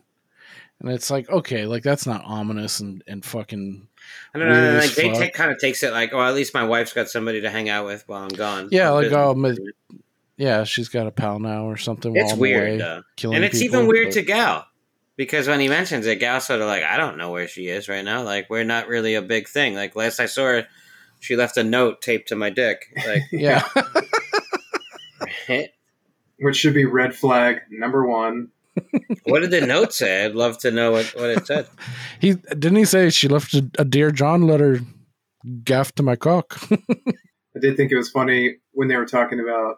And 0.79 0.89
it's 0.91 1.11
like, 1.11 1.29
okay, 1.29 1.65
like 1.65 1.83
that's 1.83 2.05
not 2.07 2.23
ominous 2.25 2.79
and, 2.79 3.03
and 3.05 3.23
fucking 3.23 3.87
I 4.33 4.39
don't 4.39 4.47
know. 4.47 4.79
Like 4.79 4.93
take, 4.93 5.33
kind 5.33 5.51
of 5.51 5.59
takes 5.59 5.83
it 5.83 5.91
like, 5.91 6.13
oh, 6.13 6.21
at 6.21 6.33
least 6.33 6.53
my 6.53 6.63
wife's 6.63 6.93
got 6.93 7.09
somebody 7.09 7.41
to 7.41 7.49
hang 7.49 7.67
out 7.69 7.85
with 7.85 8.07
while 8.07 8.23
I'm 8.23 8.29
gone. 8.29 8.69
Yeah, 8.71 8.91
on 8.91 9.03
like, 9.03 9.11
oh, 9.11 9.35
ma- 9.35 9.53
yeah, 10.37 10.63
she's 10.63 10.87
got 10.87 11.05
a 11.05 11.11
pal 11.11 11.39
now 11.39 11.65
or 11.65 11.75
something. 11.75 12.13
while 12.13 12.23
it's 12.23 12.33
I'm 12.33 12.39
weird 12.39 12.67
away 12.67 12.77
though, 12.77 13.31
and 13.31 13.43
it's 13.43 13.59
people, 13.59 13.79
even 13.79 13.87
weird 13.87 14.07
but- 14.07 14.13
to 14.13 14.21
Gal 14.21 14.65
because 15.17 15.49
when 15.49 15.59
he 15.59 15.67
mentions 15.67 16.07
it, 16.07 16.15
Gal's 16.15 16.45
sort 16.47 16.61
of 16.61 16.67
like, 16.67 16.81
I 16.83 16.95
don't 16.95 17.17
know 17.17 17.29
where 17.31 17.49
she 17.49 17.67
is 17.67 17.89
right 17.89 18.05
now. 18.05 18.23
Like 18.23 18.49
we're 18.49 18.63
not 18.63 18.87
really 18.87 19.15
a 19.15 19.21
big 19.21 19.49
thing. 19.49 19.75
Like 19.75 19.97
last 19.97 20.21
I 20.21 20.27
saw 20.27 20.43
her, 20.45 20.67
she 21.19 21.35
left 21.35 21.57
a 21.57 21.63
note 21.65 22.01
taped 22.01 22.29
to 22.29 22.37
my 22.37 22.49
dick. 22.49 22.85
Like, 23.05 23.23
Yeah, 23.33 23.67
Which 26.39 26.57
should 26.57 26.73
be 26.73 26.85
red 26.85 27.15
flag 27.15 27.61
number 27.69 28.05
one. 28.05 28.49
what 29.23 29.41
did 29.41 29.51
the 29.51 29.65
note 29.65 29.93
say? 29.93 30.25
I'd 30.25 30.35
love 30.35 30.57
to 30.59 30.71
know 30.71 30.91
what, 30.91 31.05
what 31.15 31.29
it 31.29 31.45
said. 31.45 31.67
he 32.19 32.33
didn't 32.33 32.77
he 32.77 32.85
say 32.85 33.09
she 33.09 33.27
left 33.27 33.53
a, 33.53 33.69
a 33.77 33.85
dear 33.85 34.11
John 34.11 34.43
letter 34.43 34.79
gaff 35.63 35.93
to 35.95 36.03
my 36.03 36.15
cock. 36.15 36.59
I 36.71 37.59
did 37.59 37.75
think 37.75 37.91
it 37.91 37.97
was 37.97 38.09
funny 38.09 38.57
when 38.71 38.87
they 38.87 38.95
were 38.95 39.05
talking 39.05 39.39
about 39.39 39.77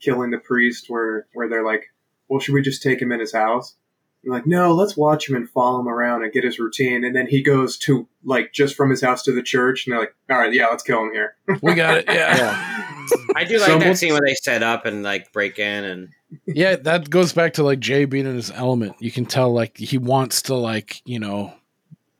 killing 0.00 0.30
the 0.30 0.38
priest, 0.38 0.86
where 0.88 1.26
where 1.34 1.48
they're 1.48 1.64
like, 1.64 1.84
"Well, 2.28 2.40
should 2.40 2.54
we 2.54 2.62
just 2.62 2.82
take 2.82 3.02
him 3.02 3.12
in 3.12 3.20
his 3.20 3.32
house?" 3.32 3.74
And 4.22 4.32
like, 4.32 4.46
no, 4.46 4.74
let's 4.74 4.96
watch 4.96 5.28
him 5.28 5.36
and 5.36 5.48
follow 5.48 5.80
him 5.80 5.88
around 5.88 6.22
and 6.22 6.32
get 6.32 6.44
his 6.44 6.58
routine. 6.58 7.04
And 7.04 7.16
then 7.16 7.26
he 7.26 7.42
goes 7.42 7.78
to 7.78 8.06
like 8.22 8.52
just 8.52 8.74
from 8.74 8.90
his 8.90 9.00
house 9.00 9.22
to 9.22 9.32
the 9.32 9.42
church, 9.42 9.86
and 9.86 9.92
they're 9.92 10.00
like, 10.00 10.14
"All 10.30 10.38
right, 10.38 10.52
yeah, 10.52 10.66
let's 10.66 10.82
kill 10.82 11.02
him 11.04 11.12
here." 11.12 11.36
we 11.62 11.74
got 11.74 11.98
it. 11.98 12.04
Yeah. 12.06 12.54
I 13.34 13.44
do 13.44 13.58
like 13.58 13.66
So 13.66 13.78
that 13.78 13.96
scene 13.96 14.12
where 14.12 14.22
they 14.24 14.34
set 14.34 14.62
up 14.62 14.84
and 14.84 15.02
like 15.02 15.32
break 15.32 15.58
in 15.58 15.84
and 15.84 16.08
yeah, 16.46 16.76
that 16.76 17.10
goes 17.10 17.32
back 17.32 17.54
to 17.54 17.62
like 17.62 17.80
Jay 17.80 18.04
being 18.04 18.26
in 18.26 18.34
his 18.34 18.50
element. 18.50 18.96
You 19.00 19.10
can 19.10 19.26
tell 19.26 19.52
like 19.52 19.76
he 19.76 19.98
wants 19.98 20.42
to 20.42 20.54
like, 20.54 21.02
you 21.04 21.18
know, 21.18 21.54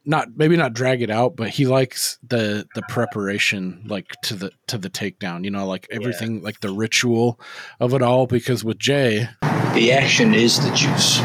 not 0.04 0.36
maybe 0.36 0.56
not 0.56 0.72
drag 0.72 1.02
it 1.02 1.10
out, 1.10 1.36
but 1.36 1.50
he 1.50 1.66
likes 1.66 2.18
the 2.26 2.66
the 2.74 2.82
preparation 2.88 3.84
like 3.86 4.08
to 4.22 4.34
the 4.34 4.50
to 4.66 4.78
the 4.78 4.90
takedown, 4.90 5.44
you 5.44 5.50
know, 5.50 5.66
like 5.66 5.86
everything 5.90 6.42
like 6.42 6.60
the 6.60 6.72
ritual 6.72 7.38
of 7.78 7.94
it 7.94 8.02
all 8.02 8.26
because 8.26 8.64
with 8.64 8.78
Jay, 8.78 9.28
The 9.74 9.92
action 9.92 10.34
is 10.34 10.58
the 10.58 10.74
juice. 10.74 11.20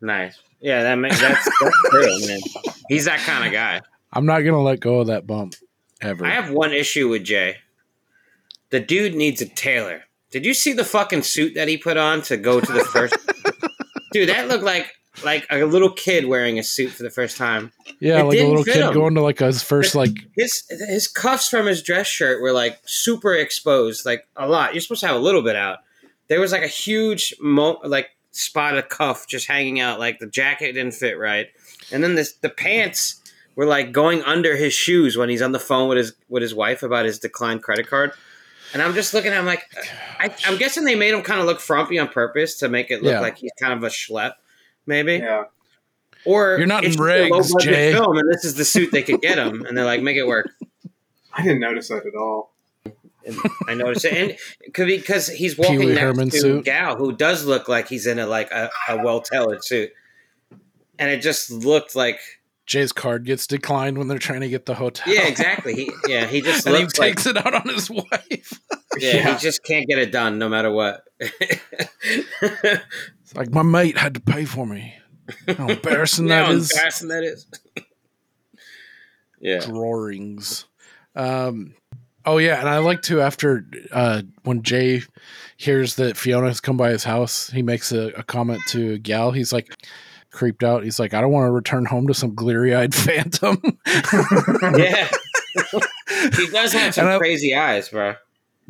Nice. 0.00 0.38
Yeah, 0.60 0.82
that 0.82 0.96
makes 0.96 1.20
that's, 1.20 1.48
that's 1.92 2.26
man. 2.26 2.40
He's 2.88 3.06
that 3.06 3.20
kind 3.20 3.46
of 3.46 3.52
guy. 3.52 3.80
I'm 4.12 4.26
not 4.26 4.40
going 4.40 4.54
to 4.54 4.60
let 4.60 4.80
go 4.80 5.00
of 5.00 5.06
that 5.06 5.26
bump 5.26 5.54
ever. 6.00 6.26
I 6.26 6.30
have 6.30 6.50
one 6.50 6.72
issue 6.72 7.08
with 7.08 7.24
Jay. 7.24 7.56
The 8.70 8.80
dude 8.80 9.14
needs 9.14 9.40
a 9.40 9.46
tailor. 9.46 10.04
Did 10.30 10.44
you 10.44 10.54
see 10.54 10.72
the 10.72 10.84
fucking 10.84 11.22
suit 11.22 11.54
that 11.54 11.68
he 11.68 11.76
put 11.76 11.96
on 11.96 12.22
to 12.22 12.36
go 12.36 12.60
to 12.60 12.72
the 12.72 12.84
first? 12.84 13.16
dude, 14.12 14.28
that 14.28 14.48
looked 14.48 14.64
like 14.64 14.94
like 15.24 15.46
a 15.50 15.64
little 15.64 15.90
kid 15.90 16.26
wearing 16.26 16.58
a 16.58 16.62
suit 16.62 16.90
for 16.90 17.02
the 17.02 17.10
first 17.10 17.36
time. 17.36 17.72
yeah, 17.98 18.20
it 18.20 18.24
like 18.24 18.38
a 18.38 18.46
little 18.46 18.64
kid 18.64 18.76
him. 18.76 18.94
going 18.94 19.14
to 19.16 19.20
like 19.20 19.40
his 19.40 19.62
first 19.62 19.94
like 19.94 20.16
His 20.36 20.62
his 20.88 21.08
cuffs 21.08 21.48
from 21.48 21.66
his 21.66 21.82
dress 21.82 22.06
shirt 22.06 22.40
were 22.40 22.52
like 22.52 22.78
super 22.84 23.34
exposed, 23.34 24.06
like 24.06 24.26
a 24.36 24.48
lot. 24.48 24.72
You're 24.74 24.80
supposed 24.80 25.00
to 25.00 25.08
have 25.08 25.16
a 25.16 25.20
little 25.20 25.42
bit 25.42 25.56
out. 25.56 25.78
There 26.28 26.40
was 26.40 26.52
like 26.52 26.62
a 26.62 26.68
huge 26.68 27.34
mo- 27.40 27.80
like 27.82 28.10
spot 28.32 28.76
of 28.76 28.88
cuff 28.88 29.26
just 29.26 29.46
hanging 29.46 29.80
out. 29.80 29.98
Like 29.98 30.18
the 30.18 30.26
jacket 30.26 30.72
didn't 30.72 30.94
fit 30.94 31.18
right, 31.18 31.48
and 31.92 32.02
then 32.02 32.14
this 32.14 32.32
the 32.34 32.50
pants 32.50 33.16
were 33.56 33.66
like 33.66 33.92
going 33.92 34.22
under 34.22 34.56
his 34.56 34.72
shoes 34.72 35.16
when 35.16 35.28
he's 35.28 35.42
on 35.42 35.52
the 35.52 35.58
phone 35.58 35.88
with 35.88 35.98
his 35.98 36.12
with 36.28 36.42
his 36.42 36.54
wife 36.54 36.82
about 36.82 37.04
his 37.04 37.18
declined 37.18 37.62
credit 37.62 37.86
card. 37.88 38.12
And 38.72 38.80
I'm 38.80 38.94
just 38.94 39.12
looking 39.12 39.32
at 39.32 39.40
him 39.40 39.46
like, 39.46 39.64
I, 40.20 40.32
I'm 40.46 40.56
guessing 40.56 40.84
they 40.84 40.94
made 40.94 41.12
him 41.12 41.22
kind 41.22 41.40
of 41.40 41.46
look 41.46 41.58
frumpy 41.58 41.98
on 41.98 42.06
purpose 42.06 42.56
to 42.58 42.68
make 42.68 42.92
it 42.92 43.02
look 43.02 43.10
Yeah. 43.10 43.20
like 43.20 43.36
he's 43.36 43.50
kind 43.60 43.72
of 43.72 43.82
a 43.82 43.88
schlep, 43.88 44.34
maybe. 44.86 45.14
Yeah, 45.14 45.46
Or 46.24 46.56
You're 46.56 46.68
not 46.68 46.84
in 46.84 46.90
it's 46.90 46.96
just 46.96 47.04
a 47.04 47.12
regs, 47.12 47.30
low-budget 47.30 47.60
Jay. 47.74 47.92
Film, 47.92 48.16
and 48.16 48.32
this 48.32 48.44
is 48.44 48.54
the 48.54 48.64
suit 48.64 48.92
they 48.92 49.02
could 49.02 49.20
get 49.20 49.38
him, 49.38 49.64
and 49.66 49.76
they're 49.76 49.84
like, 49.84 50.02
make 50.02 50.16
it 50.16 50.24
work. 50.24 50.50
I 51.32 51.42
didn't 51.42 51.58
notice 51.58 51.88
that 51.88 52.06
at 52.06 52.14
all. 52.14 52.49
And 53.26 53.36
I 53.68 53.74
noticed 53.74 54.04
it, 54.06 54.38
and 54.64 54.72
could 54.74 54.86
be 54.86 54.96
because 54.98 55.28
he's 55.28 55.58
walking 55.58 55.80
Pee 55.80 55.86
Wee 55.86 55.92
next 55.92 56.00
Herman 56.00 56.30
to 56.30 56.38
suit. 56.38 56.64
Gal, 56.64 56.96
who 56.96 57.12
does 57.12 57.44
look 57.44 57.68
like 57.68 57.88
he's 57.88 58.06
in 58.06 58.18
a 58.18 58.26
like 58.26 58.50
a, 58.50 58.70
a 58.88 58.96
well 59.02 59.20
tailored 59.20 59.62
suit, 59.64 59.90
and 60.98 61.10
it 61.10 61.20
just 61.20 61.50
looked 61.50 61.94
like 61.94 62.18
Jay's 62.66 62.92
card 62.92 63.24
gets 63.24 63.46
declined 63.46 63.98
when 63.98 64.08
they're 64.08 64.18
trying 64.18 64.40
to 64.42 64.48
get 64.48 64.64
the 64.66 64.74
hotel. 64.74 65.12
yeah, 65.12 65.26
exactly. 65.26 65.74
He 65.74 65.90
yeah, 66.08 66.26
he 66.26 66.40
just 66.40 66.66
and 66.66 66.76
he 66.76 66.82
looks 66.82 66.98
like 66.98 67.10
takes 67.16 67.26
it 67.26 67.36
out 67.36 67.52
on 67.54 67.68
his 67.68 67.90
wife. 67.90 68.60
yeah, 68.98 69.16
Yeah. 69.16 69.34
he 69.34 69.40
just 69.40 69.62
can't 69.64 69.86
get 69.86 69.98
it 69.98 70.12
done 70.12 70.38
no 70.38 70.48
matter 70.48 70.70
what. 70.72 71.04
It's 72.42 73.34
like 73.34 73.50
my 73.52 73.62
mate 73.62 73.98
had 73.98 74.14
to 74.14 74.20
pay 74.20 74.44
for 74.44 74.66
me. 74.66 74.94
How 75.56 75.68
embarrassing 75.70 76.28
How 76.28 76.46
that 76.46 76.52
is. 76.54 76.70
embarrassing 76.72 77.08
that 77.08 77.24
is. 77.24 77.46
yeah, 79.40 79.60
drawings. 79.60 80.64
Um, 81.14 81.74
oh 82.24 82.38
yeah, 82.38 82.60
and 82.60 82.68
I 82.68 82.78
like 82.78 83.02
to 83.02 83.20
after 83.20 83.66
uh, 83.92 84.22
when 84.44 84.62
Jay 84.62 85.02
hears 85.56 85.96
that 85.96 86.16
Fiona 86.16 86.48
has 86.48 86.60
come 86.60 86.76
by 86.76 86.90
his 86.90 87.04
house, 87.04 87.50
he 87.50 87.62
makes 87.62 87.92
a, 87.92 88.08
a 88.16 88.22
comment 88.22 88.62
to 88.68 88.98
Gal. 88.98 89.32
He's 89.32 89.52
like 89.52 89.72
creeped 90.30 90.62
out. 90.62 90.84
He's 90.84 90.98
like, 90.98 91.12
I 91.14 91.20
don't 91.20 91.32
want 91.32 91.46
to 91.48 91.52
return 91.52 91.84
home 91.84 92.06
to 92.06 92.14
some 92.14 92.30
bleary 92.30 92.74
eyed 92.74 92.94
phantom. 92.94 93.60
yeah. 94.76 95.08
he 96.36 96.46
does 96.48 96.72
have 96.72 96.94
some 96.94 97.08
I- 97.08 97.18
crazy 97.18 97.54
eyes, 97.54 97.88
bro. 97.88 98.14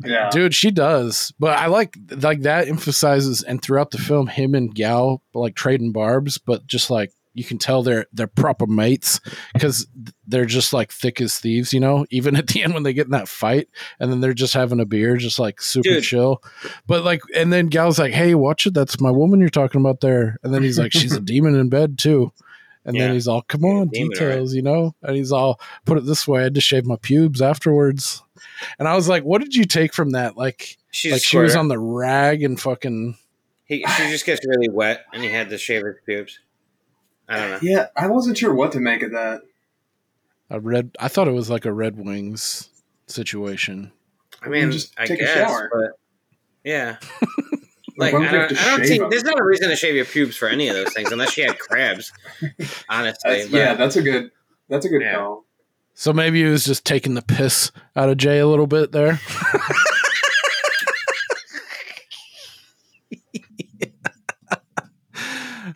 Yeah, 0.03 0.29
Dude, 0.31 0.55
she 0.55 0.71
does. 0.71 1.31
But 1.37 1.59
I 1.59 1.67
like 1.67 1.95
like 2.09 2.41
that 2.41 2.67
emphasizes 2.67 3.43
and 3.43 3.61
throughout 3.61 3.91
the 3.91 3.99
film 3.99 4.25
him 4.25 4.55
and 4.55 4.73
Gal 4.73 5.21
like 5.35 5.53
trading 5.53 5.91
barbs, 5.91 6.39
but 6.39 6.65
just 6.65 6.89
like 6.89 7.11
you 7.33 7.43
can 7.43 7.57
tell 7.57 7.81
they're 7.81 8.05
they're 8.11 8.27
proper 8.27 8.67
mates 8.67 9.19
because 9.53 9.87
they're 10.27 10.45
just 10.45 10.73
like 10.73 10.91
thick 10.91 11.21
as 11.21 11.37
thieves, 11.37 11.73
you 11.73 11.79
know. 11.79 12.05
Even 12.11 12.35
at 12.35 12.47
the 12.47 12.63
end 12.63 12.73
when 12.73 12.83
they 12.83 12.93
get 12.93 13.05
in 13.05 13.11
that 13.11 13.27
fight, 13.27 13.69
and 13.99 14.11
then 14.11 14.19
they're 14.19 14.33
just 14.33 14.53
having 14.53 14.79
a 14.79 14.85
beer, 14.85 15.17
just 15.17 15.39
like 15.39 15.61
super 15.61 15.89
Dude. 15.89 16.03
chill. 16.03 16.43
But 16.87 17.03
like, 17.03 17.21
and 17.35 17.51
then 17.51 17.67
Gal's 17.67 17.99
like, 17.99 18.13
"Hey, 18.13 18.35
watch 18.35 18.65
it, 18.65 18.73
that's 18.73 18.99
my 18.99 19.11
woman 19.11 19.39
you're 19.39 19.49
talking 19.49 19.81
about 19.81 20.01
there." 20.01 20.37
And 20.43 20.53
then 20.53 20.63
he's 20.63 20.79
like, 20.79 20.91
"She's 20.91 21.15
a 21.15 21.21
demon 21.21 21.55
in 21.55 21.69
bed 21.69 21.97
too." 21.97 22.31
And 22.83 22.99
then 22.99 23.13
he's 23.13 23.27
all, 23.27 23.43
"Come 23.43 23.63
on, 23.63 23.89
demon, 23.89 24.09
details," 24.09 24.53
you 24.55 24.63
know. 24.63 24.95
And 25.03 25.15
he's 25.15 25.31
all, 25.31 25.59
"Put 25.85 25.99
it 25.99 26.05
this 26.05 26.27
way, 26.27 26.41
I 26.41 26.43
had 26.43 26.55
to 26.55 26.61
shave 26.61 26.85
my 26.85 26.97
pubes 26.97 27.41
afterwards." 27.41 28.23
And 28.79 28.87
I 28.87 28.95
was 28.95 29.07
like, 29.07 29.23
"What 29.23 29.41
did 29.41 29.55
you 29.55 29.65
take 29.65 29.93
from 29.93 30.11
that?" 30.11 30.35
Like, 30.35 30.77
She's 30.91 31.11
like 31.11 31.21
she 31.23 31.37
was 31.37 31.55
on 31.55 31.67
the 31.67 31.79
rag 31.79 32.43
and 32.43 32.59
fucking 32.59 33.17
He, 33.65 33.85
she 33.85 34.09
just 34.09 34.25
gets 34.25 34.45
really 34.45 34.67
wet, 34.69 35.05
and 35.13 35.23
he 35.23 35.29
had 35.29 35.49
to 35.49 35.57
shave 35.57 35.83
her 35.83 36.01
pubes. 36.05 36.39
I 37.31 37.37
don't 37.39 37.51
know. 37.51 37.59
yeah. 37.61 37.87
I 37.95 38.07
wasn't 38.07 38.37
sure 38.37 38.53
what 38.53 38.71
to 38.73 38.79
make 38.79 39.01
of 39.03 39.11
that. 39.11 39.41
a 40.49 40.59
red. 40.59 40.91
I 40.99 41.07
thought 41.07 41.27
it 41.27 41.33
was 41.33 41.49
like 41.49 41.65
a 41.65 41.73
Red 41.73 41.97
Wings 41.97 42.69
situation. 43.07 43.91
I 44.41 44.49
mean, 44.49 44.71
just 44.71 44.93
I 44.99 45.05
take 45.05 45.19
a 45.19 45.23
guess, 45.23 45.33
shower. 45.49 45.69
but 45.73 45.91
yeah. 46.63 46.97
Like, 47.97 48.13
Like 48.13 48.23
I 48.29 48.31
don't, 48.31 48.51
have 48.51 48.59
I 48.59 48.69
don't 48.69 48.79
shave 48.79 48.87
think 48.87 49.01
them? 49.01 49.09
there's 49.11 49.23
not 49.25 49.37
a 49.39 49.43
reason 49.43 49.69
to 49.69 49.75
shave 49.75 49.95
your 49.95 50.05
pubes 50.05 50.35
for 50.37 50.47
any 50.47 50.69
of 50.69 50.75
those 50.75 50.93
things 50.93 51.11
unless 51.11 51.37
you 51.37 51.45
had 51.45 51.59
crabs. 51.59 52.11
Honestly, 52.89 53.31
That's, 53.31 53.49
but- 53.49 53.57
yeah, 53.57 53.73
that's 53.75 53.95
a 53.97 54.01
good. 54.01 54.31
That's 54.69 54.85
a 54.85 54.89
good 54.89 55.01
Yeah. 55.01 55.15
call. 55.15 55.45
So 55.93 56.13
maybe 56.13 56.39
he 56.41 56.49
was 56.49 56.63
just 56.63 56.85
taking 56.85 57.13
the 57.15 57.21
piss 57.21 57.69
out 57.95 58.07
of 58.09 58.17
Jay 58.17 58.39
a 58.39 58.47
little 58.47 58.65
bit 58.65 58.91
there. 58.93 59.19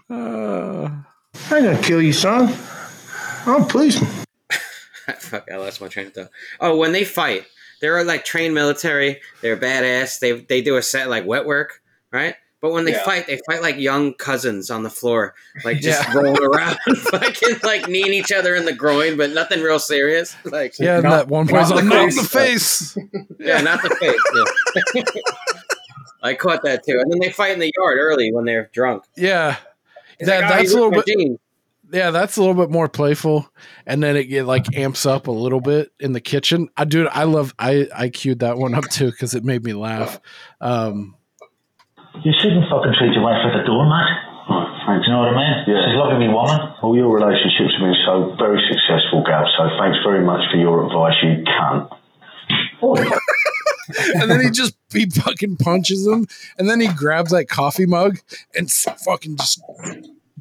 Uh, 0.10 0.90
I 1.52 1.58
ain't 1.58 1.66
gonna 1.66 1.82
kill 1.82 2.02
you, 2.02 2.14
son. 2.14 2.54
I'm 3.46 3.62
a 3.64 3.66
policeman. 3.66 4.10
Fuck, 5.20 5.50
I 5.52 5.58
lost 5.58 5.80
my 5.82 5.88
train 5.88 6.08
of 6.08 6.14
thought. 6.14 6.30
Oh, 6.60 6.78
when 6.78 6.92
they 6.92 7.04
fight, 7.04 7.46
they're 7.82 8.04
like 8.04 8.26
trained 8.26 8.56
military. 8.56 9.22
They're 9.42 9.58
badass. 9.58 10.20
They 10.20 10.32
they 10.34 10.62
do 10.62 10.78
a 10.78 10.82
set 10.82 11.10
like 11.10 11.26
wet 11.26 11.46
work, 11.46 11.82
right? 12.12 12.36
But 12.62 12.72
when 12.72 12.86
they 12.86 12.94
Yeah. 12.94 13.04
fight, 13.04 13.28
they 13.28 13.40
fight 13.46 13.62
like 13.62 13.78
young 13.78 14.16
cousins 14.16 14.72
on 14.72 14.82
the 14.82 14.90
floor, 14.90 15.36
like 15.64 15.80
just 15.82 16.08
Yeah. 16.08 16.14
rolling 16.18 16.42
around, 16.44 16.78
fucking 16.98 17.58
like 17.62 17.88
kneeing 17.88 18.14
each 18.14 18.32
other 18.32 18.56
in 18.56 18.66
the 18.66 18.74
groin, 18.74 19.16
but 19.18 19.30
nothing 19.32 19.62
real 19.62 19.78
serious. 19.78 20.36
Like 20.46 20.80
yeah, 20.80 21.00
Not- 21.02 21.10
that 21.12 21.28
one 21.28 21.46
not 21.46 21.52
point's 21.54 21.70
the 21.70 21.76
like, 21.76 21.86
not 21.86 22.12
face, 22.34 22.94
the 22.94 23.00
face. 23.00 23.38
yeah, 23.40 23.62
not 23.62 23.84
the 23.84 23.90
face. 23.96 24.96
Yeah. 24.96 25.04
I 26.24 26.34
caught 26.34 26.64
that 26.64 26.84
too. 26.84 27.00
And 27.00 27.12
then 27.12 27.20
they 27.20 27.30
fight 27.32 27.52
in 27.52 27.60
the 27.60 27.72
yard 27.78 28.00
early 28.00 28.32
when 28.34 28.46
they're 28.46 28.72
drunk. 28.74 29.04
Yeah, 29.16 29.58
He's 30.20 30.28
that, 30.28 30.42
like, 30.42 30.52
"Oh, 30.52 30.58
that's 30.58 30.72
a 30.72 30.76
little 30.76 30.92
bit. 30.92 31.04
my 31.08 31.14
jeans." 31.14 31.40
Yeah, 31.92 32.10
that's 32.12 32.36
a 32.38 32.42
little 32.42 32.56
bit 32.56 32.72
more 32.72 32.90
playful, 32.90 33.48
and 33.86 34.02
then 34.02 34.18
it 34.18 34.26
get 34.26 34.46
like 34.46 34.76
amps 34.76 35.06
up 35.06 35.28
a 35.28 35.32
little 35.32 35.62
bit 35.62 35.92
in 36.00 36.14
the 36.14 36.22
kitchen. 36.22 36.70
I 36.76 36.86
do. 36.86 37.08
I 37.08 37.26
love. 37.26 37.54
I 37.60 37.88
I 37.96 38.10
queued 38.10 38.40
that 38.40 38.58
one 38.58 38.74
up 38.74 38.86
too 38.90 39.12
because 39.12 39.36
it 39.36 39.44
made 39.44 39.64
me 39.64 39.74
laugh. 39.74 40.20
Um, 40.62 41.16
You 42.24 42.34
shouldn't 42.42 42.66
fucking 42.70 42.94
treat 42.98 43.14
your 43.14 43.24
wife 43.24 43.38
like 43.46 43.62
a 43.62 43.66
doormat. 43.66 44.08
Do 44.86 45.02
you 45.02 45.12
know 45.12 45.20
what 45.20 45.34
I 45.34 45.38
mean? 45.38 45.66
Yeah. 45.68 45.82
She's 45.82 45.96
a 45.96 45.98
lovely 45.98 46.28
woman. 46.30 46.74
All 46.82 46.96
your 46.96 47.10
relationships 47.10 47.74
have 47.74 47.82
been 47.82 47.98
so 48.06 48.36
very 48.38 48.62
successful, 48.70 49.24
Gav. 49.26 49.46
So 49.58 49.70
thanks 49.80 49.98
very 50.06 50.24
much 50.24 50.42
for 50.52 50.58
your 50.58 50.86
advice, 50.86 51.18
you 51.24 51.44
cunt. 51.44 51.90
And 54.16 54.30
then 54.30 54.42
he 54.42 54.50
just 54.50 54.76
he 54.92 55.10
fucking 55.10 55.58
punches 55.58 56.06
him, 56.06 56.28
and 56.58 56.70
then 56.70 56.80
he 56.80 56.88
grabs 56.88 57.32
that 57.32 57.50
coffee 57.50 57.86
mug 57.86 58.20
and 58.56 58.72
fucking 58.72 59.38
just 59.38 59.62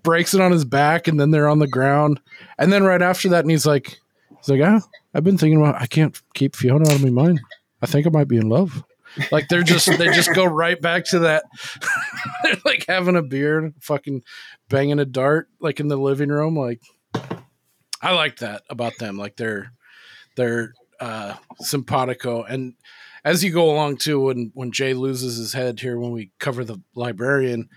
breaks 0.02 0.34
it 0.34 0.40
on 0.40 0.52
his 0.52 0.64
back, 0.64 1.08
and 1.08 1.18
then 1.18 1.30
they're 1.30 1.48
on 1.48 1.58
the 1.58 1.66
ground. 1.66 2.20
And 2.58 2.72
then 2.72 2.84
right 2.84 3.02
after 3.02 3.28
that, 3.30 3.44
and 3.44 3.50
he's 3.50 3.66
like, 3.66 3.98
he's 4.38 4.48
like, 4.48 4.60
ah, 4.62 4.80
I've 5.14 5.24
been 5.24 5.38
thinking 5.38 5.60
about 5.60 5.80
I 5.80 5.86
can't 5.86 6.20
keep 6.34 6.56
Fiona 6.56 6.88
out 6.88 6.96
of 6.96 7.02
my 7.02 7.10
mind. 7.10 7.40
I 7.82 7.86
think 7.86 8.06
I 8.06 8.10
might 8.10 8.28
be 8.28 8.36
in 8.36 8.48
love. 8.48 8.84
Like 9.30 9.48
they're 9.48 9.62
just 9.62 9.86
they 9.86 10.06
just 10.06 10.34
go 10.34 10.44
right 10.44 10.80
back 10.80 11.04
to 11.06 11.20
that. 11.20 11.44
they're 12.42 12.56
like 12.64 12.84
having 12.88 13.16
a 13.16 13.22
beer 13.22 13.72
fucking 13.80 14.22
banging 14.68 14.98
a 14.98 15.04
dart 15.04 15.48
like 15.60 15.80
in 15.80 15.88
the 15.88 15.96
living 15.96 16.30
room. 16.30 16.56
Like 16.56 16.80
I 18.00 18.12
like 18.12 18.38
that 18.38 18.62
about 18.68 18.98
them. 18.98 19.16
Like 19.16 19.36
they're 19.36 19.72
they're 20.36 20.74
uh 21.00 21.34
simpatico 21.60 22.42
and 22.42 22.74
as 23.24 23.42
you 23.42 23.50
go 23.50 23.70
along 23.70 23.96
too 23.96 24.20
when 24.20 24.50
when 24.54 24.70
jay 24.72 24.94
loses 24.94 25.36
his 25.36 25.52
head 25.52 25.80
here 25.80 25.98
when 25.98 26.12
we 26.12 26.30
cover 26.38 26.64
the 26.64 26.78
librarian 26.94 27.68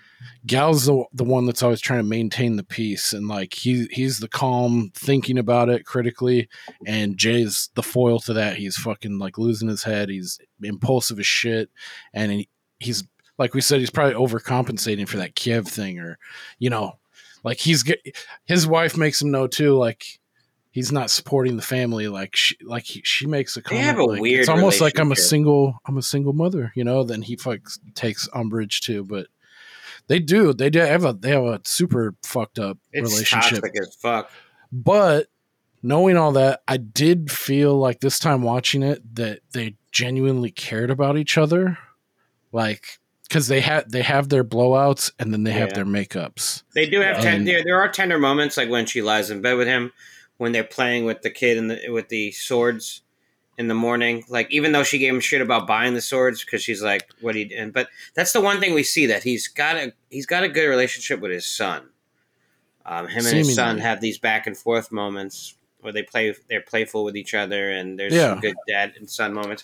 gal's 0.46 0.86
the, 0.86 1.04
the 1.14 1.24
one 1.24 1.46
that's 1.46 1.64
always 1.64 1.82
trying 1.82 2.00
to 2.00 2.04
maintain 2.04 2.56
the 2.56 2.64
peace 2.64 3.14
and 3.14 3.28
like 3.28 3.54
he 3.54 3.88
he's 3.92 4.20
the 4.20 4.28
calm 4.28 4.92
thinking 4.94 5.38
about 5.38 5.70
it 5.70 5.86
critically 5.86 6.50
and 6.86 7.18
jay's 7.18 7.70
the 7.76 7.84
foil 7.84 8.20
to 8.20 8.34
that. 8.34 8.58
He's 8.58 8.78
fucking 8.78 9.20
like 9.20 9.38
losing 9.38 9.70
his 9.70 9.84
head. 9.84 10.10
He's 10.10 10.40
impulsive 10.62 11.20
as 11.20 11.28
shit. 11.28 11.70
And 12.14 12.32
he, 12.32 12.50
he's 12.80 13.04
like 13.38 13.54
we 13.54 13.62
said 13.62 13.80
he's 13.80 13.90
probably 13.90 14.16
overcompensating 14.16 15.08
for 15.08 15.18
that 15.18 15.36
kiev 15.36 15.68
thing 15.68 16.00
or 16.00 16.18
you 16.60 16.70
know 16.70 16.98
like 17.44 17.60
he's 17.60 17.84
his 18.46 18.68
wife 18.68 18.98
makes 18.98 19.22
him 19.22 19.32
know 19.32 19.48
too 19.48 19.76
like 19.76 20.20
he's 20.78 20.92
not 20.92 21.10
supporting 21.10 21.56
the 21.56 21.64
family 21.64 22.08
like 22.08 22.36
she 22.36 22.56
like 22.62 22.84
he, 22.84 23.02
she 23.04 23.26
makes 23.26 23.58
a 23.58 23.64
comment 23.64 23.84
have 23.84 23.98
a 23.98 24.04
like, 24.04 24.22
weird 24.22 24.42
it's 24.42 24.50
almost 24.50 24.80
like 24.80 25.00
i'm 25.00 25.12
a 25.12 25.16
single 25.16 25.82
i'm 25.88 25.98
a 25.98 26.04
single 26.04 26.34
mother 26.34 26.72
you 26.76 26.84
know 26.84 27.04
then 27.04 27.24
he 27.24 27.36
fucks 27.36 27.80
takes 27.96 28.30
umbrage 28.34 28.80
too 28.82 29.04
but 29.04 29.26
they 30.06 30.20
do 30.20 30.54
they 30.54 30.70
do 30.70 30.78
have 30.78 31.04
a 31.04 31.14
they 31.14 31.32
have 31.32 31.46
a 31.46 31.60
super 31.66 32.14
fucked 32.22 32.60
up 32.60 32.78
It's 32.92 33.12
relationship 33.12 33.62
toxic 33.62 33.82
as 33.82 33.96
fuck. 33.96 34.30
but 34.72 35.30
knowing 35.82 36.16
all 36.16 36.34
that 36.34 36.62
i 36.68 36.78
did 36.78 37.32
feel 37.32 37.76
like 37.76 38.00
this 38.00 38.20
time 38.20 38.44
watching 38.44 38.84
it 38.84 39.02
that 39.16 39.40
they 39.54 39.74
genuinely 39.92 40.52
cared 40.52 40.92
about 40.92 41.18
each 41.18 41.40
other 41.40 41.80
like 42.52 43.00
because 43.24 43.48
they 43.48 43.62
had 43.62 43.92
they 43.92 44.04
have 44.04 44.30
their 44.30 44.44
blowouts 44.44 45.12
and 45.18 45.34
then 45.34 45.42
they 45.42 45.54
have 45.54 45.74
their 45.74 45.86
makeups 45.86 46.62
They 46.76 46.86
do 46.86 47.02
have 47.02 47.20
ten, 47.20 47.46
there. 47.46 47.64
There 47.64 47.82
are 47.82 47.90
tender 47.90 48.20
moments, 48.20 48.58
like 48.58 48.70
when 48.70 48.86
she 48.86 49.02
lies 49.02 49.32
in 49.32 49.42
bed 49.42 49.56
with 49.58 49.68
him, 49.68 49.92
when 50.38 50.52
they're 50.52 50.64
playing 50.64 51.06
with 51.06 51.22
the 51.22 51.30
kid 51.30 51.58
and 51.58 51.72
the, 51.72 51.90
with 51.90 52.10
the 52.10 52.32
swords 52.32 53.02
in 53.58 53.68
the 53.68 53.74
morning. 53.74 54.24
Like 54.30 54.52
even 54.52 54.72
though 54.72 54.84
she 54.84 54.98
gave 55.00 55.14
him 55.14 55.20
shit 55.20 55.42
about 55.42 55.68
buying 55.68 55.94
the 55.94 56.02
swords 56.02 56.44
because 56.46 56.62
she's 56.64 56.82
like, 56.84 57.10
"What 57.22 57.36
he?" 57.36 57.54
And 57.56 57.74
but 57.74 57.90
that's 58.14 58.34
the 58.34 58.42
one 58.42 58.60
thing 58.60 58.74
we 58.74 58.84
see 58.84 59.08
that 59.08 59.24
he's 59.24 59.48
got 59.48 59.76
a 59.76 59.94
he's 60.10 60.26
got 60.26 60.44
a 60.44 60.50
good 60.50 60.68
relationship 60.68 61.20
with 61.20 61.32
his 61.32 61.46
son. 61.46 61.90
Um, 62.86 63.08
him 63.08 63.26
and 63.26 63.36
his 63.38 63.54
son 63.56 63.80
have 63.80 64.00
these 64.00 64.18
back 64.18 64.48
and 64.48 64.56
forth 64.58 64.92
moments 64.92 65.56
where 65.82 65.92
they 65.92 66.04
play. 66.04 66.34
They're 66.50 66.62
playful 66.62 67.04
with 67.04 67.18
each 67.18 67.34
other, 67.34 67.70
and 67.72 68.00
there's 68.00 68.14
Yeah. 68.14 68.32
some 68.32 68.40
good 68.40 68.56
dad 68.68 68.94
and 68.98 69.10
son 69.10 69.34
moments. 69.34 69.64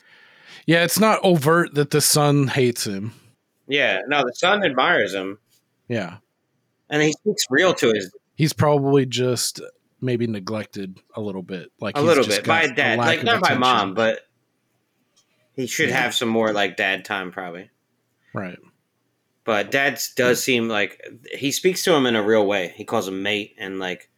yeah 0.67 0.83
it's 0.83 0.99
not 0.99 1.19
overt 1.23 1.73
that 1.73 1.89
the 1.91 2.01
son 2.01 2.47
hates 2.47 2.85
him 2.85 3.11
Yeah, 3.67 4.01
no, 4.07 4.23
the 4.23 4.33
son 4.35 4.63
admires 4.63 5.13
him, 5.13 5.39
yeah 5.87 6.17
and 6.89 7.01
he 7.01 7.11
speaks 7.13 7.45
real 7.49 7.73
to 7.75 7.87
his 7.93 8.11
he's 8.35 8.53
probably 8.53 9.05
just 9.05 9.61
maybe 10.03 10.27
neglected 10.27 10.99
a 11.15 11.21
little 11.21 11.41
bit 11.43 11.71
like 11.79 11.95
a 11.95 11.99
he's 11.99 12.07
little 12.07 12.23
just 12.23 12.39
bit 12.39 12.47
by 12.47 12.67
dad, 12.67 12.97
like 12.99 13.23
not 13.23 13.41
by 13.41 13.55
mom, 13.55 13.93
but 13.93 14.19
he 15.55 15.65
should 15.67 15.89
Yeah. 15.89 16.01
have 16.01 16.13
some 16.13 16.29
more 16.29 16.51
like 16.53 16.75
dad 16.77 17.05
time 17.05 17.31
probably. 17.31 17.69
right 18.33 18.59
But 19.45 19.71
dad 19.71 19.99
does 20.15 20.43
seem 20.43 20.67
like 20.67 21.01
he 21.33 21.51
speaks 21.51 21.83
to 21.85 21.93
him 21.93 22.05
in 22.05 22.15
a 22.15 22.23
real 22.23 22.45
way. 22.45 22.73
He 22.75 22.85
calls 22.85 23.07
him 23.07 23.23
mate 23.23 23.55
and 23.57 23.79
like, 23.79 24.09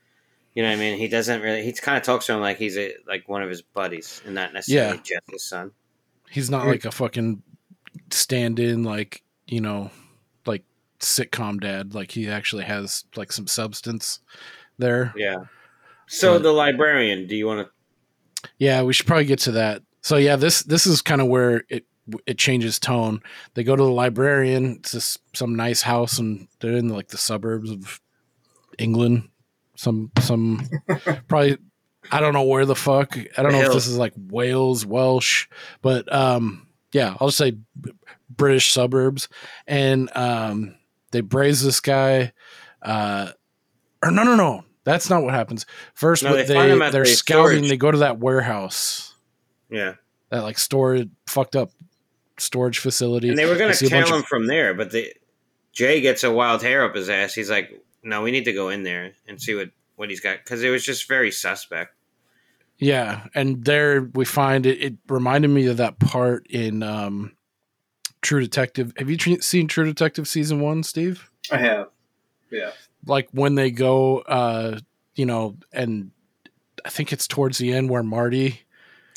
you 0.53 0.63
know 0.63 0.69
what 0.69 0.77
I 0.77 0.79
mean. 0.79 0.97
He 0.97 1.07
doesn't 1.07 1.41
really. 1.41 1.63
He 1.63 1.73
kind 1.73 1.97
of 1.97 2.03
talks 2.03 2.25
to 2.27 2.33
him 2.33 2.39
like 2.41 2.57
he's 2.57 2.77
a 2.77 2.93
like 3.07 3.27
one 3.27 3.41
of 3.43 3.49
his 3.49 3.61
buddies, 3.61 4.21
and 4.25 4.33
not 4.35 4.53
necessarily 4.53 4.97
Yeah. 4.97 5.01
just 5.03 5.31
his 5.31 5.43
son. 5.43 5.71
he's 6.29 6.49
not 6.49 6.65
like 6.67 6.85
a 6.85 6.91
fucking 6.91 7.41
stand-in 8.11 8.83
like 8.83 9.23
you 9.47 9.61
know 9.61 9.89
like 10.45 10.63
sitcom 10.99 11.59
dad 11.59 11.93
like 11.93 12.11
he 12.11 12.27
actually 12.29 12.63
has 12.63 13.05
like 13.15 13.31
some 13.31 13.47
substance 13.47 14.19
there 14.77 15.13
Yeah. 15.15 15.45
So 16.07 16.33
But- 16.35 16.43
the 16.43 16.51
librarian. 16.51 17.27
Do 17.27 17.35
you 17.35 17.47
want 17.47 17.67
to? 17.67 18.49
Yeah, 18.57 18.83
we 18.83 18.93
should 18.93 19.07
probably 19.07 19.25
get 19.25 19.39
to 19.39 19.51
that. 19.53 19.81
So 20.01 20.17
yeah, 20.17 20.35
this 20.35 20.61
this 20.63 20.85
is 20.85 21.01
kind 21.01 21.19
of 21.21 21.27
where 21.27 21.63
it 21.69 21.85
it 22.27 22.37
changes 22.37 22.77
tone. 22.79 23.21
They 23.55 23.63
go 23.63 23.75
to 23.75 23.83
the 23.83 23.89
librarian. 23.91 24.75
It's 24.77 24.91
just 24.91 25.19
some 25.35 25.55
nice 25.55 25.81
house, 25.81 26.19
and 26.19 26.47
they're 26.59 26.77
in 26.77 26.89
like 26.89 27.07
the 27.07 27.17
suburbs 27.17 27.71
of 27.71 27.99
England. 28.77 29.29
Some 29.75 30.11
some 30.19 30.69
probably 31.27 31.57
I 32.11 32.19
don't 32.19 32.33
know 32.33 32.43
where 32.43 32.65
the 32.65 32.75
fuck. 32.75 33.17
I 33.17 33.41
don't 33.41 33.51
The 33.51 33.57
know 33.59 33.65
if 33.65 33.73
this 33.73 33.87
is 33.87 33.97
like 33.97 34.13
Wales, 34.15 34.85
Welsh, 34.85 35.47
but 35.81 36.11
um 36.13 36.67
yeah, 36.93 37.15
I'll 37.19 37.29
just 37.29 37.39
say 37.39 37.51
B- 37.81 37.91
British 38.29 38.71
suburbs, 38.71 39.27
and 39.65 40.15
um 40.15 40.75
they 41.11 41.21
braise 41.21 41.63
this 41.63 41.79
guy. 41.79 42.31
Uh, 42.81 43.31
or 44.03 44.11
no, 44.11 44.23
no, 44.23 44.35
no. 44.35 44.63
That's 44.85 45.09
not 45.09 45.23
what 45.23 45.33
happens. 45.33 45.65
First, 45.93 46.23
No, 46.23 46.29
what 46.29 46.37
they 46.37 46.43
they, 46.45 46.53
find 46.53 46.71
him 46.71 46.81
at 46.81 46.93
they're 46.93 47.03
the 47.03 47.09
scouting. 47.09 47.57
storage. 47.57 47.69
They 47.69 47.77
go 47.77 47.91
to 47.91 47.97
that 47.97 48.19
warehouse 48.19 49.13
Yeah. 49.69 49.95
that 50.29 50.43
like 50.43 50.57
storage 50.57 51.09
fucked 51.27 51.55
up 51.57 51.71
storage 52.37 52.79
facility. 52.79 53.27
And 53.29 53.37
they 53.37 53.45
were 53.45 53.57
going 53.57 53.73
to 53.73 53.85
a 53.85 53.89
bunch 53.89 54.05
tail 54.07 54.15
of- 54.15 54.21
him 54.21 54.23
from 54.23 54.47
there, 54.47 54.73
but 54.73 54.91
the 54.91 55.11
Jay 55.73 55.99
gets 55.99 56.23
a 56.23 56.31
wild 56.31 56.61
hair 56.63 56.85
up 56.85 56.95
his 56.95 57.09
ass. 57.09 57.33
He's 57.33 57.49
like, 57.49 57.81
"No, 58.01 58.21
we 58.21 58.31
need 58.31 58.45
to 58.45 58.53
go 58.53 58.69
in 58.69 58.83
there 58.83 59.11
and 59.27 59.41
see 59.41 59.55
what 59.55 59.71
what 59.97 60.09
he's 60.09 60.21
got," 60.21 60.37
because 60.37 60.63
it 60.63 60.69
was 60.69 60.85
just 60.85 61.07
very 61.07 61.31
suspect. 61.31 61.93
Yeah, 62.77 63.27
and 63.33 63.63
there 63.65 64.03
we 64.13 64.23
find 64.25 64.65
it. 64.65 64.81
It 64.81 64.93
reminded 65.09 65.49
me 65.49 65.65
of 65.67 65.77
that 65.77 65.97
part 65.99 66.45
in 66.49 66.83
um, 66.83 67.35
True 68.21 68.39
Detective. 68.41 68.93
Have 68.97 69.09
you 69.09 69.17
tr- 69.17 69.41
seen 69.41 69.67
True 69.67 69.85
Detective 69.85 70.27
season 70.27 70.59
one, 70.59 70.83
Steve? 70.83 71.29
I 71.51 71.57
have. 71.57 71.87
Yeah. 72.51 72.71
Like 73.05 73.29
when 73.31 73.55
they 73.55 73.71
go, 73.71 74.19
uh, 74.19 74.79
you 75.15 75.25
know, 75.25 75.57
and 75.71 76.11
I 76.83 76.89
think 76.89 77.13
it's 77.13 77.27
towards 77.27 77.57
the 77.57 77.73
end 77.73 77.89
where 77.89 78.03
Marty. 78.03 78.61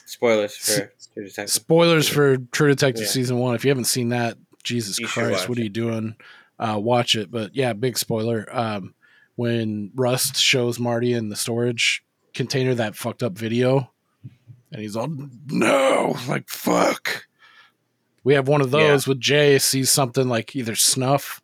Spoilers 0.05 0.57
for 0.57 0.93
True 1.15 1.25
Detective. 1.25 1.51
Spoilers 1.51 2.09
for 2.09 2.37
True 2.39 2.69
Detective 2.69 3.05
Yeah. 3.05 3.11
season 3.11 3.39
one. 3.39 3.55
If 3.55 3.65
you 3.65 3.71
haven't 3.71 3.85
seen 3.85 4.11
that, 4.11 4.39
Jesus 4.63 4.99
You 4.99 5.07
Christ, 5.07 5.49
what 5.49 5.59
are 5.59 5.63
you 5.63 5.69
doing? 5.69 6.17
Uh, 6.59 6.79
watch 6.83 7.15
it. 7.15 7.31
But 7.31 7.55
yeah, 7.55 7.73
big 7.73 7.99
spoiler. 7.99 8.47
Um, 8.51 8.95
when 9.37 9.93
Rust 9.95 10.37
shows 10.37 10.79
Marty 10.81 11.13
in 11.13 11.29
the 11.29 11.37
storage 11.37 12.05
container 12.35 12.75
that 12.75 12.97
fucked 12.97 13.23
up 13.23 13.33
video, 13.39 13.91
and 14.73 14.83
he's 14.83 14.97
all 14.97 15.09
no, 15.47 16.17
like 16.29 16.49
fuck. 16.49 17.27
We 18.25 18.35
have 18.35 18.49
one 18.49 18.61
of 18.61 18.71
those 18.71 19.07
with 19.07 19.21
Jay 19.21 19.59
sees 19.59 19.91
something 19.91 20.29
like 20.29 20.55
either 20.57 20.75
snuff, 20.75 21.41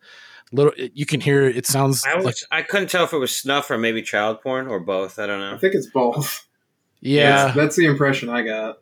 little. 0.54 0.72
You 0.76 1.06
can 1.06 1.20
hear 1.20 1.44
it. 1.44 1.56
It 1.56 1.66
sounds 1.66 2.04
I 2.06 2.14
was 2.16 2.24
like 2.24 2.36
I 2.50 2.62
couldn't 2.62 2.88
tell 2.88 3.04
if 3.04 3.12
it 3.12 3.18
was 3.18 3.36
snuff 3.36 3.70
or 3.70 3.78
maybe 3.78 4.02
child 4.02 4.40
porn 4.40 4.66
or 4.68 4.80
both. 4.80 5.18
I 5.18 5.26
don't 5.26 5.40
know. 5.40 5.54
I 5.54 5.58
think 5.58 5.74
it's 5.74 5.88
both. 5.90 6.46
yeah, 7.00 7.44
That's, 7.46 7.56
that's 7.56 7.76
the 7.76 7.86
impression 7.86 8.28
I 8.28 8.42
got. 8.42 8.78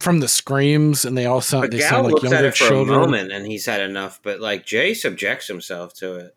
from 0.00 0.20
the 0.20 0.28
screams, 0.28 1.04
and 1.04 1.16
they 1.16 1.26
all 1.26 1.40
sound 1.40 1.62
But 1.64 1.70
they 1.72 1.78
Gal 1.78 1.90
sound 1.90 2.04
like 2.04 2.12
looks 2.14 2.24
at 2.26 2.30
younger 2.32 2.48
it 2.48 2.56
for 2.56 2.68
children. 2.68 2.96
a 2.98 3.00
moment 3.00 3.32
and 3.32 3.46
he's 3.46 3.66
had 3.66 3.80
enough. 3.80 4.20
But 4.22 4.40
like 4.40 4.66
Jay 4.66 4.94
subjects 4.94 5.46
himself 5.48 5.94
to 5.94 6.16
it. 6.16 6.36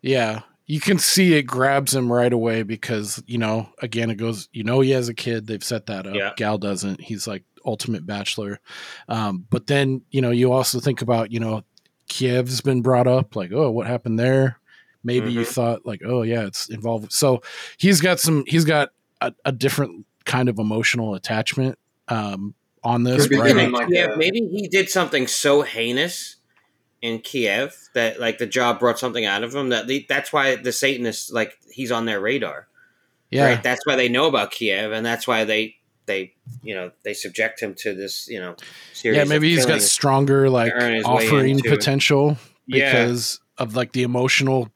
Yeah. 0.00 0.40
You 0.66 0.80
can 0.80 0.98
see 0.98 1.34
it 1.34 1.42
grabs 1.42 1.94
him 1.94 2.10
right 2.10 2.32
away 2.32 2.62
because, 2.62 3.22
you 3.26 3.36
know, 3.36 3.68
again, 3.80 4.10
it 4.10 4.14
goes, 4.14 4.48
you 4.52 4.62
know, 4.64 4.80
he 4.80 4.90
has 4.92 5.08
a 5.08 5.14
kid. 5.14 5.46
They've 5.46 5.62
set 5.62 5.86
that 5.86 6.06
up. 6.06 6.14
Yeah. 6.14 6.30
Gal 6.36 6.56
doesn't. 6.56 7.00
He's 7.00 7.26
like 7.26 7.42
ultimate 7.66 8.06
bachelor. 8.06 8.60
Um, 9.08 9.44
but 9.50 9.66
then, 9.66 10.02
you 10.10 10.20
know, 10.22 10.30
you 10.30 10.52
also 10.52 10.78
think 10.80 11.02
about, 11.02 11.30
you 11.32 11.40
know, 11.40 11.62
Kiev's 12.08 12.60
been 12.60 12.82
brought 12.82 13.06
up 13.06 13.36
like, 13.36 13.52
oh, 13.52 13.70
what 13.70 13.86
happened 13.86 14.18
there? 14.18 14.58
Maybe 15.04 15.32
you 15.32 15.40
Mhm. 15.40 15.46
thought 15.46 15.86
like, 15.86 16.02
oh, 16.04 16.22
yeah, 16.22 16.46
it's 16.46 16.68
involved. 16.68 17.12
So 17.12 17.42
he's 17.76 18.00
got 18.00 18.20
some, 18.20 18.44
he's 18.46 18.64
got 18.64 18.90
a, 19.20 19.32
a 19.44 19.52
different 19.52 20.06
kind 20.24 20.48
of 20.48 20.58
emotional 20.58 21.14
attachment 21.14 21.78
um, 22.08 22.54
on 22.84 23.04
this. 23.04 23.28
Right? 23.30 23.70
like 23.70 23.88
yeah, 23.88 24.14
maybe 24.16 24.46
he 24.48 24.68
did 24.68 24.88
something 24.88 25.26
so 25.26 25.62
heinous 25.62 26.36
in 27.00 27.18
Kiev 27.18 27.76
that 27.94 28.20
like 28.20 28.38
the 28.38 28.46
job 28.46 28.78
brought 28.78 28.98
something 28.98 29.24
out 29.24 29.42
of 29.42 29.54
him 29.54 29.70
that 29.70 29.88
the, 29.88 30.06
that's 30.08 30.32
why 30.32 30.54
the 30.56 30.72
Satanists 30.72 31.30
like 31.32 31.58
he's 31.70 31.90
on 31.90 32.06
their 32.06 32.20
radar. 32.20 32.68
Yeah. 33.30 33.46
Right? 33.46 33.62
That's 33.62 33.84
why 33.84 33.96
they 33.96 34.08
know 34.08 34.26
about 34.26 34.50
Kiev 34.52 34.92
and 34.92 35.04
that's 35.04 35.26
why 35.26 35.44
they 35.44 35.76
they 36.06 36.34
you 36.62 36.74
know 36.74 36.90
they 37.04 37.14
subject 37.14 37.60
him 37.60 37.74
to 37.74 37.94
this 37.94 38.28
you 38.28 38.40
know 38.40 38.56
series 38.92 39.16
Yeah, 39.16 39.22
of 39.22 39.28
maybe 39.28 39.48
he's 39.50 39.60
got 39.60 39.66
killings. 39.66 39.90
stronger 39.90 40.50
like 40.50 40.72
earn 40.74 40.94
his 40.94 41.04
way 41.04 41.26
offering 41.26 41.50
into 41.58 41.68
it. 41.68 41.76
potential 41.78 42.36
Yeah. 42.66 42.90
because 42.92 43.40
of 43.58 43.76
like 43.76 43.92
the 43.92 44.02
emotional 44.02 44.70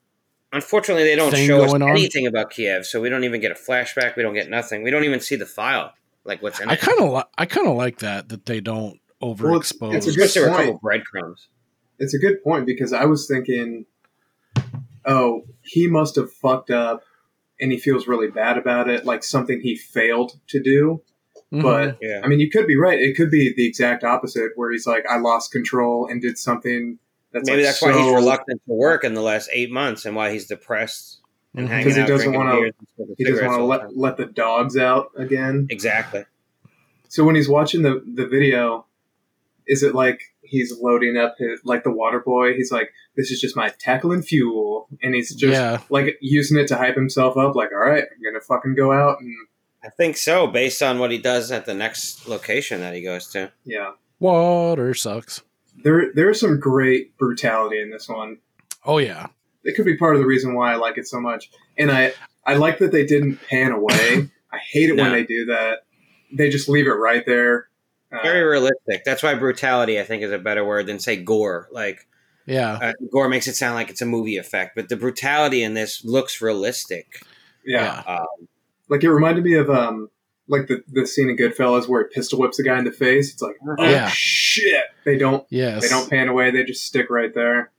Unfortunately, 0.53 1.03
they 1.05 1.16
don't 1.16 1.35
show 1.37 1.62
us 1.64 1.70
going 1.72 1.83
on. 1.83 1.91
anything 1.91 2.27
about 2.27 2.51
Kiev, 2.51 2.87
so 2.87 3.01
we 3.01 3.09
don't 3.11 3.24
even 3.24 3.41
get 3.43 3.51
a 3.51 3.55
flashback. 3.55 4.16
We 4.16 4.22
don't 4.22 4.33
get 4.33 4.49
nothing. 4.49 4.83
We 4.85 4.91
don't 4.91 5.05
even 5.05 5.20
see 5.20 5.35
the 5.37 5.45
file, 5.45 5.93
like 6.24 6.41
what's 6.41 6.61
in 6.61 6.70
I 6.70 6.74
it. 6.74 6.81
kind 6.81 6.99
of 7.01 7.11
li- 7.12 7.24
I 7.37 7.45
kind 7.45 7.66
of 7.66 7.77
like 7.77 7.99
that 7.99 8.29
that 8.31 8.47
they 8.47 8.61
don't 8.61 8.99
overexpose. 9.20 9.95
it's 9.95 10.07
a 10.07 10.12
Just 10.12 10.35
there 10.35 10.45
were 10.45 10.51
a 10.51 10.53
point. 10.53 10.64
couple 10.66 10.81
breadcrumbs. 10.81 11.49
It's 11.99 12.14
a 12.14 12.18
good 12.18 12.43
point 12.43 12.64
because 12.64 12.93
I 12.93 13.05
was 13.05 13.27
thinking, 13.27 13.85
oh, 15.05 15.45
he 15.62 15.89
must 15.89 16.16
have 16.16 16.33
fucked 16.33 16.70
up 16.70 17.03
and 17.61 17.72
he 17.72 17.79
feels 17.79 18.07
really 18.07 18.29
bad 18.29 18.57
about 18.57 18.89
it, 18.89 19.05
like 19.05 19.24
something 19.24 19.61
he 19.61 19.77
failed 19.77 20.39
to 20.49 20.61
do. 20.62 21.03
Mhm. 21.53 21.62
But 21.62 21.99
Yeah. 22.01 22.20
I 22.24 22.28
mean, 22.28 22.40
you 22.40 22.51
could 22.51 22.66
be 22.66 22.76
right. 22.76 22.99
It 22.99 23.16
could 23.16 23.30
be 23.30 23.53
the 23.57 23.66
exact 23.66 24.03
opposite, 24.05 24.53
where 24.57 24.70
he's 24.72 24.86
like, 24.86 25.05
I 25.09 25.18
lost 25.18 25.53
control 25.53 26.07
and 26.11 26.20
did 26.20 26.38
something 26.38 26.99
that's 27.32 27.47
Maybe 27.49 27.62
like 27.62 27.66
that's 27.68 27.82
why 27.82 27.92
he's 27.92 28.14
reluctant 28.14 28.61
to 28.66 28.72
work 28.72 29.05
in 29.05 29.14
the 29.14 29.20
last 29.22 29.49
eight 29.53 29.70
months, 29.70 30.05
and 30.07 30.16
why 30.16 30.32
he's 30.32 30.47
depressed 30.47 31.20
and 31.55 31.66
Mhm. 31.66 31.70
hanging 31.70 31.84
because 31.84 31.97
he 31.97 32.03
out 32.03 32.09
doesn't 32.09 32.32
want 32.32 32.49
to. 32.51 32.61
beers 32.61 32.72
and 32.78 32.88
smoking 32.97 33.14
He 33.18 33.24
doesn't 33.24 33.47
want 33.47 33.59
to 33.59 33.64
let 33.64 33.80
time. 33.82 33.90
let 33.94 34.16
the 34.16 34.26
dogs 34.26 34.76
out 34.76 35.11
again. 35.16 35.66
Exactly. 35.70 36.24
So 37.09 37.24
when 37.24 37.34
he's 37.36 37.49
watching 37.49 37.82
the 37.82 38.03
the 38.14 38.26
video, 38.26 38.86
is 39.68 39.82
it 39.82 39.94
like 39.94 40.20
he's 40.42 40.76
loading 40.80 41.16
up 41.16 41.36
his 41.38 41.61
like 41.64 41.84
the 41.84 41.90
water 41.92 42.20
boy? 42.20 42.55
He's 42.55 42.72
like, 42.72 42.90
"This 43.16 43.30
is 43.30 43.40
just 43.40 43.57
my 43.57 43.68
tackling 43.78 44.22
fuel," 44.22 44.88
and 45.03 45.14
he's 45.14 45.34
just 45.34 45.53
Yeah. 45.53 45.80
like 45.90 46.16
using 46.20 46.59
it 46.59 46.66
to 46.68 46.76
hype 46.76 46.94
himself 46.97 47.36
up. 47.36 47.55
Like, 47.55 47.70
all 47.72 47.78
right, 47.78 48.05
I'm 48.05 48.22
gonna 48.22 48.40
fucking 48.40 48.74
go 48.74 48.92
out 48.92 49.20
and 49.20 49.32
I 49.87 49.91
think 49.91 50.16
so, 50.16 50.47
based 50.49 50.82
on 50.82 50.99
what 50.99 51.11
he 51.12 51.18
does 51.18 51.53
at 51.53 51.64
the 51.66 51.74
next 51.74 52.26
location 52.28 52.80
that 52.80 52.95
he 52.95 53.03
goes 53.03 53.28
to. 53.28 53.53
yeah. 53.64 53.93
Water 54.18 54.95
sucks. 54.95 55.43
There 55.84 56.11
there's 56.14 56.41
some 56.41 56.59
great 56.59 57.16
brutality 57.18 57.80
in 57.80 57.91
this 57.91 58.09
one. 58.09 58.39
Oh 58.84 58.99
yeah. 58.99 59.26
It 59.62 59.76
could 59.76 59.84
be 59.84 59.97
part 59.97 60.14
of 60.16 60.20
the 60.22 60.26
reason 60.26 60.55
why 60.55 60.72
I 60.72 60.76
like 60.76 60.97
it 60.97 61.07
so 61.07 61.20
much, 61.20 61.51
and 61.76 61.91
I 61.93 62.12
I 62.47 62.55
like 62.55 62.78
that 62.78 62.93
they 62.93 63.05
didn't 63.05 63.37
pan 63.49 63.72
away. 63.72 64.30
I 64.53 64.59
hate 64.59 64.89
it 64.91 64.97
when 64.97 65.12
they 65.12 65.24
do 65.24 65.45
that. 65.47 65.80
They 66.32 66.49
just 66.49 66.68
leave 66.68 66.87
it 66.87 66.91
right 66.93 67.24
there. 67.26 67.68
Uh, 68.11 68.22
Very 68.22 68.43
realistic. 68.43 69.05
That's 69.05 69.22
why 69.22 69.34
brutality, 69.34 70.01
I 70.01 70.05
think, 70.05 70.22
is 70.22 70.32
a 70.32 70.39
better 70.39 70.64
word 70.64 70.87
than 70.87 70.99
say 70.99 71.16
gore. 71.16 71.68
Like 71.70 72.07
Yeah. 72.47 72.72
uh, 72.80 72.93
gore 73.12 73.28
makes 73.28 73.49
it 73.49 73.55
sound 73.55 73.74
like 73.74 73.91
it's 73.91 74.01
a 74.01 74.07
movie 74.07 74.39
effect, 74.39 74.76
but 74.76 74.89
the 74.89 74.97
brutality 74.97 75.62
in 75.62 75.74
this 75.74 76.05
looks 76.05 76.41
realistic. 76.41 77.20
yeah. 77.66 78.03
Yeah. 78.07 78.14
Um, 78.20 78.49
Like 78.89 79.03
it 79.05 79.11
reminded 79.12 79.45
me 79.45 79.55
of 79.55 79.68
um 79.70 80.11
like 80.49 80.68
the 80.68 80.82
the 80.89 81.07
scene 81.07 81.28
in 81.28 81.37
Goodfellas 81.37 81.89
where 81.89 82.03
he 82.07 82.14
pistol 82.14 82.39
whips 82.39 82.57
the 82.57 82.62
guy 82.62 82.78
in 82.78 82.84
the 82.84 82.93
face. 82.93 83.32
It's 83.32 83.43
like 83.43 83.57
oh 83.66 83.84
Yeah. 83.84 84.09
shit. 84.12 84.84
They 85.05 85.18
don't 85.18 85.45
Yes. 85.51 85.82
they 85.82 85.89
don't 85.89 86.09
pan 86.09 86.28
away. 86.28 86.51
They 86.51 86.64
just 86.64 86.84
stick 86.84 87.11
right 87.11 87.34
there. 87.34 87.70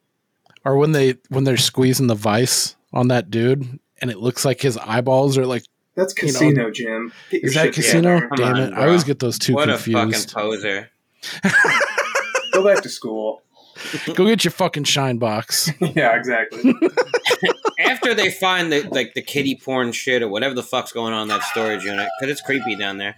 Or 0.66 0.78
when 0.78 0.92
they 0.92 1.16
when 1.30 1.44
they're 1.46 1.58
squeezing 1.58 2.08
the 2.08 2.16
vice 2.16 2.76
on 2.94 3.08
that 3.10 3.30
dude 3.32 3.80
and 4.02 4.12
it 4.12 4.18
looks 4.18 4.44
like 4.46 4.62
his 4.62 4.78
eyeballs 4.78 5.38
are 5.38 5.46
like 5.46 5.64
That's 5.96 6.14
You 6.22 6.28
know, 6.28 6.40
casino, 6.40 6.72
Jim. 6.72 7.14
Is 7.32 7.54
that 7.56 7.74
casino? 7.74 8.20
Damn 8.36 8.56
on, 8.56 8.62
it. 8.62 8.74
I 8.74 8.86
always 8.86 9.04
get 9.04 9.20
those 9.20 9.40
two 9.40 9.54
what 9.54 9.70
a 9.70 9.78
fucking 9.78 9.94
confused. 9.94 10.34
poser. 10.34 10.90
Go 12.54 12.64
back 12.66 12.82
to 12.84 12.90
school. 12.90 13.42
Go 14.16 14.26
get 14.26 14.44
your 14.44 14.52
fucking 14.52 14.86
shine 14.86 15.18
box. 15.18 15.72
yeah, 15.80 16.16
exactly. 16.16 16.74
After 17.80 18.14
they 18.14 18.32
find 18.32 18.72
the 18.72 18.82
like 18.90 19.14
the 19.14 19.22
kitty 19.22 19.56
porn 19.56 19.92
shit 19.92 20.22
or 20.22 20.28
whatever 20.28 20.54
the 20.54 20.64
fuck's 20.64 20.92
going 20.92 21.14
on 21.14 21.24
in 21.24 21.28
that 21.30 21.44
storage 21.44 21.84
unit, 21.84 22.10
because 22.20 22.32
it's 22.32 22.42
creepy 22.42 22.76
down 22.76 22.98
there. 22.98 23.16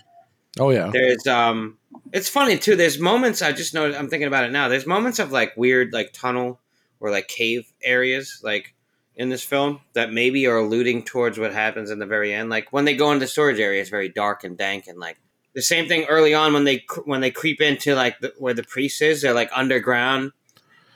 Oh 0.59 0.69
yeah. 0.69 0.89
There's 0.91 1.25
um, 1.27 1.77
it's 2.11 2.29
funny 2.29 2.57
too. 2.57 2.75
There's 2.75 2.99
moments 2.99 3.41
I 3.41 3.51
just 3.51 3.73
know. 3.73 3.91
I'm 3.91 4.09
thinking 4.09 4.27
about 4.27 4.43
it 4.43 4.51
now. 4.51 4.67
There's 4.67 4.85
moments 4.85 5.19
of 5.19 5.31
like 5.31 5.55
weird 5.55 5.93
like 5.93 6.11
tunnel 6.13 6.59
or 6.99 7.11
like 7.11 7.27
cave 7.27 7.71
areas 7.81 8.41
like 8.43 8.75
in 9.15 9.29
this 9.29 9.43
film 9.43 9.81
that 9.93 10.13
maybe 10.13 10.47
are 10.47 10.57
alluding 10.57 11.03
towards 11.03 11.37
what 11.37 11.53
happens 11.53 11.91
in 11.91 11.99
the 11.99 12.05
very 12.05 12.33
end. 12.33 12.49
Like 12.49 12.71
when 12.71 12.85
they 12.85 12.95
go 12.95 13.11
into 13.11 13.25
the 13.25 13.27
storage 13.27 13.59
area, 13.59 13.81
it's 13.81 13.89
very 13.89 14.09
dark 14.09 14.43
and 14.43 14.57
dank 14.57 14.87
and 14.87 14.97
like 14.97 15.17
the 15.53 15.61
same 15.61 15.87
thing 15.87 16.05
early 16.05 16.33
on 16.33 16.53
when 16.53 16.63
they 16.63 16.85
when 17.05 17.21
they 17.21 17.31
creep 17.31 17.61
into 17.61 17.95
like 17.95 18.19
the, 18.19 18.33
where 18.37 18.53
the 18.53 18.63
priest 18.63 19.01
is. 19.01 19.21
They're 19.21 19.33
like 19.33 19.49
underground, 19.53 20.31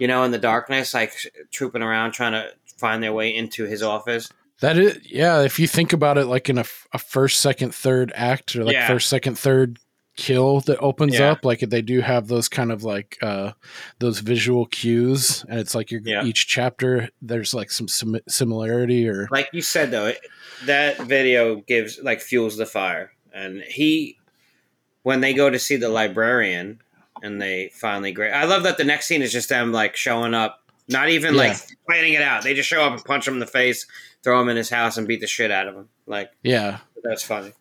you 0.04 0.08
know, 0.10 0.26
in 0.26 0.32
the 0.32 0.38
darkness, 0.38 0.94
like 0.94 1.14
trooping 1.50 1.82
around 1.82 2.12
trying 2.12 2.34
to 2.34 2.52
find 2.76 3.02
their 3.02 3.14
way 3.14 3.34
into 3.34 3.64
his 3.64 3.82
office. 3.82 4.30
That 4.60 4.78
is, 4.78 5.00
yeah. 5.10 5.44
If 5.44 5.60
you 5.60 5.66
think 5.66 5.94
about 5.94 6.18
it, 6.18 6.26
like 6.26 6.50
in 6.50 6.58
a 6.58 6.66
first, 7.00 7.40
second, 7.40 7.74
third 7.74 8.12
act, 8.14 8.54
or 8.58 8.66
like 8.66 8.74
Yeah. 8.74 8.86
first, 8.88 9.08
second, 9.08 9.40
third 9.40 9.80
kill 10.18 10.60
that 10.60 10.78
opens 10.80 11.18
Yeah. 11.18 11.32
up, 11.32 11.46
like 11.46 11.62
they 11.62 11.82
do 11.82 12.02
have 12.02 12.28
those 12.28 12.50
kind 12.50 12.70
of 12.70 12.84
like 12.84 13.18
uh 13.22 13.54
those 14.00 14.20
visual 14.20 14.66
cues, 14.66 15.46
and 15.48 15.58
it's 15.58 15.74
like 15.74 15.90
you're 15.90 16.02
Yeah. 16.04 16.26
each 16.26 16.48
chapter 16.48 17.08
there's 17.22 17.54
like 17.54 17.72
some 17.72 17.88
sim- 17.88 18.20
similarity 18.28 19.08
or 19.08 19.30
like 19.32 19.48
you 19.54 19.62
said 19.62 19.90
though 19.92 20.08
it, 20.08 20.20
that 20.66 21.00
video 21.00 21.56
gives 21.62 21.98
like 22.04 22.20
fuels 22.20 22.58
the 22.58 22.66
fire 22.66 23.14
and 23.34 23.62
he 23.62 24.18
when 25.04 25.22
they 25.22 25.34
go 25.34 25.50
to 25.50 25.58
see 25.58 25.78
the 25.78 25.90
librarian 25.90 26.80
and 27.24 27.42
they 27.42 27.72
finally 27.74 28.12
great 28.12 28.32
i 28.32 28.44
love 28.44 28.64
that 28.64 28.78
the 28.78 28.84
next 28.84 29.08
scene 29.08 29.24
is 29.24 29.32
just 29.32 29.50
them 29.50 29.72
like 29.72 29.96
showing 29.96 30.36
up 30.36 30.60
not 30.88 31.10
even 31.10 31.36
like 31.36 31.58
planning 31.88 32.14
it 32.14 32.22
out 32.22 32.44
they 32.44 32.54
just 32.54 32.70
show 32.70 32.84
up 32.84 32.94
and 32.94 33.04
punch 33.04 33.28
him 33.28 33.34
in 33.34 33.40
the 33.40 33.48
face 33.48 33.88
throw 34.24 34.40
him 34.40 34.50
in 34.50 34.58
his 34.58 34.70
house 34.70 34.98
and 34.98 35.08
beat 35.08 35.22
the 35.22 35.28
shit 35.28 35.50
out 35.50 35.68
of 35.68 35.76
him 35.76 35.90
like 36.06 36.30
yeah. 36.44 36.80
that's 37.04 37.24
funny 37.24 37.54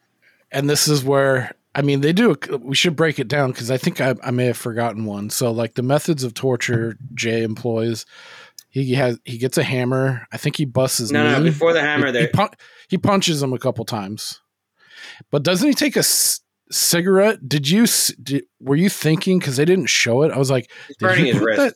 and 0.50 0.68
this 0.68 0.86
is 0.86 1.02
where 1.02 1.52
I 1.74 1.82
mean 1.82 2.02
they 2.02 2.12
do. 2.12 2.36
We 2.60 2.74
should 2.74 2.96
break 2.96 3.18
it 3.18 3.28
down 3.28 3.50
because 3.50 3.70
I 3.70 3.78
think 3.78 4.00
I, 4.00 4.14
I 4.22 4.30
may 4.30 4.46
have 4.46 4.56
forgotten 4.56 5.06
one. 5.06 5.30
So 5.30 5.50
like 5.50 5.74
the 5.74 5.82
methods 5.82 6.22
of 6.22 6.34
torture 6.34 6.98
Jay 7.14 7.42
employs, 7.42 8.04
he 8.68 8.94
has 8.94 9.18
he 9.24 9.38
gets 9.38 9.58
a 9.58 9.62
hammer. 9.62 10.26
I 10.32 10.36
think 10.36 10.56
he 10.56 10.64
busts 10.64 10.98
his 10.98 11.10
no 11.10 11.24
knee. 11.24 11.38
no 11.38 11.44
before 11.44 11.72
the 11.72 11.80
hammer 11.80 12.06
he, 12.06 12.12
there 12.12 12.22
he, 12.22 12.28
pun- 12.28 12.54
he 12.88 12.98
punches 12.98 13.42
him 13.42 13.52
a 13.52 13.58
couple 13.58 13.84
times, 13.84 14.40
but 15.30 15.42
doesn't 15.42 15.66
he 15.66 15.74
take 15.74 15.96
a 15.96 16.02
cigarette? 16.72 17.48
Did 17.48 17.68
you 17.68 17.86
did, 18.22 18.44
were 18.60 18.76
you 18.76 18.88
thinking 18.88 19.38
because 19.38 19.56
they 19.56 19.64
didn't 19.64 19.86
show 19.86 20.22
it? 20.22 20.32
I 20.32 20.38
was 20.38 20.50
like, 20.50 20.70
did 20.88 20.98
burning 20.98 21.24
he 21.26 21.32
his 21.32 21.40
wrist 21.40 21.58
that- 21.58 21.74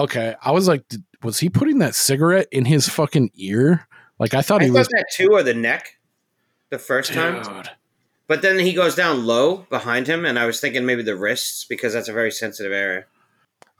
okay, 0.00 0.34
I 0.42 0.50
was 0.52 0.68
like, 0.68 0.86
did, 0.88 1.02
was 1.22 1.38
he 1.38 1.48
putting 1.48 1.78
that 1.78 1.94
cigarette 1.94 2.48
in 2.50 2.64
his 2.64 2.88
fucking 2.88 3.30
ear? 3.34 3.86
Like 4.18 4.34
I 4.34 4.42
thought 4.42 4.60
i 4.62 4.64
he 4.66 4.70
thought 4.70 4.78
was. 4.78 4.88
that 4.88 5.06
too 5.12 5.30
or 5.32 5.42
the 5.42 5.54
neck 5.54 5.98
the 6.70 6.78
first 6.78 7.12
time 7.12 7.42
but 8.28 8.40
then 8.40 8.58
he 8.58 8.72
goes 8.72 8.94
down 8.94 9.26
low 9.26 9.58
behind 9.68 10.06
him 10.06 10.24
and 10.24 10.38
i 10.38 10.46
was 10.46 10.58
thinking 10.58 10.86
maybe 10.86 11.02
the 11.02 11.14
wrists 11.16 11.66
because 11.68 11.92
that's 11.92 12.08
a 12.08 12.12
very 12.12 12.30
sensitive 12.30 12.72
area 12.72 13.04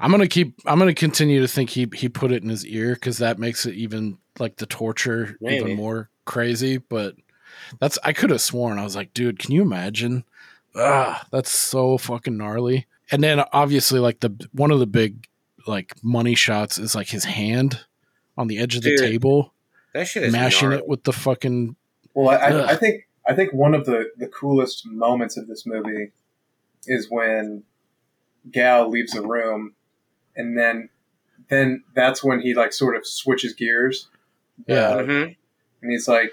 I'm 0.02 0.10
gonna 0.10 0.26
keep. 0.26 0.58
I'm 0.66 0.80
gonna 0.80 0.94
continue 0.94 1.40
to 1.40 1.46
think 1.48 1.70
he 1.70 1.88
he 1.94 2.08
put 2.08 2.32
it 2.32 2.42
in 2.42 2.48
his 2.48 2.66
ear 2.66 2.94
because 2.94 3.18
that 3.18 3.38
makes 3.38 3.66
it 3.66 3.74
even 3.76 4.18
like 4.40 4.56
the 4.56 4.66
torture 4.66 5.36
Maybe. 5.40 5.64
even 5.64 5.76
more 5.76 6.10
crazy. 6.24 6.78
But 6.78 7.14
that's 7.78 8.00
I 8.02 8.12
could 8.12 8.30
have 8.30 8.40
sworn 8.40 8.78
I 8.78 8.84
was 8.84 8.96
like, 8.96 9.14
dude, 9.14 9.38
can 9.38 9.52
you 9.52 9.62
imagine? 9.62 10.24
Ah, 10.76 11.26
that's 11.30 11.50
so 11.50 11.98
fucking 11.98 12.36
gnarly. 12.36 12.86
And 13.10 13.22
then 13.22 13.42
obviously 13.52 14.00
like 14.00 14.20
the 14.20 14.30
one 14.52 14.70
of 14.70 14.78
the 14.78 14.86
big 14.86 15.26
like 15.66 15.94
money 16.02 16.34
shots 16.34 16.78
is 16.78 16.94
like 16.94 17.08
his 17.08 17.24
hand 17.24 17.80
on 18.38 18.46
the 18.48 18.58
edge 18.58 18.74
of 18.76 18.82
the 18.82 18.90
Dude, 18.96 19.00
table, 19.00 19.52
that 19.94 20.06
shit 20.08 20.22
is 20.24 20.32
mashing 20.32 20.70
gnarly. 20.70 20.82
it 20.82 20.88
with 20.88 21.04
the 21.04 21.12
fucking 21.12 21.76
Well, 22.14 22.30
I, 22.30 22.34
I, 22.36 22.68
I 22.70 22.76
think 22.76 23.06
I 23.26 23.34
think 23.34 23.52
one 23.52 23.74
of 23.74 23.84
the, 23.86 24.10
the 24.16 24.26
coolest 24.26 24.86
moments 24.86 25.36
of 25.36 25.46
this 25.46 25.64
movie 25.66 26.12
is 26.86 27.08
when 27.10 27.62
Gal 28.50 28.88
leaves 28.88 29.12
the 29.12 29.22
room, 29.22 29.74
and 30.34 30.58
then 30.58 30.88
then 31.48 31.84
that's 31.94 32.24
when 32.24 32.40
he 32.40 32.54
like 32.54 32.72
sort 32.72 32.96
of 32.96 33.06
switches 33.06 33.52
gears. 33.52 34.08
Yeah. 34.66 34.88
Uh, 34.88 35.02
Mhm. 35.02 35.36
and 35.82 35.90
he's 35.90 36.08
like, 36.08 36.32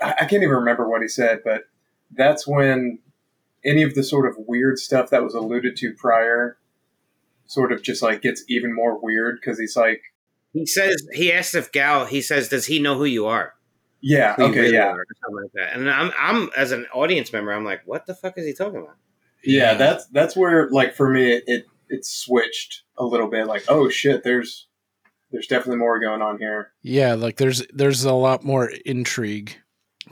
I, 0.00 0.12
I 0.12 0.24
can't 0.26 0.42
even 0.42 0.50
remember 0.50 0.88
what 0.88 1.00
he 1.02 1.08
said, 1.08 1.40
but 1.44 1.64
that's 2.10 2.46
when 2.46 2.98
any 3.68 3.82
of 3.82 3.94
the 3.94 4.02
sort 4.02 4.26
of 4.26 4.36
weird 4.38 4.78
stuff 4.78 5.10
that 5.10 5.22
was 5.22 5.34
alluded 5.34 5.76
to 5.76 5.92
prior 5.92 6.58
sort 7.46 7.72
of 7.72 7.82
just 7.82 8.02
like 8.02 8.22
gets 8.22 8.44
even 8.48 8.74
more 8.74 8.98
weird 9.00 9.38
because 9.40 9.58
he's 9.58 9.76
like, 9.76 10.02
He 10.52 10.66
says 10.66 11.06
he 11.12 11.32
asks 11.32 11.54
if 11.54 11.72
Gal. 11.72 12.06
He 12.06 12.22
says, 12.22 12.48
"Does 12.48 12.66
he 12.66 12.78
know 12.78 12.96
who 12.96 13.04
you 13.04 13.26
are?" 13.26 13.54
yeah, 14.00 14.34
Who 14.34 14.44
okay, 14.44 14.60
really 14.60 14.74
yeah, 14.74 14.88
are," 14.88 15.00
or 15.00 15.06
something 15.22 15.42
like 15.42 15.52
that. 15.54 15.76
And 15.76 15.90
I'm, 15.90 16.12
I'm 16.18 16.50
as 16.56 16.72
an 16.72 16.86
audience 16.94 17.32
member, 17.32 17.52
I'm 17.52 17.64
like, 17.64 17.82
"What 17.84 18.06
the 18.06 18.14
fuck 18.14 18.38
is 18.38 18.46
he 18.46 18.52
talking 18.52 18.80
about?" 18.80 18.96
yeah, 19.44 19.74
that's 19.74 20.06
that's 20.06 20.36
where 20.36 20.68
like 20.70 20.94
for 20.94 21.10
me 21.10 21.32
it, 21.32 21.44
it 21.46 21.66
it 21.88 22.04
switched 22.04 22.82
a 22.96 23.04
little 23.04 23.28
bit. 23.28 23.46
Like, 23.46 23.64
oh 23.68 23.88
shit, 23.88 24.22
there's 24.24 24.68
there's 25.30 25.46
definitely 25.46 25.78
more 25.78 26.00
going 26.00 26.22
on 26.22 26.38
here. 26.38 26.72
Yeah, 26.82 27.14
like 27.14 27.36
there's 27.36 27.66
there's 27.72 28.04
a 28.04 28.14
lot 28.14 28.44
more 28.44 28.70
intrigue. 28.84 29.56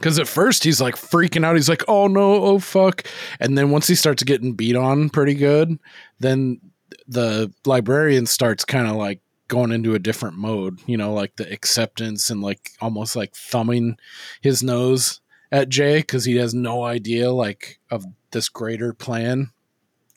Cause 0.01 0.19
at 0.19 0.27
first 0.27 0.63
he's 0.63 0.79
like 0.81 0.95
freaking 0.95 1.45
out. 1.45 1.55
He's 1.55 1.69
like, 1.69 1.83
"Oh 1.87 2.07
no, 2.07 2.43
oh 2.43 2.59
fuck!" 2.59 3.05
And 3.39 3.57
then 3.57 3.71
once 3.71 3.87
he 3.87 3.95
starts 3.95 4.23
getting 4.23 4.53
beat 4.53 4.75
on 4.75 5.09
pretty 5.09 5.33
good, 5.33 5.77
then 6.19 6.59
the 7.07 7.51
librarian 7.65 8.25
starts 8.25 8.65
kind 8.65 8.87
of 8.87 8.95
like 8.95 9.21
going 9.47 9.71
into 9.71 9.95
a 9.95 9.99
different 9.99 10.37
mode, 10.37 10.79
you 10.85 10.97
know, 10.97 11.13
like 11.13 11.35
the 11.37 11.51
acceptance 11.51 12.29
and 12.29 12.41
like 12.41 12.71
almost 12.81 13.15
like 13.15 13.33
thumbing 13.33 13.97
his 14.41 14.61
nose 14.61 15.21
at 15.51 15.69
Jay 15.69 15.99
because 15.99 16.25
he 16.25 16.35
has 16.35 16.53
no 16.53 16.83
idea 16.83 17.31
like 17.31 17.79
of 17.89 18.05
this 18.31 18.49
greater 18.49 18.93
plan. 18.93 19.51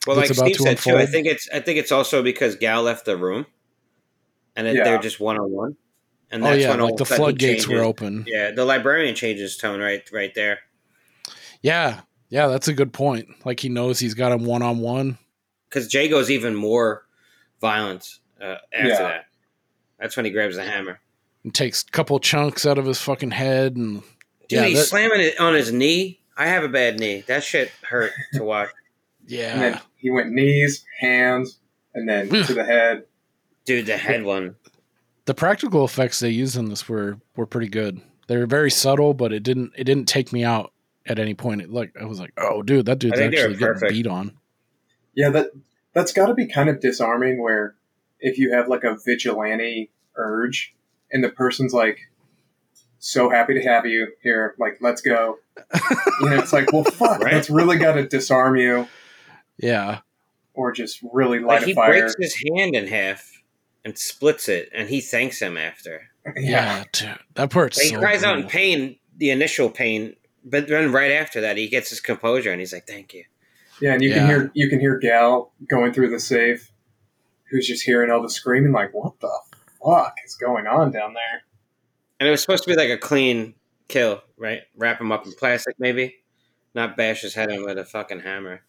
Well, 0.07 0.16
like 0.16 0.31
about 0.31 0.47
Steve 0.47 0.57
to 0.57 0.62
said 0.62 0.78
too, 0.78 0.97
I 0.97 1.07
think 1.07 1.26
it's 1.26 1.49
I 1.53 1.61
think 1.61 1.78
it's 1.78 1.93
also 1.93 2.22
because 2.22 2.57
Gal 2.57 2.83
left 2.83 3.05
the 3.05 3.16
room, 3.16 3.47
and 4.57 4.66
Yeah. 4.66 4.85
they're 4.85 4.99
just 4.99 5.20
one 5.20 5.39
on 5.39 5.51
one. 5.51 5.76
And 6.31 6.45
Oh, 6.45 6.51
that's 6.51 6.62
yeah, 6.62 6.70
when 6.70 6.81
like 6.81 6.97
the 6.97 7.03
a 7.03 7.07
sudden 7.07 7.16
he 7.16 7.24
floodgates 7.24 7.66
were 7.68 7.81
open. 7.83 8.24
Yeah, 8.26 8.51
the 8.53 8.64
librarian 8.64 9.14
changes 9.14 9.57
tone 9.57 9.81
right 9.81 10.03
right 10.12 10.33
there. 10.35 10.61
Yeah, 11.62 12.01
yeah, 12.28 12.47
that's 12.47 12.68
a 12.68 12.72
good 12.72 12.93
point. 12.93 13.28
Like 13.45 13.61
he 13.61 13.68
knows 13.68 13.99
he's 13.99 14.14
got 14.14 14.33
him 14.33 14.45
one 14.45 14.62
on 14.62 14.78
one. 14.78 15.18
because 15.68 15.89
Jay 15.89 16.09
goes 16.09 16.31
even 16.31 16.55
more 16.55 17.05
violent 17.61 18.18
uh, 18.41 18.57
after 18.72 18.89
Yeah. 18.89 18.99
that. 19.03 19.24
That's 19.99 20.16
when 20.16 20.24
he 20.24 20.31
grabs 20.31 20.57
the 20.57 20.64
hammer. 20.64 21.01
and 21.45 21.55
takes 21.55 21.83
a 21.83 21.87
couple 21.91 22.18
chunks 22.20 22.64
out 22.66 22.78
of 22.78 22.87
his 22.87 23.01
fucking 23.01 23.31
head 23.33 23.76
and 23.76 24.03
Dude, 24.49 24.59
yeah, 24.61 24.64
he's 24.66 24.78
that- 24.78 24.85
slamming 24.87 25.20
it 25.20 25.39
on 25.41 25.55
his 25.55 25.72
knee. 25.72 26.20
I 26.37 26.47
have 26.47 26.64
a 26.64 26.68
bad 26.68 26.99
knee. 26.99 27.22
That 27.26 27.45
shit 27.45 27.70
hurt 27.83 28.12
to 28.35 28.43
watch. 28.45 28.70
And 29.22 29.31
yeah, 29.31 29.57
then 29.59 29.81
he 29.97 30.11
went 30.11 30.31
knees, 30.33 30.85
hands, 31.01 31.59
and 31.95 32.09
then 32.09 32.28
to 32.31 32.55
the 32.55 32.64
head. 32.64 33.05
Dude, 33.66 33.87
the 33.87 33.97
head 33.99 34.22
one. 34.24 34.57
The 35.27 35.35
practical 35.35 35.85
effects 35.85 36.18
they 36.21 36.31
used 36.31 36.57
in 36.57 36.68
this 36.68 36.89
were 36.89 37.18
were 37.37 37.47
pretty 37.47 37.68
good. 37.68 38.01
They 38.29 38.37
were 38.37 38.47
very 38.47 38.71
subtle, 38.71 39.14
but 39.14 39.33
it 39.33 39.43
didn't 39.43 39.73
it 39.77 39.85
didn't 39.85 40.07
take 40.07 40.33
me 40.33 40.45
out 40.45 40.73
at 41.07 41.18
any 41.18 41.35
point. 41.35 41.62
It, 41.62 41.71
like 41.71 41.95
I 42.01 42.05
was 42.05 42.21
like, 42.21 42.33
oh, 42.37 42.62
dude, 42.62 42.87
that 42.87 42.99
dude's 42.99 43.14
I 43.14 43.16
think 43.23 43.35
they 43.35 43.43
were 43.43 43.51
actually 43.53 43.75
getting 43.81 43.89
beat 43.89 44.07
on. 44.07 44.33
Yeah, 45.14 45.31
that 45.31 45.49
that's 45.93 46.12
got 46.12 46.27
to 46.27 46.35
be 46.35 46.47
kind 46.47 46.68
of 46.68 46.81
disarming. 46.81 47.43
Where 47.43 47.75
if 48.21 48.39
you 48.39 48.53
have 48.55 48.68
like 48.68 48.85
a 48.85 48.97
vigilante 49.05 49.91
urge, 50.16 50.75
and 51.12 51.23
the 51.25 51.29
person's 51.31 51.73
like, 51.75 51.99
"So 52.99 53.31
happy 53.31 53.55
to 53.55 53.62
have 53.62 53.87
you 53.87 54.09
here, 54.23 54.55
like 54.59 54.79
let's 54.81 55.01
go," 55.03 55.39
you 56.21 56.31
know, 56.31 56.39
it's 56.39 56.53
like, 56.53 56.73
well, 56.73 56.85
fuck, 56.85 57.21
Right. 57.21 57.33
that's 57.35 57.51
really 57.51 57.77
got 57.79 57.95
to 57.95 58.07
disarm 58.07 58.57
you, 58.57 58.87
Yeah, 59.59 60.01
or 60.55 60.71
just 60.73 61.01
really 61.12 61.41
light 61.41 61.61
Like 61.61 61.64
he 61.64 61.73
a 61.73 61.75
fire. 61.75 61.91
breaks 62.03 62.14
his 62.18 62.37
hand 62.55 62.77
in 62.77 62.87
half 62.87 63.39
and 63.85 63.97
splits 63.99 64.49
it, 64.49 64.68
and 64.74 64.89
he 64.89 65.01
thanks 65.01 65.41
him 65.41 65.57
after. 65.57 66.09
yeah, 66.37 66.85
dude, 66.93 67.18
that 67.35 67.51
part's 67.51 67.78
Like, 67.78 67.85
he 67.87 67.91
so 67.95 67.99
cries 67.99 68.22
out 68.24 68.39
in 68.39 68.47
pain, 68.47 68.97
the 69.16 69.31
initial 69.31 69.70
pain, 69.70 70.16
but 70.45 70.68
then 70.68 70.93
right 70.93 71.12
after 71.12 71.41
that, 71.41 71.57
he 71.57 71.68
gets 71.68 71.91
his 71.91 72.01
composure 72.01 72.51
and 72.51 72.61
he's 72.61 72.72
like, 72.72 72.87
"Thank 72.87 73.14
you." 73.14 73.24
Yeah, 73.81 73.95
and 73.95 74.03
you 74.03 74.11
Yeah. 74.11 74.16
can 74.16 74.26
hear 74.26 74.51
you 74.55 74.68
can 74.68 74.81
hear 74.81 74.99
Gal 74.99 75.53
going 75.68 75.93
through 75.93 76.11
the 76.11 76.20
safe, 76.20 76.70
who's 77.51 77.66
just 77.66 77.83
hearing 77.85 78.11
all 78.11 78.22
the 78.22 78.31
screaming, 78.31 78.72
like, 78.72 78.93
"What 78.93 79.18
the 79.20 79.33
fuck 79.83 80.14
is 80.24 80.35
going 80.35 80.66
on 80.66 80.91
down 80.93 81.14
there?" 81.14 81.43
And 82.18 82.28
it 82.28 82.31
was 82.31 82.43
supposed 82.43 82.64
to 82.64 82.70
be 82.70 82.76
like 82.76 82.91
a 82.91 82.99
clean 82.99 83.55
kill, 83.89 84.22
right? 84.37 84.61
Wrap 84.76 85.01
him 85.01 85.11
up 85.11 85.24
in 85.26 85.33
plastic, 85.33 85.74
maybe, 85.78 86.16
not 86.74 86.97
bash 86.97 87.22
his 87.22 87.35
head 87.35 87.51
in 87.51 87.64
with 87.64 87.78
a 87.78 87.85
fucking 87.87 88.20
hammer. 88.20 88.62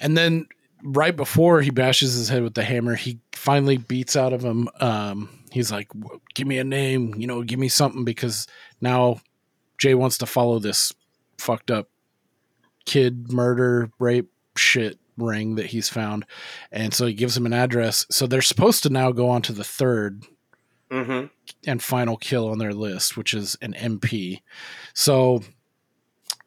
And 0.00 0.16
then 0.16 0.48
right 0.82 1.14
before 1.14 1.60
he 1.60 1.70
bashes 1.70 2.14
his 2.14 2.28
head 2.28 2.42
with 2.42 2.54
the 2.54 2.64
hammer, 2.64 2.94
he 2.94 3.18
finally 3.32 3.76
beats 3.76 4.16
out 4.16 4.32
of 4.32 4.44
him. 4.44 4.68
Um, 4.80 5.28
he's 5.50 5.70
like, 5.72 5.88
"Give 6.34 6.46
me 6.46 6.58
a 6.58 6.64
name, 6.64 7.14
you 7.16 7.26
know, 7.26 7.42
give 7.42 7.58
me 7.58 7.68
something," 7.68 8.04
because 8.04 8.46
now 8.80 9.20
Jay 9.78 9.94
wants 9.94 10.18
to 10.18 10.26
follow 10.26 10.58
this 10.58 10.92
fucked 11.38 11.70
up 11.70 11.88
kid 12.84 13.32
murder 13.32 13.90
rape 13.98 14.30
shit 14.56 14.98
ring 15.16 15.56
that 15.56 15.66
he's 15.66 15.88
found, 15.88 16.24
and 16.72 16.94
so 16.94 17.06
he 17.06 17.14
gives 17.14 17.36
him 17.36 17.46
an 17.46 17.52
address. 17.52 18.06
So 18.10 18.26
they're 18.26 18.42
supposed 18.42 18.82
to 18.84 18.90
now 18.90 19.10
go 19.12 19.28
on 19.28 19.42
to 19.42 19.52
the 19.52 19.64
third 19.64 20.24
Mm-hmm. 20.90 21.26
and 21.66 21.82
final 21.82 22.16
kill 22.16 22.48
on 22.48 22.56
their 22.56 22.72
list, 22.72 23.14
which 23.14 23.34
is 23.34 23.58
an 23.60 23.74
MP. 23.74 24.40
So 24.94 25.42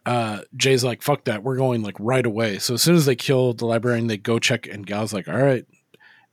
uh 0.06 0.42
Jay's 0.56 0.84
like, 0.84 1.02
fuck 1.02 1.26
that, 1.26 1.44
we're 1.44 1.58
going 1.58 1.84
like 1.84 1.96
right 2.00 2.26
away. 2.26 2.58
So 2.60 2.74
as 2.76 2.82
soon 2.82 2.96
as 2.96 3.06
they 3.06 3.16
kill 3.16 3.54
the 3.54 3.66
librarian, 3.66 4.08
they 4.08 4.18
go 4.18 4.40
check 4.40 4.68
and 4.68 4.86
Gal's 4.86 5.14
like, 5.14 5.28
all 5.28 5.38
right, 5.38 5.66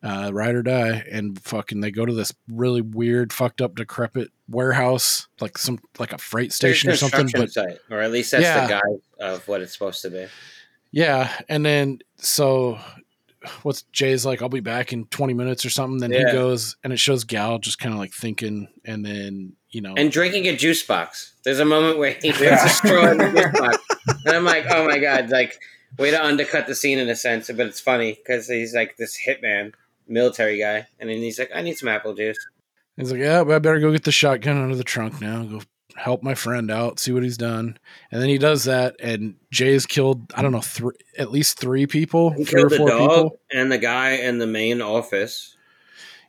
uh, 0.03 0.31
ride 0.33 0.55
or 0.55 0.62
die. 0.62 1.05
And 1.11 1.39
fucking 1.43 1.81
they 1.81 1.91
go 1.91 2.07
to 2.07 2.14
this 2.14 2.33
really 2.49 2.81
weird, 2.81 3.33
fucked 3.33 3.61
up, 3.61 3.75
decrepit 3.75 4.31
warehouse, 4.49 5.29
like 5.41 5.59
some 5.59 5.79
like 5.99 6.12
a 6.12 6.19
freight 6.19 6.53
station 6.53 6.89
or 6.91 6.97
something. 6.97 7.29
But 7.33 7.51
site, 7.53 7.79
or 7.91 8.01
at 8.01 8.11
least 8.11 8.31
that's 8.31 8.43
Yeah. 8.45 8.66
the 8.66 8.73
guy 8.73 9.27
of 9.33 9.47
what 9.49 9.61
it's 9.61 9.73
supposed 9.73 10.03
to 10.03 10.11
be. 10.11 10.27
yeah, 10.91 11.31
and 11.49 11.64
then 11.66 11.99
so 12.16 12.79
what's 13.62 13.83
Jay's 13.93 14.25
like, 14.27 14.41
I'll 14.43 14.49
be 14.49 14.61
back 14.61 14.93
in 14.93 15.05
20 15.07 15.33
minutes 15.35 15.64
or 15.64 15.71
something. 15.71 15.99
Then 15.99 16.11
Yeah. 16.12 16.27
he 16.29 16.33
goes 16.33 16.77
and 16.83 16.93
it 16.93 16.99
shows 16.99 17.25
Gal 17.25 17.59
just 17.59 17.79
kind 17.79 17.93
of 17.93 17.99
like 18.01 18.12
thinking, 18.12 18.69
and 18.85 19.05
then 19.05 19.53
you 19.71 19.81
know 19.81 19.95
And 19.97 20.11
drinking 20.11 20.47
a 20.49 20.57
juice 20.57 20.83
box. 20.83 21.33
There's 21.45 21.61
a 21.61 21.64
moment 21.64 21.99
where 21.99 22.12
he 22.21 22.29
Yeah. 22.29 22.64
a 22.64 22.69
straw 22.69 23.11
in 23.11 23.19
the 23.19 23.31
juice 23.31 23.61
box, 23.61 23.79
and 24.27 24.37
I'm 24.37 24.45
like, 24.45 24.64
oh 24.71 24.87
my 24.87 24.99
god, 24.99 25.31
like 25.31 25.59
way 25.99 26.11
to 26.11 26.23
undercut 26.25 26.66
the 26.66 26.75
scene 26.75 26.99
in 26.99 27.09
a 27.09 27.16
sense, 27.16 27.49
but 27.49 27.66
it's 27.66 27.81
funny 27.81 28.12
because 28.12 28.47
he's 28.49 28.75
like 28.75 28.97
this 28.97 29.19
hitman, 29.27 29.73
military 30.07 30.59
guy, 30.59 30.87
and 31.01 31.09
then 31.09 31.16
he's 31.19 31.39
like, 31.39 31.51
I 31.55 31.62
need 31.62 31.77
some 31.79 31.89
apple 31.89 32.14
juice. 32.14 32.39
He's 32.97 33.11
like, 33.12 33.21
yeah, 33.21 33.45
but 33.45 33.55
I 33.55 33.59
better 33.61 33.79
go 33.81 33.93
get 33.93 34.05
the 34.05 34.12
shotgun 34.12 34.59
out 34.62 34.71
of 34.71 34.77
the 34.79 34.85
trunk 34.85 35.21
now. 35.21 35.45
Go 35.45 35.61
help 35.97 36.23
my 36.23 36.35
friend 36.35 36.71
out, 36.71 36.99
see 37.01 37.12
what 37.12 37.23
he's 37.23 37.37
done. 37.39 37.79
And 38.12 38.21
then 38.21 38.29
he 38.29 38.39
does 38.39 38.64
that, 38.64 38.97
and 39.01 39.37
Jay's 39.51 39.87
killed. 39.87 40.33
I 40.35 40.43
don't 40.43 40.53
know, 40.53 40.61
three, 40.61 40.95
at 41.16 41.31
least 41.31 41.59
three 41.59 41.87
people, 41.87 42.31
He 42.31 42.45
three 42.45 42.62
or 42.62 42.69
killed 42.69 42.73
the 42.73 42.77
four 42.79 42.89
dog 42.91 43.01
people. 43.11 43.39
and 43.53 43.71
the 43.73 43.79
guy 43.79 44.11
in 44.11 44.39
the 44.39 44.47
main 44.47 44.83
office. 44.83 45.57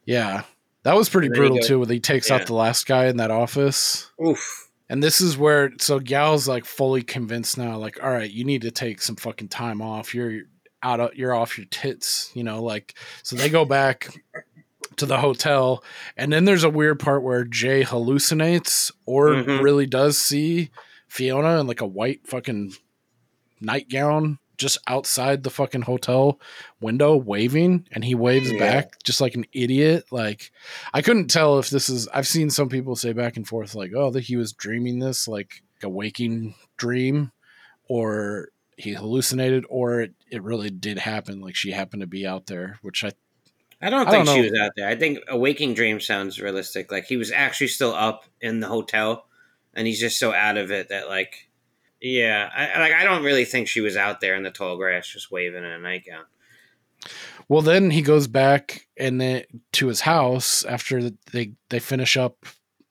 Yeah, 0.05 0.43
that 0.83 0.95
was 0.95 1.09
pretty 1.09 1.27
And 1.27 1.35
then 1.35 1.41
he 1.43 1.49
brutal 1.49 1.67
too. 1.67 1.79
When 1.79 1.89
he 1.89 1.99
takes 1.99 2.29
yeah. 2.29 2.35
out 2.37 2.45
the 2.47 2.53
last 2.53 2.87
guy 2.87 3.05
in 3.07 3.17
that 3.17 3.31
office. 3.31 4.11
Oof. 4.25 4.69
And 4.89 5.03
this 5.03 5.21
is 5.21 5.37
where 5.37 5.71
so 5.79 5.99
Gal's 5.99 6.47
like 6.47 6.65
fully 6.65 7.03
convinced 7.03 7.57
now, 7.57 7.77
like, 7.77 8.01
all 8.03 8.09
right, 8.09 8.29
you 8.29 8.43
need 8.43 8.63
to 8.63 8.71
take 8.71 9.01
some 9.01 9.15
fucking 9.15 9.49
time 9.49 9.81
off. 9.81 10.15
You're 10.15 10.41
out 10.81 10.99
of 10.99 11.15
you're 11.15 11.35
off 11.35 11.57
your 11.57 11.67
tits, 11.69 12.31
you 12.33 12.43
know, 12.43 12.63
like 12.63 12.95
so 13.21 13.35
they 13.35 13.49
go 13.49 13.65
back 13.65 14.07
to 14.95 15.05
the 15.05 15.17
hotel 15.17 15.83
and 16.17 16.33
then 16.33 16.45
there's 16.45 16.63
a 16.63 16.69
weird 16.69 16.99
part 16.99 17.21
where 17.21 17.43
Jay 17.43 17.83
hallucinates 17.83 18.91
or 19.05 19.29
Mhm. 19.29 19.61
really 19.61 19.85
does 19.85 20.17
see 20.17 20.71
Fiona 21.07 21.59
in 21.59 21.67
like 21.67 21.81
a 21.81 21.85
white 21.87 22.25
fucking 22.27 22.73
nightgown 23.61 24.39
just 24.59 24.77
outside 24.87 25.41
the 25.41 25.49
fucking 25.49 25.81
hotel 25.81 26.39
window 26.81 27.15
waving 27.15 27.87
and 27.91 28.03
he 28.03 28.13
waves 28.13 28.51
Yeah. 28.51 28.59
back 28.59 29.01
just 29.03 29.21
like 29.21 29.33
an 29.33 29.45
idiot 29.53 30.05
like 30.11 30.51
i 30.93 31.01
couldn't 31.01 31.29
tell 31.29 31.57
if 31.57 31.69
this 31.71 31.89
is 31.89 32.07
i've 32.09 32.27
seen 32.27 32.49
some 32.51 32.69
people 32.69 32.95
say 32.95 33.13
back 33.13 33.37
and 33.37 33.47
forth 33.47 33.73
like 33.73 33.91
oh 33.95 34.11
that 34.11 34.25
he 34.25 34.35
was 34.35 34.53
dreaming 34.53 34.99
this 34.99 35.27
like 35.27 35.63
a 35.81 35.89
waking 35.89 36.53
dream 36.77 37.31
or 37.87 38.49
he 38.77 38.93
hallucinated 38.93 39.65
or 39.69 40.01
it, 40.01 40.13
it 40.29 40.43
really 40.43 40.69
did 40.69 40.99
happen 40.99 41.41
like 41.41 41.55
she 41.55 41.71
happened 41.71 42.01
to 42.01 42.07
be 42.07 42.27
out 42.27 42.45
there 42.45 42.77
which 42.81 43.03
i 43.03 43.11
I 43.81 43.89
don't 43.89 44.07
I 44.07 44.11
think 44.11 44.25
don't 44.25 44.35
she 44.35 44.41
was 44.41 44.59
out 44.59 44.71
there. 44.75 44.89
I 44.89 44.95
think 44.97 45.19
a 45.29 45.37
waking 45.37 45.73
dream 45.73 46.01
sounds 46.01 46.41
realistic. 46.41 46.91
Like 46.91 47.05
he 47.05 47.15
was 47.15 47.31
actually 47.31 47.67
still 47.69 47.93
up 47.95 48.25
in 48.41 48.59
the 48.59 48.67
hotel, 48.67 49.25
and 49.73 49.87
he's 49.87 50.01
just 50.01 50.19
so 50.19 50.33
out 50.33 50.57
of 50.57 50.69
it 50.69 50.89
that 50.89 51.07
like, 51.07 51.48
yeah, 52.01 52.49
I, 52.53 52.79
like 52.79 52.93
I 52.93 53.03
don't 53.03 53.23
really 53.23 53.45
think 53.45 53.67
she 53.67 53.81
was 53.81 53.97
out 53.97 54.21
there 54.21 54.35
in 54.35 54.43
the 54.43 54.51
tall 54.51 54.77
grass 54.77 55.07
just 55.07 55.31
waving 55.31 55.63
in 55.63 55.69
a 55.69 55.79
nightgown. 55.79 56.25
well 57.47 57.61
then 57.61 57.91
he 57.91 58.01
goes 58.01 58.27
back 58.27 58.87
and 58.97 59.19
then 59.19 59.43
to 59.73 59.87
his 59.87 60.01
house 60.01 60.63
after 60.65 61.09
they 61.31 61.53
they 61.69 61.79
finish 61.79 62.17
up 62.17 62.45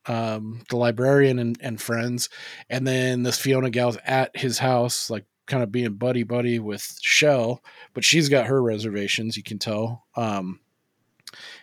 um, 0.08 0.62
the 0.70 0.76
librarian 0.76 1.38
and, 1.38 1.58
and 1.60 1.80
friends. 1.80 2.28
And 2.70 2.86
then 2.86 3.22
this 3.22 3.38
fiona 3.38 3.70
gal's 3.70 3.98
at 4.04 4.36
his 4.36 4.58
house 4.58 5.10
like 5.10 5.26
kind 5.46 5.62
of 5.62 5.72
being 5.72 5.94
buddy 5.94 6.24
buddy 6.24 6.58
with 6.58 6.98
shell 7.00 7.62
but 7.94 8.04
she's 8.04 8.28
got 8.28 8.46
her 8.46 8.62
reservations 8.62 9.36
you 9.36 9.42
can 9.42 9.58
tell. 9.58 10.04
Um, 10.16 10.60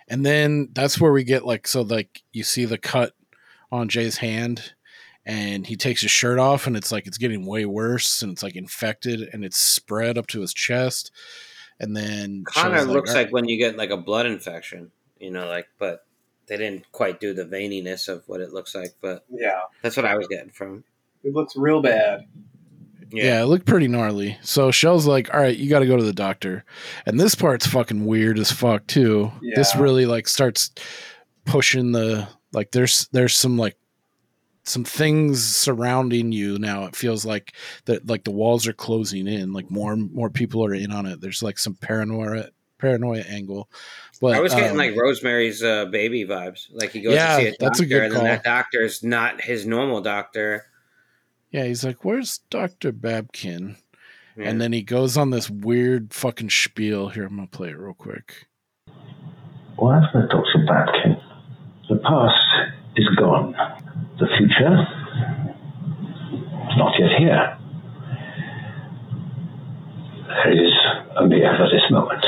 and 0.08 0.26
then 0.26 0.70
that's 0.74 1.00
where 1.00 1.12
we 1.12 1.24
get 1.24 1.46
like 1.46 1.68
so 1.68 1.82
like 1.82 2.22
you 2.32 2.44
see 2.44 2.66
the 2.66 2.78
cut 2.78 3.14
on 3.72 3.90
jay's 3.90 4.18
hand 4.18 4.74
and 5.26 5.66
he 5.68 5.76
takes 5.76 6.02
his 6.02 6.12
shirt 6.12 6.38
off 6.40 6.68
and 6.68 6.78
it's 6.78 6.92
like 6.92 7.08
it's 7.08 7.18
getting 7.18 7.46
way 7.46 7.66
worse 7.66 8.22
and 8.22 8.32
it's 8.32 8.44
like 8.44 8.56
infected 8.56 9.28
and 9.34 9.44
it's 9.44 9.58
spread 9.58 10.18
up 10.18 10.28
to 10.28 10.42
his 10.42 10.54
chest 10.54 11.12
and 11.80 11.96
then 11.98 12.44
Kind 12.46 12.74
Shell's 12.74 12.86
of 12.88 12.92
looks 12.92 13.10
"All 13.10 13.16
like 13.18 13.32
when 13.32 13.46
you 13.50 13.58
get 13.58 13.76
like 13.76 13.90
a 13.90 13.98
blood 13.98 14.26
infection, 14.26 14.92
you 15.20 15.30
know, 15.32 15.48
like 15.48 15.68
but 15.78 16.06
they 16.48 16.58
didn't 16.58 16.90
quite 16.92 17.20
do 17.20 17.34
the 17.34 17.44
veininess 17.46 18.08
of 18.08 18.24
what 18.28 18.40
it 18.40 18.54
looks 18.54 18.74
like, 18.76 18.94
but 19.02 19.26
Yeah, 19.30 19.62
that's 19.82 19.98
what 19.98 20.06
I 20.06 20.16
was 20.16 20.28
getting 20.28 20.52
from. 20.52 20.84
it 21.24 21.34
looks 21.34 21.56
real 21.56 21.82
bad. 21.82 22.28
Yeah. 23.12 23.42
it 23.42 23.46
looked 23.46 23.66
pretty 23.66 23.88
gnarly. 23.88 24.38
So 24.42 24.72
Shell's 24.72 25.06
like, 25.06 25.34
"All 25.34 25.40
right, 25.40 25.56
you 25.56 25.70
got 25.70 25.80
to 25.80 25.86
go 25.86 25.96
to 25.98 26.04
the 26.04 26.14
doctor." 26.14 26.66
And 27.06 27.20
this 27.20 27.36
part's 27.36 27.68
fucking 27.68 28.06
weird 28.06 28.40
as 28.40 28.52
fuck 28.52 28.86
too. 28.88 29.32
This 29.56 29.76
really 29.76 30.06
like 30.06 30.28
starts 30.28 30.72
pushing 31.46 31.92
the 31.92 32.28
like 32.52 32.72
there's 32.72 33.08
there's 33.12 33.36
some 33.36 33.58
like 33.58 33.78
some 34.66 34.84
things 34.84 35.44
surrounding 35.44 36.32
you 36.32 36.58
now. 36.60 36.86
It 36.86 36.96
feels 36.96 37.26
like 37.26 37.54
that 37.86 38.08
like 38.08 38.24
the 38.24 38.32
walls 38.32 38.68
are 38.68 38.74
closing 38.74 39.28
in, 39.28 39.54
like 39.54 39.70
more 39.72 39.96
more 39.96 40.30
people 40.30 40.64
are 40.66 40.74
in 40.74 40.92
on 40.92 41.06
it. 41.06 41.22
There's 41.22 41.44
like 41.44 41.58
some 41.58 41.76
paranoia 41.76 42.50
paranoia 42.78 43.22
angle. 43.22 43.70
But 44.22 44.36
I 44.36 44.40
was 44.40 44.54
getting 44.54 44.72
um, 44.72 44.78
like 44.78 44.96
Rosemary's 44.96 45.62
uh, 45.64 45.86
Baby 45.86 46.26
vibes. 46.26 46.68
Like 46.72 46.92
he 46.92 47.02
goes 47.02 47.14
Yeah, 47.16 47.36
to 47.38 47.42
see 47.42 47.48
a 47.48 47.52
doctor, 47.52 47.66
that's 47.66 47.80
a 47.80 47.86
good 47.86 48.04
and 48.04 48.12
then 48.12 48.20
call. 48.20 48.28
that 48.28 48.44
doctor's 48.44 49.04
not 49.04 49.42
his 49.42 49.66
normal 49.66 50.02
doctor. 50.02 50.66
yeah, 51.52 51.66
he's 51.66 51.84
like, 51.86 52.04
"Where's 52.06 52.40
Doctor 52.50 52.92
Babkin?" 52.92 53.78
Yeah. 54.38 54.50
And 54.50 54.60
then 54.60 54.74
he 54.74 54.82
goes 54.82 55.16
on 55.16 55.30
this 55.30 55.50
weird 55.50 56.14
fucking 56.14 56.50
spiel. 56.50 57.08
Here, 57.10 57.26
I'm 57.26 57.36
gonna 57.36 57.48
play 57.48 57.70
it 57.70 57.78
real 57.78 57.94
quick. 57.94 58.48
Well, 59.78 59.94
as 59.94 60.04
for 60.12 60.28
Dr. 60.28 60.66
babkin 60.68 61.22
the 61.90 61.98
past 61.98 62.72
is 62.96 63.08
gone. 63.18 63.54
The 64.20 64.28
future 64.38 64.88
is 66.70 66.78
not 66.78 66.94
yet 67.00 67.20
here. 67.20 67.58
It 70.48 70.58
is 70.60 70.74
only 71.18 71.44
ever 71.44 71.68
this 71.72 71.90
moment. 71.92 72.24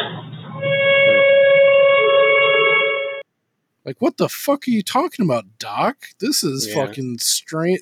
Like, 3.85 4.01
what 4.01 4.17
the 4.17 4.27
fuck 4.27 4.67
are 4.67 4.71
you 4.71 4.83
talking 4.83 5.23
about, 5.23 5.45
Doc? 5.59 6.07
This 6.19 6.43
is 6.43 6.67
Yeah. 6.67 6.73
fucking 6.75 7.19
strange. 7.19 7.79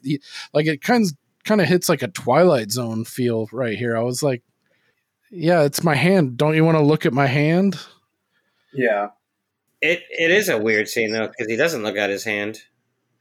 Like, 0.54 0.68
it 0.68 0.82
kind 0.84 1.04
of 1.06 1.12
kind 1.46 1.62
of 1.62 1.68
hits 1.68 1.90
like 1.90 2.02
a 2.04 2.08
Twilight 2.08 2.72
Zone 2.72 3.06
feel 3.06 3.48
right 3.52 3.78
here. 3.78 3.96
I 3.98 4.02
was 4.02 4.22
like, 4.24 4.44
yeah, 5.32 5.64
it's 5.64 5.84
my 5.84 5.96
hand. 5.96 6.38
Don't 6.38 6.56
you 6.56 6.64
want 6.66 6.78
to 6.78 6.84
look 6.84 7.06
at 7.06 7.14
my 7.14 7.28
hand? 7.28 7.78
Yeah. 8.74 9.10
It 9.82 10.04
it 10.12 10.32
is 10.32 10.48
a 10.50 10.58
weird 10.60 10.88
scene 10.88 11.12
though 11.12 11.28
because 11.28 11.48
he 11.48 11.56
doesn't 11.56 11.84
look 11.84 11.98
at 11.98 12.10
his 12.10 12.24
hand, 12.24 12.62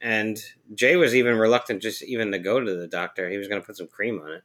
and 0.05 0.39
Jay 0.75 0.97
was 0.97 1.15
even 1.15 1.35
reluctant 1.35 1.81
just 1.81 2.03
even 2.03 2.31
to 2.31 2.37
go 2.37 2.59
to 2.59 2.75
the 2.75 2.87
doctor. 2.87 3.27
He 3.27 3.37
was 3.37 3.47
going 3.47 3.59
to 3.59 3.65
put 3.65 3.75
some 3.75 3.87
cream 3.87 4.21
on 4.21 4.33
it. 4.33 4.43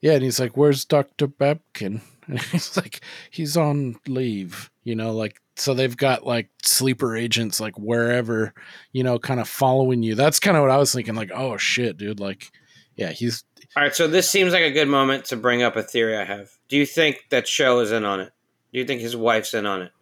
Yeah, 0.00 0.12
and 0.12 0.22
he's 0.22 0.40
like, 0.40 0.56
"Where's 0.56 0.86
Doctor 0.86 1.28
Babkin?" 1.28 2.00
And 2.26 2.40
he's 2.40 2.76
like, 2.76 3.00
"He's 3.30 3.56
on 3.56 3.96
leave." 4.06 4.70
You 4.84 4.94
know, 4.94 5.12
like 5.12 5.40
so 5.56 5.74
they've 5.74 5.96
got 5.96 6.24
like 6.26 6.48
sleeper 6.62 7.14
agents 7.14 7.60
like 7.60 7.78
wherever, 7.78 8.54
you 8.92 9.04
know, 9.04 9.18
kind 9.18 9.38
of 9.40 9.48
following 9.48 10.02
you. 10.02 10.14
That's 10.14 10.40
kind 10.40 10.56
of 10.56 10.62
what 10.62 10.70
I 10.70 10.78
was 10.78 10.94
thinking. 10.94 11.14
Like, 11.14 11.30
oh 11.34 11.58
shit, 11.58 11.98
dude. 11.98 12.18
Like, 12.18 12.50
yeah, 12.96 13.10
he's 13.10 13.44
All 13.76 13.82
right, 13.82 13.94
so 13.94 14.08
this 14.08 14.30
seems 14.30 14.54
like 14.54 14.62
a 14.62 14.70
good 14.70 14.88
moment 14.88 15.26
to 15.26 15.36
bring 15.36 15.62
up 15.62 15.76
a 15.76 15.82
theory 15.82 16.16
I 16.16 16.24
have. 16.24 16.48
Do 16.70 16.78
you 16.78 16.86
think 16.86 17.26
that 17.30 17.46
show 17.46 17.80
is 17.80 17.92
in 17.92 18.06
on 18.06 18.20
it? 18.20 18.32
Do 18.72 18.78
you 18.78 18.86
think 18.86 19.02
his 19.02 19.16
wife's 19.16 19.52
in 19.52 19.66
on 19.66 19.82
it? 19.82 19.92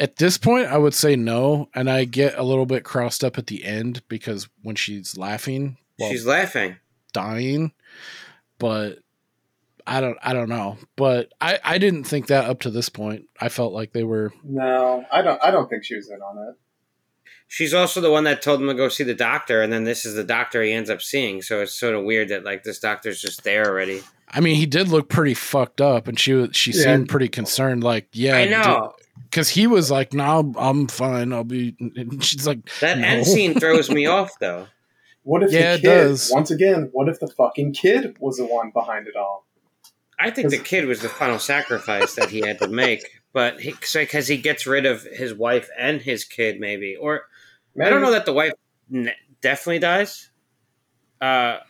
At 0.00 0.16
this 0.16 0.38
point. 0.38 0.66
I 0.68 0.78
would 0.78 0.94
say 0.94 1.16
no, 1.16 1.68
and 1.74 1.90
I 1.90 2.04
get 2.04 2.36
a 2.38 2.42
little 2.42 2.66
bit 2.66 2.84
crossed 2.84 3.22
up 3.24 3.38
at 3.38 3.46
the 3.46 3.64
end 3.64 4.02
because 4.08 4.48
when 4.62 4.76
she's 4.76 5.16
laughing, 5.16 5.76
while 5.96 6.10
She's 6.10 6.26
laughing. 6.26 6.76
dying, 7.12 7.72
but. 8.58 8.98
I 9.86 10.00
don't 10.00 10.16
I 10.22 10.32
don't 10.32 10.48
know. 10.48 10.78
But 10.96 11.34
I, 11.42 11.58
I 11.62 11.76
didn't 11.76 12.04
think 12.04 12.28
that 12.28 12.48
up 12.48 12.60
to 12.60 12.70
this 12.70 12.88
point. 12.88 13.26
I 13.38 13.50
felt 13.50 13.74
like 13.74 13.92
they 13.92 14.02
were 14.02 14.32
No, 14.42 15.04
I 15.12 15.20
don't. 15.20 15.38
I 15.44 15.50
don't 15.50 15.68
think 15.68 15.84
she 15.84 15.94
was 15.94 16.08
in 16.08 16.22
on 16.22 16.38
it. 16.48 16.54
She's 17.48 17.74
also 17.74 18.00
the 18.00 18.10
one 18.10 18.24
that 18.24 18.40
told 18.40 18.62
him 18.62 18.68
to 18.68 18.72
go 18.72 18.88
see 18.88 19.04
the 19.04 19.12
doctor, 19.12 19.60
and 19.60 19.70
then 19.70 19.84
this 19.84 20.06
is 20.06 20.14
the 20.14 20.24
doctor 20.24 20.62
he 20.62 20.72
ends 20.72 20.88
up 20.88 21.02
seeing. 21.02 21.42
So 21.42 21.60
it's 21.60 21.74
sort 21.78 21.94
of 21.94 22.02
weird 22.04 22.30
that 22.30 22.44
like 22.44 22.62
this 22.64 22.78
doctor's 22.78 23.20
just 23.20 23.44
there 23.44 23.66
already. 23.66 24.00
I 24.26 24.40
mean, 24.40 24.56
he 24.56 24.64
did 24.64 24.88
look 24.88 25.10
pretty 25.10 25.34
fucked 25.34 25.82
up, 25.82 26.08
and 26.08 26.18
she 26.18 26.32
was 26.32 26.56
she 26.56 26.70
Yeah. 26.70 26.84
seemed 26.84 27.10
pretty 27.10 27.28
concerned. 27.28 27.84
Like, 27.84 28.08
yeah, 28.12 28.36
I 28.38 28.46
know 28.46 28.94
because 29.22 29.48
he 29.48 29.66
was 29.66 29.90
like, 29.90 30.12
"No, 30.12 30.52
I'm 30.58 30.86
fine. 30.88 31.32
I'll 31.32 31.44
be." 31.44 31.76
And 31.78 32.22
she's 32.24 32.46
like, 32.46 32.58
that 32.80 32.98
No. 32.98 33.06
end 33.06 33.26
scene 33.26 33.58
throws 33.58 33.90
me 33.90 34.06
off 34.06 34.30
though. 34.40 34.66
What 35.26 35.42
if 35.42 35.52
Yeah, 35.52 35.60
the 35.60 35.74
it 35.76 35.80
kid? 35.80 35.86
does. 35.86 36.30
Once 36.34 36.50
again, 36.50 36.90
what 36.92 37.08
if 37.08 37.18
the 37.18 37.28
fucking 37.28 37.72
kid 37.72 38.14
was 38.20 38.36
the 38.36 38.44
one 38.44 38.72
behind 38.72 39.06
it 39.06 39.16
all? 39.16 39.46
I 40.18 40.30
think 40.30 40.50
the 40.50 40.58
kid 40.58 40.84
was 40.84 41.00
the 41.00 41.08
final 41.08 41.38
sacrifice 41.38 42.14
that 42.16 42.28
he 42.28 42.40
had 42.46 42.58
to 42.58 42.68
make, 42.68 43.22
but 43.32 43.56
because 43.56 44.28
he 44.28 44.36
gets 44.36 44.66
rid 44.66 44.84
of 44.84 45.02
his 45.04 45.32
wife 45.32 45.70
and 45.78 46.02
his 46.02 46.24
kid, 46.26 46.60
maybe, 46.60 46.94
or 46.94 47.22
I 47.82 47.88
don't 47.88 48.02
know 48.02 48.10
that 48.10 48.26
the 48.26 48.34
wife 48.34 48.52
n- 48.92 49.12
definitely 49.40 49.78
dies. 49.78 50.28
Uh, 51.22 51.60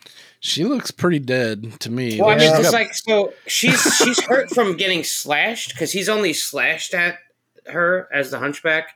"She 0.41 0.65
looks 0.65 0.91
pretty 0.91 1.19
dead 1.19 1.79
to 1.79 1.89
me." 1.89 2.19
well, 2.19 2.31
I 2.31 2.35
mean, 2.37 2.49
she's 2.49 2.59
it's 2.59 2.71
got- 2.71 2.73
like 2.73 2.93
so 2.93 3.33
she's 3.47 3.81
she's 3.95 4.21
hurt 4.25 4.49
from 4.49 4.75
getting 4.75 5.05
slashed 5.05 5.69
because 5.71 5.93
he's 5.93 6.09
only 6.09 6.33
slashed 6.33 6.93
at 6.93 7.19
her 7.67 8.07
as 8.13 8.31
the 8.31 8.39
hunchback. 8.39 8.95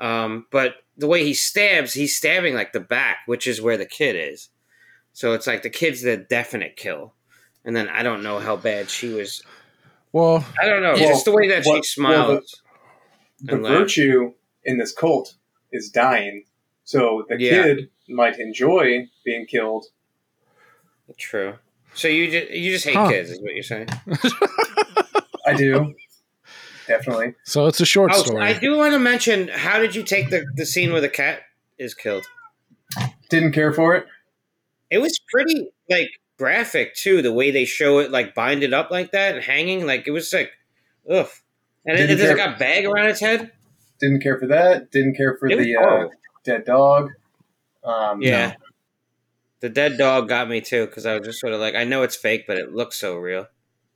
Um, 0.00 0.46
but 0.50 0.76
the 0.96 1.06
way 1.06 1.24
he 1.24 1.34
stabs, 1.34 1.94
he's 1.94 2.16
stabbing 2.16 2.54
like 2.54 2.72
the 2.72 2.80
back, 2.80 3.18
which 3.26 3.46
is 3.46 3.60
where 3.62 3.76
the 3.76 3.86
kid 3.86 4.16
is. 4.16 4.48
So 5.12 5.32
it's 5.34 5.46
like 5.46 5.62
the 5.62 5.70
kid's 5.70 6.02
the 6.02 6.16
definite 6.16 6.76
kill, 6.76 7.14
and 7.64 7.76
then 7.76 7.88
I 7.88 8.02
don't 8.02 8.22
know 8.22 8.38
how 8.38 8.56
bad 8.56 8.88
she 8.90 9.08
was. 9.10 9.42
well, 10.12 10.44
I 10.60 10.66
don't 10.66 10.82
know, 10.82 10.94
Well, 10.94 11.08
just 11.08 11.24
the 11.26 11.32
way 11.32 11.48
that 11.48 11.64
well, 11.66 11.76
she 11.76 11.82
smiles. 11.82 12.62
The 13.40 13.54
and 13.54 13.62
laugh. 13.62 13.72
virtue 13.78 14.32
in 14.64 14.78
this 14.78 14.92
cult 14.92 15.34
is 15.70 15.90
dying, 15.90 16.44
so 16.84 17.24
the 17.28 17.38
Yeah. 17.38 17.62
kid 17.62 17.90
might 18.08 18.38
enjoy 18.38 19.08
being 19.24 19.46
killed. 19.46 19.86
True. 21.18 21.54
So 21.94 22.08
you 22.08 22.30
just 22.30 22.50
you 22.52 22.72
just 22.72 22.86
hate 22.86 22.96
Huh. 22.96 23.08
kids, 23.08 23.30
is 23.30 23.40
what 23.42 23.52
you're 23.54 23.62
saying? 23.62 23.88
I 25.46 25.54
do, 25.54 25.94
definitely. 26.96 27.34
so 27.44 27.66
it's 27.66 27.80
a 27.80 27.86
short 27.86 28.12
Oh, 28.14 28.22
story. 28.22 28.42
I 28.42 28.58
do 28.58 28.76
want 28.76 28.92
to 28.92 28.98
mention. 28.98 29.48
How 29.48 29.78
did 29.78 29.94
you 29.94 30.02
take 30.02 30.30
the 30.30 30.44
the 30.54 30.66
scene 30.66 30.92
where 30.92 31.00
the 31.00 31.08
cat 31.08 31.40
is 31.78 31.94
killed? 31.94 32.24
Didn't 33.30 33.52
care 33.52 33.72
for 33.72 33.96
it. 33.96 34.06
It 34.90 34.98
was 34.98 35.18
pretty 35.30 35.70
like 35.88 36.10
graphic 36.38 36.94
too. 36.94 37.22
The 37.22 37.32
way 37.32 37.50
they 37.50 37.64
show 37.64 37.98
it, 38.00 38.10
like 38.10 38.34
bind 38.34 38.62
it 38.62 38.72
up 38.74 38.90
like 38.90 39.12
that 39.12 39.34
and 39.36 39.44
hanging, 39.44 39.86
like 39.86 40.06
it 40.06 40.10
was 40.10 40.32
like, 40.32 40.50
ugh. 41.10 41.28
And 41.86 41.98
it, 41.98 42.06
Didn't 42.06 42.18
there's 42.18 42.38
like 42.38 42.54
a 42.54 42.58
bag 42.58 42.84
around 42.84 43.08
its 43.08 43.20
head. 43.20 43.50
Didn't 44.00 44.22
care 44.22 44.38
for 44.38 44.48
that. 44.48 44.90
Didn't 44.90 45.16
care 45.16 45.36
for 45.38 45.48
It 45.48 45.58
the 45.58 45.76
uh, 45.76 46.08
dead 46.44 46.64
dog. 46.64 47.10
Um, 47.84 48.20
Yeah. 48.20 48.54
The 49.60 49.68
dead 49.68 49.96
dog 49.96 50.28
got 50.28 50.48
me 50.48 50.60
too 50.60 50.86
because 50.86 51.06
I 51.06 51.14
was 51.16 51.26
just 51.26 51.40
sort 51.40 51.52
of 51.52 51.60
like, 51.60 51.74
I 51.76 51.84
know 51.84 52.02
it's 52.02 52.16
fake, 52.16 52.44
but 52.48 52.56
it 52.58 52.72
looks 52.72 52.96
so 52.98 53.14
real. 53.14 53.46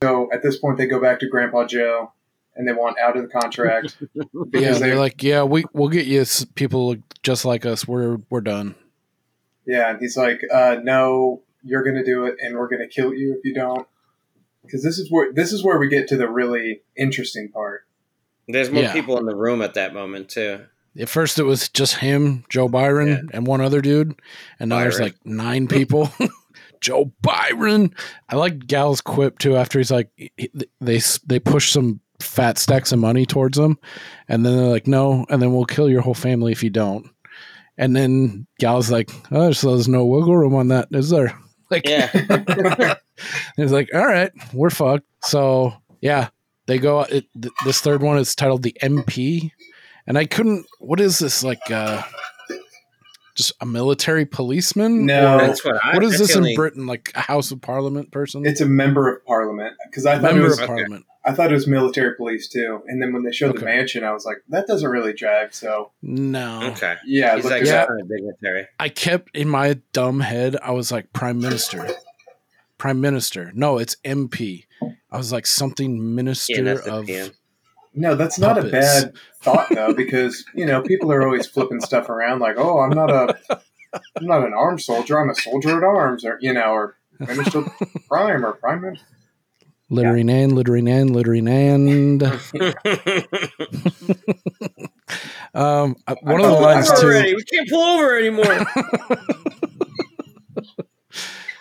So 0.03 0.28
at 0.32 0.42
this 0.42 0.57
point, 0.59 0.78
they 0.78 0.86
go 0.86 1.01
back 1.01 1.18
to 1.20 1.28
Grandpa 1.28 1.66
Joe, 1.66 2.12
and 2.57 2.67
they 2.67 2.73
want 2.73 2.99
out 2.99 3.17
of 3.17 3.23
the 3.23 3.29
contract 3.29 3.97
yeah, 4.15 4.23
because 4.51 4.81
they're 4.81 4.99
like, 4.99 5.23
"Yeah, 5.23 5.43
we 5.45 5.65
we'll 5.73 5.89
get 5.89 6.07
you 6.07 6.25
people 6.55 6.97
just 7.23 7.45
like 7.45 7.67
us. 7.67 7.87
We're 7.87 8.19
we're 8.31 8.41
done." 8.41 8.75
yeah, 9.67 9.91
and 9.91 10.01
he's 10.01 10.17
like, 10.17 10.41
uh, 10.53 10.77
"No, 10.83 11.43
you're 11.63 11.83
going 11.83 11.97
to 11.97 12.05
do 12.05 12.25
it, 12.27 12.37
and 12.41 12.57
we're 12.57 12.69
going 12.69 12.81
to 12.81 12.89
kill 12.89 13.13
you 13.15 13.35
if 13.39 13.45
you 13.45 13.55
don't." 13.55 13.87
Because 14.63 14.83
this 14.83 14.99
is 14.99 15.11
where 15.11 15.33
this 15.33 15.53
is 15.53 15.63
where 15.63 15.79
we 15.79 15.89
get 15.89 16.09
to 16.09 16.17
the 16.17 16.29
really 16.29 16.83
interesting 16.97 17.51
part. 17.51 17.83
There's 18.49 18.71
more 18.71 18.85
Yeah. 18.85 18.93
people 18.93 19.19
in 19.19 19.27
the 19.27 19.35
room 19.37 19.61
at 19.63 19.75
that 19.75 19.93
moment 19.95 20.29
too. 20.29 20.61
At 20.99 21.09
first, 21.09 21.39
it 21.39 21.43
was 21.43 21.69
just 21.69 21.97
him, 21.97 22.45
Joe 22.49 22.69
Byron, 22.69 23.29
and 23.33 23.47
one 23.47 23.61
other 23.61 23.81
dude, 23.83 24.19
and 24.59 24.71
now 24.71 24.79
there's 24.81 24.99
like 25.01 25.15
nine 25.25 25.69
people. 25.69 26.11
Joe 26.81 27.13
Byron. 27.23 27.95
I 28.29 28.37
like 28.37 28.67
Gal's 28.67 29.01
quip 29.01 29.39
too. 29.39 29.57
After 29.57 29.79
he's 29.79 29.91
like, 29.91 30.11
he- 30.17 30.51
they 30.81 31.01
they 31.27 31.39
push 31.39 31.71
some 31.71 32.01
fat 32.21 32.59
stacks 32.59 32.93
of 32.93 32.99
money 32.99 33.27
towards 33.27 33.59
them. 33.59 33.79
and 34.29 34.45
then 34.45 34.57
they're 34.57 34.67
like, 34.69 34.87
no, 34.87 35.27
and 35.29 35.41
then 35.43 35.53
we'll 35.53 35.64
kill 35.67 35.89
your 35.91 36.01
whole 36.03 36.14
family 36.14 36.53
if 36.53 36.62
you 36.62 36.71
don't. 36.71 37.09
And 37.79 37.95
then 37.95 38.47
Gal's 38.59 38.91
like, 38.91 39.11
oh, 39.33 39.53
so 39.53 39.73
there's 39.75 39.89
no 39.89 40.05
wiggle 40.07 40.37
room 40.37 40.55
on 40.55 40.69
that, 40.69 40.89
is 40.93 41.11
there? 41.11 41.39
Like, 41.71 41.89
Yeah. 41.89 42.95
he's 43.57 43.73
like, 43.73 43.89
all 43.93 44.07
right, 44.07 44.31
we're 44.53 44.71
fucked. 44.71 45.05
So 45.25 45.75
yeah, 46.01 46.29
they 46.67 46.79
go. 46.79 47.01
It, 47.03 47.27
th- 47.41 47.53
this 47.64 47.81
third 47.81 48.03
one 48.03 48.19
is 48.19 48.37
titled 48.37 48.62
the 48.62 48.77
MP, 48.81 49.51
and 50.07 50.17
I 50.17 50.27
couldn't. 50.27 50.64
What 50.79 51.01
is 51.01 51.19
this 51.19 51.43
like? 51.43 51.59
uh 51.69 52.03
Just 53.35 53.53
a 53.61 53.67
military 53.67 54.25
policeman? 54.27 55.07
No. 55.07 55.35
Or 55.35 55.39
That's 55.41 55.64
what 55.64 55.85
I. 55.85 55.95
what 55.95 56.05
is 56.05 56.19
this 56.19 56.31
in 56.37 56.39
only- 56.43 56.55
Britain? 56.55 56.87
Like 56.87 57.11
a 57.17 57.21
House 57.21 57.51
of 57.51 57.61
Parliament 57.61 58.12
person? 58.12 58.47
It's 58.47 58.61
a 58.61 58.67
member 58.67 59.12
of 59.12 59.25
Parliament 59.27 59.75
because 59.91 60.07
I 60.07 60.21
thought 60.21 60.31
it 60.31 60.35
member 60.35 60.49
was 60.49 60.61
of 60.61 60.67
Parliament. 60.69 61.05
I 61.27 61.33
thought 61.33 61.51
it 61.51 61.55
was 61.55 61.66
military 61.66 62.14
police 62.14 62.49
too. 62.49 62.83
And 62.87 63.03
then 63.03 63.12
when 63.12 63.24
they 63.24 63.33
showed 63.33 63.57
the 63.59 63.64
mansion, 63.64 64.05
I 64.05 64.12
was 64.12 64.24
like, 64.24 64.39
that 64.51 64.66
doesn't 64.68 64.89
really 64.89 65.12
jive. 65.12 65.53
So 65.53 65.91
No, 66.01 66.70
Okay. 66.72 66.95
yeah, 67.05 67.33
I 67.33 67.37
He's 67.37 67.45
like 67.47 67.62
it 67.62 67.66
Yeah. 67.66 67.83
up. 67.83 67.89
some 67.89 67.97
kind 67.97 68.03
of 68.03 68.09
dignitary. 68.09 68.68
I 68.79 68.89
kept 68.89 69.37
in 69.37 69.49
my 69.49 69.81
dumb 69.93 70.20
head. 70.20 70.57
I 70.62 70.70
was 70.70 70.93
like 70.93 71.12
Prime 71.12 71.41
Minister, 71.41 71.85
Prime 72.79 73.01
Minister. 73.01 73.51
No, 73.55 73.79
it's 73.79 73.97
MP. 74.05 74.66
I 75.11 75.16
was 75.16 75.33
like 75.33 75.47
something 75.47 76.14
Minister 76.14 76.62
that's 76.62 76.85
the 76.85 76.93
of. 76.93 77.07
PM. 77.07 77.31
No, 77.99 78.14
that's 78.14 78.39
not 78.39 78.59
a 78.59 78.68
bad 78.68 79.14
thought 79.41 79.68
though, 79.70 79.95
because 79.95 80.45
you 80.55 80.66
know 80.66 80.83
people 80.83 81.11
are 81.11 81.24
always 81.24 81.47
flipping 81.47 81.81
stuff 81.81 82.11
around, 82.11 82.41
like, 82.41 82.57
"Oh, 82.59 82.81
I'm 82.81 82.91
not 82.91 83.11
a, 83.11 83.39
I'm 84.16 84.27
not 84.27 84.45
an 84.45 84.53
armed 84.53 84.83
soldier. 84.83 85.18
I'm 85.18 85.31
a 85.31 85.35
soldier 85.35 85.79
at 85.79 85.83
arms," 85.83 86.22
or 86.24 86.37
you 86.43 86.53
know, 86.53 86.72
or 86.72 86.97
Minister 87.20 87.62
Prime 88.07 88.45
or 88.45 88.53
Prime 88.53 88.83
Minister. 88.83 89.07
Littering 89.89 90.30
and 90.30 90.53
littering 90.53 90.89
and 90.89 91.11
littering 91.14 91.49
and. 91.49 92.22
Um, 95.57 95.97
uh, 96.07 96.14
one 96.20 96.45
of 96.45 96.51
the 96.51 96.61
lines 96.61 96.91
too. 97.01 97.07
Already, 97.07 97.34
we 97.34 97.43
can't 97.45 97.66
pull 97.70 97.82
over 97.82 98.18
anymore. 98.18 98.45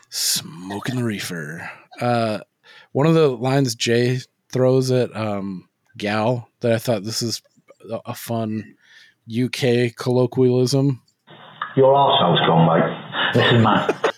Smoking 0.09 0.97
the 0.97 1.03
reefer. 1.03 1.71
Uh, 2.01 2.39
one 2.91 3.07
of 3.07 3.13
the 3.13 3.29
lines 3.29 3.73
Jay 3.73 4.19
throws 4.51 4.91
at 4.91 5.15
um, 5.15 5.69
gal 5.97 6.49
that 6.59 6.73
I 6.73 6.77
thought 6.77 7.05
this 7.05 7.21
is 7.21 7.41
a, 7.89 8.01
a 8.07 8.13
fun 8.13 8.75
UK 9.31 9.95
colloquialism. 9.95 11.01
Your 11.77 11.95
arsehole's 11.95 12.39
gone, 12.47 12.67
mate. 12.67 13.33
This 13.33 13.53
is 13.53 13.63
Matt. 13.63 14.14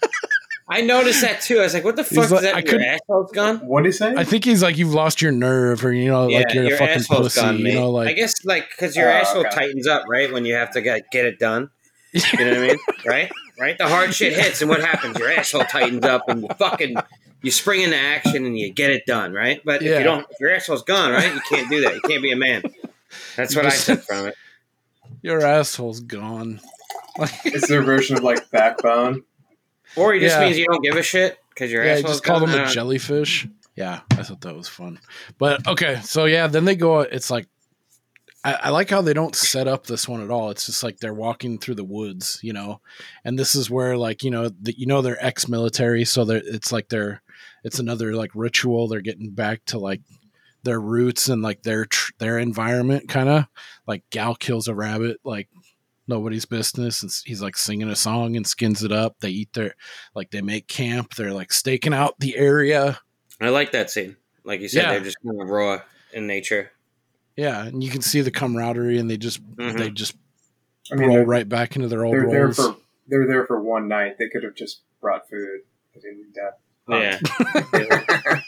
I 0.70 0.82
noticed 0.82 1.22
that 1.22 1.41
too. 1.41 1.59
I 1.59 1.63
was 1.63 1.74
like, 1.74 1.84
"What 1.86 1.95
the 1.95 2.03
fuck 2.03 2.30
like- 2.30 2.39
is 2.39 2.41
that? 2.41 2.55
I 2.55 2.59
Your 2.59 2.82
asshole's 2.82 3.32
gone." 3.32 3.57
What 3.59 3.84
do 3.84 3.88
you 3.88 3.93
say? 3.93 4.13
I 4.18 4.24
think 4.26 4.43
he's 4.43 4.61
like 4.61 4.78
you've 4.78 4.93
lost 4.93 5.22
your 5.22 5.32
nerve, 5.32 5.84
or 5.86 5.93
you 5.93 6.09
know, 6.09 6.28
like 6.28 6.53
you're 6.53 6.65
a 6.65 6.72
fucking 6.72 6.88
asshole's 6.95 7.36
pussy. 7.36 7.41
gone, 7.41 7.57
you 7.59 7.74
know, 7.76 7.89
like 7.91 8.09
I 8.09 8.13
guess 8.13 8.43
like 8.45 8.70
because 8.70 8.95
your 8.95 9.09
Oh, 9.09 9.13
asshole 9.13 9.41
okay. 9.47 9.49
tightens 9.55 9.88
up, 9.88 10.03
right? 10.09 10.32
When 10.32 10.43
you 10.45 10.55
have 10.55 10.72
to 10.72 10.82
get 10.82 11.09
get 11.11 11.26
it 11.26 11.39
done. 11.39 11.70
You 12.13 12.22
know 12.45 12.51
what 12.51 12.57
I 12.57 12.68
mean? 12.68 12.78
Right? 13.05 13.32
Right? 13.59 13.78
The 13.78 13.88
hard 13.88 14.13
shit 14.13 14.34
hits, 14.34 14.61
and 14.61 14.70
what 14.70 14.82
happens? 14.82 15.18
Your 15.20 15.30
asshole 15.32 15.65
tightens 15.65 16.03
up, 16.05 16.28
and 16.30 16.41
you 16.43 16.47
fucking 16.57 16.95
you 17.43 17.51
spring 17.51 17.82
into 17.82 17.97
action, 17.97 18.45
and 18.45 18.57
you 18.57 18.74
get 18.74 18.89
it 18.91 19.05
done, 19.05 19.34
right? 19.34 19.61
But 19.63 19.82
if 19.84 19.97
you 19.97 20.03
don't, 20.03 20.26
if 20.30 20.39
your 20.39 20.49
asshole's 20.53 20.84
gone, 20.84 21.11
right? 21.11 21.34
You 21.34 21.41
can't 21.49 21.70
do 21.70 21.82
that. 21.82 21.93
You 21.95 22.01
can't 22.01 22.24
be 22.24 22.32
a 22.32 22.36
man. 22.38 22.63
That's 23.36 23.55
what 23.55 23.65
I 23.65 23.70
Just- 23.70 23.86
took 23.86 24.03
from 24.03 24.28
it. 24.28 24.36
your 25.22 25.41
asshole's 25.41 25.99
gone. 26.01 26.59
it's 27.45 27.68
their 27.68 27.82
version 27.84 28.18
of 28.18 28.24
like 28.24 28.49
backbone. 28.51 29.24
Or 29.96 30.14
it 30.14 30.20
just 30.20 30.36
Yeah. 30.38 30.46
means 30.46 30.58
you 30.58 30.66
don't 30.66 30.84
give 30.84 30.96
a 30.96 31.04
shit 31.04 31.38
because 31.50 31.72
your 31.72 31.84
yeah, 31.86 32.02
just 32.02 32.24
call 32.24 32.40
gone. 32.42 32.52
them 32.52 32.62
I 32.62 32.70
a 32.70 32.72
jellyfish. 32.72 33.48
Yeah, 33.76 34.02
I 34.12 34.24
thought 34.24 34.42
that 34.42 34.56
was 34.56 34.68
fun. 34.68 35.00
But 35.38 35.68
okay, 35.68 36.00
so 36.04 36.26
yeah, 36.26 36.48
then 36.48 36.66
they 36.66 36.76
go. 36.76 37.02
It's 37.02 37.30
like 37.30 37.48
I, 38.44 38.54
I 38.64 38.70
like 38.70 38.90
how 38.90 39.02
they 39.02 39.14
don't 39.14 39.36
set 39.36 39.68
up 39.68 39.86
this 39.88 40.08
one 40.08 40.22
at 40.22 40.32
all. 40.32 40.50
It's 40.52 40.66
just 40.66 40.84
like 40.84 40.98
they're 41.00 41.14
walking 41.14 41.58
through 41.58 41.76
the 41.76 41.84
woods, 41.84 42.40
you 42.42 42.54
know, 42.54 42.82
and 43.24 43.38
this 43.38 43.56
is 43.56 43.70
where 43.70 43.98
like 43.98 44.24
you 44.24 44.32
know 44.32 44.50
the, 44.50 44.78
you 44.78 44.86
know 44.88 45.02
they're 45.02 45.24
ex-military, 45.24 46.06
so 46.06 46.26
they're 46.26 46.42
it's 46.46 46.72
like 46.72 46.90
they're 46.90 47.22
it's 47.64 47.80
another 47.80 48.16
like 48.16 48.32
ritual. 48.34 48.88
They're 48.88 49.02
getting 49.02 49.32
back 49.32 49.64
to 49.66 49.80
like 49.80 50.02
their 50.64 50.80
roots 50.82 51.30
and 51.30 51.42
like 51.42 51.64
their 51.64 51.86
tr- 51.86 52.12
their 52.18 52.40
environment, 52.40 53.10
kind 53.10 53.30
of 53.30 53.46
like 53.86 54.04
Gal 54.10 54.36
kills 54.36 54.68
a 54.68 54.76
rabbit, 54.76 55.18
like 55.24 55.50
nobody's 56.08 56.45
business 56.45 57.01
and 57.03 57.12
he's 57.26 57.41
like 57.41 57.58
singing 57.58 57.89
a 57.89 57.95
song 57.95 58.36
and 58.38 58.47
skins 58.47 58.84
it 58.84 58.91
up 58.91 59.16
they 59.20 59.30
eat 59.30 59.51
their 59.53 59.74
like 60.16 60.32
they 60.32 60.41
make 60.41 60.68
camp 60.68 61.14
they're 61.16 61.34
like 61.34 61.51
staking 61.51 61.93
out 61.93 62.16
the 62.20 62.36
area 62.38 62.99
I 63.39 63.49
like 63.49 63.72
that 63.74 63.91
scene. 63.91 64.16
Like 64.43 64.62
you 64.62 64.68
said, 64.68 64.84
Yeah. 64.84 64.91
they're 64.93 65.01
just 65.01 65.18
kind 65.24 65.39
of 65.41 65.47
raw 65.49 65.82
in 66.14 66.26
nature. 66.28 66.72
yeah 67.36 67.66
and 67.66 67.84
you 67.84 67.89
can 67.91 68.01
see 68.01 68.22
the 68.22 68.32
camaraderie 68.32 68.97
and 68.97 69.10
they 69.10 69.18
just 69.18 69.45
Mhm. 69.58 69.78
they 69.78 69.89
just 69.91 70.16
I 70.91 70.95
mean, 70.95 71.10
roll 71.10 71.26
right 71.26 71.47
back 71.47 71.76
into 71.76 71.88
their 71.89 72.05
old 72.05 72.16
they're 72.16 72.30
there 72.30 72.51
for 72.53 72.78
they're 73.10 73.28
there 73.28 73.45
for 73.45 73.62
one 73.62 73.88
night. 73.88 74.18
They 74.18 74.28
could 74.30 74.43
have 74.43 74.55
just 74.55 74.82
brought 75.01 75.30
food. 75.30 75.62
They 75.93 76.01
didn't 76.01 76.18
need 76.18 76.36
that. 76.36 76.60
Yeah. 76.89 78.39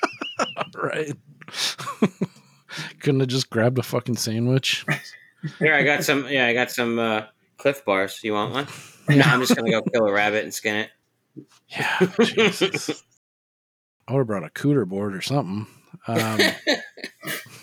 right 0.75 1.13
couldn't 3.01 3.19
have 3.19 3.29
just 3.29 3.49
grabbed 3.49 3.77
a 3.77 3.83
fucking 3.83 4.15
sandwich 4.15 4.85
Here, 5.59 5.73
I 5.73 5.83
got 5.83 6.03
some. 6.03 6.27
Yeah, 6.27 6.45
I 6.47 6.53
got 6.53 6.69
some 6.71 6.99
uh, 6.99 7.23
Clif 7.59 7.85
Bars. 7.85 8.19
You 8.23 8.33
want 8.33 8.53
one? 8.53 8.67
No, 9.09 9.23
I'm 9.23 9.39
just 9.39 9.55
gonna 9.55 9.71
go 9.71 9.81
kill 9.81 10.05
a 10.05 10.11
rabbit 10.11 10.43
and 10.43 10.53
skin 10.53 10.75
it. 10.75 10.91
yeah 11.67 11.97
Jesus. 12.21 13.03
i 14.07 14.13
would 14.13 14.19
have 14.19 14.27
brought 14.27 14.43
a 14.43 14.49
cooter 14.49 14.87
board 14.87 15.15
or 15.15 15.21
something 15.21 15.65
um 16.07 16.39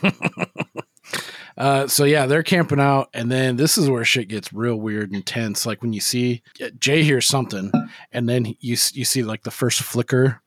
Uh, 1.58 1.86
so 1.86 2.04
yeah, 2.04 2.26
they're 2.26 2.42
camping 2.42 2.80
out, 2.80 3.08
and 3.14 3.32
then 3.32 3.56
this 3.56 3.78
is 3.78 3.88
where 3.88 4.04
shit 4.04 4.28
gets 4.28 4.52
real 4.52 4.76
weird 4.76 5.10
and 5.12 5.24
tense. 5.24 5.64
Like 5.64 5.80
when 5.80 5.94
you 5.94 6.00
see 6.00 6.42
Jay 6.78 7.02
hears 7.02 7.26
something, 7.26 7.72
and 8.12 8.28
then 8.28 8.44
you 8.44 8.76
you 8.92 9.04
see 9.04 9.22
like 9.22 9.42
the 9.42 9.50
first 9.50 9.80
flicker 9.80 10.42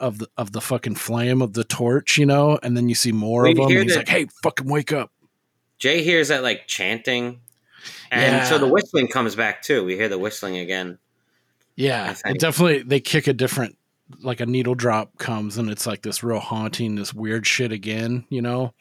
of 0.00 0.18
the 0.18 0.28
of 0.36 0.50
the 0.50 0.60
fucking 0.60 0.96
flame 0.96 1.40
of 1.40 1.52
the 1.52 1.62
torch, 1.62 2.18
you 2.18 2.26
know, 2.26 2.58
and 2.64 2.76
then 2.76 2.88
you 2.88 2.96
see 2.96 3.12
more 3.12 3.44
We 3.44 3.50
of 3.52 3.56
them. 3.58 3.66
And 3.70 3.82
he's 3.84 3.96
like, 3.96 4.08
"Hey, 4.08 4.26
fucking 4.42 4.68
wake 4.68 4.92
up!" 4.92 5.12
Jay 5.78 6.02
hears 6.02 6.28
that 6.28 6.42
like 6.42 6.66
chanting, 6.66 7.40
and 8.10 8.20
Yeah. 8.36 8.44
so 8.44 8.58
the 8.58 8.68
whistling 8.68 9.08
comes 9.08 9.34
back 9.36 9.62
too. 9.62 9.84
We 9.84 9.96
hear 9.96 10.08
the 10.08 10.18
whistling 10.18 10.56
again. 10.58 10.98
Yeah, 11.76 12.14
it 12.24 12.38
definitely 12.38 12.82
they 12.82 13.00
kick 13.00 13.26
a 13.26 13.32
different 13.32 13.76
like 14.22 14.40
a 14.40 14.46
needle 14.46 14.74
drop 14.74 15.18
comes 15.18 15.56
and 15.58 15.70
it's 15.70 15.86
like 15.86 16.02
this 16.02 16.22
real 16.22 16.38
haunting, 16.38 16.94
this 16.94 17.12
weird 17.14 17.46
shit 17.46 17.72
again, 17.72 18.24
you 18.28 18.42
know. 18.42 18.74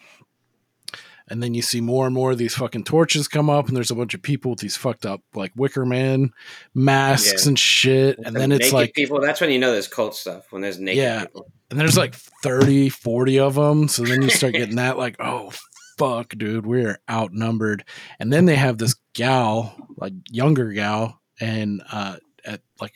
And 1.30 1.42
then 1.42 1.54
you 1.54 1.62
see 1.62 1.80
more 1.80 2.06
and 2.06 2.14
more 2.14 2.32
of 2.34 2.38
these 2.38 2.54
fucking 2.54 2.84
torches 2.84 3.30
come 3.30 3.50
up, 3.50 3.68
and 3.68 3.78
there's 3.78 3.90
a 3.90 3.96
bunch 3.96 4.14
of 4.14 4.22
people 4.22 4.52
with 4.52 4.60
these 4.60 4.76
fucked 4.76 5.06
up 5.06 5.22
like 5.34 5.54
Wicker 5.56 5.86
Man 5.86 6.32
masks 6.76 7.44
Yeah. 7.46 7.50
and 7.50 7.58
shit. 7.58 8.20
And 8.20 8.36
The 8.36 8.40
then 8.42 8.52
it's 8.52 8.74
like, 8.74 8.94
people. 8.94 9.22
That's 9.22 9.40
when 9.40 9.50
you 9.50 9.58
know 9.58 9.72
there's 9.72 9.88
cult 9.88 10.16
stuff. 10.16 10.52
When 10.52 10.62
there's 10.62 10.80
naked 10.80 11.02
Yeah. 11.02 11.22
people. 11.22 11.48
and 11.72 11.80
there's 11.80 11.98
like 11.98 12.14
30, 12.14 12.90
40 12.90 13.40
of 13.40 13.56
them. 13.56 13.88
So 13.88 14.04
then 14.04 14.22
you 14.22 14.30
start 14.30 14.54
getting 14.54 14.76
that, 14.76 14.98
like, 14.98 15.16
oh, 15.20 15.52
fuck, 15.98 16.30
dude, 16.38 16.66
we're 16.66 17.00
outnumbered. 17.10 17.84
And 18.20 18.32
then 18.32 18.46
they 18.46 18.56
have 18.56 18.78
this 18.78 18.96
gal, 19.14 19.76
like 19.98 20.14
younger 20.30 20.72
gal, 20.74 21.20
and 21.40 21.82
uh, 21.92 22.18
at 22.46 22.62
like 22.82 22.94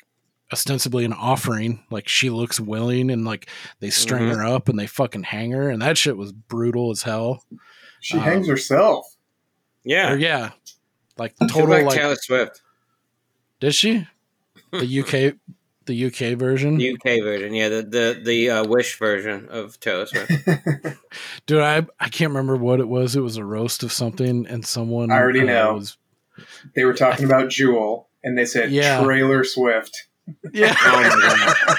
ostensibly 0.52 1.06
an 1.06 1.14
offering. 1.14 1.84
Like 1.92 2.08
she 2.08 2.30
looks 2.30 2.60
willing, 2.60 3.10
and 3.10 3.26
like 3.26 3.50
they 3.80 3.90
string 3.90 4.24
Mhm. 4.24 4.36
her 4.36 4.44
up 4.46 4.70
and 4.70 4.78
they 4.80 4.88
fucking 4.88 5.24
hang 5.24 5.52
her. 5.52 5.70
And 5.70 5.82
that 5.82 5.98
shit 5.98 6.18
was 6.18 6.32
brutal 6.32 6.92
as 6.92 7.04
hell. 7.04 7.44
She 8.02 8.18
Um, 8.18 8.24
hangs 8.24 8.48
herself. 8.48 9.06
Yeah, 9.84 10.14
Or, 10.14 10.18
yeah. 10.18 10.52
Like 11.18 11.34
total, 11.50 11.68
like, 11.70 11.86
like, 11.86 11.96
Taylor 11.98 12.16
Swift, 12.16 12.62
did 13.60 13.74
she? 13.74 14.06
The 14.72 14.86
UK, 14.86 15.36
the 15.88 16.06
UK 16.06 16.38
version? 16.38 16.78
The 16.78 16.94
UK 16.94 17.24
version. 17.24 17.54
Yeah, 17.54 17.70
the 17.70 17.82
the 17.84 18.22
the 18.24 18.50
uh, 18.52 18.68
Wish 18.68 18.98
version 19.00 19.48
of 19.50 19.80
Taylor 19.80 20.06
Swift. 20.06 20.32
Dude, 21.48 21.62
I 21.62 21.86
I 22.00 22.10
can't 22.10 22.30
remember 22.30 22.56
what 22.58 22.80
it 22.80 22.88
was. 22.88 23.16
It 23.16 23.22
was 23.22 23.38
a 23.38 23.44
roast 23.46 23.82
of 23.84 23.92
something, 23.92 24.46
and 24.48 24.66
someone 24.66 25.12
I 25.12 25.20
already 25.20 25.42
uh, 25.42 25.46
know. 25.46 25.74
Was, 25.76 25.98
They 26.76 26.86
were 26.86 26.94
talking 26.94 27.26
about 27.26 27.50
Jewel, 27.50 28.08
and 28.24 28.38
they 28.38 28.46
said 28.46 28.72
Yeah. 28.72 29.04
Trailer 29.04 29.44
Swift. 29.44 30.08
yeah, 30.54 30.76
Oh 30.82 31.02
my 31.02 31.76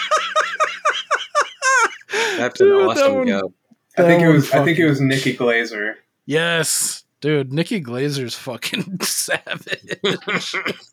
that's 2.38 2.61
an 2.61 2.66
Dude, 2.66 2.80
that 2.80 2.88
awesome 2.88 3.14
one- 3.14 3.26
joke. 3.26 3.52
I 3.96 4.02
think 4.02 4.22
it 4.22 4.26
one 4.26 4.34
was. 4.36 4.52
I 4.52 4.64
think 4.64 4.78
it 4.78 4.88
was 4.88 5.00
Nikki 5.00 5.36
Glazer. 5.36 5.94
Yes, 6.24 7.04
dude, 7.20 7.52
Nikki 7.52 7.82
Glazer's 7.82 8.34
fucking 8.34 9.00
savage. 9.02 9.96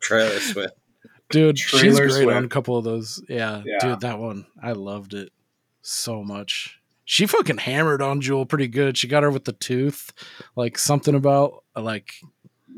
Taylor 0.07 0.39
Swift. 0.39 0.73
Dude, 1.35 1.59
she's 1.59 1.79
Trailer 1.97 2.07
great 2.07 2.29
on 2.35 2.45
a 2.45 2.47
couple 2.47 2.77
of 2.77 2.83
those. 2.85 3.21
Yeah, 3.27 3.61
Yeah. 3.65 3.77
dude, 3.79 3.99
that 4.01 4.19
one 4.19 4.45
I 4.61 4.71
loved 4.71 5.13
it 5.13 5.31
so 5.81 6.23
much. 6.23 6.79
She 7.03 7.25
fucking 7.27 7.57
hammered 7.57 8.01
on 8.01 8.21
Jewel 8.21 8.45
pretty 8.45 8.67
good. 8.67 8.97
She 8.97 9.07
got 9.07 9.23
her 9.23 9.29
with 9.29 9.45
the 9.45 9.51
tooth, 9.53 10.11
like 10.55 10.77
something 10.77 11.13
about 11.13 11.63
like 11.75 12.13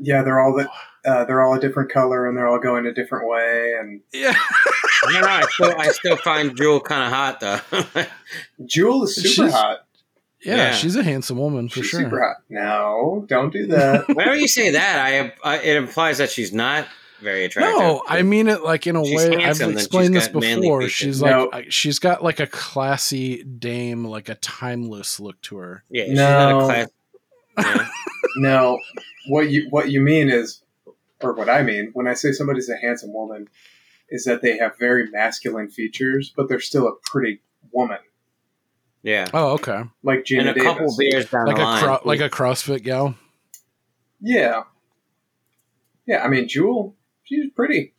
Yeah, 0.00 0.22
they're 0.22 0.40
all 0.40 0.54
the, 0.56 0.68
uh, 1.10 1.24
they're 1.24 1.40
all 1.42 1.54
a 1.54 1.60
different 1.60 1.90
color, 1.90 2.26
and 2.26 2.36
they're 2.36 2.46
all 2.48 2.58
going 2.58 2.84
a 2.86 2.92
different 2.92 3.28
way. 3.28 3.74
And 3.80 4.00
yeah, 4.12 4.34
I 4.36 5.12
don't 5.12 5.22
know. 5.22 5.28
I 5.28 5.42
still, 5.50 5.74
I 5.78 5.88
still 5.92 6.16
find 6.16 6.56
Jewel 6.56 6.80
kind 6.80 7.04
of 7.04 7.12
hot 7.12 7.40
though. 7.40 8.04
Jewel 8.66 9.04
is 9.04 9.14
super 9.14 9.28
She's- 9.28 9.52
hot. 9.52 9.86
yeah, 10.44 10.56
Yeah. 10.56 10.72
she's 10.72 10.96
a 10.96 11.02
handsome 11.02 11.38
woman 11.38 11.68
for 11.68 11.76
She's 11.76 11.86
sure. 11.86 12.00
super 12.02 12.20
hot. 12.22 12.36
No, 12.50 13.24
don't 13.28 13.52
do 13.52 13.66
that. 13.68 14.08
Whenever 14.08 14.36
you 14.36 14.48
say 14.48 14.70
that, 14.70 14.98
I, 15.00 15.32
I 15.48 15.58
it 15.60 15.76
implies 15.76 16.18
that 16.18 16.30
she's 16.30 16.52
not 16.52 16.86
very 17.20 17.44
attractive. 17.44 17.78
No, 17.78 18.02
I 18.06 18.22
mean 18.22 18.48
it 18.48 18.62
like 18.62 18.86
in 18.86 18.96
a 18.96 19.04
She's 19.04 19.16
way. 19.28 19.44
I've 19.44 19.60
explained 19.60 20.14
this 20.14 20.28
before. 20.28 20.80
features. 20.82 20.92
She's 20.92 21.22
No. 21.22 21.44
like 21.52 21.66
I- 21.66 21.68
she's 21.70 21.98
got 21.98 22.22
like 22.22 22.40
a 22.40 22.46
classy 22.46 23.42
dame, 23.44 24.04
like 24.04 24.28
a 24.28 24.34
timeless 24.36 25.18
look 25.20 25.40
to 25.42 25.56
her. 25.58 25.84
yeah, 25.90 26.04
she's 26.06 26.14
not 26.16 26.48
No. 26.50 26.60
a 26.60 26.64
class. 26.64 26.88
Yeah. 27.58 27.88
no, 28.36 28.78
what 29.28 29.50
you 29.50 29.66
what 29.70 29.90
you 29.90 30.00
mean 30.00 30.28
is, 30.30 30.62
or 31.20 31.32
what 31.34 31.48
I 31.48 31.62
mean 31.62 31.90
when 31.92 32.06
I 32.06 32.14
say 32.14 32.30
somebody's 32.32 32.68
a 32.68 32.76
handsome 32.76 33.12
woman, 33.12 33.48
is 34.10 34.24
that 34.24 34.42
they 34.42 34.56
have 34.58 34.78
very 34.78 35.10
masculine 35.10 35.68
features, 35.68 36.32
but 36.36 36.48
they're 36.48 36.60
still 36.60 36.86
a 36.86 36.92
pretty 37.10 37.40
woman, 37.72 37.98
yeah. 39.02 39.28
Oh, 39.34 39.52
okay. 39.54 39.82
like 40.04 40.24
Geena 40.24 40.40
And 40.40 40.48
a 40.50 40.54
Davis. 40.54 40.62
couple 40.72 40.96
beers 40.96 41.26
down 41.30 41.46
Like 41.46 41.56
the 41.56 41.62
a 41.62 41.64
line. 41.64 41.82
cro- 41.82 42.00
like 42.04 42.20
a 42.20 42.30
CrossFit 42.30 42.82
gal. 42.84 43.14
Yeah, 44.20 44.62
yeah. 46.06 46.22
I 46.24 46.28
mean, 46.28 46.48
Jewel, 46.48 46.94
she's 47.28 47.50
pretty. 47.54 47.92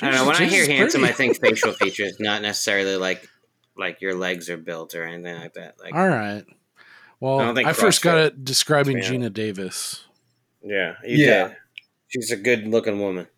I 0.00 0.06
don't 0.10 0.14
know. 0.14 0.26
When 0.26 0.36
I 0.36 0.46
hear 0.46 0.62
is 0.62 0.68
handsome. 0.68 1.04
I 1.04 1.12
think 1.12 1.40
facial 1.40 1.72
features, 1.72 2.18
not 2.18 2.42
necessarily 2.42 2.96
like 2.96 3.28
like 3.76 4.00
your 4.00 4.14
legs 4.14 4.50
are 4.50 4.56
built 4.56 4.94
or 4.94 5.04
anything 5.04 5.34
like 5.36 5.54
that. 5.54 5.76
Like, 5.80 5.94
All 5.94 6.08
right. 6.08 6.44
Well, 7.20 7.40
I 7.58 7.70
I 7.70 7.72
first 7.72 8.02
got 8.02 8.18
it 8.18 8.44
describing 8.44 8.98
Yeah. 8.98 9.04
Geena 9.04 9.32
Davis. 9.32 10.04
yeah, 10.62 10.96
you 11.04 11.24
Yeah. 11.26 11.48
did. 11.48 11.56
She's 12.08 12.30
a 12.30 12.36
good 12.36 12.66
looking 12.66 12.98
woman. 13.00 13.28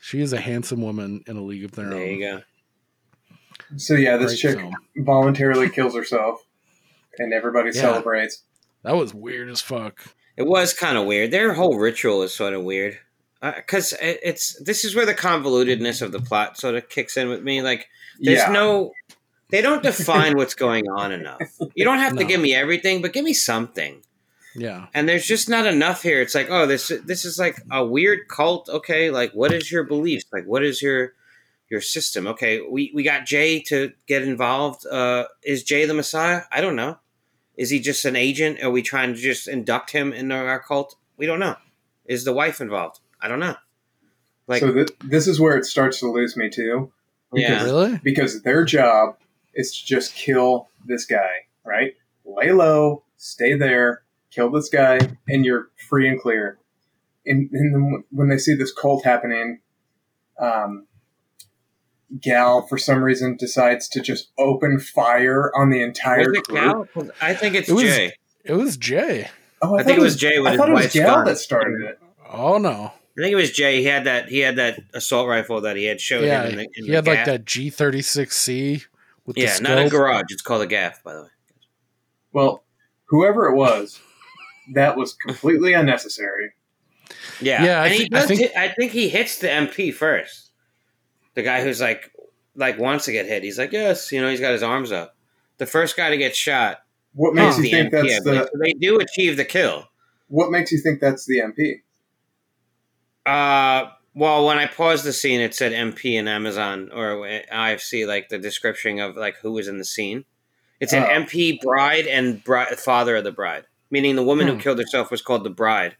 She 0.00 0.20
is 0.20 0.32
a 0.32 0.38
handsome 0.40 0.82
woman 0.82 1.24
in 1.26 1.36
a 1.36 1.42
league 1.42 1.64
of 1.64 1.72
their 1.72 1.88
There 1.90 1.98
own. 1.98 2.08
you 2.10 2.20
go. 2.20 2.42
So 3.76 3.94
yeah, 3.94 4.16
this 4.18 4.40
Great 4.40 4.52
chick 4.52 4.60
film. 4.60 4.74
voluntarily 4.98 5.68
kills 5.68 5.96
herself, 5.96 6.44
and 7.18 7.32
everybody 7.32 7.70
Yeah. 7.74 7.80
celebrates. 7.80 8.42
That 8.84 8.94
was 8.96 9.12
weird 9.12 9.48
as 9.48 9.60
fuck. 9.60 10.14
It 10.36 10.46
was 10.46 10.72
kind 10.74 10.98
of 10.98 11.06
weird. 11.06 11.30
Their 11.30 11.54
whole 11.54 11.78
ritual 11.78 12.22
is 12.22 12.34
sort 12.34 12.54
of 12.54 12.62
weird. 12.62 12.98
Because 13.40 13.92
it, 13.94 14.18
it's 14.22 14.62
this 14.62 14.84
is 14.84 14.94
where 14.94 15.06
the 15.06 15.14
convolutedness 15.14 16.02
of 16.02 16.10
the 16.10 16.20
plot 16.20 16.58
sort 16.58 16.74
of 16.74 16.88
kicks 16.88 17.16
in 17.16 17.28
with 17.28 17.42
me. 17.42 17.62
Like, 17.62 17.88
there's 18.18 18.40
yeah, 18.40 18.50
no 18.50 18.92
They 19.50 19.62
don't 19.62 19.82
define 19.82 20.36
what's 20.36 20.54
going 20.54 20.88
on 20.88 21.12
enough. 21.12 21.40
You 21.74 21.84
don't 21.84 21.98
have 21.98 22.16
to 22.16 22.24
give 22.24 22.40
me 22.40 22.54
everything, 22.54 23.00
but 23.02 23.12
give 23.12 23.24
me 23.24 23.32
something. 23.32 24.02
Yeah. 24.56 24.86
And 24.94 25.08
there's 25.08 25.26
just 25.26 25.48
not 25.48 25.66
enough 25.66 26.02
here. 26.02 26.20
It's 26.20 26.34
like, 26.34 26.50
oh, 26.50 26.66
this 26.66 26.90
this 27.04 27.24
is 27.24 27.38
like 27.38 27.62
a 27.70 27.84
weird 27.84 28.26
cult. 28.28 28.68
Okay, 28.68 29.10
like 29.10 29.32
what 29.32 29.52
is 29.52 29.70
your 29.70 29.84
beliefs? 29.84 30.24
Like 30.32 30.44
what 30.46 30.64
is 30.64 30.82
your 30.82 31.12
your 31.70 31.80
system? 31.80 32.26
Okay, 32.26 32.60
we 32.60 32.90
we 32.94 33.02
got 33.02 33.26
Jay 33.26 33.60
to 33.64 33.92
get 34.06 34.22
involved. 34.22 34.86
Uh, 34.86 35.26
is 35.44 35.62
Jay 35.62 35.84
the 35.84 35.94
Messiah? 35.94 36.42
I 36.50 36.60
don't 36.60 36.76
know. 36.76 36.98
Is 37.56 37.70
he 37.70 37.80
just 37.80 38.04
an 38.04 38.16
agent? 38.16 38.62
Are 38.62 38.70
we 38.70 38.82
trying 38.82 39.14
to 39.14 39.18
just 39.18 39.48
induct 39.48 39.90
him 39.90 40.12
into 40.12 40.34
our 40.34 40.60
cult? 40.60 40.96
We 41.16 41.26
don't 41.26 41.38
know. 41.40 41.56
Is 42.04 42.24
the 42.24 42.32
wife 42.32 42.60
involved? 42.60 43.00
I 43.20 43.28
don't 43.28 43.40
know. 43.40 43.56
Like, 44.46 44.60
so 44.60 44.72
th- 44.72 44.90
this 45.04 45.26
is 45.26 45.40
where 45.40 45.56
it 45.56 45.64
starts 45.64 45.98
to 46.00 46.10
lose 46.10 46.36
me 46.36 46.50
too. 46.50 46.92
yeah, 47.32 47.64
Really? 47.64 47.98
because 48.04 48.42
their 48.42 48.64
job 48.64 49.16
is 49.54 49.76
to 49.76 49.84
just 49.86 50.14
kill 50.14 50.68
this 50.84 51.04
guy, 51.04 51.46
right? 51.64 51.94
Lay 52.24 52.52
low, 52.52 53.02
stay 53.16 53.54
there, 53.56 54.02
kill 54.30 54.50
this 54.50 54.68
guy, 54.68 54.98
and 55.26 55.44
you're 55.44 55.70
free 55.88 56.08
and 56.08 56.20
clear. 56.20 56.58
And, 57.24 57.50
and 57.52 57.74
then 57.74 58.04
when 58.10 58.28
they 58.28 58.38
see 58.38 58.54
this 58.54 58.72
cult 58.72 59.04
happening, 59.04 59.60
um, 60.38 60.85
Gal, 62.20 62.66
for 62.66 62.78
some 62.78 63.02
reason, 63.02 63.36
decides 63.36 63.88
to 63.88 64.00
just 64.00 64.30
open 64.38 64.78
fire 64.78 65.50
on 65.56 65.70
the 65.70 65.82
entire 65.82 66.28
was 66.30 66.38
it 66.38 66.44
group. 66.44 66.58
Cal? 66.58 66.84
'Cause 66.94 67.10
I 67.20 67.34
think 67.34 67.54
it's 67.56 67.68
It 67.68 67.72
was- 67.74 67.82
Jay. 67.84 68.12
It 68.44 68.52
was 68.52 68.76
Jay. 68.76 69.28
Oh, 69.60 69.74
I 69.74 69.78
thought 69.78 69.86
think 69.86 69.98
it 69.98 70.02
was 70.02 70.16
Jay 70.16 70.38
with 70.38 70.46
I 70.46 70.50
his 70.52 70.58
thought 70.58 70.68
it 70.68 70.74
was 70.74 70.92
Gal 70.92 71.14
gun. 71.16 71.24
that 71.24 71.38
started 71.38 71.80
it. 71.82 71.98
Oh 72.30 72.58
no. 72.58 72.92
I 73.18 73.22
think 73.22 73.32
it 73.32 73.36
was 73.36 73.50
Jay. 73.50 73.78
He 73.78 73.84
had 73.86 74.04
that. 74.04 74.28
He 74.28 74.40
had 74.40 74.56
that 74.56 74.78
assault 74.94 75.26
rifle 75.28 75.62
that 75.62 75.76
he 75.76 75.84
had 75.86 76.00
showed 76.00 76.24
Yeah, 76.24 76.42
him. 76.44 76.50
In 76.50 76.56
the, 76.58 76.62
in 76.62 76.84
he 76.84 76.86
the 76.90 76.94
had 76.96 77.06
like 77.06 77.24
that 77.24 77.44
G 77.44 77.70
thirty 77.70 78.02
six 78.02 78.36
C 78.36 78.84
with 79.24 79.36
Yeah, 79.38 79.56
the 79.56 79.62
not 79.62 79.78
a 79.78 79.88
garage. 79.88 80.26
It's 80.28 80.42
called 80.42 80.62
a 80.62 80.66
gaff, 80.66 81.02
by 81.02 81.14
the 81.14 81.22
way. 81.22 81.28
Well, 82.32 82.64
whoever 83.06 83.48
it 83.48 83.56
was, 83.56 83.98
that 84.74 84.96
was 84.96 85.14
completely 85.14 85.72
unnecessary. 85.72 86.52
Yeah, 87.40 87.64
Yeah, 87.64 87.80
I 87.82 87.86
and 87.86 87.94
he 87.94 88.00
thi- 88.04 88.16
I 88.16 88.20
think- 88.26 88.40
hit- 88.40 88.56
I 88.56 88.68
think 88.68 88.92
he 88.92 89.08
hits 89.08 89.38
the 89.38 89.48
MP 89.48 89.90
first. 89.92 90.45
The 91.36 91.42
guy 91.44 91.62
who's 91.62 91.80
like, 91.80 92.10
like 92.56 92.78
wants 92.78 93.04
to 93.04 93.12
get 93.12 93.26
hit. 93.26 93.44
He's 93.44 93.58
like, 93.58 93.70
yes, 93.70 94.10
you 94.10 94.20
know, 94.20 94.28
he's 94.28 94.40
got 94.40 94.52
his 94.52 94.62
arms 94.64 94.90
up. 94.90 95.14
The 95.58 95.66
first 95.66 95.96
guy 95.96 96.10
to 96.10 96.16
get 96.16 96.34
shot. 96.34 96.78
What 97.14 97.30
is 97.30 97.36
makes 97.36 97.56
you 97.58 97.62
the 97.62 97.70
think 97.70 97.92
MP, 97.94 98.02
that's 98.10 98.24
the? 98.24 98.50
So 98.52 98.58
they 98.60 98.72
do 98.72 98.98
achieve 98.98 99.36
the 99.36 99.44
kill. 99.44 99.88
What 100.28 100.50
makes 100.50 100.72
you 100.72 100.78
think 100.78 101.00
that's 101.00 101.24
the 101.26 101.38
MP? 101.40 101.82
Uh, 103.24 103.90
well, 104.14 104.46
when 104.46 104.58
I 104.58 104.66
paused 104.66 105.04
the 105.04 105.12
scene, 105.12 105.40
it 105.40 105.54
said 105.54 105.72
MP 105.72 106.14
in 106.14 106.28
Amazon 106.28 106.90
or 106.92 107.16
IFC, 107.52 108.06
like 108.06 108.28
the 108.28 108.38
description 108.38 108.98
of 109.00 109.16
like 109.16 109.36
who 109.42 109.52
was 109.52 109.68
in 109.68 109.78
the 109.78 109.84
scene. 109.84 110.24
It's 110.80 110.92
an 110.92 111.04
Oh. 111.04 111.08
MP 111.08 111.58
bride 111.60 112.06
and 112.06 112.42
bride, 112.44 112.78
father 112.78 113.16
of 113.16 113.24
the 113.24 113.32
bride, 113.32 113.64
meaning 113.90 114.14
the 114.16 114.22
woman 114.22 114.46
Hmm. 114.46 114.54
who 114.54 114.60
killed 114.60 114.78
herself 114.78 115.10
was 115.10 115.22
called 115.22 115.44
the 115.44 115.50
bride. 115.50 115.96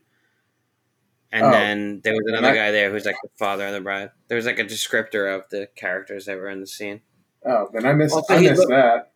And 1.33 1.45
Oh. 1.45 1.51
then 1.51 2.01
there 2.05 2.13
was 2.15 2.25
another 2.29 2.55
guy 2.55 2.71
there 2.71 2.91
who's 2.91 3.05
like 3.05 3.17
the 3.23 3.29
father 3.37 3.67
of 3.67 3.73
the 3.73 3.81
bride. 3.81 4.11
There 4.29 4.37
was 4.37 4.47
like 4.47 4.59
a 4.59 4.65
descriptor 4.65 5.35
of 5.35 5.49
the 5.51 5.69
characters 5.77 6.27
that 6.27 6.37
were 6.37 6.49
in 6.49 6.61
the 6.61 6.67
scene. 6.67 7.01
Oh, 7.45 7.69
then 7.73 7.85
I 7.87 7.93
missed. 7.93 8.15
Also, 8.15 8.35
I 8.35 8.41
missed 8.41 8.59
looked- 8.59 8.71
that. 8.71 9.13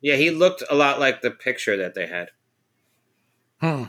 Yeah, 0.00 0.16
he 0.16 0.30
looked 0.30 0.64
a 0.68 0.74
lot 0.74 0.98
like 0.98 1.20
the 1.22 1.30
picture 1.30 1.76
that 1.76 1.94
they 1.94 2.06
had, 2.06 2.30
Hmm. 3.60 3.84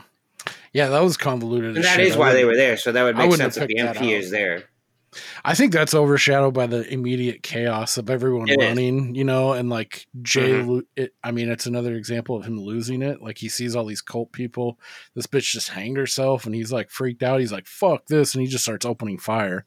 Yeah, 0.72 0.88
that 0.88 1.02
was 1.02 1.16
convoluted. 1.16 1.70
and 1.70 1.78
as 1.78 1.84
that 1.84 1.96
shit. 1.96 2.06
is 2.08 2.16
I 2.16 2.18
why 2.18 2.32
they 2.32 2.44
were 2.44 2.56
there. 2.56 2.76
So 2.76 2.92
that 2.92 3.02
would 3.02 3.16
make 3.16 3.32
sense 3.34 3.56
have 3.56 3.66
that 3.68 3.68
the 3.68 3.76
MP 3.80 4.12
is 4.12 4.30
there. 4.30 4.64
I 5.44 5.54
think 5.54 5.72
that's 5.72 5.94
overshadowed 5.94 6.54
by 6.54 6.66
the 6.66 6.86
immediate 6.92 7.42
chaos 7.42 7.96
of 7.98 8.10
everyone 8.10 8.48
It 8.48 8.60
is. 8.60 8.68
running, 8.68 9.14
you 9.14 9.24
know, 9.24 9.52
and 9.52 9.68
like 9.70 10.06
Jay. 10.22 10.50
Mhm. 10.50 10.66
lo- 10.68 10.82
It, 10.96 11.14
I 11.22 11.30
mean, 11.30 11.50
it's 11.50 11.66
another 11.66 11.94
example 11.94 12.36
of 12.36 12.44
him 12.44 12.60
losing 12.60 13.02
it. 13.02 13.22
Like 13.22 13.38
he 13.38 13.48
sees 13.48 13.74
all 13.76 13.84
these 13.84 14.00
cult 14.02 14.32
people. 14.32 14.78
This 15.14 15.26
bitch 15.26 15.50
just 15.50 15.68
hanged 15.70 15.96
herself, 15.96 16.46
and 16.46 16.54
he's 16.54 16.72
like 16.72 16.90
freaked 16.90 17.22
out. 17.22 17.40
He's 17.40 17.52
like, 17.52 17.66
"Fuck 17.66 18.06
this!" 18.06 18.34
and 18.34 18.42
he 18.42 18.48
just 18.48 18.64
starts 18.64 18.84
opening 18.86 19.18
fire, 19.18 19.64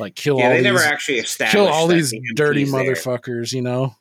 like 0.00 0.14
kill 0.14 0.38
Yeah, 0.38 0.44
all 0.44 0.50
they 0.50 0.56
these, 0.56 0.64
never 0.64 0.78
actually 0.80 1.18
established 1.18 1.52
kill 1.56 1.66
all 1.68 1.86
these 1.86 2.10
the 2.10 2.20
dirty 2.34 2.64
MP 2.64 2.66
's 2.66 2.72
there. 2.72 2.94
motherfuckers. 2.94 3.52
You 3.52 3.62
know? 3.62 3.94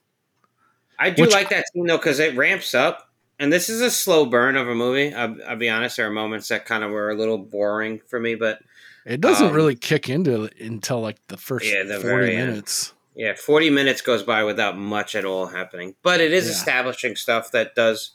I 0.99 1.09
do 1.11 1.23
Which- 1.23 1.31
like 1.33 1.49
that 1.49 1.65
scene 1.73 1.85
though 1.85 1.97
because 1.97 2.19
it 2.19 2.35
ramps 2.35 2.73
up, 2.73 3.11
and 3.39 3.53
this 3.53 3.69
is 3.69 3.81
a 3.81 3.91
slow 3.91 4.25
burn 4.25 4.55
of 4.55 4.67
a 4.67 4.73
movie. 4.75 5.13
I'll, 5.13 5.37
I'll 5.47 5.55
be 5.55 5.69
honest, 5.69 5.97
there 5.97 6.07
are 6.07 6.11
moments 6.11 6.47
that 6.47 6.65
kind 6.65 6.83
of 6.83 6.89
were 6.91 7.11
a 7.11 7.15
little 7.15 7.37
boring 7.37 8.01
for 8.07 8.19
me, 8.19 8.33
but 8.35 8.59
It 9.07 9.21
doesn't 9.21 9.47
Um, 9.47 9.53
really 9.53 9.75
kick 9.75 10.09
into 10.09 10.43
it 10.43 10.59
until 10.59 10.99
like 10.99 11.17
the 11.27 11.37
first 11.37 11.65
Yeah, 11.65 11.83
the 11.83 11.93
forty 12.01 12.07
very 12.07 12.35
end. 12.35 12.49
minutes. 12.49 12.93
yeah, 13.15 13.33
forty 13.35 13.69
minutes 13.69 14.01
goes 14.01 14.21
by 14.23 14.43
without 14.43 14.77
much 14.77 15.15
at 15.15 15.23
all 15.25 15.47
happening. 15.47 15.95
But 16.03 16.19
it 16.19 16.33
is 16.33 16.45
Yeah. 16.45 16.51
establishing 16.51 17.15
stuff 17.15 17.51
that 17.51 17.73
does 17.75 18.11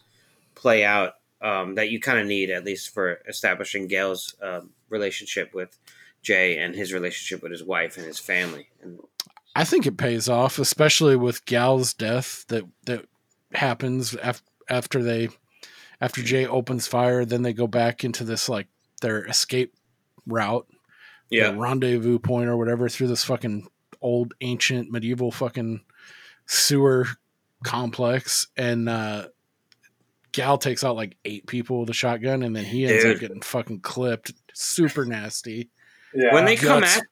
play 0.54 0.84
out 0.84 1.14
um, 1.40 1.74
that 1.74 1.88
you 1.90 1.98
kind 1.98 2.20
of 2.20 2.26
need 2.26 2.50
at 2.50 2.64
least 2.64 2.94
for 2.94 3.20
establishing 3.26 3.88
Gail's 3.88 4.36
um, 4.40 4.70
relationship 4.90 5.52
with 5.52 5.76
Jay 6.22 6.56
and 6.56 6.76
his 6.76 6.92
relationship 6.92 7.42
with 7.42 7.50
his 7.50 7.64
wife 7.64 7.96
and 7.96 8.06
his 8.06 8.20
family. 8.20 8.68
And 8.80 9.00
I 9.56 9.64
think 9.64 9.84
it 9.86 9.96
pays 9.96 10.28
off, 10.28 10.58
especially 10.60 11.16
with 11.16 11.44
Gal's 11.46 11.94
death 11.94 12.44
that 12.48 12.64
that 12.86 13.06
happens 13.54 14.14
af- 14.22 14.42
after 14.68 15.02
they 15.02 15.30
after 16.00 16.22
Jay 16.22 16.46
opens 16.46 16.86
fire. 16.86 17.24
Then 17.24 17.42
they 17.42 17.52
go 17.52 17.66
back 17.66 18.04
into 18.04 18.22
this 18.24 18.48
like 18.48 18.68
their 19.00 19.24
escape 19.26 19.74
route, 20.26 20.68
the 21.52 21.56
rendezvous 21.56 22.18
point 22.18 22.48
or 22.48 22.56
whatever, 22.56 22.88
through 22.88 23.08
this 23.08 23.24
fucking 23.24 23.66
old 24.00 24.34
ancient 24.40 24.90
medieval 24.90 25.30
fucking 25.30 25.80
sewer 26.46 27.06
complex, 27.64 28.48
and 28.56 28.88
uh, 28.88 29.26
Gal 30.32 30.58
takes 30.58 30.82
out 30.84 30.96
like 30.96 31.16
eight 31.24 31.46
people 31.46 31.80
with 31.80 31.90
a 31.90 31.94
shotgun, 31.94 32.42
and 32.42 32.54
then 32.56 32.64
he 32.64 32.86
ends 32.86 33.04
Dude. 33.04 33.14
up 33.16 33.20
getting 33.20 33.40
fucking 33.42 33.80
clipped. 33.80 34.32
Super 34.54 35.04
nasty. 35.04 35.68
Yeah. 36.14 36.34
when 36.34 36.44
they 36.44 36.56
come 36.56 36.80
Guts. 36.80 36.98
at 36.98 37.04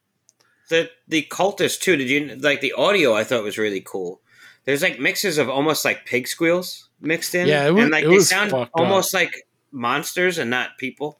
the 0.68 0.90
the 1.08 1.22
cultists 1.30 1.80
too, 1.80 1.96
did 1.96 2.10
you 2.10 2.36
like 2.36 2.60
the 2.60 2.72
audio? 2.74 3.14
I 3.14 3.24
thought 3.24 3.42
was 3.42 3.56
really 3.58 3.80
cool. 3.80 4.20
There's 4.64 4.82
like 4.82 5.00
mixes 5.00 5.38
of 5.38 5.48
almost 5.48 5.84
like 5.86 6.04
pig 6.04 6.28
squeals 6.28 6.88
mixed 7.00 7.34
in, 7.34 7.48
Yeah, 7.48 7.66
it 7.66 7.70
was- 7.72 7.84
and 7.84 7.92
like 7.92 8.04
it 8.04 8.08
they 8.08 8.14
was 8.14 8.28
sound 8.28 8.50
fucked 8.50 8.72
almost 8.74 9.14
like 9.14 9.46
monsters 9.72 10.36
and 10.38 10.50
not 10.50 10.76
people. 10.76 11.18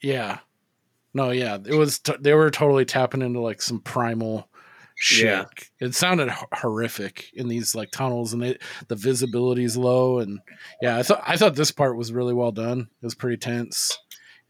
Yeah. 0.00 0.38
No, 1.18 1.30
yeah, 1.30 1.58
it 1.66 1.74
was. 1.74 1.98
T- 1.98 2.14
they 2.20 2.32
were 2.34 2.50
totally 2.50 2.84
tapping 2.84 3.22
into 3.22 3.40
like 3.40 3.60
some 3.60 3.80
primal 3.80 4.48
shit. 4.94 5.26
Yeah. 5.26 5.44
It 5.80 5.94
sounded 5.94 6.28
h- 6.28 6.44
horrific 6.52 7.30
in 7.34 7.48
these 7.48 7.74
like 7.74 7.90
tunnels, 7.90 8.32
and 8.32 8.44
it, 8.44 8.62
the 8.88 8.94
visibility's 8.96 9.76
low. 9.76 10.20
And 10.20 10.38
yeah, 10.80 10.96
I 10.96 11.02
thought 11.02 11.22
I 11.26 11.36
thought 11.36 11.54
this 11.56 11.72
part 11.72 11.96
was 11.96 12.12
really 12.12 12.34
well 12.34 12.52
done. 12.52 12.80
It 13.02 13.04
was 13.04 13.14
pretty 13.14 13.36
tense. 13.36 13.98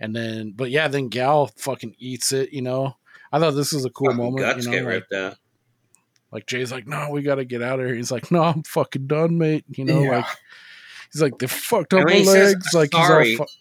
And 0.00 0.14
then, 0.14 0.52
but 0.54 0.70
yeah, 0.70 0.86
then 0.88 1.08
Gal 1.08 1.48
fucking 1.56 1.94
eats 1.98 2.32
it. 2.32 2.52
You 2.52 2.62
know, 2.62 2.96
I 3.32 3.38
thought 3.40 3.52
this 3.52 3.72
was 3.72 3.84
a 3.84 3.90
cool 3.90 4.08
Fucking 4.10 4.22
moment. 4.24 4.40
guts 4.46 4.64
You 4.66 4.70
know, 4.70 4.76
get 4.78 4.84
like, 4.84 4.92
ripped 4.94 5.12
out. 5.14 5.36
like 6.30 6.46
Jay's 6.46 6.70
like, 6.70 6.86
no, 6.86 7.08
we 7.10 7.22
got 7.22 7.36
to 7.36 7.44
get 7.44 7.62
out 7.62 7.80
of 7.80 7.86
here. 7.86 7.94
He's 7.96 8.12
like, 8.12 8.30
no, 8.30 8.42
I'm 8.44 8.62
fucking 8.62 9.06
done, 9.08 9.38
mate. 9.38 9.64
You 9.68 9.84
know, 9.86 10.02
Yeah. 10.02 10.10
like 10.18 10.26
he's 11.12 11.22
like, 11.22 11.38
they 11.38 11.46
fucked 11.48 11.94
up 11.94 12.04
my 12.06 12.12
he 12.12 12.24
says, 12.24 12.52
legs. 12.52 12.74
like 12.74 12.90
"Sorry," 12.92 13.30
he's 13.30 13.40
all. 13.40 13.46
Fu- 13.46 13.52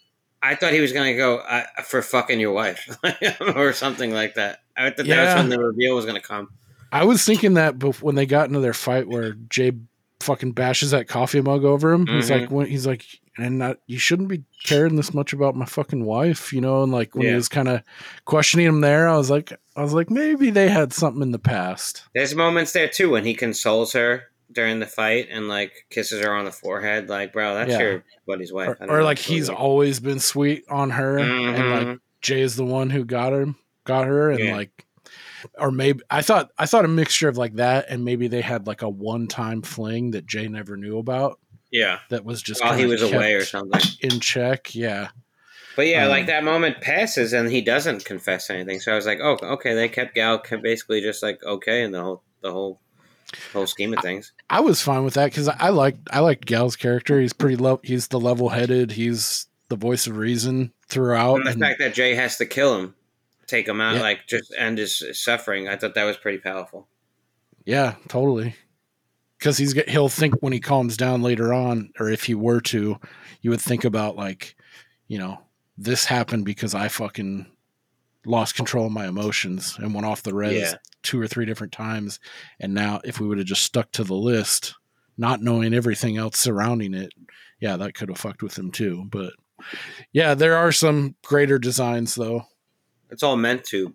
I 0.42 0.54
thought 0.54 0.72
he 0.72 0.80
was 0.80 0.92
gonna 0.92 1.16
go 1.16 1.38
uh, 1.38 1.64
for 1.84 2.00
fucking 2.02 2.38
your 2.40 2.52
wife 2.52 2.96
or 3.56 3.72
something 3.72 4.12
like 4.12 4.34
that. 4.34 4.60
I 4.76 4.90
thought 4.90 5.06
that 5.06 5.26
was 5.26 5.34
when 5.34 5.48
the 5.48 5.58
reveal 5.58 5.96
was 5.96 6.06
gonna 6.06 6.20
come. 6.20 6.50
I 6.92 7.04
was 7.04 7.24
thinking 7.24 7.54
that 7.54 7.82
when 8.02 8.14
they 8.14 8.26
got 8.26 8.48
into 8.48 8.60
their 8.60 8.72
fight 8.74 9.08
where 9.08 9.32
Jay 9.48 9.72
fucking 10.20 10.52
bashes 10.52 10.90
that 10.92 11.06
coffee 11.08 11.40
mug 11.40 11.64
over 11.64 11.92
him. 11.92 12.06
He's 12.06 12.28
Mhm. 12.30 12.40
like, 12.40 12.50
when, 12.50 12.66
he's 12.66 12.86
like, 12.86 13.04
and 13.36 13.58
not, 13.58 13.78
you 13.86 13.98
shouldn't 13.98 14.28
be 14.28 14.42
caring 14.64 14.96
this 14.96 15.14
much 15.14 15.32
about 15.32 15.54
my 15.54 15.64
fucking 15.64 16.04
wife, 16.04 16.52
you 16.52 16.60
know. 16.60 16.82
And 16.82 16.90
like 16.90 17.14
when 17.14 17.26
he 17.28 17.34
was 17.34 17.48
kind 17.48 17.68
of 17.68 17.82
questioning 18.24 18.66
him 18.66 18.80
there, 18.80 19.06
I 19.08 19.16
was 19.16 19.30
like, 19.30 19.52
I 19.76 19.82
was 19.82 19.92
like, 19.94 20.10
maybe 20.10 20.50
they 20.50 20.68
had 20.68 20.92
something 20.92 21.22
in 21.22 21.30
the 21.30 21.38
past. 21.38 22.02
There's 22.14 22.34
moments 22.34 22.72
there 22.72 22.88
too 22.88 23.10
when 23.10 23.24
he 23.24 23.34
consoles 23.34 23.92
her 23.92 24.24
during 24.50 24.80
the 24.80 24.86
fight 24.86 25.28
and 25.30 25.48
like 25.48 25.86
kisses 25.90 26.22
her 26.24 26.32
on 26.34 26.44
the 26.44 26.52
forehead. 26.52 27.08
Like, 27.08 27.32
bro, 27.32 27.54
that's 27.54 27.70
Yeah. 27.72 27.80
your 27.80 28.04
buddy's 28.26 28.52
wife. 28.52 28.76
Or, 28.80 28.98
or 28.98 29.02
like 29.02 29.18
he's 29.18 29.48
always 29.48 30.00
been 30.00 30.20
sweet 30.20 30.64
on 30.70 30.90
her, 30.90 31.18
and 31.18 31.70
like 31.70 31.86
Mhm. 31.86 32.00
Jay 32.22 32.40
is 32.40 32.56
the 32.56 32.64
one 32.64 32.90
who 32.90 33.04
got 33.04 33.32
him, 33.32 33.56
got 33.84 34.06
her, 34.06 34.30
and 34.30 34.40
Yeah. 34.40 34.56
like, 34.56 34.84
or 35.58 35.70
maybe 35.70 36.00
I 36.10 36.22
thought 36.22 36.50
I 36.58 36.66
thought 36.66 36.84
a 36.84 36.88
mixture 36.88 37.28
of 37.28 37.36
like 37.36 37.54
that, 37.56 37.86
and 37.88 38.04
maybe 38.04 38.26
they 38.28 38.40
had 38.40 38.66
like 38.66 38.82
a 38.82 38.88
one 38.88 39.26
time 39.28 39.62
fling 39.62 40.10
that 40.12 40.26
Jay 40.26 40.48
never 40.48 40.76
knew 40.76 40.98
about. 40.98 41.38
yeah, 41.70 41.98
That 42.08 42.24
was 42.24 42.40
just 42.40 42.62
while 42.62 42.72
he 42.72 42.86
was 42.86 43.02
away 43.02 43.34
or 43.34 43.44
something. 43.44 43.82
in 44.00 44.20
check. 44.20 44.74
Yeah, 44.74 45.08
But 45.76 45.86
yeah, 45.86 46.04
Um, 46.04 46.08
like 46.10 46.24
that 46.26 46.42
moment 46.42 46.80
passes 46.80 47.34
and 47.34 47.50
he 47.52 47.60
doesn't 47.60 48.06
confess 48.06 48.48
anything. 48.48 48.80
So 48.80 48.90
I 48.92 48.94
was 48.96 49.04
like, 49.04 49.20
oh, 49.22 49.36
okay, 49.42 49.74
they 49.74 49.86
kept 49.90 50.14
Gal 50.14 50.42
basically 50.62 51.02
just 51.02 51.22
like 51.22 51.42
okay 51.44 51.82
in 51.82 51.92
the 51.92 52.02
whole 52.02 52.22
the 52.40 52.50
whole 52.52 52.80
whole 53.52 53.66
scheme 53.66 53.92
of 53.92 54.00
things. 54.02 54.32
I 54.50 54.60
was 54.60 54.80
fine 54.82 55.04
with 55.04 55.14
that 55.14 55.26
because 55.26 55.48
I 55.48 55.68
like 55.70 55.96
I 56.10 56.20
like 56.20 56.44
Gal's 56.44 56.76
character. 56.76 57.20
He's 57.20 57.32
pretty 57.32 57.56
low. 57.56 57.80
He's 57.82 58.08
the 58.08 58.20
level 58.20 58.48
headed. 58.48 58.92
He's 58.92 59.46
the 59.68 59.76
voice 59.76 60.06
of 60.06 60.16
reason 60.16 60.72
throughout. 60.88 61.36
And 61.36 61.46
the 61.46 61.50
and- 61.52 61.60
fact 61.60 61.78
that 61.80 61.94
Jay 61.94 62.14
has 62.14 62.36
to 62.38 62.46
kill 62.46 62.78
him, 62.78 62.94
take 63.46 63.68
him 63.68 63.80
out, 63.80 63.96
Yeah. 63.96 64.00
like 64.02 64.26
just 64.26 64.54
end 64.56 64.78
his, 64.78 65.02
suffering, 65.12 65.68
I 65.68 65.76
thought 65.76 65.94
that 65.94 66.04
was 66.04 66.16
pretty 66.16 66.38
powerful. 66.38 66.88
yeah, 67.66 67.96
totally. 68.08 68.54
because 69.38 69.58
he's 69.58 69.72
he'll 69.88 70.08
think 70.08 70.34
when 70.40 70.52
he 70.54 70.60
calms 70.60 70.96
down 70.96 71.22
later 71.22 71.52
on, 71.52 71.90
or 72.00 72.08
if 72.08 72.24
he 72.24 72.34
were 72.34 72.60
to, 72.62 72.98
you 73.42 73.50
would 73.50 73.60
think 73.60 73.84
about 73.84 74.16
like, 74.16 74.56
you 75.06 75.18
know, 75.18 75.40
this 75.76 76.06
happened 76.06 76.44
because 76.44 76.74
I 76.74 76.88
fucking 76.88 77.46
lost 78.26 78.56
control 78.56 78.86
of 78.86 78.92
my 78.92 79.06
emotions 79.06 79.76
and 79.78 79.94
went 79.94 80.06
off 80.06 80.22
the 80.22 80.34
res 80.34 80.60
Yeah. 80.60 80.74
two 81.02 81.20
or 81.20 81.26
three 81.26 81.46
different 81.46 81.72
times, 81.72 82.20
and 82.60 82.74
now 82.74 83.00
if 83.04 83.20
we 83.20 83.26
would 83.28 83.38
have 83.38 83.46
just 83.46 83.62
stuck 83.62 83.90
to 83.92 84.04
the 84.04 84.14
list, 84.14 84.74
not 85.16 85.40
knowing 85.42 85.72
everything 85.74 86.16
else 86.16 86.38
surrounding 86.38 86.94
it, 86.94 87.12
yeah, 87.60 87.76
that 87.76 87.94
could 87.94 88.08
have 88.08 88.18
fucked 88.18 88.42
with 88.42 88.58
him 88.58 88.70
too. 88.70 89.06
But 89.10 89.32
yeah, 90.12 90.34
there 90.34 90.56
are 90.56 90.72
some 90.72 91.14
greater 91.24 91.58
designs 91.58 92.14
though. 92.14 92.46
It's 93.10 93.22
all 93.22 93.36
meant 93.36 93.64
to 93.66 93.94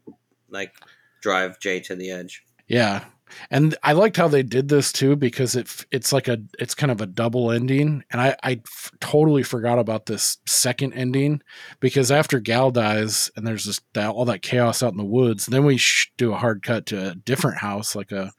like 0.49 0.73
drive 1.21 1.59
Jay 1.59 1.79
to 1.81 1.95
the 1.95 2.11
edge. 2.11 2.43
Yeah. 2.67 3.05
And 3.49 3.75
I 3.83 3.93
liked 3.93 4.17
how 4.17 4.27
they 4.27 4.43
did 4.43 4.67
this 4.69 4.91
too 4.91 5.15
because 5.15 5.55
it 5.55 5.85
it's 5.91 6.11
like 6.13 6.27
a 6.27 6.37
it's 6.59 6.75
kind 6.75 6.91
of 6.91 7.01
a 7.01 7.05
double 7.05 7.51
ending 7.51 8.03
and 8.11 8.21
I 8.21 8.35
I 8.43 8.61
f- 8.65 8.91
totally 8.99 9.43
forgot 9.43 9.79
about 9.79 10.05
this 10.05 10.37
second 10.45 10.93
ending 10.93 11.41
because 11.79 12.11
after 12.11 12.39
Gal 12.39 12.71
dies 12.71 13.29
and 13.35 13.45
there's 13.45 13.65
this 13.65 13.81
that, 13.93 14.09
all 14.09 14.25
that 14.25 14.41
chaos 14.41 14.81
out 14.83 14.91
in 14.93 14.97
the 14.97 15.03
woods 15.05 15.45
then 15.47 15.65
we 15.65 15.77
sh- 15.77 16.11
do 16.17 16.33
a 16.33 16.37
hard 16.37 16.63
cut 16.63 16.85
to 16.87 17.11
a 17.11 17.15
different 17.15 17.57
house 17.59 17.95
like 17.95 18.11
a 18.11 18.31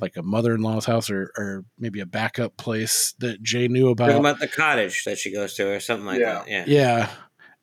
like 0.00 0.16
a 0.16 0.22
mother-in-law's 0.22 0.84
house 0.86 1.10
or 1.10 1.32
or 1.36 1.64
maybe 1.78 2.00
a 2.00 2.06
backup 2.06 2.56
place 2.56 3.14
that 3.18 3.42
Jay 3.42 3.66
knew 3.68 3.94
Talking 3.94 4.16
about. 4.16 4.20
about 4.20 4.40
the 4.40 4.48
cottage 4.48 5.04
that 5.04 5.18
she 5.18 5.32
goes 5.32 5.54
to 5.54 5.68
or 5.72 5.80
something 5.80 6.06
like 6.06 6.20
Yeah. 6.20 6.34
that. 6.34 6.48
Yeah. 6.48 6.64
Yeah. 6.66 7.10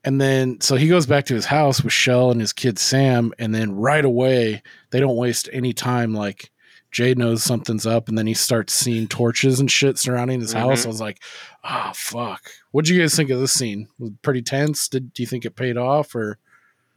And 0.04 0.22
then 0.22 0.62
so 0.62 0.76
he 0.76 0.88
goes 0.88 1.06
back 1.08 1.26
to 1.26 1.34
his 1.34 1.46
house 1.46 1.82
with 1.82 1.92
Shel 1.94 2.30
and 2.30 2.40
his 2.40 2.54
kid 2.54 2.78
Sam, 2.78 3.34
and 3.40 3.56
then 3.56 3.72
right 3.74 4.06
away 4.06 4.62
they 4.92 5.00
don't 5.00 5.16
waste 5.16 5.50
any 5.52 5.74
time. 5.74 6.14
Like 6.14 6.52
Jay 6.96 7.14
knows 7.14 7.44
something's 7.44 7.86
up, 7.86 8.08
and 8.08 8.18
then 8.18 8.26
he 8.26 8.34
starts 8.34 8.72
seeing 8.72 9.06
torches 9.06 9.60
and 9.60 9.70
shit 9.70 9.98
surrounding 9.98 10.40
his 10.40 10.54
house. 10.54 10.84
Mhm. 10.84 10.86
I 10.86 10.88
was 10.88 11.02
like, 11.02 11.22
ah, 11.62 11.92
fuck. 11.94 12.50
What'd 12.72 12.88
you 12.88 13.02
guys 13.02 13.14
think 13.18 13.30
of 13.30 13.38
this 13.42 13.52
scene? 13.52 13.90
Was 14.00 14.12
pretty 14.22 14.42
tense? 14.42 14.88
Did 14.88 15.12
do 15.12 15.22
you 15.22 15.28
think 15.28 15.44
it 15.44 15.58
paid 15.58 15.76
off 15.76 16.16
or 16.16 16.38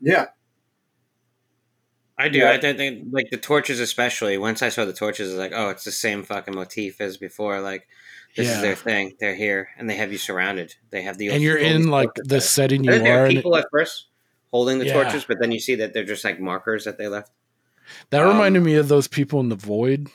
Yeah, 0.01 0.27
I 2.17 2.29
do. 2.29 2.39
Yeah. 2.39 2.51
I 2.53 2.59
don't 2.59 2.77
think 2.77 3.09
like 3.11 3.31
the 3.31 3.39
torches, 3.39 3.81
especially. 3.81 4.39
Once 4.39 4.63
I 4.63 4.69
saw 4.69 4.85
the 4.85 4.93
torches, 4.93 5.31
I 5.31 5.33
was 5.33 5.39
like, 5.41 5.53
oh, 5.53 5.71
it's 5.71 5.83
the 5.83 5.91
same 5.91 6.23
fucking 6.23 6.55
motif 6.55 7.01
as 7.01 7.17
before. 7.17 7.61
Like 7.61 7.89
this 8.37 8.47
Yeah. 8.47 8.55
is 8.55 8.61
their 8.63 8.77
thing. 8.77 9.17
They're 9.19 9.35
here, 9.35 9.71
and 9.79 9.91
they 9.91 9.97
have 9.97 10.13
you 10.13 10.19
surrounded. 10.19 10.77
They 10.91 11.03
have 11.03 11.19
the 11.19 11.31
and 11.31 11.43
you're 11.43 11.59
in 11.59 11.89
like 11.89 12.11
the 12.15 12.41
setting 12.41 12.85
you 12.85 12.93
think 12.93 13.03
there 13.03 13.19
are 13.19 13.23
are 13.25 13.27
in. 13.27 13.33
people 13.33 13.57
at 13.57 13.67
first 13.73 14.07
holding 14.53 14.79
the 14.79 14.87
Yeah. 14.87 14.93
torches, 14.93 15.25
but 15.25 15.39
then 15.41 15.51
you 15.51 15.59
see 15.59 15.75
that 15.75 15.93
they're 15.93 16.05
just 16.05 16.23
like 16.23 16.39
markers 16.39 16.85
that 16.85 16.99
they 16.99 17.09
left. 17.09 17.33
That 18.11 18.23
um, 18.23 18.29
reminded 18.29 18.63
me 18.63 18.75
of 18.75 18.89
those 18.89 19.09
people 19.09 19.41
in 19.41 19.49
the 19.49 19.57
void. 19.57 20.09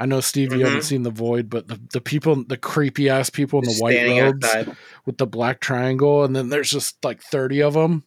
I 0.00 0.06
know 0.06 0.20
Steve, 0.20 0.52
you 0.52 0.60
haven't 0.64 0.80
Mhm. 0.80 0.84
seen 0.84 1.02
the 1.02 1.10
void, 1.10 1.50
but 1.50 1.66
the, 1.66 1.80
the 1.92 2.00
people, 2.00 2.44
the 2.44 2.56
creepy 2.56 3.08
ass 3.08 3.30
people 3.30 3.58
in 3.58 3.64
the 3.64 3.70
Just 3.72 3.82
white 3.82 4.00
robes 4.06 4.44
outside. 4.44 4.76
with 5.06 5.18
the 5.18 5.26
black 5.26 5.60
triangle, 5.60 6.22
and 6.24 6.36
then 6.36 6.50
there's 6.50 6.70
just 6.70 7.04
like 7.04 7.20
thirty 7.20 7.60
of 7.60 7.74
them, 7.74 8.04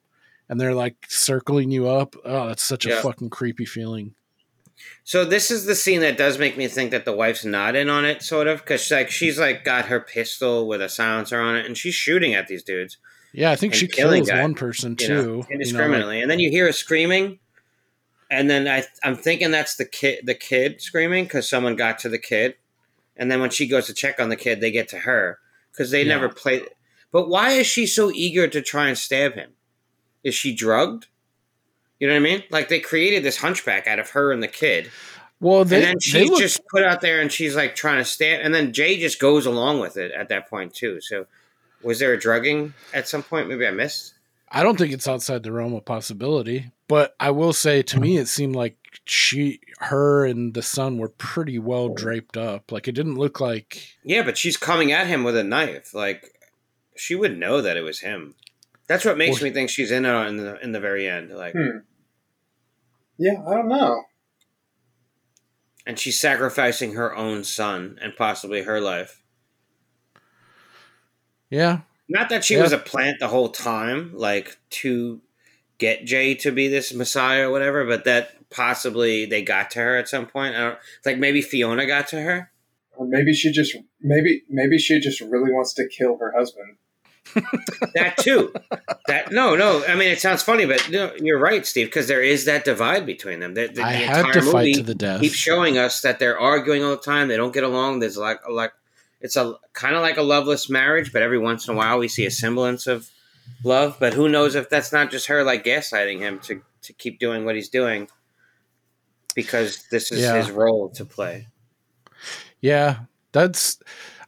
and 0.47 0.59
they're 0.59 0.73
like 0.73 0.95
circling 1.09 1.69
you 1.69 1.89
up. 1.89 2.15
Oh, 2.23 2.47
that's 2.47 2.63
such 2.63 2.85
a 2.85 2.95
fucking 3.01 3.29
creepy 3.29 3.65
feeling. 3.65 4.15
So 5.03 5.25
this 5.25 5.51
is 5.51 5.65
the 5.65 5.75
scene 5.75 5.99
that 6.01 6.17
does 6.17 6.39
make 6.39 6.57
me 6.57 6.67
think 6.67 6.91
that 6.91 7.03
the 7.05 7.11
wife's 7.13 7.43
not 7.45 7.75
in 7.75 7.89
on 7.89 8.05
it, 8.05 8.23
sort 8.23 8.47
of, 8.47 8.59
because 8.59 8.89
like 8.89 9.11
she's 9.11 9.37
like 9.37 9.63
got 9.65 9.85
her 9.85 9.99
pistol 9.99 10.67
with 10.67 10.81
a 10.81 10.87
silencer 10.89 11.39
on 11.41 11.57
it, 11.57 11.65
and 11.65 11.77
she's 11.77 11.93
shooting 11.93 12.33
at 12.33 12.47
these 12.47 12.63
dudes. 12.63 12.97
Yeah, 13.33 13.51
I 13.51 13.55
think 13.57 13.73
she 13.73 13.87
kills 13.87 14.29
guys, 14.29 14.41
one 14.41 14.55
person 14.55 14.91
you 14.91 14.95
too. 15.07 15.13
know, 15.13 15.21
you 15.21 15.27
know, 15.27 15.37
like- 15.39 15.49
indiscriminately. 15.51 16.21
and 16.21 16.31
then 16.31 16.39
you 16.39 16.49
hear 16.49 16.65
her 16.67 16.71
screaming, 16.71 17.39
and 18.31 18.49
then 18.49 18.67
I 18.67 18.83
I'm 19.03 19.15
thinking 19.15 19.51
that's 19.51 19.75
the 19.75 19.85
kid 19.85 20.25
the 20.25 20.33
kid 20.33 20.81
screaming 20.81 21.25
because 21.25 21.47
someone 21.47 21.75
got 21.75 21.99
to 21.99 22.09
the 22.09 22.17
kid, 22.17 22.55
and 23.15 23.29
then 23.29 23.39
when 23.41 23.51
she 23.51 23.67
goes 23.67 23.85
to 23.87 23.93
check 23.93 24.19
on 24.19 24.29
the 24.29 24.35
kid, 24.35 24.59
they 24.59 24.71
get 24.71 24.87
to 24.89 24.99
her 24.99 25.37
because 25.71 25.91
they 25.91 26.01
Yeah. 26.01 26.15
never 26.15 26.29
played. 26.29 26.63
But 27.11 27.29
why 27.29 27.51
is 27.51 27.67
she 27.67 27.85
so 27.85 28.09
eager 28.11 28.47
to 28.47 28.61
try 28.61 28.87
and 28.87 28.97
stab 28.97 29.35
him? 29.35 29.51
Is 30.23 30.33
she 30.33 30.55
drugged? 30.55 31.07
You 31.99 32.07
know 32.07 32.13
what 32.13 32.21
I 32.21 32.23
mean? 32.23 32.43
Like 32.49 32.69
they 32.69 32.79
created 32.79 33.23
this 33.23 33.37
hunchback 33.37 33.85
out 33.85 33.99
of 33.99 34.09
her 34.11 34.31
and 34.31 34.41
the 34.41 34.47
kid, 34.47 34.89
well, 35.39 35.63
they, 35.65 35.75
and 35.75 35.85
then 35.85 35.99
she 35.99 36.25
look, 36.29 36.39
just 36.39 36.61
put 36.69 36.81
out 36.83 37.01
there 37.01 37.21
and 37.21 37.31
she's 37.31 37.55
like 37.55 37.75
trying 37.75 37.99
to 37.99 38.05
stab, 38.05 38.39
and 38.41 38.55
then 38.55 38.73
Jay 38.73 38.97
just 38.97 39.19
goes 39.19 39.45
along 39.45 39.79
with 39.81 39.97
it 39.97 40.11
at 40.13 40.29
that 40.29 40.49
point 40.49 40.73
too. 40.73 40.99
So. 41.01 41.27
Was 41.83 41.97
there 41.97 42.13
a 42.13 42.19
drugging 42.19 42.75
at 42.93 43.07
some 43.07 43.23
point? 43.23 43.49
Maybe 43.49 43.65
I 43.65 43.71
missed. 43.71 44.13
I 44.51 44.63
don't 44.63 44.77
think 44.77 44.91
it's 44.93 45.07
outside 45.07 45.43
the 45.43 45.51
realm 45.51 45.73
of 45.73 45.85
possibility, 45.85 46.71
but 46.89 47.15
I 47.19 47.31
will 47.31 47.53
say 47.53 47.81
to 47.83 47.99
me, 47.99 48.17
it 48.17 48.27
seemed 48.27 48.55
like 48.55 48.77
she, 49.05 49.61
her, 49.79 50.25
and 50.25 50.53
the 50.53 50.61
son 50.61 50.97
were 50.97 51.07
pretty 51.09 51.57
well 51.57 51.87
draped 51.89 52.35
up. 52.35 52.71
Like 52.71 52.87
it 52.87 52.91
didn't 52.91 53.15
look 53.15 53.39
like 53.39 53.95
Yeah, 54.03 54.23
but 54.23 54.37
she's 54.37 54.57
coming 54.57 54.91
at 54.91 55.07
him 55.07 55.23
with 55.23 55.37
a 55.37 55.43
knife. 55.43 55.93
Like 55.93 56.35
she 56.97 57.15
would 57.15 57.37
know 57.37 57.61
that 57.61 57.77
it 57.77 57.81
was 57.81 58.01
him. 58.01 58.35
That's 58.87 59.05
what 59.05 59.17
makes 59.17 59.39
Well, 59.39 59.49
me 59.49 59.53
think 59.53 59.69
she's 59.69 59.89
in 59.91 60.05
on 60.05 60.27
in 60.27 60.37
the 60.37 60.59
in 60.61 60.71
the 60.73 60.81
very 60.81 61.07
end. 61.07 61.31
Like, 61.31 61.53
Hmm. 61.53 61.77
yeah. 63.17 63.41
I 63.47 63.53
don't 63.55 63.69
know. 63.69 64.03
and 65.85 65.97
she's 65.97 66.19
sacrificing 66.19 66.93
her 66.93 67.15
own 67.15 67.43
son 67.45 67.97
and 68.01 68.15
possibly 68.17 68.63
her 68.63 68.79
life. 68.81 69.23
yeah, 71.49 71.79
Not 72.11 72.29
that 72.29 72.43
she 72.43 72.55
Yeah. 72.55 72.63
was 72.63 72.71
a 72.73 72.77
plant 72.77 73.19
the 73.19 73.27
whole 73.29 73.49
time, 73.49 74.11
like 74.15 74.57
to 74.81 75.21
get 75.77 76.05
Jay 76.05 76.35
to 76.35 76.51
be 76.51 76.67
this 76.67 76.93
messiah 76.93 77.47
or 77.47 77.51
whatever, 77.51 77.85
but 77.85 78.03
that 78.03 78.49
possibly 78.49 79.25
they 79.25 79.41
got 79.41 79.71
to 79.71 79.79
her 79.79 79.97
at 79.97 80.09
some 80.09 80.25
point. 80.27 80.55
I 80.55 80.59
don't 80.59 80.77
like 81.05 81.17
maybe 81.17 81.41
Fiona 81.41 81.85
got 81.87 82.07
to 82.09 82.21
her. 82.21 82.51
Or 82.97 83.07
maybe 83.07 83.33
she 83.33 83.51
just 83.51 83.75
maybe 84.01 84.43
maybe 84.49 84.77
she 84.77 84.99
just 84.99 85.21
really 85.21 85.51
wants 85.51 85.73
to 85.75 85.87
kill 85.87 86.17
her 86.17 86.33
husband. 86.37 86.75
That 87.95 88.17
too. 88.17 88.53
that 89.07 89.31
no, 89.31 89.55
no. 89.55 89.83
I 89.87 89.95
mean, 89.95 90.09
it 90.09 90.19
sounds 90.19 90.43
funny, 90.43 90.65
but 90.65 90.89
no, 90.89 91.11
you're 91.19 91.39
right, 91.39 91.65
Steve, 91.65 91.87
because 91.87 92.07
there 92.07 92.21
is 92.21 92.45
that 92.45 92.65
divide 92.65 93.05
between 93.05 93.39
them. 93.39 93.53
The, 93.53 93.67
the, 93.67 93.81
I 93.83 93.91
the 93.93 93.97
had 93.99 94.17
entire 94.25 94.33
to 94.33 94.41
fight 94.41 94.53
movie 94.53 94.73
to 94.73 94.83
the 94.83 94.95
death. 94.95 95.21
keeps 95.21 95.35
showing 95.35 95.77
us 95.77 96.01
that 96.01 96.19
they're 96.19 96.39
arguing 96.39 96.83
all 96.83 96.91
the 96.91 96.97
time. 97.01 97.27
They 97.27 97.37
don't 97.37 97.53
get 97.53 97.63
along. 97.63 97.99
There's 97.99 98.17
like 98.17 98.39
like 98.49 98.73
it's 99.21 99.35
a 99.35 99.55
kind 99.73 99.95
of 99.95 100.01
like 100.01 100.17
a 100.17 100.21
loveless 100.23 100.69
marriage, 100.69 101.13
but 101.13 101.21
every 101.21 101.37
once 101.39 101.67
in 101.67 101.73
a 101.73 101.77
while 101.77 101.97
we 101.99 102.07
see 102.07 102.25
a 102.25 102.31
semblance 102.31 102.87
of 102.87 103.09
love. 103.63 103.97
But 103.99 104.13
who 104.13 104.27
knows 104.29 104.55
if 104.55 104.69
that's 104.69 104.91
not 104.91 105.11
just 105.11 105.27
her 105.27 105.43
like 105.43 105.63
gaslighting 105.63 106.19
him 106.19 106.39
to 106.41 106.61
to 106.83 106.93
keep 106.93 107.19
doing 107.19 107.45
what 107.45 107.55
he's 107.55 107.69
doing 107.69 108.07
because 109.35 109.83
this 109.91 110.11
is 110.11 110.21
Yeah. 110.21 110.37
his 110.37 110.51
role 110.51 110.89
to 110.89 111.05
play. 111.05 111.47
Yeah, 112.61 112.99
that's. 113.31 113.79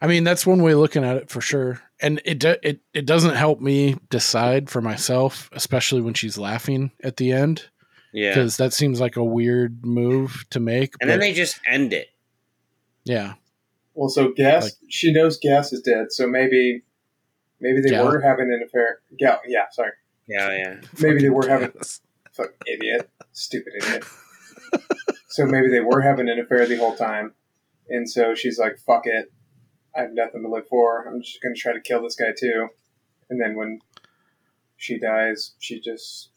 I 0.02 0.07
mean, 0.07 0.24
that's 0.26 0.45
one 0.45 0.61
way 0.61 0.74
of 0.74 0.80
looking 0.80 1.03
at 1.06 1.15
it 1.18 1.30
for 1.30 1.40
sure. 1.41 1.82
And 2.02 2.22
it 2.26 2.44
it 2.44 2.82
it 2.94 3.06
doesn't 3.06 3.36
help 3.36 3.61
me 3.61 3.95
decide 4.10 4.70
for 4.70 4.82
myself, 4.82 5.49
especially 5.53 6.02
when 6.02 6.14
she's 6.14 6.38
laughing 6.38 6.91
at 7.03 7.15
the 7.18 7.32
end, 7.32 7.70
Yeah, 8.11 8.32
because 8.32 8.57
that 8.57 8.74
seems 8.74 8.99
like 8.99 9.15
a 9.15 9.24
weird 9.24 9.86
move 9.86 10.44
to 10.49 10.60
make. 10.60 10.94
and 10.99 11.10
then 11.10 11.20
they 11.20 11.32
just 11.34 11.60
end 11.65 11.94
it. 11.94 12.10
yeah, 13.06 13.36
Well, 13.94 14.10
so 14.10 14.32
Gas, 14.32 14.64
Like- 14.64 14.74
she 14.90 15.14
knows 15.14 15.38
Gas 15.38 15.72
is 15.74 15.82
dead, 15.82 16.11
so 16.11 16.28
maybe 16.28 16.84
maybe 17.60 17.82
they 17.82 17.90
Gal? 17.91 18.06
were 18.06 18.20
having 18.22 18.52
an 18.52 18.61
affair. 18.65 18.99
Gal, 19.18 19.40
yeah, 19.48 19.65
sorry. 19.72 19.91
Yeah, 20.28 20.52
yeah. 20.56 20.82
Maybe 20.99 21.22
they 21.22 21.30
were 21.30 21.48
having 21.48 21.72
Yes. 21.76 22.02
fuck 22.32 22.53
idiot, 22.68 23.10
stupid 23.32 23.74
idiot. 23.78 24.03
so 25.28 25.45
maybe 25.45 25.70
they 25.70 25.80
were 25.82 26.02
having 26.02 26.30
an 26.30 26.40
affair 26.40 26.65
the 26.65 26.78
whole 26.78 26.95
time, 26.95 27.34
and 27.90 28.10
so 28.10 28.34
she's 28.34 28.57
like, 28.57 28.78
"Fuck 28.80 29.06
it, 29.06 29.32
I 29.95 30.02
have 30.02 30.14
nothing 30.14 30.41
to 30.44 30.49
live 30.49 30.68
for. 30.68 31.07
I'm 31.07 31.22
just 31.22 31.41
gonna 31.41 31.56
try 31.56 31.74
to 31.74 31.82
kill 31.82 32.02
this 32.02 32.15
guy 32.15 32.32
too." 32.38 32.70
And 33.30 33.40
then 33.41 33.56
when 33.56 33.80
she 34.78 34.99
dies, 34.99 35.53
she 35.60 35.80
just, 35.80 36.30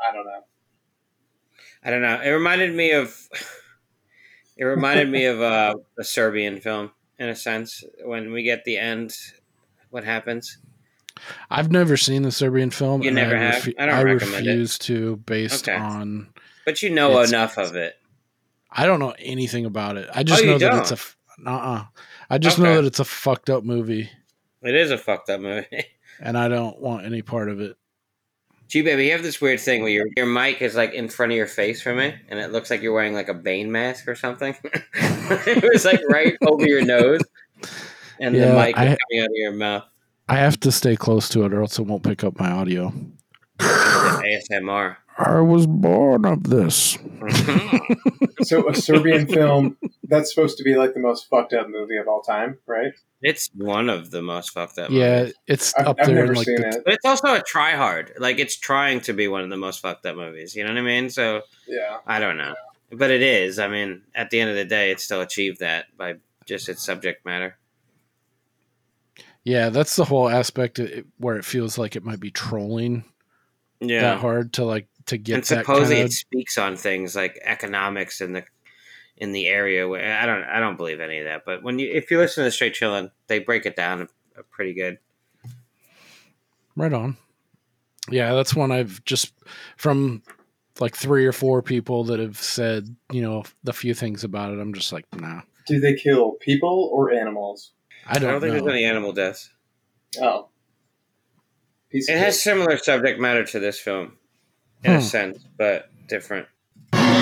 I 0.00 0.12
don't 0.14 0.24
know. 0.24 0.44
I 1.84 1.90
don't 1.90 2.02
know. 2.02 2.20
It 2.20 2.30
reminded 2.30 2.74
me 2.74 2.92
of 2.92 3.28
it 4.56 4.64
reminded 4.64 5.10
me 5.10 5.24
of 5.26 5.40
uh, 5.40 5.74
a 5.98 6.04
Serbian 6.04 6.60
film 6.60 6.90
in 7.18 7.28
a 7.28 7.36
sense. 7.36 7.82
When 8.04 8.32
we 8.32 8.42
get 8.42 8.64
the 8.64 8.78
end, 8.78 9.14
what 9.90 10.04
happens? 10.04 10.58
I've 11.50 11.70
never 11.70 11.96
seen 11.96 12.22
the 12.22 12.32
Serbian 12.32 12.70
film. 12.70 13.02
You 13.02 13.10
never 13.10 13.36
I 13.36 13.40
have? 13.40 13.62
refu- 13.62 13.74
I 13.78 13.86
don't 13.86 14.04
recommend 14.04 14.46
it. 14.46 14.50
refuse 14.50 14.78
to, 14.80 15.16
based 15.16 15.68
Okay. 15.68 15.78
on. 15.78 16.28
But 16.64 16.82
you 16.82 16.90
know 16.90 17.20
enough 17.20 17.58
of 17.58 17.76
it. 17.76 17.94
I 18.70 18.86
don't 18.86 18.98
know 19.00 19.14
anything 19.18 19.66
about 19.66 19.96
it. 19.98 20.08
I 20.14 20.22
just 20.22 20.42
Oh, 20.42 20.46
know 20.46 20.58
that 20.58 20.78
it's 20.80 20.90
a. 20.92 20.96
don't? 21.44 21.46
Uh-uh. 21.54 21.84
I 22.30 22.38
just 22.38 22.58
know 22.58 22.76
that 22.76 22.84
it's 22.86 23.00
a 23.00 23.04
fucked 23.04 23.50
up 23.50 23.64
movie, 23.64 24.08
It 24.62 24.74
is 24.74 24.90
a 24.90 24.96
fucked 24.98 25.28
up 25.28 25.40
movie. 25.40 25.84
and 26.20 26.38
I 26.38 26.48
don't 26.48 26.80
want 26.80 27.04
any 27.04 27.20
part 27.20 27.50
of 27.50 27.60
it. 27.60 27.76
Gee, 28.72 28.80
baby, 28.80 29.04
you 29.04 29.12
have 29.12 29.22
this 29.22 29.38
weird 29.38 29.60
thing 29.60 29.82
where 29.82 29.90
your 29.90 30.06
your 30.16 30.24
mic 30.24 30.62
is 30.62 30.74
like 30.74 30.94
in 30.94 31.10
front 31.10 31.30
of 31.30 31.36
your 31.36 31.46
face 31.46 31.82
for 31.82 31.94
me, 31.94 32.14
and 32.30 32.40
it 32.40 32.52
looks 32.52 32.70
like 32.70 32.80
you're 32.80 32.94
wearing 32.94 33.12
like 33.12 33.28
a 33.28 33.34
Bane 33.34 33.70
mask 33.70 34.08
or 34.08 34.14
something. 34.14 34.56
it 34.94 35.70
was 35.70 35.84
like 35.84 36.00
right 36.08 36.38
over 36.46 36.66
your 36.66 36.82
nose, 36.82 37.20
and 38.18 38.34
the 38.34 38.46
Yeah, 38.46 38.56
mic 38.56 38.74
is 38.74 38.96
coming 38.98 39.22
out 39.22 39.26
of 39.26 39.34
your 39.34 39.52
mouth. 39.52 39.84
I 40.26 40.36
have 40.36 40.58
to 40.60 40.72
stay 40.72 40.96
close 40.96 41.28
to 41.28 41.44
it, 41.44 41.52
or 41.52 41.60
else 41.60 41.78
it 41.78 41.82
won't 41.82 42.02
pick 42.02 42.24
up 42.24 42.40
my 42.40 42.50
audio. 42.50 42.94
ASMR. 43.58 44.96
I 45.18 45.40
was 45.40 45.66
born 45.66 46.24
of 46.24 46.44
this. 46.44 46.96
So 48.42 48.68
a 48.68 48.74
Serbian 48.74 49.28
film 49.28 49.76
that's 50.02 50.34
supposed 50.34 50.58
to 50.58 50.64
be 50.64 50.74
like 50.74 50.94
the 50.94 51.00
most 51.00 51.28
fucked 51.28 51.52
up 51.52 51.68
movie 51.68 51.96
of 51.98 52.08
all 52.08 52.22
time, 52.22 52.58
right? 52.66 52.92
It's 53.22 53.48
one 53.54 53.88
of 53.88 54.10
the 54.10 54.20
most 54.22 54.50
fucked 54.50 54.78
up. 54.78 54.90
Yeah, 54.90 55.20
movies. 55.20 55.34
it's 55.46 55.74
I've, 55.76 55.86
up 55.86 55.96
I've 56.00 56.06
there. 56.06 56.14
never 56.16 56.34
like 56.34 56.46
seen 56.46 56.56
the, 56.60 56.68
it. 56.68 56.82
but 56.84 56.94
it's 56.94 57.04
also 57.04 57.34
a 57.34 57.40
try 57.42 57.72
hard. 57.72 58.12
Like 58.18 58.38
it's 58.38 58.56
trying 58.56 59.00
to 59.02 59.12
be 59.12 59.28
one 59.28 59.42
of 59.42 59.50
the 59.50 59.56
most 59.56 59.80
fucked 59.80 60.04
up 60.06 60.16
movies. 60.16 60.54
You 60.56 60.64
know 60.64 60.70
what 60.70 60.78
I 60.78 60.82
mean? 60.82 61.08
So 61.10 61.42
Yeah. 61.66 61.98
I 62.06 62.18
don't 62.20 62.36
know, 62.36 62.54
but 62.90 63.10
it 63.10 63.22
is. 63.22 63.58
I 63.58 63.68
mean, 63.68 64.02
at 64.14 64.30
the 64.30 64.40
end 64.40 64.50
of 64.50 64.56
the 64.56 64.64
day, 64.64 64.90
it 64.90 65.00
still 65.00 65.20
achieved 65.20 65.60
that 65.60 65.86
by 65.96 66.16
just 66.46 66.68
its 66.68 66.82
subject 66.84 67.24
matter. 67.24 67.56
yeah, 69.44 69.68
that's 69.70 69.96
the 69.96 70.04
whole 70.04 70.28
aspect 70.28 70.78
of 70.78 70.86
it, 70.86 71.06
where 71.18 71.36
it 71.36 71.44
feels 71.44 71.78
like 71.78 71.96
it 71.96 72.04
might 72.04 72.20
be 72.20 72.30
trolling 72.30 73.04
Yeah, 73.80 74.02
that 74.02 74.18
hard 74.18 74.52
to 74.54 74.64
like 74.64 74.88
to 75.06 75.16
get 75.18 75.34
and 75.34 75.42
that 75.44 75.64
supposedly 75.64 75.96
kind 75.96 76.08
it 76.08 76.12
speaks 76.12 76.58
on 76.58 76.76
things 76.76 77.16
like 77.16 77.38
economics 77.44 78.20
and 78.20 78.34
the 78.36 78.44
in 79.22 79.30
the 79.30 79.46
area 79.46 79.86
where 79.86 80.18
I 80.20 80.26
don't 80.26 80.42
I 80.42 80.58
don't 80.58 80.76
believe 80.76 80.98
any 80.98 81.20
of 81.20 81.26
that. 81.26 81.44
But 81.46 81.62
when 81.62 81.78
you 81.78 81.88
if 81.92 82.10
you 82.10 82.18
listen 82.18 82.42
to 82.44 82.50
Straight 82.50 82.74
Chillin', 82.74 83.12
they 83.28 83.38
break 83.38 83.64
it 83.66 83.76
down 83.76 84.08
uh, 84.36 84.42
pretty 84.50 84.74
good. 84.74 84.98
Right 86.74 86.92
on. 86.92 87.16
Yeah, 88.10 88.34
that's 88.34 88.54
one 88.56 88.72
I've 88.72 89.04
just 89.04 89.32
from 89.76 90.22
like 90.80 90.96
three 90.96 91.24
or 91.24 91.30
four 91.32 91.62
people 91.62 92.02
that 92.04 92.18
have 92.18 92.36
said, 92.36 92.96
you 93.12 93.22
know, 93.22 93.44
the 93.62 93.72
few 93.72 93.94
things 93.94 94.24
about 94.24 94.52
it. 94.52 94.58
I'm 94.58 94.74
just 94.74 94.92
like, 94.92 95.04
nah, 95.14 95.42
Do 95.68 95.78
they 95.78 95.94
kill 95.94 96.32
people 96.40 96.90
or 96.92 97.12
animals? 97.12 97.72
I 98.06 98.16
I 98.16 98.18
don't, 98.18 98.32
don't, 98.32 98.40
think 98.40 98.54
know. 98.54 98.60
there's 98.64 98.74
any 98.74 98.84
animal 98.84 99.12
deaths. 99.12 99.50
Oh. 100.20 100.48
Piece 101.90 102.08
It 102.08 102.18
has 102.18 102.42
similar 102.42 102.76
subject 102.76 103.20
matter 103.20 103.44
to 103.44 103.60
this 103.60 103.78
film, 103.78 104.16
in 104.82 104.92
Hmm. 104.92 104.98
a 104.98 105.02
sense, 105.02 105.44
but 105.56 105.90
different. 106.08 106.48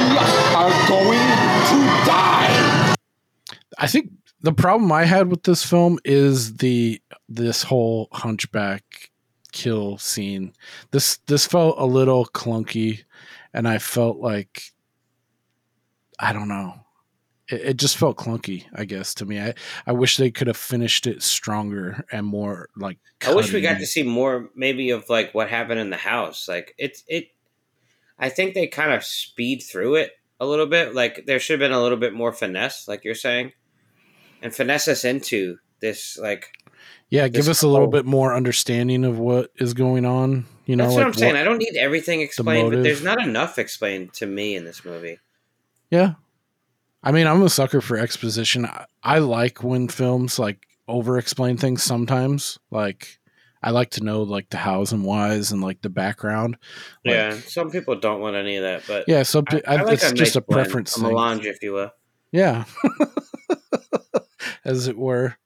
Are 0.01 0.89
going 0.89 1.18
to 1.18 2.06
die. 2.06 2.97
I 3.78 3.86
think 3.86 4.10
the 4.40 4.52
problem 4.52 4.90
I 4.93 5.05
had 5.05 5.28
with 5.28 5.43
this 5.43 5.64
film 5.64 5.98
is 6.05 6.56
the 6.56 7.01
this 7.28 7.62
whole 7.62 8.09
hunchback 8.12 9.10
kill 9.52 9.98
scene. 9.98 10.52
This 10.90 11.18
this 11.27 11.47
felt 11.47 11.77
a 11.78 11.86
little 11.86 12.27
clunky, 12.27 13.05
and 13.52 13.68
I 13.68 13.78
felt 13.78 14.18
like 14.18 14.62
I 16.18 16.32
don't 16.32 16.48
know. 16.48 16.74
It, 17.48 17.60
it 17.62 17.77
just 17.77 17.97
felt 17.97 18.16
clunky, 18.16 18.64
I 18.74 18.85
guess, 18.85 19.14
to 19.14 19.27
me. 19.27 19.40
I, 19.40 19.55
I 19.86 19.93
wish 19.93 20.16
they 20.16 20.31
could 20.31 20.47
have 20.47 20.56
finished 20.56 21.06
it 21.06 21.22
stronger 21.22 22.05
and 22.12 22.27
more 22.27 22.68
like. 22.77 22.98
I 23.27 23.35
wish 23.35 23.52
we 23.52 23.60
got 23.60 23.78
to 23.78 23.86
see 23.86 24.02
more, 24.02 24.51
maybe 24.55 24.90
of 24.90 25.09
like 25.09 25.35
what 25.35 25.48
happened 25.48 25.81
in 25.81 25.90
the 25.90 25.97
house. 25.97 26.48
Like 26.48 26.74
it's 26.78 27.02
it. 27.06 27.28
I 28.20 28.28
think 28.28 28.55
they 28.55 28.66
kind 28.66 28.92
of 28.92 29.02
speed 29.02 29.62
through 29.62 29.97
it 29.97 30.12
a 30.38 30.47
little 30.47 30.66
bit. 30.66 30.94
Like 30.94 31.24
there 31.26 31.40
should 31.40 31.60
have 31.60 31.68
been 31.68 31.76
a 31.76 31.82
little 31.82 31.98
bit 31.98 32.12
more 32.12 32.32
finesse, 32.32 32.86
like 32.86 33.05
you're 33.05 33.14
saying, 33.14 33.52
and 34.42 34.55
finesse 34.55 34.86
us 34.88 35.05
into 35.05 35.56
this. 35.80 36.18
Like 36.18 36.52
Yeah, 37.09 37.26
give 37.28 37.47
this 37.47 37.48
us 37.48 37.62
a 37.62 37.68
little 37.68 37.88
bit 37.88 38.05
more 38.05 38.34
understanding 38.34 39.05
of 39.05 39.18
what 39.18 39.51
is 39.56 39.74
going 39.74 40.05
on. 40.05 40.47
You 40.66 40.76
know, 40.76 40.84
that's 40.84 40.94
like 40.97 41.05
what 41.05 41.06
I'm 41.09 41.14
saying. 41.14 41.32
what- 41.32 41.40
I 41.40 41.44
don't 41.44 41.59
need 41.59 41.76
everything 41.76 42.20
explained, 42.20 42.70
but 42.70 42.82
there's 42.82 43.02
not 43.02 43.20
enough 43.20 43.59
explained 43.59 44.12
to 44.14 44.26
me 44.26 44.55
in 44.55 44.64
this 44.64 44.84
movie. 44.84 45.18
Yeah. 45.90 46.14
I 47.02 47.12
mean, 47.12 47.26
I'm 47.26 47.42
a 47.42 47.48
sucker 47.48 47.80
for 47.80 47.97
exposition. 47.97 48.66
I, 48.66 48.84
I 49.02 49.18
like 49.20 49.64
when 49.64 49.88
films 49.88 50.38
like 50.38 50.66
over 50.86 51.18
explain 51.18 51.56
things 51.56 51.82
sometimes. 51.82 52.59
Like 52.70 53.18
I 53.62 53.70
like 53.70 53.90
to 53.90 54.04
know 54.04 54.22
like 54.22 54.48
the 54.50 54.56
hows 54.56 54.92
and 54.92 55.04
whys 55.04 55.52
and 55.52 55.60
like 55.60 55.82
the 55.82 55.90
background. 55.90 56.56
Like, 57.04 57.14
yeah, 57.14 57.34
some 57.46 57.70
people 57.70 57.96
don't 57.96 58.20
want 58.20 58.36
any 58.36 58.56
of 58.56 58.62
that, 58.62 58.84
but 58.86 59.04
Yeah, 59.06 59.22
so 59.22 59.42
I, 59.48 59.62
I, 59.66 59.76
I 59.76 59.82
like 59.82 59.94
it's 59.94 60.12
just 60.12 60.36
a 60.36 60.40
blend, 60.40 60.64
preference 60.64 60.96
a 60.96 61.02
melange, 61.02 61.44
if 61.44 61.62
you 61.62 61.72
will. 61.72 61.90
Yeah. 62.32 62.64
As 64.64 64.86
it 64.86 64.96
were. 64.96 65.36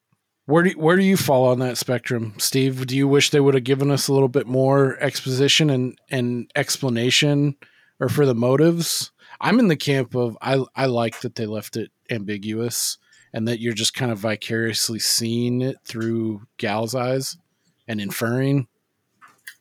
Where 0.46 0.62
do 0.62 0.70
where 0.72 0.96
do 0.96 1.02
you 1.02 1.16
fall 1.16 1.46
on 1.48 1.58
that 1.60 1.78
spectrum, 1.78 2.34
Steve? 2.38 2.86
Do 2.86 2.96
you 2.96 3.08
wish 3.08 3.30
they 3.30 3.40
would 3.40 3.54
have 3.54 3.64
given 3.64 3.90
us 3.90 4.08
a 4.08 4.12
little 4.12 4.28
bit 4.28 4.46
more 4.46 4.98
exposition 5.00 5.70
and, 5.70 5.98
and 6.10 6.50
explanation 6.54 7.56
or 7.98 8.08
for 8.08 8.26
the 8.26 8.34
motives? 8.34 9.10
I'm 9.40 9.58
in 9.58 9.68
the 9.68 9.76
camp 9.76 10.14
of 10.14 10.36
I 10.42 10.62
I 10.76 10.86
like 10.86 11.20
that 11.20 11.34
they 11.34 11.46
left 11.46 11.76
it 11.76 11.90
ambiguous 12.10 12.98
and 13.32 13.48
that 13.48 13.58
you're 13.58 13.72
just 13.72 13.94
kind 13.94 14.12
of 14.12 14.18
vicariously 14.18 14.98
seeing 14.98 15.62
it 15.62 15.76
through 15.84 16.42
Gal's 16.58 16.94
eyes 16.94 17.38
and 17.86 18.00
inferring. 18.00 18.66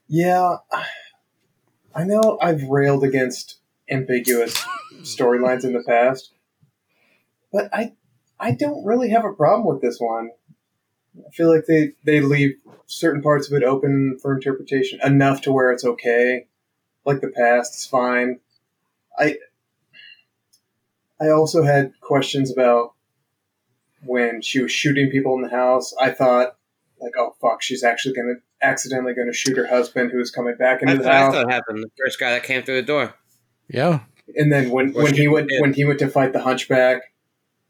Yeah, 0.08 0.58
I 1.95 2.04
know 2.04 2.38
I've 2.41 2.64
railed 2.64 3.04
against 3.04 3.58
ambiguous 3.90 4.64
storylines 5.02 5.64
in 5.64 5.74
the 5.74 5.84
past, 5.84 6.32
but 7.52 7.74
I 7.74 7.94
I 8.40 8.52
don't 8.52 8.86
really 8.86 9.10
have 9.10 9.26
a 9.26 9.34
problem 9.34 9.66
with 9.66 9.82
this 9.82 10.00
one. 10.00 10.32
I 11.18 11.32
feel 11.32 11.54
like 11.54 11.66
they 11.68 11.94
they 12.06 12.22
leave 12.22 12.56
certain 12.86 13.22
parts 13.22 13.48
of 13.48 13.54
it 13.54 13.64
open 13.64 14.18
for 14.22 14.34
interpretation 14.34 15.00
enough 15.04 15.41
to 15.41 15.52
where 15.52 15.72
it's 15.72 15.86
okay. 15.86 16.48
Like 17.06 17.22
the 17.22 17.30
past, 17.30 17.76
is 17.76 17.86
fine. 17.86 18.40
I 19.18 19.38
I 21.20 21.30
also 21.30 21.64
had 21.64 21.94
questions 22.02 22.52
about 22.52 22.94
when 24.04 24.41
she 24.41 24.62
was 24.62 24.72
shooting 24.72 25.10
people 25.10 25.36
in 25.36 25.41
the 25.41 25.50
house. 25.50 25.94
I 26.00 26.12
thought 26.12 26.58
like, 27.03 27.13
oh 27.17 27.35
fuck, 27.41 27.61
she's 27.61 27.84
actually 27.84 28.15
gonna 28.15 28.35
accidentally 28.61 29.13
gonna 29.13 29.34
shoot 29.34 29.57
her 29.57 29.67
husband 29.67 30.11
who 30.11 30.17
was 30.17 30.31
coming 30.31 30.55
back 30.55 30.81
into 30.81 30.93
That's 30.95 31.03
the 31.03 31.09
what 31.09 31.15
I 31.15 31.19
house. 31.19 31.34
thought 31.35 31.51
happened. 31.51 31.84
The 31.84 31.89
first 32.05 32.19
guy 32.19 32.31
that 32.31 32.43
came 32.43 32.63
through 32.63 32.75
the 32.75 32.81
door. 32.88 33.13
Yeah. 33.67 33.99
And 34.35 34.51
then 34.51 34.69
when, 34.71 34.95
Or 34.95 35.03
when 35.03 35.13
he 35.13 35.27
went 35.27 35.49
did. 35.49 35.61
when 35.61 35.73
he 35.73 35.85
went 35.85 35.99
to 35.99 36.07
fight 36.07 36.34
the 36.34 36.41
hunchback, 36.41 37.01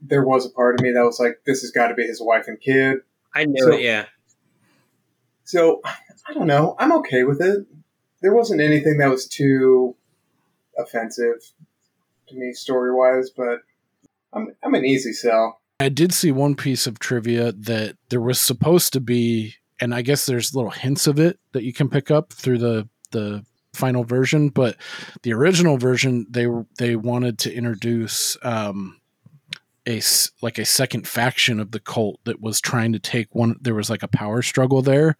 there 0.01 0.23
was 0.23 0.45
a 0.45 0.49
part 0.49 0.75
of 0.75 0.81
me 0.81 0.91
that 0.91 1.03
was 1.03 1.19
like, 1.19 1.41
this 1.45 1.61
has 1.61 1.71
got 1.71 1.87
to 1.87 1.95
be 1.95 2.03
his 2.05 2.21
wife 2.21 2.47
and 2.47 2.59
kid. 2.61 2.99
I 3.33 3.45
knew 3.45 3.63
So- 3.63 3.73
it. 3.73 3.81
Yeah, 3.81 4.05
So 5.43 5.81
I 6.27 6.33
don't 6.33 6.47
know. 6.47 6.75
I'm 6.79 6.91
okay 6.99 7.23
with 7.23 7.41
it. 7.41 7.65
There 8.21 8.33
wasn't 8.33 8.61
anything 8.61 8.97
that 8.99 9.09
was 9.09 9.27
too 9.27 9.95
offensive 10.77 11.51
to 12.27 12.35
me 12.35 12.53
story 12.53 12.93
wise, 12.93 13.29
but 13.29 13.59
I'm 14.31 14.55
I'm 14.63 14.73
an 14.75 14.85
easy 14.85 15.11
sell. 15.13 15.59
I 15.83 15.89
did 15.89 16.13
see 16.13 16.31
one 16.31 16.55
piece 16.55 16.87
of 16.87 16.97
trivia 16.97 17.51
that 17.51 17.97
there 18.09 18.21
was 18.21 18.39
supposed 18.39 18.93
to 18.93 19.01
be, 19.01 19.55
and 19.81 19.93
I 19.93 20.01
guess 20.01 20.25
there's 20.25 20.55
little 20.55 20.71
hints 20.71 21.07
of 21.07 21.19
it 21.19 21.39
that 21.51 21.63
you 21.63 21.73
can 21.73 21.89
pick 21.89 22.09
up 22.09 22.31
through 22.31 22.59
the 22.59 22.87
the 23.11 23.45
final 23.73 24.05
version. 24.05 24.47
But 24.47 24.77
the 25.23 25.33
original 25.33 25.77
version, 25.77 26.25
they 26.29 26.47
they 26.77 26.95
wanted 26.95 27.37
to 27.39 27.53
introduce 27.53 28.37
um, 28.43 29.01
a 29.85 30.01
like 30.41 30.57
a 30.57 30.63
second 30.63 31.05
faction 31.05 31.59
of 31.59 31.71
the 31.71 31.81
cult 31.81 32.21
that 32.23 32.39
was 32.39 32.61
trying 32.61 32.93
to 32.93 32.99
take 32.99 33.35
one. 33.35 33.57
There 33.59 33.75
was 33.75 33.89
like 33.89 34.03
a 34.03 34.07
power 34.07 34.41
struggle 34.41 34.81
there, 34.81 35.17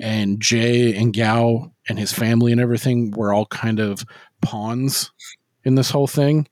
and 0.00 0.40
Jay 0.40 0.96
and 0.96 1.14
Gao 1.14 1.72
and 1.90 1.98
his 1.98 2.12
family 2.12 2.52
and 2.52 2.60
everything 2.60 3.10
were 3.10 3.34
all 3.34 3.46
kind 3.46 3.80
of 3.80 4.06
pawns 4.40 5.12
in 5.62 5.74
this 5.74 5.90
whole 5.90 6.06
thing 6.06 6.48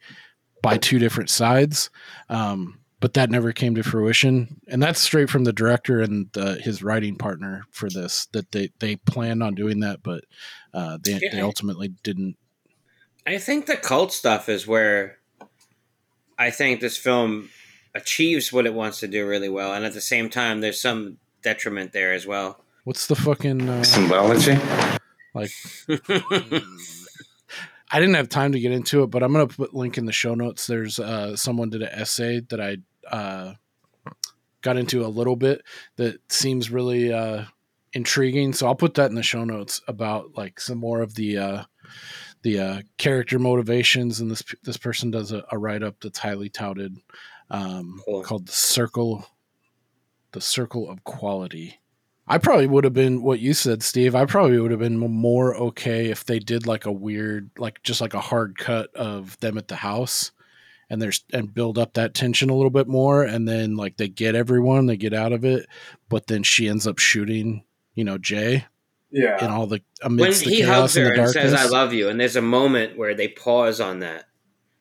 by 0.62 0.76
two 0.76 0.98
different 0.98 1.30
sides. 1.30 1.88
Um, 2.28 2.83
but 3.04 3.12
that 3.12 3.28
never 3.28 3.52
came 3.52 3.74
to 3.74 3.82
fruition, 3.82 4.62
and 4.66 4.82
that's 4.82 4.98
straight 4.98 5.28
from 5.28 5.44
the 5.44 5.52
director 5.52 6.00
and 6.00 6.34
uh, 6.38 6.54
his 6.54 6.82
writing 6.82 7.16
partner 7.16 7.66
for 7.70 7.90
this. 7.90 8.28
That 8.32 8.50
they 8.50 8.70
they 8.78 8.96
planned 8.96 9.42
on 9.42 9.54
doing 9.54 9.80
that, 9.80 10.02
but 10.02 10.24
uh, 10.72 10.96
they 11.04 11.20
they 11.30 11.42
ultimately 11.42 11.88
didn't. 12.02 12.38
I 13.26 13.36
think 13.36 13.66
the 13.66 13.76
cult 13.76 14.10
stuff 14.10 14.48
is 14.48 14.66
where 14.66 15.18
I 16.38 16.48
think 16.48 16.80
this 16.80 16.96
film 16.96 17.50
achieves 17.94 18.54
what 18.54 18.64
it 18.64 18.72
wants 18.72 19.00
to 19.00 19.06
do 19.06 19.28
really 19.28 19.50
well, 19.50 19.74
and 19.74 19.84
at 19.84 19.92
the 19.92 20.00
same 20.00 20.30
time, 20.30 20.62
there's 20.62 20.80
some 20.80 21.18
detriment 21.42 21.92
there 21.92 22.14
as 22.14 22.26
well. 22.26 22.64
What's 22.84 23.06
the 23.06 23.16
fucking 23.16 23.68
uh, 23.68 23.84
Symbology? 23.84 24.56
like? 25.34 25.50
I 27.90 28.00
didn't 28.00 28.14
have 28.14 28.30
time 28.30 28.52
to 28.52 28.60
get 28.60 28.72
into 28.72 29.02
it, 29.02 29.08
but 29.08 29.22
I'm 29.22 29.32
gonna 29.32 29.46
put 29.46 29.74
link 29.74 29.98
in 29.98 30.06
the 30.06 30.10
show 30.12 30.34
notes. 30.34 30.66
There's 30.66 30.98
uh, 30.98 31.36
someone 31.36 31.68
did 31.68 31.82
an 31.82 31.90
essay 31.92 32.40
that 32.48 32.60
I 32.62 32.78
uh, 33.10 33.54
got 34.62 34.76
into 34.76 35.04
a 35.04 35.08
little 35.08 35.36
bit 35.36 35.62
that 35.96 36.20
seems 36.32 36.70
really 36.70 37.12
uh, 37.12 37.44
intriguing. 37.92 38.52
So 38.52 38.66
I'll 38.66 38.74
put 38.74 38.94
that 38.94 39.10
in 39.10 39.14
the 39.14 39.22
show 39.22 39.44
notes 39.44 39.80
about 39.86 40.36
like 40.36 40.60
some 40.60 40.78
more 40.78 41.00
of 41.02 41.14
the 41.14 41.38
uh, 41.38 41.64
the 42.42 42.58
uh, 42.58 42.82
character 42.98 43.38
motivations. 43.38 44.20
And 44.20 44.30
this 44.30 44.42
this 44.62 44.76
person 44.76 45.10
does 45.10 45.32
a, 45.32 45.44
a 45.50 45.58
write 45.58 45.82
up 45.82 45.96
that's 46.00 46.18
highly 46.18 46.48
touted 46.48 46.96
um, 47.50 48.00
Cool. 48.04 48.22
called 48.22 48.46
the 48.46 48.52
Circle 48.52 49.26
the 50.32 50.40
Circle 50.40 50.90
of 50.90 51.04
Quality. 51.04 51.78
I 52.26 52.38
probably 52.38 52.66
would 52.66 52.84
have 52.84 52.94
been 52.94 53.22
what 53.22 53.40
you 53.40 53.52
said, 53.52 53.82
Steve. 53.82 54.14
I 54.14 54.24
probably 54.24 54.58
would 54.58 54.70
have 54.70 54.80
been 54.80 54.98
more 54.98 55.54
okay 55.56 56.06
if 56.10 56.24
they 56.24 56.38
did 56.38 56.66
like 56.66 56.86
a 56.86 56.92
weird, 56.92 57.50
like 57.58 57.82
just 57.82 58.00
like 58.00 58.14
a 58.14 58.20
hard 58.20 58.56
cut 58.56 58.94
of 58.94 59.38
them 59.40 59.58
at 59.58 59.68
the 59.68 59.76
house, 59.76 60.32
and 60.90 61.00
there's 61.00 61.24
and 61.32 61.52
build 61.52 61.78
up 61.78 61.94
that 61.94 62.14
tension 62.14 62.50
a 62.50 62.54
little 62.54 62.70
bit 62.70 62.88
more, 62.88 63.22
and 63.22 63.46
then 63.48 63.76
like 63.76 63.96
they 63.96 64.08
get 64.08 64.34
everyone, 64.34 64.86
they 64.86 64.96
get 64.96 65.14
out 65.14 65.32
of 65.32 65.44
it, 65.44 65.66
but 66.08 66.26
then 66.26 66.42
she 66.42 66.68
ends 66.68 66.86
up 66.86 66.98
shooting, 66.98 67.64
you 67.94 68.04
know, 68.04 68.18
Jay 68.18 68.66
Yeah. 69.10 69.44
in 69.44 69.50
all 69.50 69.66
the 69.66 69.82
when 70.02 70.12
amidst 70.12 70.44
the 70.44 70.50
he 70.50 70.56
chaos 70.62 70.94
hugs 70.94 70.96
and 70.96 71.06
her 71.06 71.14
the 71.16 71.22
and 71.22 71.32
darkness. 71.32 71.52
says 71.60 71.66
"I 71.66 71.68
love 71.68 71.92
you," 71.92 72.08
and 72.08 72.20
there's 72.20 72.36
a 72.36 72.42
moment 72.42 72.96
where 72.98 73.14
they 73.14 73.28
pause 73.28 73.80
on 73.80 74.00
that. 74.00 74.24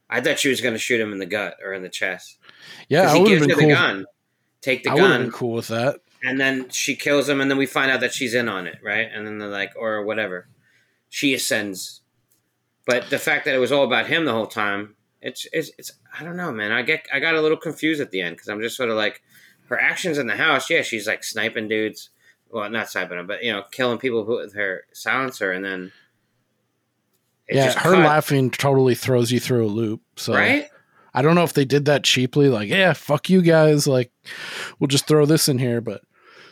I 0.09 0.21
thought 0.21 0.39
she 0.39 0.49
was 0.49 0.61
going 0.61 0.73
to 0.75 0.79
shoot 0.79 0.99
him 1.01 1.11
in 1.11 1.17
the 1.19 1.25
gut 1.25 1.57
or 1.63 1.73
in 1.73 1.81
the 1.83 1.89
chest. 1.89 2.37
yeah 2.89 3.11
I 3.11 3.17
he 3.17 3.23
gives 3.25 3.41
been 3.41 3.49
her 3.49 3.55
cool. 3.55 3.67
the 3.69 3.73
gun. 3.73 4.05
Take 4.61 4.83
the 4.83 4.91
I 4.91 4.93
would 4.93 5.01
have 5.01 5.09
gun, 5.11 5.21
been 5.23 5.31
cool 5.31 5.53
with 5.53 5.67
that. 5.69 5.99
and 6.23 6.39
then 6.39 6.69
she 6.69 6.95
kills 6.95 7.27
him, 7.27 7.41
and 7.41 7.49
then 7.51 7.57
we 7.57 7.65
find 7.65 7.89
out 7.91 7.99
that 8.01 8.13
she's 8.13 8.33
in 8.33 8.47
on 8.47 8.65
it, 8.67 8.77
right? 8.83 9.07
And 9.13 9.25
then 9.27 9.39
they're 9.39 9.49
like, 9.49 9.71
or 9.75 10.03
whatever. 10.05 10.47
She 11.09 11.33
ascends, 11.33 12.01
but 12.85 13.09
the 13.09 13.19
fact 13.19 13.45
that 13.45 13.53
it 13.55 13.59
was 13.59 13.71
all 13.71 13.83
about 13.83 14.07
him 14.07 14.25
the 14.25 14.31
whole 14.33 14.47
time, 14.47 14.95
it's 15.23 15.47
it's, 15.51 15.71
it's 15.77 15.91
I 16.17 16.23
don't 16.23 16.37
know, 16.37 16.51
man. 16.51 16.71
I 16.71 16.81
get 16.83 17.07
I 17.11 17.19
got 17.19 17.35
a 17.35 17.41
little 17.41 17.57
confused 17.57 18.01
at 18.01 18.11
the 18.11 18.21
end 18.21 18.35
because 18.35 18.49
I'm 18.49 18.61
just 18.61 18.77
sort 18.77 18.89
of 18.89 18.95
like 18.95 19.21
her 19.67 19.79
actions 19.79 20.17
in 20.17 20.27
the 20.27 20.35
house. 20.35 20.69
Yeah, 20.69 20.81
she's 20.81 21.07
like 21.07 21.23
sniping 21.23 21.67
dudes. 21.67 22.09
Well, 22.49 22.69
not 22.69 22.89
sniping 22.89 23.17
them, 23.17 23.25
but 23.25 23.43
you 23.43 23.51
know, 23.51 23.63
killing 23.71 23.97
people 23.97 24.25
with 24.25 24.53
her 24.53 24.83
silencer, 24.93 25.51
and 25.51 25.65
then 25.65 25.91
it 27.47 27.55
yeah, 27.55 27.65
just 27.65 27.79
her 27.79 27.93
cut, 27.93 28.05
laughing 28.05 28.51
totally 28.51 28.93
throws 28.95 29.31
you 29.31 29.39
through 29.39 29.65
a 29.65 29.67
loop. 29.67 30.01
So 30.17 30.33
right. 30.33 30.67
I 31.15 31.21
don't 31.21 31.35
know 31.35 31.43
if 31.43 31.53
they 31.53 31.65
did 31.65 31.85
that 31.85 32.03
cheaply, 32.03 32.49
like, 32.49 32.69
yeah, 32.69 32.93
fuck 32.93 33.29
you 33.29 33.41
guys, 33.41 33.87
like 33.87 34.11
we'll 34.79 34.87
just 34.87 35.07
throw 35.07 35.25
this 35.25 35.49
in 35.49 35.57
here, 35.59 35.81
but 35.81 36.01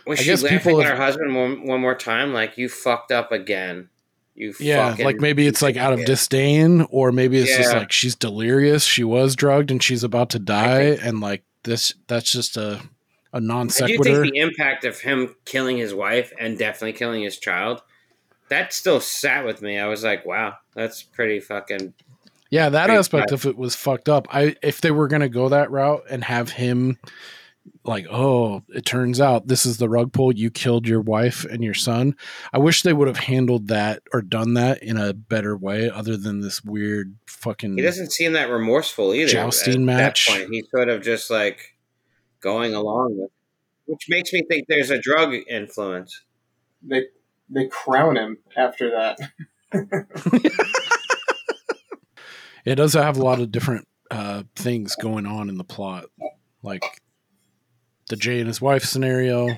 Was 0.08 0.20
I 0.20 0.24
she 0.24 0.30
guess 0.30 0.44
laughing 0.44 0.60
people 0.60 0.82
at 0.82 0.88
have- 0.88 0.98
her 0.98 1.04
husband 1.04 1.36
one, 1.36 1.68
one 1.68 1.82
more 1.82 1.96
time? 1.96 2.34
Like 2.34 2.58
you 2.58 2.68
fucked 2.68 3.12
up 3.12 3.32
again. 3.32 3.90
You 4.34 4.54
yeah, 4.60 4.96
like 5.00 5.20
maybe 5.20 5.46
it's 5.46 5.62
like 5.62 5.78
out 5.78 5.94
of 5.94 6.00
idiot." 6.00 6.08
disdain, 6.08 6.82
or 6.90 7.12
maybe 7.12 7.38
it's 7.38 7.56
just 7.56 7.74
like 7.74 7.92
she's 7.92 8.16
delirious, 8.16 8.84
she 8.84 9.04
was 9.04 9.36
drugged 9.36 9.72
and 9.72 9.84
she's 9.84 10.04
about 10.04 10.30
to 10.32 10.40
die, 10.40 10.98
and 11.02 11.20
like 11.20 11.44
this 11.64 11.94
that's 12.08 12.32
just 12.32 12.58
a 12.58 12.82
a 13.34 13.40
non 13.40 13.68
I 13.68 13.70
sequitur. 13.70 14.22
think 14.24 14.34
the 14.34 14.40
impact 14.40 14.86
of 14.86 15.00
him 15.00 15.36
killing 15.46 15.78
his 15.78 15.94
wife 15.94 16.32
and 16.40 16.58
definitely 16.58 16.94
killing 16.94 17.24
his 17.24 17.38
child 17.38 17.82
that 18.52 18.74
still 18.74 19.00
sat 19.00 19.46
with 19.46 19.62
me. 19.62 19.80
I 19.80 19.88
was 19.88 20.04
like, 20.04 20.26
wow, 20.26 20.56
that's 20.76 21.02
pretty 21.02 21.40
fucking. 21.40 21.94
Yeah, 22.50 22.68
that 22.68 22.90
aspect 22.90 23.32
of 23.32 23.46
it 23.46 23.58
was 23.58 23.76
fucked 23.76 24.10
up. 24.10 24.28
I 24.30 24.58
if 24.62 24.82
they 24.82 24.92
were 24.92 25.08
gonna 25.08 25.30
go 25.30 25.48
that 25.50 25.72
route 25.72 26.04
and 26.10 26.22
have 26.26 26.52
him 26.52 27.00
like, 27.84 28.06
oh, 28.12 28.64
it 28.70 28.86
turns 28.86 29.20
out 29.20 29.48
this 29.48 29.66
is 29.66 29.78
the 29.78 29.90
rug 29.90 30.14
pull. 30.14 30.34
You 30.34 30.50
killed 30.52 30.88
your 30.88 31.02
wife 31.02 31.46
and 31.46 31.64
your 31.64 31.74
son. 31.74 32.16
I 32.54 32.60
wish 32.60 32.84
they 32.84 32.94
would 32.94 33.08
have 33.08 33.18
handled 33.18 33.68
that 33.68 34.04
or 34.14 34.22
done 34.22 34.54
that 34.56 34.82
in 34.84 34.98
a 34.98 35.14
better 35.14 35.56
way, 35.56 35.90
other 35.90 36.18
than 36.18 36.42
this 36.42 36.64
weird 36.64 37.16
fucking. 37.26 37.78
He 37.78 37.84
doesn't 37.84 38.12
seem 38.12 38.34
that 38.34 38.50
remorseful 38.50 39.14
either. 39.14 39.32
Jousting 39.32 39.74
at 39.74 39.80
match. 39.82 40.28
That 40.28 40.40
point. 40.40 40.50
He's 40.52 40.70
sort 40.70 40.90
of 40.90 41.02
just 41.02 41.30
like 41.30 41.76
going 42.40 42.74
along 42.74 43.18
with, 43.18 43.32
which 43.86 44.08
makes 44.10 44.34
me 44.34 44.44
think 44.48 44.68
there's 44.68 44.90
a 44.92 45.00
drug 45.00 45.34
influence. 45.48 46.24
They 46.84 47.06
they 47.50 47.68
crown 47.68 48.16
him 48.18 48.38
after 48.56 48.92
that. 48.92 49.20
It 52.66 52.76
does 52.76 52.94
have 52.94 53.18
a 53.18 53.24
lot 53.24 53.40
of 53.40 53.52
different 53.52 53.88
uh, 54.10 54.44
things 54.56 54.96
going 54.96 55.26
on 55.26 55.50
in 55.50 55.58
the 55.58 55.64
plot, 55.64 56.06
like 56.62 56.84
the 58.12 58.16
Jay 58.18 58.38
and 58.40 58.48
his 58.48 58.62
wife 58.62 58.84
scenario, 58.84 59.58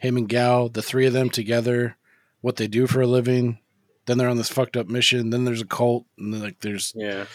him 0.00 0.16
and 0.16 0.28
Gal, 0.28 0.68
the 0.68 0.82
three 0.82 1.06
of 1.06 1.12
them 1.12 1.30
together, 1.30 1.96
what 2.40 2.56
they 2.56 2.66
do 2.66 2.86
for 2.88 3.00
a 3.02 3.06
living. 3.06 3.58
Then 4.06 4.18
they're 4.18 4.28
on 4.28 4.36
this 4.36 4.48
fucked 4.48 4.76
up 4.76 4.88
mission. 4.88 5.30
Then 5.30 5.44
there's 5.44 5.60
a 5.62 5.66
cult, 5.66 6.04
and 6.18 6.34
then, 6.34 6.42
like 6.42 6.60
there's 6.60 6.92
Yeah. 6.96 7.26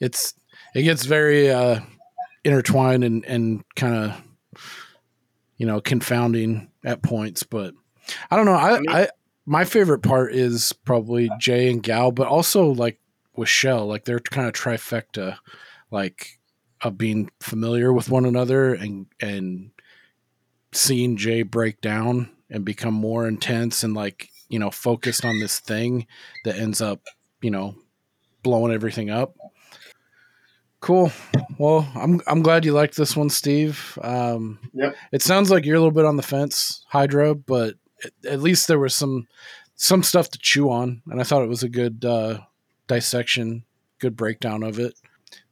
it's 0.00 0.32
it 0.74 0.82
gets 0.82 1.04
very 1.04 1.50
uh, 1.50 1.80
intertwined 2.44 3.04
and 3.04 3.24
and 3.26 3.64
kind 3.76 3.94
of 3.94 4.22
you 5.56 5.66
know 5.66 5.80
confounding 5.80 6.70
at 6.84 7.02
points. 7.02 7.42
But 7.42 7.74
I 8.30 8.36
don't 8.36 8.46
know. 8.46 8.52
I, 8.52 8.76
I 8.76 8.80
mean- 8.80 8.90
I 8.90 9.08
my 9.48 9.64
favorite 9.64 10.00
part 10.02 10.34
is 10.34 10.72
probably 10.84 11.30
Jay 11.38 11.70
and 11.70 11.82
Gal, 11.82 12.10
but 12.10 12.26
also 12.26 12.66
like 12.70 12.98
with 13.36 13.48
Shel, 13.48 13.86
like 13.86 14.04
they're 14.04 14.18
kind 14.20 14.46
of 14.48 14.54
trifecta, 14.54 15.36
like 15.90 16.38
of 16.82 16.98
being 16.98 17.30
familiar 17.40 17.92
with 17.92 18.08
one 18.10 18.24
another 18.26 18.74
and 18.74 19.06
and 19.20 19.70
seeing 20.76 21.16
Jay 21.16 21.42
break 21.42 21.80
down 21.80 22.30
and 22.50 22.64
become 22.64 22.94
more 22.94 23.26
intense 23.26 23.82
and 23.82 23.94
like 23.94 24.28
you 24.48 24.58
know 24.58 24.70
focused 24.70 25.24
on 25.24 25.40
this 25.40 25.58
thing 25.58 26.06
that 26.44 26.56
ends 26.56 26.80
up 26.80 27.00
you 27.40 27.50
know 27.50 27.74
blowing 28.42 28.72
everything 28.72 29.10
up. 29.10 29.34
Cool. 30.80 31.10
Well, 31.58 31.90
I'm 31.94 32.20
I'm 32.26 32.42
glad 32.42 32.64
you 32.64 32.72
liked 32.72 32.96
this 32.96 33.16
one, 33.16 33.30
Steve. 33.30 33.98
Um, 34.02 34.58
Yep. 34.74 34.94
It 35.12 35.22
sounds 35.22 35.50
like 35.50 35.64
you're 35.64 35.76
a 35.76 35.80
little 35.80 35.90
bit 35.90 36.04
on 36.04 36.16
the 36.16 36.22
fence, 36.22 36.84
Hydra, 36.88 37.34
but 37.34 37.74
at, 38.04 38.12
at 38.32 38.40
least 38.40 38.68
there 38.68 38.78
was 38.78 38.94
some 38.94 39.26
some 39.74 40.02
stuff 40.02 40.30
to 40.30 40.38
chew 40.38 40.70
on, 40.70 41.02
and 41.06 41.20
I 41.20 41.24
thought 41.24 41.42
it 41.42 41.48
was 41.48 41.62
a 41.62 41.68
good 41.68 42.04
uh, 42.04 42.38
dissection, 42.86 43.64
good 43.98 44.16
breakdown 44.16 44.62
of 44.62 44.78
it. 44.78 44.94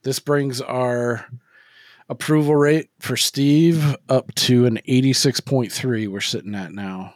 This 0.02 0.18
brings 0.18 0.60
our 0.60 1.26
approval 2.09 2.56
rate 2.56 2.90
for 2.98 3.16
Steve 3.16 3.97
up 4.09 4.35
to 4.35 4.66
an 4.66 4.78
86.3. 4.89 6.09
We're 6.09 6.20
sitting 6.20 6.55
at 6.55 6.72
now, 6.72 7.14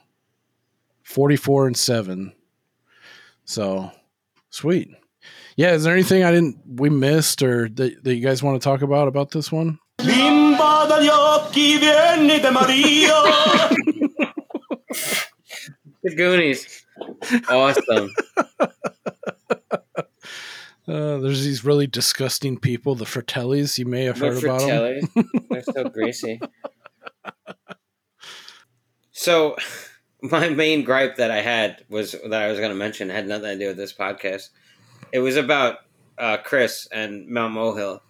44 1.02 1.68
and 1.68 1.76
seven. 1.76 2.32
So 3.44 3.90
sweet. 4.50 4.90
Yeah, 5.56 5.72
is 5.72 5.84
there 5.84 5.94
anything 5.94 6.22
I 6.22 6.30
didn't 6.30 6.58
we 6.66 6.90
missed 6.90 7.42
or 7.42 7.68
that, 7.70 8.04
that 8.04 8.14
you 8.14 8.22
guys 8.22 8.42
want 8.42 8.60
to 8.60 8.64
talk 8.64 8.82
about 8.82 9.08
about 9.08 9.30
this 9.30 9.50
one? 9.50 9.78
Bimba 9.98 10.86
dagli 10.88 11.08
occhi 11.08 11.78
vieni 11.78 12.40
da 12.40 12.50
Maria. 12.50 13.22
The 16.02 16.14
Goonies. 16.14 16.84
Awesome. 17.48 18.14
Uh, 20.88 21.18
there's 21.18 21.44
these 21.44 21.64
really 21.64 21.86
disgusting 21.86 22.58
people, 22.58 22.94
the 22.94 23.04
Fratellis. 23.04 23.78
You 23.78 23.84
may 23.84 24.04
have 24.04 24.18
The 24.18 24.26
heard 24.26 24.42
about 24.42 24.60
them. 24.62 25.30
They're 25.50 25.62
so 25.62 25.84
greasy. 25.84 26.40
So, 29.12 29.56
my 30.22 30.48
main 30.48 30.84
gripe 30.84 31.16
that 31.16 31.30
I 31.30 31.42
had 31.42 31.84
was 31.90 32.12
that 32.12 32.42
I 32.42 32.48
was 32.48 32.58
going 32.58 32.70
to 32.70 32.76
mention 32.76 33.10
had 33.10 33.28
nothing 33.28 33.58
to 33.58 33.58
do 33.58 33.68
with 33.68 33.76
this 33.76 33.92
podcast. 33.92 34.48
It 35.12 35.18
was 35.18 35.36
about 35.36 35.78
uh, 36.16 36.38
Chris 36.38 36.88
and 36.90 37.28
Mount 37.28 37.54
Mohill. 37.54 38.00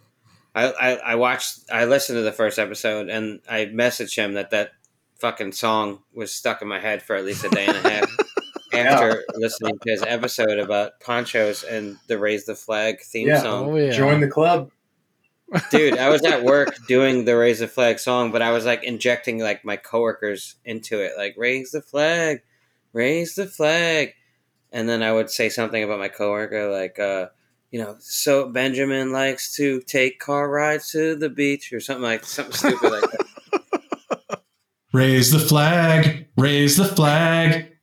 I, 0.54 0.70
I, 0.70 0.90
I 0.96 1.14
watched, 1.16 1.60
I 1.72 1.84
listened 1.84 2.18
to 2.18 2.22
the 2.22 2.32
first 2.32 2.58
episode, 2.58 3.08
and 3.08 3.40
I 3.48 3.66
messaged 3.66 4.16
him 4.16 4.34
that 4.34 4.50
that 4.50 4.70
fucking 5.18 5.52
song 5.52 6.02
was 6.14 6.32
stuck 6.32 6.62
in 6.62 6.68
my 6.68 6.78
head 6.78 7.02
for 7.02 7.16
at 7.16 7.24
least 7.24 7.44
a 7.44 7.48
day 7.48 7.66
and 7.66 7.76
a 7.76 7.90
half 7.90 8.16
after 8.72 9.24
listening 9.34 9.78
to 9.78 9.90
his 9.90 10.02
episode 10.02 10.58
about 10.58 11.00
Pancho's 11.00 11.62
and 11.64 11.96
the 12.06 12.18
Raise 12.18 12.46
the 12.46 12.54
Flag 12.54 13.00
theme 13.02 13.28
Yeah. 13.28 13.40
song 13.42 13.70
Oh 13.70 13.76
yeah. 13.76 13.92
Join 13.92 14.20
the 14.20 14.28
club. 14.28 14.70
dude 15.70 15.96
i 15.96 16.10
was 16.10 16.22
at 16.24 16.44
work 16.44 16.76
doing 16.88 17.24
the 17.24 17.34
raise 17.34 17.60
the 17.60 17.66
flag 17.66 17.98
song 17.98 18.30
but 18.30 18.42
i 18.42 18.50
was 18.50 18.66
like 18.66 18.84
injecting 18.84 19.38
like 19.38 19.64
my 19.64 19.76
coworkers 19.78 20.56
into 20.66 21.00
it 21.02 21.12
like 21.16 21.34
raise 21.38 21.70
the 21.70 21.80
flag 21.80 22.42
raise 22.92 23.34
the 23.34 23.46
flag 23.46 24.12
and 24.72 24.86
then 24.90 25.02
i 25.02 25.10
would 25.10 25.30
say 25.30 25.48
something 25.48 25.82
about 25.82 25.98
my 25.98 26.08
coworker 26.08 26.70
like 26.70 26.98
uh 26.98 27.28
you 27.70 27.80
know 27.80 27.96
so 27.98 28.46
benjamin 28.50 29.10
likes 29.10 29.54
to 29.56 29.80
take 29.86 30.20
car 30.20 30.50
rides 30.50 30.92
to 30.92 31.16
the 31.16 31.30
beach 31.30 31.72
or 31.72 31.80
something 31.80 32.02
like 32.02 32.24
something 32.24 32.52
stupid 32.52 32.90
like 32.90 33.10
that 33.10 33.24
Raise 34.92 35.30
the 35.32 35.38
flag, 35.38 36.26
raise 36.36 36.76
the 36.78 36.84
flag. 36.86 37.76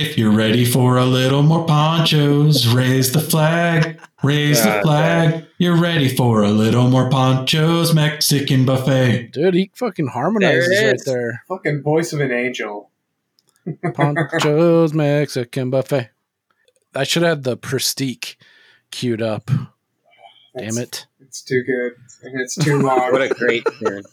If 0.00 0.16
you're 0.16 0.32
ready 0.32 0.64
for 0.64 0.96
a 0.96 1.04
little 1.04 1.42
more 1.42 1.66
Pancho's, 1.66 2.66
raise 2.66 3.12
the 3.12 3.20
flag, 3.20 4.00
raise 4.22 4.62
the 4.62 4.70
God 4.70 4.82
flag. 4.82 5.46
You're 5.58 5.76
ready 5.76 6.08
for 6.08 6.42
a 6.42 6.48
little 6.48 6.88
more 6.88 7.10
Pancho's, 7.10 7.92
Mexican 7.94 8.64
buffet. 8.64 9.32
Dude, 9.32 9.52
he 9.52 9.70
fucking 9.74 10.06
harmonizes 10.06 10.70
There 10.70 10.90
right 10.92 11.00
there. 11.04 11.42
Fucking 11.48 11.82
voice 11.82 12.14
of 12.14 12.20
an 12.20 12.32
angel. 12.32 12.90
Pancho's 13.94 14.94
Mexican 14.94 15.68
buffet. 15.68 16.08
I 16.94 17.04
should 17.04 17.22
have 17.22 17.42
the 17.42 17.58
Pristiq 17.58 18.36
queued 18.90 19.20
up. 19.20 19.50
Damn 20.56 20.78
it. 20.78 21.06
It's 21.20 21.42
too 21.42 21.62
good. 21.62 21.92
And 22.22 22.40
it's 22.40 22.54
too 22.54 22.78
long. 22.82 23.12
what 23.12 23.20
a 23.20 23.28
great 23.28 23.64
tune. 23.78 24.04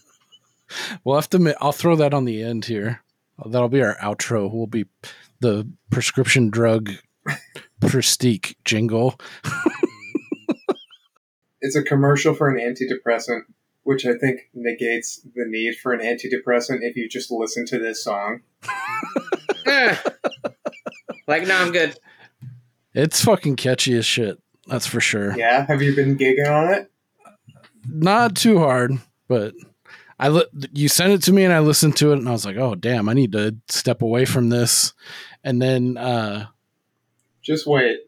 We'll 1.06 1.16
have 1.16 1.30
to. 1.30 1.40
ma- 1.40 1.54
I'll 1.62 1.72
throw 1.72 1.96
that 1.96 2.14
on 2.14 2.26
the 2.26 2.44
end 2.44 2.66
here. 2.66 3.04
That'll 3.46 3.70
be 3.70 3.82
our 3.82 3.96
outro. 3.96 4.52
Who 4.52 4.58
will 4.58 4.68
be 4.68 4.86
the 5.40 5.68
prescription 5.90 6.50
drug 6.50 6.92
Pristiq 7.82 8.56
jingle. 8.66 9.20
it's 11.62 11.76
a 11.76 11.84
commercial 11.84 12.34
for 12.34 12.50
an 12.50 12.58
antidepressant, 12.58 13.42
which 13.84 14.06
I 14.06 14.18
think 14.18 14.50
negates 14.54 15.22
the 15.36 15.46
need 15.46 15.76
for 15.76 15.94
an 15.94 16.00
antidepressant 16.00 16.80
if 16.82 16.96
you 16.96 17.08
just 17.10 17.32
listen 17.32 17.66
to 17.68 17.80
this 17.80 18.04
song. 18.04 18.42
Eh. 19.70 19.98
like 21.28 21.46
no 21.46 21.58
i'm 21.58 21.74
good 21.74 21.94
It's 22.94 23.22
fucking 23.22 23.58
catchy 23.58 23.98
as 23.98 24.06
shit. 24.06 24.42
That's 24.68 24.88
for 24.88 25.02
sure. 25.02 25.38
Yeah, 25.38 25.66
have 25.66 25.82
you 25.82 25.94
been 25.94 26.18
gigging 26.18 26.50
on 26.50 26.74
it? 26.74 26.90
Not 27.90 28.36
too 28.36 28.60
hard, 28.60 28.94
but 29.28 29.54
I 30.20 30.30
li- 30.30 30.46
you 30.74 30.88
sent 30.88 31.14
it 31.14 31.22
to 31.24 31.32
me 31.34 31.44
and 31.44 31.54
I 31.54 31.60
listened 31.60 31.96
to 31.98 32.12
it 32.12 32.18
and 32.18 32.28
I 32.28 32.32
was 32.32 32.46
like, 32.46 32.58
oh 32.58 32.74
damn, 32.76 33.08
I 33.10 33.14
need 33.14 33.32
to 33.34 33.56
step 33.70 34.02
away 34.02 34.26
from 34.26 34.50
this. 34.50 34.94
And 35.44 35.62
then 35.62 35.96
uh, 35.98 36.48
Just 37.44 37.68
wait. 37.68 38.00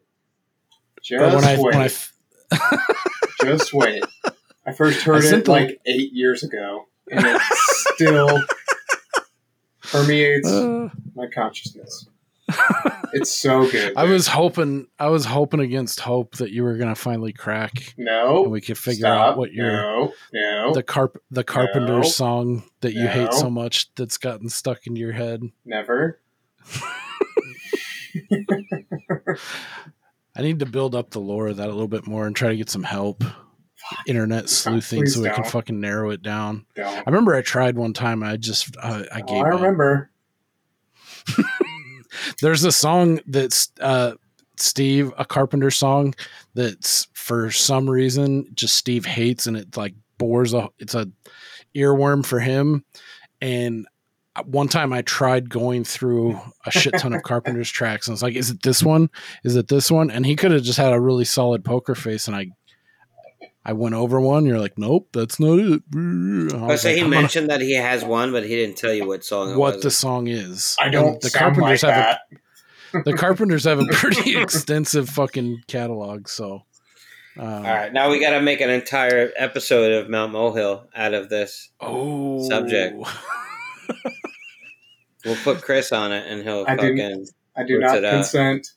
Just 1.02 1.22
when 1.34 1.44
I 1.44 1.54
wait. 1.56 1.74
when 1.74 1.82
I 1.82 1.84
f- 1.86 2.12
Just 3.42 3.72
wait. 3.72 4.02
I 4.66 4.72
first 4.72 5.02
heard 5.02 5.22
sent 5.22 5.42
it 5.42 5.44
the- 5.46 5.50
like 5.52 5.80
eight 5.86 6.12
years 6.12 6.42
ago, 6.42 6.86
and 7.10 7.24
it 7.24 7.40
still 7.94 8.42
permeates 9.82 10.48
Uh. 10.48 10.88
my 11.14 11.26
consciousness. 11.26 12.06
It's 13.12 13.34
so 13.34 13.68
good. 13.68 13.94
I 13.96 14.04
was 14.04 14.28
hoping 14.28 14.86
I 15.00 15.08
was 15.08 15.24
hoping 15.24 15.58
against 15.58 15.98
hope 15.98 16.36
that 16.36 16.52
you 16.52 16.62
were 16.62 16.76
gonna 16.76 16.94
finally 16.94 17.32
crack 17.32 17.92
no, 17.98 18.44
and 18.44 18.52
we 18.52 18.60
could 18.60 18.78
figure 18.78 19.00
stop, 19.08 19.30
out 19.32 19.36
what 19.36 19.52
your 19.52 19.72
no, 19.72 20.12
no, 20.32 20.72
the 20.74 20.84
carp 20.84 21.20
the 21.28 21.42
carpenter 21.42 21.98
No. 21.98 22.02
song 22.02 22.62
that 22.82 22.92
you 22.92 23.08
hate 23.08 23.32
so 23.32 23.50
much 23.50 23.92
that's 23.96 24.16
gotten 24.16 24.48
stuck 24.48 24.86
in 24.86 24.94
your 24.94 25.10
head. 25.10 25.42
never. 25.64 26.20
I 30.36 30.42
need 30.42 30.60
to 30.60 30.66
build 30.66 30.94
up 30.94 31.10
the 31.10 31.18
lore 31.20 31.48
of 31.48 31.56
that 31.56 31.66
a 31.66 31.72
little 31.72 31.88
bit 31.88 32.06
more 32.06 32.26
and 32.26 32.34
try 32.36 32.50
to 32.50 32.56
get 32.56 32.70
some 32.70 32.84
help. 32.84 33.24
Internet 34.06 34.48
sleuthing 34.48 35.00
Please 35.00 35.14
so 35.16 35.22
we 35.22 35.28
can 35.30 35.42
don't. 35.42 35.50
fucking 35.50 35.80
narrow 35.80 36.10
it 36.10 36.22
down. 36.22 36.64
Don't. 36.76 36.86
I 36.86 37.02
remember 37.06 37.34
I 37.34 37.42
tried 37.42 37.76
one 37.76 37.92
time. 37.92 38.22
I 38.22 38.36
just 38.36 38.76
I, 38.78 39.04
I 39.12 39.20
Oh, 39.22 39.26
gave 39.26 39.42
I 39.42 39.48
remember. 39.48 40.10
There's 42.40 42.64
a 42.64 42.72
song 42.72 43.20
that's 43.26 43.70
uh, 43.80 44.12
Steve, 44.56 45.12
a 45.18 45.24
Carpenter 45.24 45.70
song 45.70 46.14
that's 46.54 47.08
for 47.14 47.50
some 47.50 47.88
reason 47.88 48.46
just 48.54 48.76
Steve 48.76 49.04
hates, 49.06 49.46
and 49.46 49.56
it 49.56 49.76
like 49.76 49.94
bores 50.18 50.54
a. 50.54 50.68
It's 50.78 50.94
a 50.94 51.06
earworm 51.74 52.24
for 52.24 52.40
him. 52.40 52.84
And 53.40 53.86
one 54.44 54.68
time 54.68 54.92
I 54.92 55.02
tried 55.02 55.50
going 55.50 55.84
through 55.84 56.38
a 56.64 56.70
shit 56.70 56.94
ton 56.98 57.12
of 57.12 57.22
Carpenter's 57.22 57.70
tracks, 57.70 58.06
and 58.06 58.14
it's 58.14 58.22
like, 58.22 58.34
is 58.34 58.50
it 58.50 58.62
this 58.62 58.82
one? 58.82 59.10
Is 59.44 59.56
it 59.56 59.68
this 59.68 59.90
one? 59.90 60.10
And 60.10 60.24
he 60.24 60.36
could 60.36 60.52
have 60.52 60.62
just 60.62 60.78
had 60.78 60.92
a 60.92 61.00
really 61.00 61.24
solid 61.24 61.64
poker 61.64 61.94
face, 61.94 62.26
and 62.26 62.36
I. 62.36 62.48
I 63.64 63.72
went 63.74 63.94
over 63.94 64.20
one. 64.20 64.46
You're 64.46 64.58
like, 64.58 64.78
nope, 64.78 65.08
that's 65.12 65.38
not 65.38 65.58
it. 65.58 65.82
I 65.94 65.98
Oh, 66.56 66.66
was 66.68 66.82
so 66.82 66.88
like, 66.88 66.96
he 66.96 67.02
I'm 67.02 67.10
gonna- 67.10 67.20
mentioned 67.22 67.50
that 67.50 67.60
he 67.60 67.74
has 67.74 68.02
one, 68.04 68.32
but 68.32 68.42
he 68.44 68.48
didn't 68.56 68.76
tell 68.78 68.92
you 68.92 69.06
what 69.06 69.24
song 69.24 69.50
it 69.52 69.56
what 69.56 69.74
was. 69.76 69.82
the 69.82 69.90
song 69.90 70.28
is. 70.28 70.76
I 70.80 70.88
don't 70.88 71.20
the 71.20 71.28
sound 71.30 71.56
Carpenters 71.56 71.82
like 71.82 71.92
have 71.94 72.18
that. 72.32 73.00
a 73.00 73.02
the 73.04 73.12
Carpenters 73.12 73.64
have 73.64 73.78
a 73.80 73.84
pretty 73.92 74.36
extensive 74.36 75.08
fucking 75.10 75.62
catalog. 75.68 76.26
So, 76.28 76.62
um, 77.38 77.46
All 77.48 77.62
right, 77.62 77.92
now 77.92 78.10
we 78.10 78.18
got 78.18 78.30
to 78.30 78.40
make 78.40 78.60
an 78.62 78.70
entire 78.70 79.30
episode 79.36 79.92
of 79.92 80.08
Mount 80.10 80.32
Mohill 80.32 80.86
out 80.96 81.12
of 81.14 81.28
this 81.28 81.70
oh, 81.80 82.48
subject. 82.48 82.96
We'll 85.24 85.36
put 85.44 85.60
Chris 85.62 85.92
on 85.92 86.12
it, 86.12 86.26
and 86.26 86.42
he'll 86.42 86.64
I 86.66 86.76
do- 86.76 86.96
fucking 86.96 87.26
I 87.56 87.64
do 87.64 87.78
not 87.78 87.98
it 87.98 88.04
out. 88.06 88.12
consent. 88.14 88.68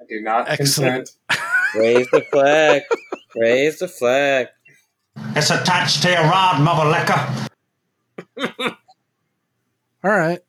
I 0.00 0.04
do 0.08 0.20
not 0.22 0.48
Excellent. 0.48 1.10
consent. 1.30 1.46
raise 1.76 2.10
the 2.10 2.20
flag. 2.32 2.82
Raise 3.36 3.78
the 3.78 3.88
flag. 3.88 4.48
It's 5.36 5.50
attached 5.50 6.02
to 6.02 6.10
your 6.10 6.22
rod, 6.22 6.60
mother 6.60 6.90
liquor. 6.90 8.76
All 10.02 10.10
right. 10.10 10.40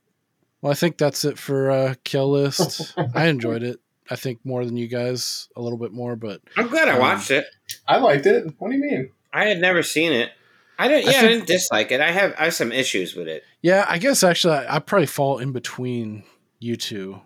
Well, 0.62 0.72
I 0.72 0.76
think 0.76 0.98
that's 0.98 1.24
it 1.26 1.38
for 1.38 1.70
uh, 1.72 1.96
Kill 2.04 2.32
List. 2.32 2.94
I 3.14 3.28
enjoyed 3.28 3.64
it. 3.64 3.80
I 4.10 4.16
think 4.16 4.40
more 4.44 4.66
than 4.66 4.78
you 4.78 4.88
guys, 4.88 5.48
a 5.56 5.62
little 5.62 5.78
bit 5.78 5.92
more, 5.92 6.16
but 6.16 6.42
I'm 6.58 6.68
glad 6.68 6.88
I 6.88 6.94
Um, 6.94 7.00
watched 7.00 7.32
it. 7.32 7.46
I 7.88 7.98
liked 7.98 8.26
it. 8.26 8.46
What 8.60 8.70
do 8.70 8.78
you 8.78 8.84
mean? 8.84 9.12
I 9.34 9.46
had 9.46 9.60
never 9.60 9.82
seen 9.84 10.12
it. 10.12 10.30
I 10.78 10.88
didn't. 10.88 11.06
Yeah, 11.06 11.10
I, 11.10 11.14
think- 11.22 11.32
didn't 11.32 11.48
dislike 11.48 11.92
it. 11.92 12.02
I 12.02 12.12
have. 12.12 12.36
I 12.38 12.46
have 12.46 12.54
some 12.54 12.72
issues 12.72 13.16
with 13.16 13.28
it. 13.28 13.44
yeah, 13.62 13.86
I 13.88 13.98
guess 13.98 14.24
actually 14.24 14.56
I, 14.58 14.76
I 14.76 14.80
probably 14.80 15.08
fall 15.08 15.38
in 15.40 15.52
between 15.54 16.24
you 16.60 16.76
two. 16.76 17.22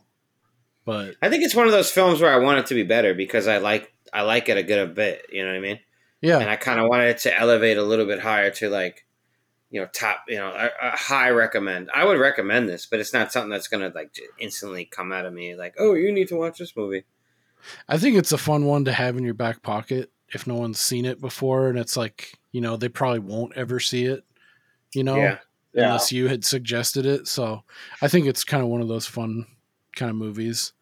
But 0.85 1.15
I 1.21 1.29
think 1.29 1.43
it's 1.43 1.55
one 1.55 1.65
of 1.65 1.71
those 1.71 1.91
films 1.91 2.21
where 2.21 2.31
I 2.33 2.37
want 2.37 2.59
it 2.59 2.67
to 2.67 2.75
be 2.75 2.83
better 2.83 3.13
because 3.13 3.47
I 3.47 3.57
like. 3.57 3.91
I 4.13 4.21
like 4.21 4.49
it 4.49 4.57
a 4.57 4.63
good 4.63 4.95
bit. 4.95 5.25
You 5.31 5.43
know 5.43 5.49
what 5.51 5.57
I 5.57 5.61
mean? 5.61 5.79
yeah, 6.21 6.39
and 6.39 6.49
I 6.49 6.55
kind 6.55 6.79
of 6.79 6.89
wanted 6.89 7.09
it 7.09 7.17
to 7.19 7.39
elevate 7.39 7.77
a 7.77 7.83
little 7.83 8.05
bit 8.05 8.19
higher 8.19 8.51
to 8.51 8.69
like, 8.69 9.05
you 9.69 9.79
know, 9.79 9.87
top, 9.93 10.23
you 10.27 10.37
know, 10.37 10.49
a, 10.49 10.69
a 10.81 10.97
high 10.97 11.29
recommend. 11.29 11.89
I 11.93 12.03
would 12.05 12.19
recommend 12.19 12.67
this, 12.67 12.85
but 12.85 12.99
it's 12.99 13.13
not 13.13 13.31
something 13.31 13.49
that's 13.49 13.67
gonna 13.67 13.91
like 13.95 14.13
instantly 14.39 14.85
come 14.85 15.11
out 15.11 15.25
of 15.25 15.33
me 15.33 15.55
like, 15.55 15.75
oh, 15.79 15.93
you 15.93 16.11
need 16.11 16.27
to 16.29 16.35
watch 16.35 16.59
this 16.59 16.75
movie. 16.75 17.05
I 17.87 17.97
think 17.97 18.17
it's 18.17 18.31
a 18.31 18.37
fun 18.37 18.65
one 18.65 18.85
to 18.85 18.91
have 18.91 19.17
in 19.17 19.23
your 19.23 19.33
back 19.33 19.61
pocket 19.61 20.11
if 20.33 20.45
no 20.45 20.55
one's 20.55 20.79
seen 20.79 21.05
it 21.05 21.19
before, 21.21 21.69
and 21.69 21.79
it's 21.79 21.97
like 21.97 22.33
you 22.51 22.61
know 22.61 22.77
they 22.77 22.89
probably 22.89 23.19
won't 23.19 23.55
ever 23.55 23.79
see 23.79 24.05
it. 24.05 24.23
You 24.93 25.03
know, 25.03 25.17
Yeah. 25.17 25.37
Yeah. 25.73 25.85
unless 25.85 26.11
you 26.11 26.27
had 26.27 26.43
suggested 26.43 27.05
it. 27.05 27.27
So 27.27 27.63
I 28.01 28.07
think 28.07 28.25
it's 28.25 28.43
kind 28.43 28.63
of 28.63 28.69
one 28.69 28.81
of 28.81 28.87
those 28.87 29.05
fun 29.05 29.45
kind 29.95 30.09
of 30.09 30.15
movies. 30.15 30.73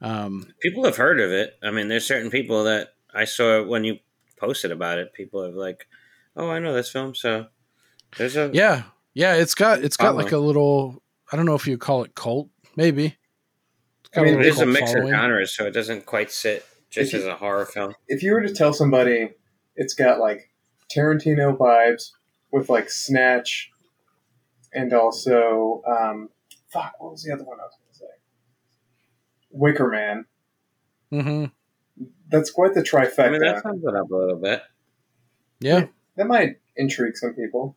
Um, 0.00 0.52
People 0.60 0.84
have 0.84 0.96
heard 0.96 1.20
of 1.20 1.30
it. 1.30 1.54
I 1.62 1.70
mean, 1.70 1.88
there's 1.88 2.06
certain 2.06 2.30
people 2.30 2.64
that 2.64 2.94
I 3.14 3.24
saw 3.24 3.62
when 3.64 3.84
you 3.84 3.98
posted 4.38 4.70
about 4.70 4.98
it. 4.98 5.14
People 5.14 5.42
have 5.44 5.54
like, 5.54 5.86
oh, 6.36 6.50
I 6.50 6.58
know 6.58 6.74
this 6.74 6.90
film. 6.90 7.14
So 7.14 7.46
there's 8.18 8.36
a 8.36 8.50
yeah, 8.52 8.84
yeah, 9.14 9.34
it's 9.34 9.54
got 9.54 9.82
it's 9.82 9.96
got 9.96 10.08
Follow. 10.08 10.22
like 10.22 10.32
a 10.32 10.38
little. 10.38 11.02
I 11.32 11.36
don't 11.36 11.46
know 11.46 11.54
if 11.54 11.66
you 11.66 11.78
call 11.78 12.04
it 12.04 12.14
cult, 12.14 12.50
maybe. 12.76 13.16
It's 14.00 14.10
got 14.10 14.22
I 14.22 14.24
mean, 14.24 14.34
a 14.34 14.40
it 14.40 14.52
a 14.52 14.54
cult 14.54 14.68
mix 14.68 14.94
of 14.94 15.08
genres, 15.08 15.54
so 15.56 15.66
it 15.66 15.72
doesn't 15.72 16.06
quite 16.06 16.30
sit 16.30 16.64
just 16.90 17.12
you- 17.12 17.20
as 17.20 17.24
a 17.24 17.36
horror 17.36 17.66
film. 17.66 17.94
If 18.08 18.22
you 18.22 18.32
were 18.32 18.42
to 18.42 18.52
tell 18.52 18.72
somebody 18.72 19.30
it's 19.76 19.94
got 19.94 20.20
like 20.20 20.50
Tarantino 20.94 21.56
vibes 21.56 22.12
with 22.52 22.68
like 22.68 22.90
Snatch 22.90 23.70
and 24.72 24.92
also 24.92 25.82
um 25.86 26.28
fuck, 26.68 26.92
what 26.98 27.12
was 27.12 27.22
the 27.24 27.32
other 27.32 27.44
one 27.44 27.58
I 27.58 27.64
was 27.64 27.72
gonna 27.78 27.84
say? 27.84 27.85
Wicker 29.56 29.88
Man. 29.88 30.24
Mhm. 31.12 31.52
That's 32.28 32.50
quite 32.50 32.74
the 32.74 32.82
trifecta. 32.82 33.26
I 33.26 33.30
mean, 33.30 33.40
that 33.40 33.62
sums 33.62 33.82
it 33.84 33.94
up 33.94 34.10
a 34.10 34.14
little 34.16 34.36
bit. 34.38 34.62
Yeah, 35.60 35.86
that 36.16 36.26
might 36.26 36.56
intrigue 36.76 37.16
some 37.16 37.34
people. 37.34 37.76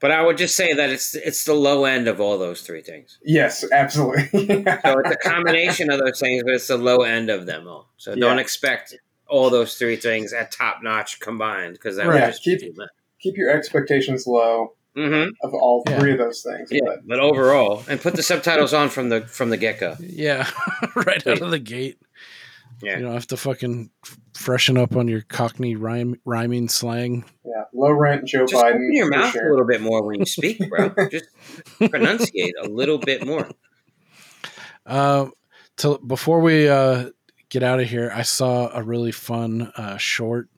But 0.00 0.12
I 0.12 0.22
would 0.24 0.38
just 0.38 0.54
say 0.54 0.74
that 0.74 0.90
it's 0.90 1.14
it's 1.16 1.44
the 1.44 1.54
low 1.54 1.84
end 1.84 2.06
of 2.06 2.20
all 2.20 2.38
those 2.38 2.62
three 2.62 2.82
things. 2.82 3.18
Yes, 3.24 3.64
absolutely. 3.72 4.28
So 4.64 4.98
it's 5.00 5.10
a 5.10 5.16
combination 5.28 5.90
of 5.90 5.98
those 5.98 6.20
things, 6.20 6.42
but 6.44 6.54
it's 6.54 6.68
the 6.68 6.76
low 6.76 6.98
end 6.98 7.30
of 7.30 7.46
them 7.46 7.66
all. 7.66 7.90
So 7.96 8.14
don't 8.14 8.38
expect 8.38 8.94
all 9.26 9.50
those 9.50 9.74
three 9.76 9.96
things 9.96 10.32
at 10.32 10.52
top 10.52 10.82
notch 10.82 11.18
combined 11.20 11.72
because 11.74 11.96
that 11.96 12.06
would 12.06 12.14
Right. 12.14 12.26
just 12.30 12.42
Keep- 12.44 12.60
be. 12.60 12.74
Keep 13.20 13.36
your 13.36 13.50
expectations 13.50 14.26
low 14.28 14.74
Mm-hmm. 14.98 15.30
of 15.46 15.54
all 15.54 15.82
Yeah. 15.88 15.98
three 16.00 16.12
of 16.12 16.18
those 16.18 16.42
things. 16.42 16.68
Yeah, 16.72 16.80
But 16.84 17.06
but 17.06 17.20
overall, 17.20 17.82
and 17.88 18.00
put 18.00 18.14
the 18.14 18.22
subtitles 18.22 18.74
on 18.74 18.88
from 18.88 19.08
the 19.10 19.22
from 19.22 19.50
the 19.50 19.56
get 19.56 19.78
go. 19.80 19.96
yeah, 20.00 20.48
right 20.96 21.24
out 21.26 21.40
of 21.42 21.50
the 21.50 21.58
gate. 21.58 21.98
Yeah. 22.82 22.98
You 22.98 23.04
don't 23.06 23.14
have 23.14 23.26
to 23.28 23.36
fucking 23.36 23.90
freshen 24.34 24.76
up 24.78 24.94
on 24.94 25.08
your 25.08 25.22
Cockney 25.22 25.74
rhyme, 25.74 26.20
rhyming 26.24 26.68
slang. 26.68 27.24
yeah, 27.44 27.64
low 27.74 27.90
rent 27.90 28.24
Joe 28.26 28.46
Just 28.46 28.62
Biden. 28.62 28.68
open 28.74 28.90
your 28.92 29.08
mouth 29.08 29.32
sure. 29.32 29.48
a 29.48 29.50
little 29.50 29.66
bit 29.66 29.80
more 29.80 30.04
when 30.06 30.20
you 30.20 30.26
speak, 30.26 30.60
bro. 30.70 30.90
just 31.10 31.24
pronunciate 31.80 32.52
a 32.62 32.68
little 32.68 32.98
bit 32.98 33.26
more. 33.26 33.48
Uh, 34.86 35.26
to, 35.78 35.98
before 36.06 36.40
we 36.40 36.68
uh, 36.68 37.10
get 37.48 37.62
out 37.62 37.80
of 37.80 37.88
here, 37.88 38.10
I 38.14 38.22
saw 38.22 38.70
a 38.72 38.82
really 38.82 39.12
fun 39.12 39.72
uh, 39.76 39.96
short 39.96 40.48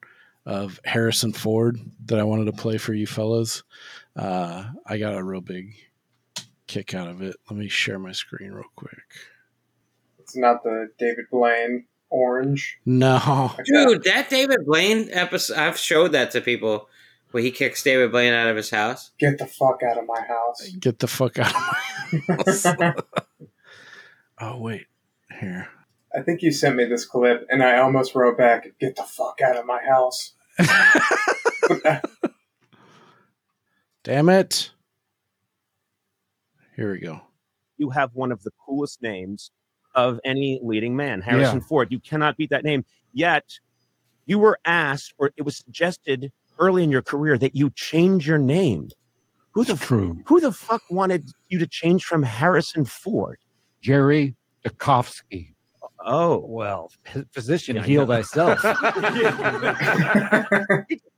of 0.46 0.80
Harrison 0.84 1.32
Ford 1.32 1.78
that 2.06 2.18
I 2.18 2.24
wanted 2.24 2.46
to 2.46 2.52
play 2.52 2.78
for 2.78 2.92
you 2.94 3.06
fellas. 3.06 3.62
Uh, 4.16 4.64
I 4.86 4.98
got 4.98 5.14
a 5.14 5.22
real 5.22 5.40
big 5.40 5.74
kick 6.66 6.94
out 6.94 7.08
of 7.08 7.22
it. 7.22 7.36
Let 7.48 7.58
me 7.58 7.68
share 7.68 7.98
my 7.98 8.12
screen 8.12 8.52
real 8.52 8.64
quick. 8.76 9.02
It's 10.18 10.36
not 10.36 10.62
the 10.62 10.90
David 10.98 11.26
Blaine 11.30 11.86
orange. 12.10 12.78
No, 12.84 13.52
Dude, 13.64 14.04
that 14.04 14.28
David 14.30 14.66
Blaine 14.66 15.08
episode, 15.10 15.56
I've 15.56 15.78
showed 15.78 16.12
that 16.12 16.30
to 16.32 16.40
people 16.40 16.88
where 17.30 17.42
he 17.42 17.50
kicks 17.50 17.82
David 17.82 18.12
Blaine 18.12 18.32
out 18.32 18.48
of 18.48 18.56
his 18.56 18.70
house. 18.70 19.10
Get 19.18 19.38
the 19.38 19.46
fuck 19.46 19.82
out 19.82 19.98
of 19.98 20.06
my 20.06 20.20
house. 20.20 20.68
get 20.78 20.98
the 20.98 21.06
fuck 21.06 21.38
out 21.38 21.54
of 21.54 22.24
my 22.28 22.34
house. 22.36 22.66
oh 24.40 24.58
wait, 24.58 24.86
here. 25.40 25.68
I 26.14 26.22
think 26.22 26.42
you 26.42 26.50
sent 26.52 26.76
me 26.76 26.84
this 26.86 27.04
clip, 27.04 27.46
and 27.50 27.62
I 27.62 27.78
almost 27.78 28.14
wrote 28.14 28.36
back, 28.36 28.72
"Get 28.80 28.96
the 28.96 29.04
fuck 29.04 29.40
out 29.40 29.56
of 29.56 29.66
my 29.66 29.80
house." 29.82 30.32
Damn 34.02 34.28
it. 34.28 34.70
Here 36.76 36.92
we 36.92 37.00
go. 37.00 37.20
you 37.76 37.90
have 37.90 38.10
one 38.14 38.30
of 38.32 38.42
the 38.42 38.50
coolest 38.66 39.00
names 39.02 39.50
of 39.94 40.20
any 40.24 40.60
leading 40.62 40.94
man, 40.94 41.20
Harrison 41.22 41.60
Yeah. 41.60 41.66
Ford. 41.66 41.88
You 41.90 41.98
cannot 41.98 42.36
beat 42.36 42.50
that 42.50 42.62
name. 42.64 42.84
Yet, 43.14 43.44
you 44.26 44.38
were 44.38 44.58
asked, 44.66 45.14
or 45.18 45.32
it 45.36 45.42
was 45.42 45.56
suggested 45.56 46.30
early 46.58 46.84
in 46.84 46.90
your 46.90 47.00
career 47.02 47.38
that 47.38 47.56
you 47.56 47.70
change 47.70 48.26
your 48.28 48.38
name. 48.38 48.90
Who 49.52 49.64
the 49.64 49.76
True. 49.76 50.22
who 50.26 50.40
the 50.40 50.52
fuck 50.52 50.82
wanted 50.90 51.30
you 51.48 51.58
to 51.58 51.66
change 51.66 52.04
from 52.04 52.22
Harrison 52.22 52.84
Ford? 52.84 53.38
Jerry 53.80 54.36
Tokofsky. 54.64 55.54
Oh, 56.04 56.44
Well, 56.46 56.92
physician, 57.32 57.76
Yeah, 57.76 57.82
heal 57.82 58.06
know. 58.06 58.22
thyself. 58.22 58.60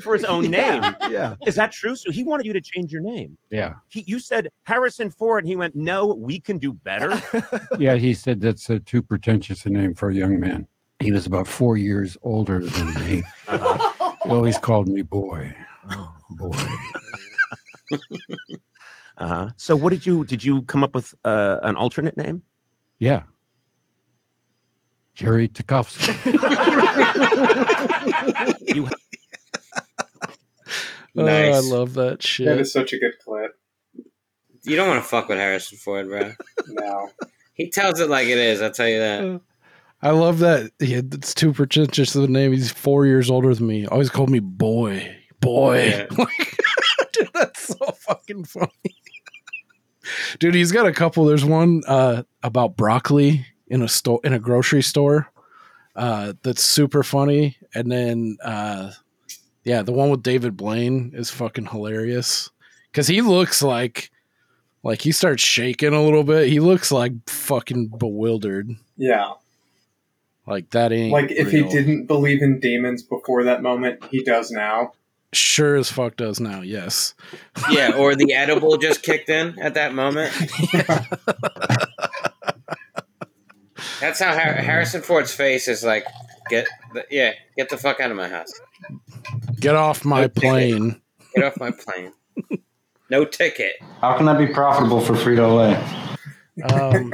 for 0.00 0.14
his 0.14 0.24
own 0.24 0.50
name. 0.50 0.82
Yeah. 1.10 1.34
Is 1.46 1.54
that 1.56 1.72
true? 1.72 1.96
So 1.96 2.10
he 2.10 2.24
wanted 2.24 2.46
you 2.46 2.52
to 2.52 2.60
change 2.60 2.92
your 2.92 3.02
name. 3.02 3.36
Yeah. 3.50 3.74
He, 3.88 4.04
you 4.06 4.18
said 4.18 4.48
Harrison 4.64 5.10
Ford, 5.10 5.44
and 5.44 5.48
he 5.48 5.56
went, 5.56 5.74
"No, 5.74 6.06
we 6.06 6.40
can 6.40 6.58
do 6.58 6.72
better." 6.72 7.20
Yeah. 7.78 7.96
He 7.96 8.14
said 8.14 8.40
that's 8.40 8.68
a 8.70 8.78
too 8.80 9.02
pretentious 9.02 9.66
a 9.66 9.70
name 9.70 9.94
for 9.94 10.10
a 10.10 10.14
young 10.14 10.38
man. 10.38 10.66
He 11.00 11.10
was 11.10 11.26
about 11.26 11.46
four 11.48 11.76
years 11.76 12.16
older 12.22 12.60
than 12.64 12.94
me. 12.94 13.22
He 14.24 14.28
always 14.30 14.56
called 14.56 14.86
me 14.86 15.02
boy. 15.02 15.52
Oh, 15.90 16.14
boy. 16.30 16.56
Uh 19.18 19.26
huh. 19.26 19.50
So, 19.56 19.74
what 19.74 19.90
did 19.90 20.06
you 20.06 20.24
did 20.24 20.44
you 20.44 20.62
come 20.62 20.84
up 20.84 20.94
with 20.94 21.12
uh, 21.24 21.58
an 21.64 21.74
alternate 21.74 22.16
name? 22.16 22.42
Yeah. 23.00 23.24
Jerry 25.14 25.48
Tchaikovsky. 25.48 26.12
You 28.74 28.88
Oh, 31.28 31.52
I 31.52 31.60
love 31.60 31.94
that 31.94 32.22
shit. 32.22 32.46
That 32.46 32.58
is 32.58 32.72
such 32.72 32.92
a 32.92 32.98
good 32.98 33.14
clip. 33.24 33.52
You 34.64 34.76
don't 34.76 34.88
want 34.88 35.02
to 35.02 35.08
fuck 35.08 35.28
with 35.28 35.38
Harrison 35.38 35.78
Ford, 35.78 36.08
bro. 36.08 36.32
No. 36.68 37.08
He 37.54 37.70
tells 37.70 38.00
it 38.00 38.08
like 38.08 38.28
it 38.28 38.38
is. 38.38 38.62
I'll 38.62 38.70
tell 38.70 38.88
you 38.88 39.00
that. 39.00 39.40
I 40.00 40.10
love 40.10 40.38
that. 40.40 40.70
He, 40.78 40.94
it's 40.94 41.34
too 41.34 41.52
pretentious 41.52 42.14
of 42.16 42.24
a 42.24 42.28
name. 42.28 42.52
He's 42.52 42.70
four 42.70 43.06
years 43.06 43.30
older 43.30 43.54
than 43.54 43.66
me. 43.66 43.86
Always 43.86 44.10
called 44.10 44.30
me 44.30 44.40
boy. 44.40 45.16
Boy. 45.40 45.88
Yeah. 45.88 46.06
Dude, 47.12 47.28
that's 47.34 47.68
so 47.68 47.92
fucking 47.92 48.44
funny. 48.44 48.70
Dude, 50.38 50.54
he's 50.54 50.72
got 50.72 50.86
a 50.86 50.92
couple. 50.92 51.24
There's 51.24 51.44
one 51.44 51.82
uh, 51.86 52.22
about 52.42 52.76
broccoli 52.76 53.46
in 53.68 53.82
a 53.82 53.88
store 53.88 54.20
in 54.24 54.32
a 54.32 54.38
grocery 54.38 54.82
store. 54.82 55.30
Uh, 55.94 56.32
that's 56.42 56.64
super 56.64 57.02
funny. 57.02 57.56
And 57.74 57.92
then 57.92 58.38
uh, 58.42 58.92
yeah, 59.64 59.82
the 59.82 59.92
one 59.92 60.10
with 60.10 60.22
David 60.22 60.56
Blaine 60.56 61.12
is 61.14 61.30
fucking 61.30 61.66
hilarious. 61.66 62.50
Cause 62.92 63.06
he 63.08 63.20
looks 63.22 63.62
like 63.62 64.10
like 64.82 65.00
he 65.00 65.12
starts 65.12 65.42
shaking 65.42 65.94
a 65.94 66.02
little 66.02 66.24
bit. 66.24 66.48
He 66.48 66.60
looks 66.60 66.92
like 66.92 67.12
fucking 67.28 67.88
bewildered. 67.98 68.70
Yeah. 68.96 69.32
Like 70.46 70.70
that 70.70 70.92
ain't 70.92 71.12
Like 71.12 71.30
if 71.30 71.52
real. 71.52 71.64
he 71.64 71.70
didn't 71.70 72.06
believe 72.06 72.42
in 72.42 72.58
demons 72.60 73.02
before 73.02 73.44
that 73.44 73.62
moment, 73.62 74.04
he 74.10 74.22
does 74.24 74.50
now. 74.50 74.92
Sure 75.32 75.76
as 75.76 75.90
fuck 75.90 76.16
does 76.16 76.40
now. 76.40 76.60
Yes. 76.60 77.14
Yeah, 77.70 77.92
or 77.96 78.14
the 78.14 78.34
edible 78.34 78.76
just 78.76 79.02
kicked 79.02 79.30
in 79.30 79.58
at 79.60 79.74
that 79.74 79.94
moment. 79.94 80.32
That's 84.00 84.18
how 84.20 84.32
Harrison 84.32 85.00
Ford's 85.00 85.32
face 85.32 85.68
is 85.68 85.84
like. 85.84 86.04
Get 86.50 86.66
the, 86.92 87.06
yeah, 87.08 87.32
get 87.56 87.68
the 87.68 87.76
fuck 87.78 88.00
out 88.00 88.10
of 88.10 88.16
my 88.16 88.28
house. 88.28 88.52
Get 89.62 89.74
off 89.76 90.04
my 90.04 90.22
No 90.22 90.28
ticket. 90.28 90.42
plane. 90.42 91.00
Get 91.34 91.44
off 91.44 91.56
my 91.58 91.70
plane. 91.70 92.12
No 93.10 93.24
ticket. 93.24 93.74
How 94.00 94.16
can 94.16 94.26
that 94.26 94.38
be 94.38 94.46
profitable 94.46 95.00
for 95.00 95.14
Frito 95.14 95.56
Lay? 95.56 95.76
Um, 96.62 97.12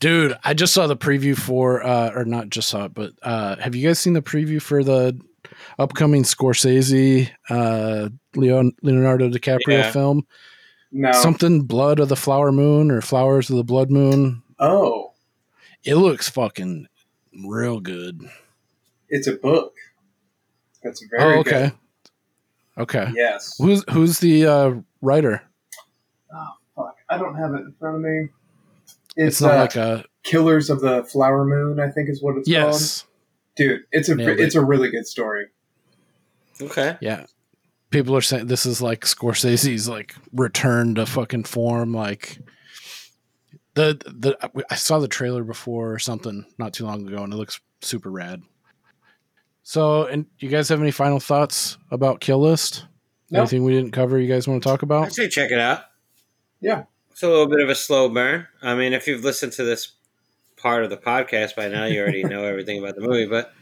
dude, 0.00 0.36
I 0.44 0.54
just 0.54 0.74
saw 0.74 0.86
the 0.86 0.96
preview 0.96 1.36
for, 1.36 1.84
uh, 1.84 2.10
or 2.14 2.24
not 2.24 2.50
just 2.50 2.68
saw 2.68 2.84
it, 2.86 2.94
but 2.94 3.12
uh, 3.22 3.56
have 3.56 3.74
you 3.74 3.86
guys 3.86 3.98
seen 3.98 4.12
the 4.12 4.22
preview 4.22 4.60
for 4.60 4.82
the 4.84 5.18
upcoming 5.78 6.22
Scorsese, 6.22 7.30
uh, 7.50 8.08
Leon, 8.36 8.72
Leonardo 8.82 9.28
DiCaprio 9.28 9.68
Yeah. 9.68 9.90
film? 9.90 10.26
No. 10.92 11.12
Something 11.12 11.62
Blood 11.62 11.98
of 11.98 12.08
the 12.08 12.16
Flower 12.16 12.52
Moon 12.52 12.90
or 12.90 13.00
Flowers 13.00 13.50
of 13.50 13.56
the 13.56 13.64
Blood 13.64 13.90
Moon. 13.90 14.42
Oh, 14.58 15.12
It 15.84 15.96
looks 15.96 16.28
fucking 16.28 16.86
real 17.44 17.80
good. 17.80 18.22
it's 19.08 19.26
a 19.26 19.32
book. 19.32 19.73
That's 20.84 21.04
very 21.10 21.36
oh, 21.36 21.40
okay. 21.40 21.50
good. 21.50 21.72
Okay. 22.76 23.10
Yes. 23.14 23.56
Who's 23.58 23.84
who's 23.90 24.18
the 24.18 24.46
uh, 24.46 24.74
writer? 25.00 25.42
Oh, 26.32 26.48
fuck. 26.76 26.96
I 27.08 27.16
don't 27.18 27.36
have 27.36 27.54
it 27.54 27.60
in 27.60 27.74
front 27.78 27.96
of 27.96 28.02
me. 28.02 28.28
It's, 29.16 29.36
It's, 29.36 29.40
not 29.40 29.54
uh, 29.54 29.58
like 29.58 29.76
a 29.76 30.04
Killers 30.24 30.70
of 30.70 30.80
the 30.80 31.04
Flower 31.04 31.44
Moon, 31.44 31.80
I 31.80 31.90
think 31.90 32.08
is 32.08 32.22
what 32.22 32.36
it's 32.36 32.48
yes. 32.48 33.02
called. 33.02 33.10
Dude, 33.56 33.82
it's 33.92 34.08
a 34.08 34.16
Nailed 34.16 34.30
it. 34.30 34.40
it's 34.40 34.56
a 34.56 34.64
really 34.64 34.90
good 34.90 35.06
story. 35.06 35.46
Okay. 36.60 36.96
Yeah. 37.00 37.26
People 37.90 38.16
are 38.16 38.20
saying 38.20 38.48
this 38.48 38.66
is 38.66 38.82
like 38.82 39.02
Scorsese's 39.02 39.88
like 39.88 40.16
return 40.32 40.96
to 40.96 41.06
fucking 41.06 41.44
form. 41.44 41.94
Like 41.94 42.40
the 43.74 44.00
the 44.04 44.36
I 44.68 44.74
saw 44.74 44.98
the 44.98 45.06
trailer 45.06 45.44
before 45.44 45.92
or 45.92 45.98
something 46.00 46.44
not 46.58 46.72
too 46.72 46.84
long 46.84 47.06
ago, 47.06 47.22
and 47.22 47.32
it 47.32 47.36
looks 47.36 47.60
super 47.82 48.10
rad. 48.10 48.42
So, 49.64 50.04
and 50.04 50.26
you 50.38 50.48
guys 50.50 50.68
have 50.68 50.80
any 50.80 50.90
final 50.90 51.18
thoughts 51.18 51.78
about 51.90 52.20
Kill 52.20 52.38
List? 52.40 52.86
No. 53.30 53.40
Anything 53.40 53.64
we 53.64 53.72
didn't 53.72 53.92
cover? 53.92 54.18
You 54.18 54.28
guys 54.32 54.46
want 54.46 54.62
to 54.62 54.68
talk 54.68 54.82
about? 54.82 54.98
I'd 54.98 55.02
about? 55.04 55.12
say 55.14 55.28
check 55.28 55.50
it 55.50 55.58
out. 55.58 55.80
Yeah. 56.60 56.84
It's 57.10 57.22
a 57.22 57.28
little 57.28 57.46
bit 57.48 57.60
of 57.60 57.68
a 57.70 57.74
slow 57.74 58.08
burn. 58.08 58.46
I 58.62 58.74
mean, 58.74 58.92
if 58.92 59.06
you've 59.06 59.24
listened 59.24 59.52
to 59.54 59.64
this 59.64 59.92
part 60.56 60.84
of 60.84 60.90
the 60.90 60.96
podcast 60.98 61.56
by 61.56 61.68
now, 61.68 61.86
you 61.86 62.00
already 62.00 62.22
know 62.24 62.44
everything 62.44 62.78
about 62.78 62.94
the 62.94 63.00
movie. 63.00 63.26
But 63.26 63.52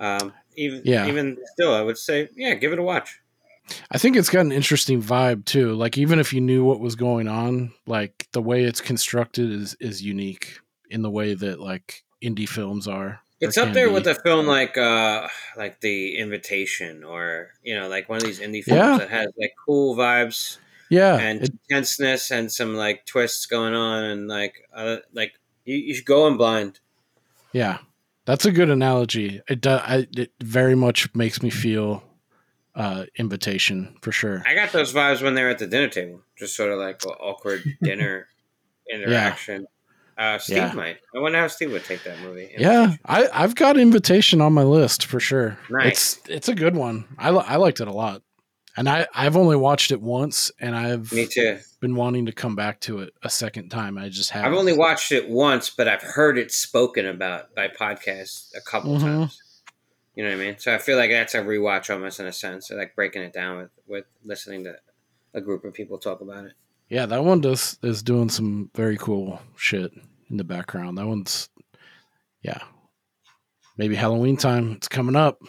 um, 0.00 0.32
even 0.56 0.80
Yeah. 0.84 1.06
even 1.06 1.36
still, 1.52 1.74
I 1.74 1.82
would 1.82 1.98
say, 1.98 2.28
yeah, 2.34 2.54
give 2.54 2.72
it 2.72 2.78
a 2.78 2.82
watch. 2.82 3.20
I 3.90 3.98
think 3.98 4.16
it's 4.16 4.30
got 4.30 4.40
an 4.40 4.52
interesting 4.52 5.02
vibe 5.02 5.44
too. 5.44 5.74
Like 5.74 5.98
even 5.98 6.18
if 6.18 6.32
you 6.32 6.40
knew 6.40 6.64
what 6.64 6.80
was 6.80 6.96
going 6.96 7.28
on, 7.28 7.72
like 7.86 8.28
the 8.32 8.42
way 8.42 8.64
it's 8.64 8.80
constructed 8.80 9.50
is 9.50 9.76
is 9.80 10.02
unique 10.02 10.58
in 10.90 11.02
the 11.02 11.10
way 11.10 11.34
that 11.34 11.60
like 11.60 12.02
indie 12.22 12.48
films 12.48 12.88
are. 12.88 13.20
It's 13.48 13.58
up 13.58 13.72
there 13.72 13.88
be. 13.88 13.94
with 13.94 14.06
a 14.06 14.14
film 14.14 14.46
like 14.46 14.76
uh 14.78 15.28
like 15.56 15.80
The 15.80 16.16
Invitation 16.16 17.04
or 17.04 17.50
you 17.62 17.74
know 17.78 17.88
like 17.88 18.08
one 18.08 18.18
of 18.18 18.24
these 18.24 18.40
indie 18.40 18.62
films 18.64 18.78
Yeah. 18.78 18.98
that 18.98 19.10
has 19.10 19.28
like 19.38 19.52
cool 19.66 19.96
vibes 19.96 20.58
Yeah, 20.90 21.16
and 21.18 21.42
it- 21.42 21.52
tenseness 21.70 22.30
and 22.30 22.50
some 22.52 22.74
like 22.74 23.06
twists 23.06 23.46
going 23.46 23.74
on 23.74 24.04
and 24.04 24.28
like 24.28 24.54
uh, 24.74 24.96
like 25.12 25.32
you, 25.64 25.76
you 25.76 25.94
should 25.94 26.04
go 26.06 26.26
in 26.26 26.36
blind. 26.36 26.80
Yeah, 27.52 27.78
that's 28.26 28.44
a 28.44 28.52
good 28.52 28.68
analogy. 28.70 29.40
It 29.48 29.60
do, 29.60 29.70
I, 29.70 30.06
it 30.16 30.32
very 30.42 30.74
much 30.74 31.12
makes 31.14 31.42
me 31.42 31.50
feel 31.50 32.02
uh, 32.74 33.04
invitation 33.16 33.96
for 34.02 34.10
sure. 34.12 34.42
I 34.46 34.54
got 34.54 34.72
those 34.72 34.92
vibes 34.92 35.22
when 35.22 35.34
they're 35.34 35.50
at 35.50 35.58
the 35.58 35.66
dinner 35.66 35.88
table, 35.88 36.20
just 36.36 36.56
sort 36.56 36.70
of 36.72 36.78
like 36.78 37.04
awkward 37.06 37.62
dinner 37.82 38.26
interaction. 38.92 39.66
Uh, 40.16 40.38
Steve 40.38 40.56
Yeah. 40.58 40.72
might. 40.74 40.98
I 41.14 41.18
wonder 41.18 41.38
how 41.38 41.48
Steve 41.48 41.72
would 41.72 41.84
take 41.84 42.04
that 42.04 42.20
movie. 42.20 42.54
Yeah, 42.56 42.94
I, 43.04 43.28
I've 43.32 43.54
got 43.56 43.76
invitation 43.76 44.40
on 44.40 44.52
my 44.52 44.62
list 44.62 45.06
for 45.06 45.18
sure. 45.18 45.58
Nice. 45.68 46.18
It's 46.18 46.20
it's 46.28 46.48
a 46.48 46.54
good 46.54 46.76
one. 46.76 47.04
I 47.18 47.30
li- 47.30 47.44
I 47.46 47.56
liked 47.56 47.80
it 47.80 47.88
a 47.88 47.92
lot, 47.92 48.22
and 48.76 48.88
I 48.88 49.08
I've 49.14 49.36
only 49.36 49.56
watched 49.56 49.90
it 49.90 50.00
once, 50.00 50.52
and 50.60 50.76
I've 50.76 51.12
Me 51.12 51.26
too. 51.26 51.58
been 51.80 51.96
wanting 51.96 52.26
to 52.26 52.32
come 52.32 52.54
back 52.54 52.78
to 52.82 53.00
it 53.00 53.12
a 53.24 53.30
second 53.30 53.70
time. 53.70 53.98
I 53.98 54.08
just 54.08 54.30
haven't. 54.30 54.52
I've 54.52 54.58
only 54.58 54.72
watched 54.76 55.10
it 55.10 55.28
once, 55.28 55.68
but 55.70 55.88
I've 55.88 56.02
heard 56.02 56.38
it 56.38 56.52
spoken 56.52 57.06
about 57.06 57.52
by 57.56 57.66
podcasts 57.68 58.50
a 58.56 58.60
couple 58.60 58.96
Mhm. 58.96 59.00
times. 59.00 59.40
You 60.14 60.22
know 60.22 60.30
what 60.30 60.36
I 60.42 60.44
mean? 60.46 60.58
So 60.58 60.72
I 60.72 60.78
feel 60.78 60.96
like 60.96 61.10
that's 61.10 61.34
a 61.34 61.40
rewatch 61.40 61.92
almost 61.92 62.20
in 62.20 62.26
a 62.26 62.32
sense, 62.32 62.70
like 62.70 62.94
breaking 62.94 63.22
it 63.22 63.32
down 63.32 63.56
with 63.58 63.70
with 63.88 64.04
listening 64.24 64.62
to 64.64 64.76
a 65.34 65.40
group 65.40 65.64
of 65.64 65.74
people 65.74 65.98
talk 65.98 66.20
about 66.20 66.44
it. 66.44 66.52
Yeah, 66.88 67.06
that 67.06 67.24
one 67.24 67.40
does 67.40 67.78
is 67.82 68.02
doing 68.02 68.28
some 68.28 68.70
very 68.74 68.96
cool 68.96 69.40
shit 69.56 69.92
in 70.30 70.36
the 70.36 70.44
background. 70.44 70.98
That 70.98 71.06
one's 71.06 71.48
yeah. 72.42 72.60
Maybe 73.76 73.96
Halloween 73.96 74.36
time. 74.36 74.72
It's 74.72 74.88
coming 74.88 75.16
up. 75.16 75.42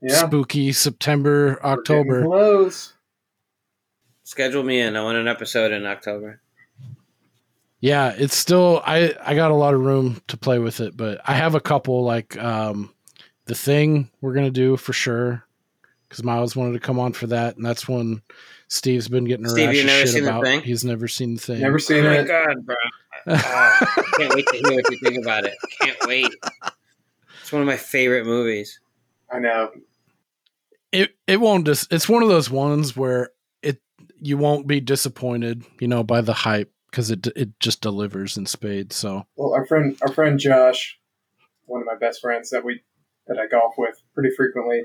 Yeah. 0.00 0.26
Spooky 0.26 0.72
September, 0.72 1.58
October. 1.64 2.24
Close. 2.24 2.92
Schedule 4.22 4.62
me 4.62 4.80
in. 4.80 4.96
I 4.96 5.02
want 5.02 5.18
an 5.18 5.28
episode 5.28 5.72
in 5.72 5.86
October. 5.86 6.40
Yeah, 7.80 8.14
it's 8.16 8.36
still 8.36 8.82
I 8.84 9.14
I 9.22 9.34
got 9.34 9.50
a 9.50 9.54
lot 9.54 9.74
of 9.74 9.80
room 9.80 10.22
to 10.28 10.36
play 10.36 10.58
with 10.58 10.80
it, 10.80 10.96
but 10.96 11.20
I 11.26 11.34
have 11.34 11.54
a 11.54 11.60
couple 11.60 12.02
like 12.02 12.36
um 12.42 12.94
the 13.46 13.54
thing 13.54 14.10
we're 14.20 14.34
gonna 14.34 14.50
do 14.50 14.76
for 14.76 14.92
sure 14.92 15.44
because 16.08 16.24
Miles 16.24 16.56
wanted 16.56 16.74
to 16.74 16.80
come 16.80 16.98
on 16.98 17.12
for 17.12 17.26
that, 17.26 17.56
and 17.56 17.64
that's 17.64 17.88
when 17.88 18.22
Steve's 18.74 19.08
been 19.08 19.24
getting 19.24 19.46
a 19.46 19.48
Steve, 19.48 19.66
rash 19.68 19.74
you 19.76 19.80
of 19.82 19.86
never 19.86 19.98
shit 20.00 20.08
seen 20.08 20.24
The 20.24 20.30
about. 20.30 20.44
Thing? 20.44 20.60
He's 20.62 20.84
never 20.84 21.08
seen 21.08 21.34
the 21.34 21.40
thing. 21.40 21.60
Never 21.60 21.78
seen 21.78 22.04
oh 22.04 22.10
my 22.10 22.18
it. 22.18 22.26
god, 22.28 22.66
bro! 22.66 22.74
Oh, 23.26 23.32
I 23.36 24.02
can't 24.18 24.34
wait 24.34 24.46
to 24.48 24.56
hear 24.58 24.74
what 24.74 24.90
you 24.90 24.98
think 24.98 25.16
about 25.24 25.44
it. 25.46 25.54
Can't 25.80 25.96
wait. 26.06 26.28
It's 27.40 27.52
one 27.52 27.62
of 27.62 27.66
my 27.66 27.76
favorite 27.76 28.26
movies. 28.26 28.80
I 29.32 29.38
know. 29.38 29.70
it 30.92 31.14
it 31.26 31.40
won't 31.40 31.64
just 31.66 31.92
it's 31.92 32.08
one 32.08 32.22
of 32.22 32.28
those 32.28 32.50
ones 32.50 32.96
where 32.96 33.30
it 33.62 33.80
you 34.20 34.36
won't 34.36 34.66
be 34.66 34.80
disappointed 34.80 35.64
you 35.80 35.88
know 35.88 36.02
by 36.04 36.20
the 36.20 36.32
hype 36.34 36.70
because 36.90 37.10
it 37.10 37.26
it 37.34 37.58
just 37.60 37.80
delivers 37.80 38.36
in 38.36 38.44
spades 38.46 38.94
so 38.96 39.26
Well, 39.36 39.54
our 39.54 39.64
friend, 39.66 39.96
our 40.02 40.12
friend 40.12 40.38
Josh, 40.38 40.98
one 41.66 41.80
of 41.80 41.86
my 41.86 41.96
best 41.96 42.20
friends 42.20 42.50
that 42.50 42.64
we 42.64 42.82
that 43.26 43.38
I 43.38 43.46
golf 43.46 43.74
with 43.78 44.02
pretty 44.14 44.30
frequently, 44.36 44.84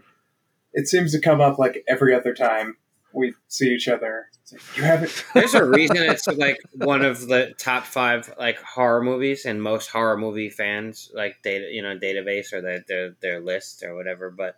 it 0.74 0.88
seems 0.88 1.12
to 1.12 1.20
come 1.20 1.42
up 1.42 1.60
like 1.60 1.84
every 1.88 2.16
other 2.16 2.34
time 2.34 2.78
we 3.14 3.34
see 3.48 3.70
each 3.70 3.88
other. 3.88 4.28
Like, 4.52 4.62
you 4.78 4.84
haven't. 4.84 5.26
There's 5.34 5.54
a 5.54 5.64
reason 5.66 5.98
it's 5.98 6.28
like 6.28 6.58
one 6.74 7.04
of 7.04 7.28
the 7.28 7.54
top 7.58 7.86
five 7.86 8.34
like 8.40 8.58
horror 8.62 9.02
movies, 9.04 9.46
and 9.46 9.62
most 9.62 9.90
horror 9.90 10.18
movie 10.18 10.50
fans 10.50 11.12
like 11.14 11.38
data, 11.44 11.68
you 11.72 11.82
know, 11.82 11.98
database 11.98 12.52
or 12.54 12.62
their 12.62 12.84
their, 12.88 13.16
their 13.22 13.40
list 13.42 13.84
or 13.84 13.96
whatever. 13.96 14.30
But 14.32 14.56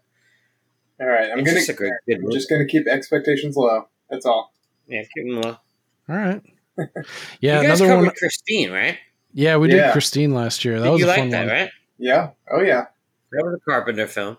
All 0.99 1.07
right, 1.07 1.30
I'm 1.32 1.40
It's 1.40 1.48
gonna. 1.49 1.60
just 1.60 1.69
a 1.69 1.73
great- 1.73 1.94
good 2.07 2.19
I'm 2.23 2.32
just 2.32 2.49
gonna 2.49 2.65
keep 2.65 2.88
expectations 2.88 3.56
low. 3.57 3.88
That's 4.10 4.26
all. 4.26 4.53
yeah, 4.88 5.02
keep 5.14 5.26
them 5.26 5.41
low. 5.41 5.57
all 6.10 6.15
right 6.15 6.41
yeah 7.41 7.61
you 7.61 7.68
guys 7.68 7.82
another 7.82 8.03
one 8.03 8.11
Christine, 8.15 8.72
right? 8.72 8.98
yeah 9.34 9.56
we 9.57 9.68
did 9.68 9.78
Yeah. 9.78 9.91
christine 9.91 10.34
last 10.34 10.64
year 10.65 10.80
that 10.80 10.86
Did 10.86 10.91
was 10.91 10.99
you 11.02 11.06
a 11.06 11.10
like 11.10 11.19
fun 11.19 11.30
that, 11.30 11.45
one 11.45 11.48
right? 11.56 11.69
Yeah. 11.98 12.30
Oh 12.52 12.61
yeah. 12.61 12.88
That 13.32 13.44
was 13.45 13.56
a 13.56 13.60
Carpenter 13.69 14.07
film. 14.07 14.38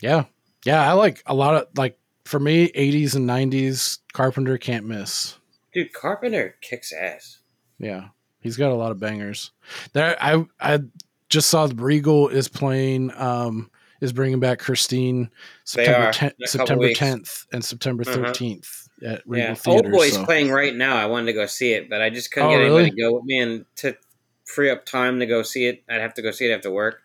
Yeah. 0.00 0.24
Yeah, 0.64 0.88
I 0.88 0.92
like 0.94 1.22
a 1.26 1.34
lot 1.34 1.54
of 1.54 1.66
like 1.76 1.98
for 2.26 2.40
me, 2.40 2.68
80s 2.72 3.14
and 3.14 3.28
90s 3.28 3.98
Carpenter 4.12 4.58
can't 4.58 4.84
miss. 4.86 5.36
Dude, 5.72 5.92
Carpenter 5.92 6.56
kicks 6.60 6.92
ass. 6.92 7.38
Yeah. 7.78 8.08
He's 8.40 8.56
got 8.56 8.70
a 8.70 8.74
lot 8.74 8.90
of 8.92 8.98
bangers. 9.00 9.50
There 9.92 10.16
I 10.22 10.44
I 10.60 10.80
just 11.28 11.48
saw 11.48 11.66
the 11.66 11.74
Regal 11.74 12.28
is 12.28 12.48
playing 12.48 13.12
um 13.16 13.70
is 14.00 14.12
bringing 14.12 14.40
back 14.40 14.58
Christine 14.58 15.30
September 15.64 16.08
are, 16.08 16.12
10th, 16.12 16.22
in 16.22 16.26
a 16.26 16.30
couple 16.30 16.46
September 16.48 16.88
10th 16.90 17.46
and 17.52 17.64
September 17.64 18.04
Uh-huh. 18.06 18.18
13th 18.32 18.88
at 19.04 19.22
Regal 19.26 19.48
Yeah, 19.48 19.54
Theater. 19.54 19.86
Old 19.88 19.92
Boy's 19.92 20.12
so- 20.14 20.24
playing 20.24 20.50
right 20.50 20.74
now. 20.74 20.96
I 20.96 21.06
wanted 21.06 21.26
to 21.26 21.32
go 21.32 21.46
see 21.46 21.72
it, 21.72 21.90
but 21.90 22.00
I 22.02 22.10
just 22.10 22.30
couldn't 22.30 22.50
Oh, 22.50 22.52
get 22.52 22.60
anybody 22.62 22.90
to 22.90 22.96
go 22.96 23.14
with 23.14 23.24
me, 23.24 23.38
and 23.38 23.64
to 23.76 23.96
free 24.44 24.70
up 24.70 24.86
time 24.86 25.18
to 25.20 25.26
go 25.26 25.42
see 25.42 25.66
it, 25.66 25.82
I'd 25.88 26.00
have 26.00 26.14
to 26.14 26.22
go 26.22 26.30
see 26.30 26.46
it 26.50 26.54
after 26.54 26.70
work. 26.70 27.00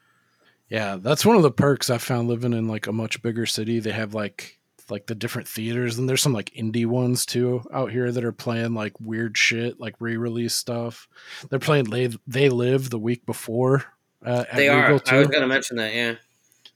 Yeah, 0.69 0.97
that's 1.01 1.25
one 1.25 1.35
of 1.35 1.41
the 1.43 1.51
perks 1.51 1.89
I 1.89 1.97
found 1.97 2.29
living 2.29 2.53
in 2.53 2.67
like 2.67 2.87
a 2.87 2.93
much 2.93 3.21
bigger 3.21 3.45
city. 3.45 3.79
They 3.79 3.91
have 3.91 4.13
like 4.13 4.59
like 4.91 5.07
the 5.07 5.15
different 5.15 5.47
theaters 5.47 5.97
and 5.97 6.07
there's 6.07 6.21
some 6.21 6.33
like 6.33 6.51
indie 6.53 6.85
ones 6.85 7.25
too 7.25 7.63
out 7.73 7.91
here 7.91 8.11
that 8.11 8.23
are 8.23 8.31
playing 8.33 8.73
like 8.75 8.93
weird 8.99 9.37
shit, 9.37 9.79
like 9.79 9.95
re-release 9.99 10.53
stuff. 10.53 11.07
They're 11.49 11.59
playing 11.59 11.85
They, 11.85 12.09
they 12.27 12.49
Live 12.49 12.89
the 12.89 12.99
week 12.99 13.25
before 13.25 13.85
uh, 14.23 14.43
They 14.55 14.67
are. 14.69 14.85
I 14.87 14.91
was 14.91 15.01
going 15.29 15.41
to 15.41 15.47
mention 15.47 15.77
that. 15.77 15.93
Yeah. 15.93 16.15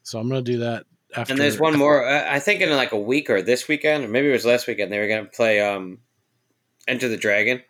So 0.01 0.17
I'm 0.19 0.27
gonna 0.29 0.41
do 0.41 0.59
that 0.59 0.85
after. 1.15 1.33
and 1.33 1.41
there's 1.41 1.59
one 1.59 1.77
more. 1.77 2.07
I 2.07 2.39
think 2.39 2.61
in 2.61 2.69
like 2.71 2.91
a 2.91 2.99
week 2.99 3.29
or 3.29 3.41
this 3.41 3.67
weekend, 3.67 4.05
or 4.05 4.07
maybe 4.07 4.29
it 4.29 4.31
was 4.33 4.45
last 4.45 4.67
weekend. 4.67 4.91
They 4.91 4.99
were 4.99 5.07
going 5.07 5.25
to 5.25 5.31
play 5.31 5.59
um, 5.61 5.99
Enter 6.87 7.07
the 7.09 7.17
Dragon, 7.17 7.61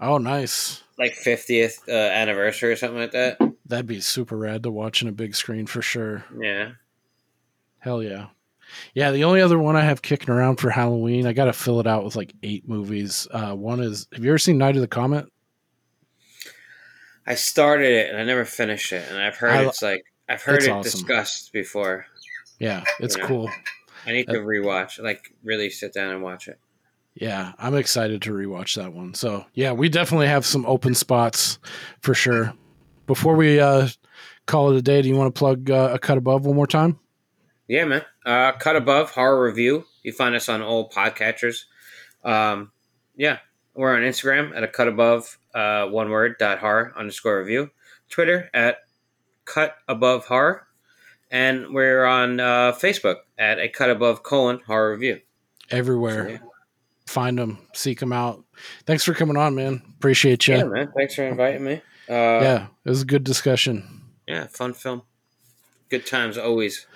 Oh, 0.00 0.18
nice. 0.18 0.82
like 0.98 1.12
50th 1.14 1.88
uh, 1.88 1.92
anniversary 1.92 2.72
or 2.72 2.76
something 2.76 2.98
like 2.98 3.12
that. 3.12 3.38
That'd 3.66 3.86
be 3.86 4.00
super 4.00 4.36
rad 4.36 4.64
to 4.64 4.70
watch 4.70 5.00
in 5.02 5.08
a 5.08 5.12
big 5.12 5.36
screen 5.36 5.66
for 5.66 5.80
sure. 5.82 6.24
Yeah. 6.40 6.72
Hell 7.78 8.02
yeah. 8.02 8.26
Yeah, 8.94 9.10
the 9.10 9.24
only 9.24 9.40
other 9.40 9.58
one 9.58 9.76
I 9.76 9.82
have 9.82 10.02
kicking 10.02 10.30
around 10.30 10.56
for 10.56 10.70
Halloween, 10.70 11.26
I 11.26 11.32
got 11.32 11.46
to 11.46 11.52
fill 11.52 11.80
it 11.80 11.86
out 11.86 12.04
with 12.04 12.16
like 12.16 12.32
eight 12.42 12.68
movies. 12.68 13.26
Uh, 13.30 13.54
one 13.54 13.80
is, 13.80 14.06
have 14.12 14.24
you 14.24 14.30
ever 14.30 14.38
seen 14.38 14.58
Night 14.58 14.76
of 14.76 14.80
the 14.82 14.88
Comet? 14.88 15.26
I 17.26 17.34
started 17.34 17.92
it 17.92 18.10
and 18.10 18.18
I 18.18 18.24
never 18.24 18.44
finished 18.44 18.92
it, 18.92 19.08
and 19.08 19.18
I've 19.18 19.36
heard 19.36 19.50
I- 19.52 19.66
it's 19.66 19.82
like 19.82 20.02
I've 20.28 20.42
heard 20.42 20.62
it 20.62 20.68
awesome. 20.70 20.82
discussed 20.82 21.52
before. 21.52 22.06
Yeah, 22.58 22.84
it's 23.00 23.16
you 23.16 23.22
know. 23.22 23.28
cool. 23.28 23.50
I 24.06 24.12
need 24.12 24.26
to 24.28 24.38
rewatch, 24.38 25.02
like 25.02 25.34
really 25.42 25.70
sit 25.70 25.92
down 25.92 26.12
and 26.12 26.22
watch 26.22 26.48
it. 26.48 26.58
Yeah, 27.14 27.52
I'm 27.58 27.74
excited 27.74 28.22
to 28.22 28.32
rewatch 28.32 28.76
that 28.76 28.92
one. 28.92 29.14
So 29.14 29.44
yeah, 29.54 29.72
we 29.72 29.88
definitely 29.88 30.28
have 30.28 30.46
some 30.46 30.64
open 30.66 30.94
spots 30.94 31.58
for 32.00 32.14
sure. 32.14 32.54
Before 33.06 33.34
we 33.34 33.58
uh, 33.60 33.88
call 34.46 34.70
it 34.70 34.76
a 34.78 34.82
day, 34.82 35.02
do 35.02 35.08
you 35.08 35.16
want 35.16 35.34
to 35.34 35.38
plug 35.38 35.70
uh, 35.70 35.90
a 35.92 35.98
cut 35.98 36.16
above 36.16 36.46
one 36.46 36.56
more 36.56 36.66
time? 36.66 36.98
Yeah, 37.70 37.84
man. 37.84 38.02
Uh, 38.26 38.50
Cut 38.50 38.74
Above 38.74 39.12
Horror 39.12 39.44
Review. 39.44 39.84
You 40.02 40.10
find 40.10 40.34
us 40.34 40.48
on 40.48 40.60
all 40.60 40.90
podcatchers. 40.90 41.66
Um, 42.24 42.72
yeah, 43.14 43.38
we're 43.74 43.94
on 43.94 44.02
Instagram 44.02 44.56
at 44.56 44.64
a 44.64 44.66
cut 44.66 44.88
above 44.88 45.38
uh, 45.54 45.86
one 45.86 46.10
word 46.10 46.34
dot 46.40 46.58
horror 46.58 46.92
underscore 46.96 47.38
review. 47.38 47.70
Twitter 48.08 48.50
at 48.52 48.78
cut 49.44 49.76
above 49.86 50.24
horror, 50.24 50.66
and 51.30 51.72
we're 51.72 52.04
on 52.04 52.40
uh, 52.40 52.72
Facebook 52.72 53.18
at 53.38 53.60
a 53.60 53.68
cut 53.68 53.88
above 53.88 54.24
colon 54.24 54.58
horror 54.66 54.90
review. 54.90 55.20
Everywhere, 55.70 56.40
find 57.06 57.38
them, 57.38 57.58
seek 57.72 58.00
them 58.00 58.12
out. 58.12 58.44
Thanks 58.84 59.04
for 59.04 59.14
coming 59.14 59.36
on, 59.36 59.54
man. 59.54 59.80
Appreciate 59.96 60.48
you. 60.48 60.56
Yeah, 60.56 60.64
man. 60.64 60.90
Thanks 60.96 61.14
for 61.14 61.22
inviting 61.22 61.62
me. 61.62 61.74
Uh, 62.08 62.40
yeah, 62.42 62.66
it 62.84 62.90
was 62.90 63.02
a 63.02 63.06
good 63.06 63.22
discussion. 63.22 64.02
yeah, 64.26 64.48
fun 64.48 64.74
film. 64.74 65.02
Good 65.88 66.04
times 66.04 66.36
always. 66.36 66.88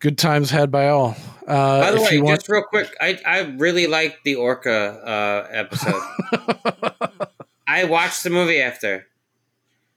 Good 0.00 0.18
times 0.18 0.50
had 0.50 0.70
by 0.70 0.88
all. 0.88 1.16
Uh, 1.46 1.80
By 1.80 1.90
the 1.92 1.96
if 1.98 2.02
way, 2.10 2.16
you 2.16 2.22
want, 2.24 2.40
just 2.40 2.48
real 2.48 2.62
quick, 2.62 2.92
I, 3.00 3.20
I 3.24 3.40
really 3.56 3.86
liked 3.86 4.24
the 4.24 4.34
Orca 4.36 4.72
uh, 4.72 5.48
episode. 5.50 6.02
I 7.68 7.84
watched 7.84 8.24
the 8.24 8.30
movie 8.30 8.60
after. 8.60 9.06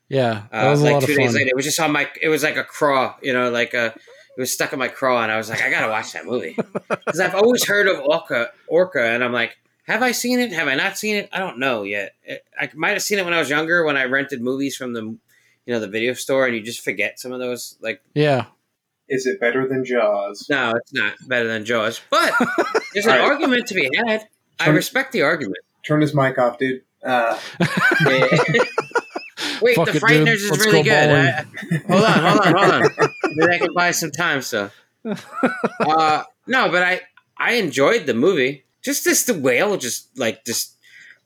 yeah, 0.10 0.44
that 0.52 0.68
Uh, 0.68 0.72
was 0.72 0.82
a 0.82 0.86
like 0.86 0.94
lot 0.94 1.04
two 1.04 1.12
of 1.14 1.18
days 1.18 1.34
later, 1.36 1.50
it 1.50 1.56
was 1.56 1.66
just 1.66 1.80
on 1.80 1.92
my. 1.92 2.08
It 2.22 2.30
was 2.30 2.44
like 2.44 2.58
a 2.58 2.64
craw, 2.64 3.16
you 3.22 3.34
know, 3.34 3.50
like 3.50 3.74
a. 3.74 3.88
It 4.38 4.42
was 4.42 4.54
stuck 4.54 4.72
in 4.74 4.80
my 4.80 4.88
craw, 4.88 5.22
and 5.22 5.32
I 5.32 5.38
was 5.38 5.50
like, 5.50 5.62
I 5.62 5.70
gotta 5.70 5.90
watch 5.90 6.14
that 6.14 6.26
movie 6.26 6.56
because 6.90 7.20
I've 7.20 7.36
always 7.36 7.66
heard 7.66 7.88
of 7.88 8.00
Orca, 8.00 8.52
Orca, 8.68 9.04
and 9.04 9.24
I'm 9.24 9.34
like, 9.34 9.58
have 9.84 10.02
I 10.02 10.12
seen 10.14 10.40
it? 10.40 10.52
Have 10.54 10.68
I 10.68 10.76
not 10.76 10.98
seen 10.98 11.16
it? 11.18 11.30
I 11.34 11.40
don't 11.40 11.60
know 11.60 11.84
yet. 11.84 12.14
It- 12.24 12.44
I 12.60 12.70
might 12.76 12.92
have 12.92 13.02
seen 13.02 13.20
it 13.20 13.26
when 13.26 13.34
I 13.34 13.40
was 13.40 13.50
younger, 13.50 13.84
when 13.84 13.98
I 13.98 14.06
rented 14.06 14.42
movies 14.42 14.76
from 14.78 14.94
the, 14.94 15.02
you 15.02 15.20
know, 15.74 15.80
the 15.80 15.88
video 15.90 16.14
store, 16.14 16.46
and 16.46 16.56
you 16.56 16.62
just 16.62 16.82
forget 16.84 17.20
some 17.20 17.32
of 17.34 17.40
those. 17.40 17.76
Like, 17.82 18.02
Yeah, 18.14 18.46
Is 19.10 19.26
it 19.26 19.40
better 19.40 19.68
than 19.68 19.84
Jaws? 19.86 20.46
no, 20.50 20.74
it's 20.76 20.94
not 20.94 21.14
better 21.28 21.48
than 21.48 21.66
Jaws, 21.66 22.00
but 22.10 22.34
there's 22.94 23.06
an 23.06 23.12
All 23.14 23.18
right. 23.20 23.32
argument 23.32 23.68
to 23.68 23.74
be 23.74 23.90
had. 24.08 24.28
I 24.60 24.70
respect 24.70 25.12
the 25.14 25.24
argument. 25.24 25.58
Turn 25.86 26.02
his 26.02 26.14
mic 26.14 26.38
off, 26.38 26.58
dude. 26.60 26.82
Uh, 27.04 27.40
Wait, 29.62 29.76
Fuck 29.76 29.86
the 29.88 29.92
it, 29.92 29.94
dude. 29.94 30.02
Frighteners 30.02 30.34
is 30.36 30.52
Let's 30.52 30.66
really 30.66 30.84
go 30.84 30.92
good. 30.92 31.08
bowling. 31.10 31.84
I- 31.90 31.94
hold 31.94 32.04
on, 32.04 32.20
hold 32.20 32.40
on, 32.42 32.54
hold 32.54 32.84
on. 33.00 33.10
Maybe 33.36 33.54
I 33.54 33.58
can 33.58 33.74
buy 33.74 33.92
some 33.92 34.12
time 34.12 34.42
So, 34.42 34.70
Uh, 35.06 36.24
no, 36.48 36.70
but 36.72 36.84
I 36.84 37.02
I 37.38 37.54
enjoyed 37.54 38.06
the 38.06 38.14
movie. 38.14 38.66
Just 38.82 39.04
this 39.06 39.24
the 39.24 39.34
whale 39.34 39.78
just 39.78 40.18
like 40.18 40.46
just 40.46 40.76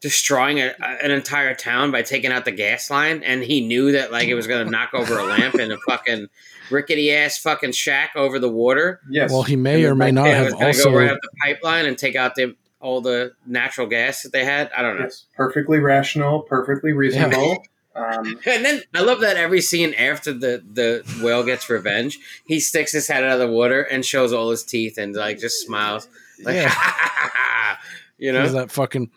destroying 0.03 0.59
a, 0.59 0.73
an 1.01 1.09
entire 1.09 1.55
town 1.55 1.89
by 1.89 2.03
taking 2.03 2.31
out 2.31 2.45
the 2.45 2.51
gas 2.51 2.91
line, 2.91 3.23
and 3.23 3.41
he 3.41 3.61
knew 3.61 3.93
that 3.93 4.11
like 4.11 4.27
it 4.27 4.35
was 4.35 4.45
gonna 4.45 4.69
knock 4.69 4.93
over 4.93 5.17
a 5.17 5.23
lamp 5.25 5.55
in 5.55 5.71
a 5.71 5.77
fucking 5.87 6.27
rickety 6.69 7.11
ass 7.11 7.37
fucking 7.39 7.71
shack 7.71 8.11
over 8.15 8.37
the 8.37 8.49
water. 8.49 8.99
yes. 9.09 9.31
well, 9.31 9.43
he 9.43 9.55
may 9.55 9.83
or 9.85 9.95
may 9.95 10.11
not 10.11 10.27
and 10.27 10.35
have 10.35 10.51
gonna 10.53 10.65
also. 10.67 10.91
go 10.91 10.97
right 10.97 11.09
up 11.09 11.17
the 11.21 11.29
pipeline 11.43 11.85
and 11.85 11.97
take 11.97 12.15
out 12.15 12.35
the 12.35 12.55
all 12.79 12.99
the 12.99 13.33
natural 13.47 13.87
gas 13.87 14.23
that 14.23 14.33
they 14.33 14.43
had. 14.43 14.69
I 14.77 14.81
don't 14.81 14.97
know. 14.97 15.05
yes. 15.05 15.25
Perfectly 15.37 15.79
rational, 15.79 16.41
perfectly 16.41 16.91
reasonable. 16.91 17.63
Um, 17.95 18.39
And 18.45 18.65
then 18.65 18.81
I 18.93 19.01
love 19.01 19.21
that 19.21 19.37
every 19.37 19.61
scene 19.61 19.93
after 19.93 20.33
the 20.33 20.61
the 20.69 21.03
whale 21.23 21.43
gets 21.43 21.69
revenge, 21.69 22.19
he 22.45 22.59
sticks 22.59 22.91
his 22.91 23.07
head 23.07 23.23
out 23.23 23.33
of 23.33 23.39
the 23.39 23.47
water 23.47 23.81
and 23.83 24.03
shows 24.05 24.33
all 24.33 24.49
his 24.51 24.63
teeth 24.63 24.97
and 24.97 25.15
like 25.15 25.39
just 25.39 25.65
smiles, 25.65 26.07
like 26.43 26.55
Yeah. 26.55 26.73
you 28.23 28.31
know. 28.31 28.47
that 28.47 28.71
fucking 28.71 29.11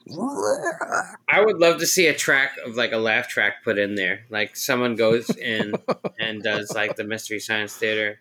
I 1.29 1.41
would 1.45 1.59
love 1.59 1.79
to 1.79 1.87
see 1.87 2.09
a 2.09 2.15
track 2.15 2.51
of 2.65 2.75
like 2.75 2.91
a 2.93 2.97
laugh 2.99 3.29
track 3.29 3.63
put 3.63 3.79
in 3.79 3.95
there, 3.95 4.27
like 4.31 4.57
someone 4.57 4.97
goes 4.97 5.31
in 5.37 5.75
and 6.19 6.43
does 6.43 6.73
like 6.75 6.97
the 6.97 7.05
Mystery 7.05 7.39
Science 7.39 7.75
Theater. 7.77 8.19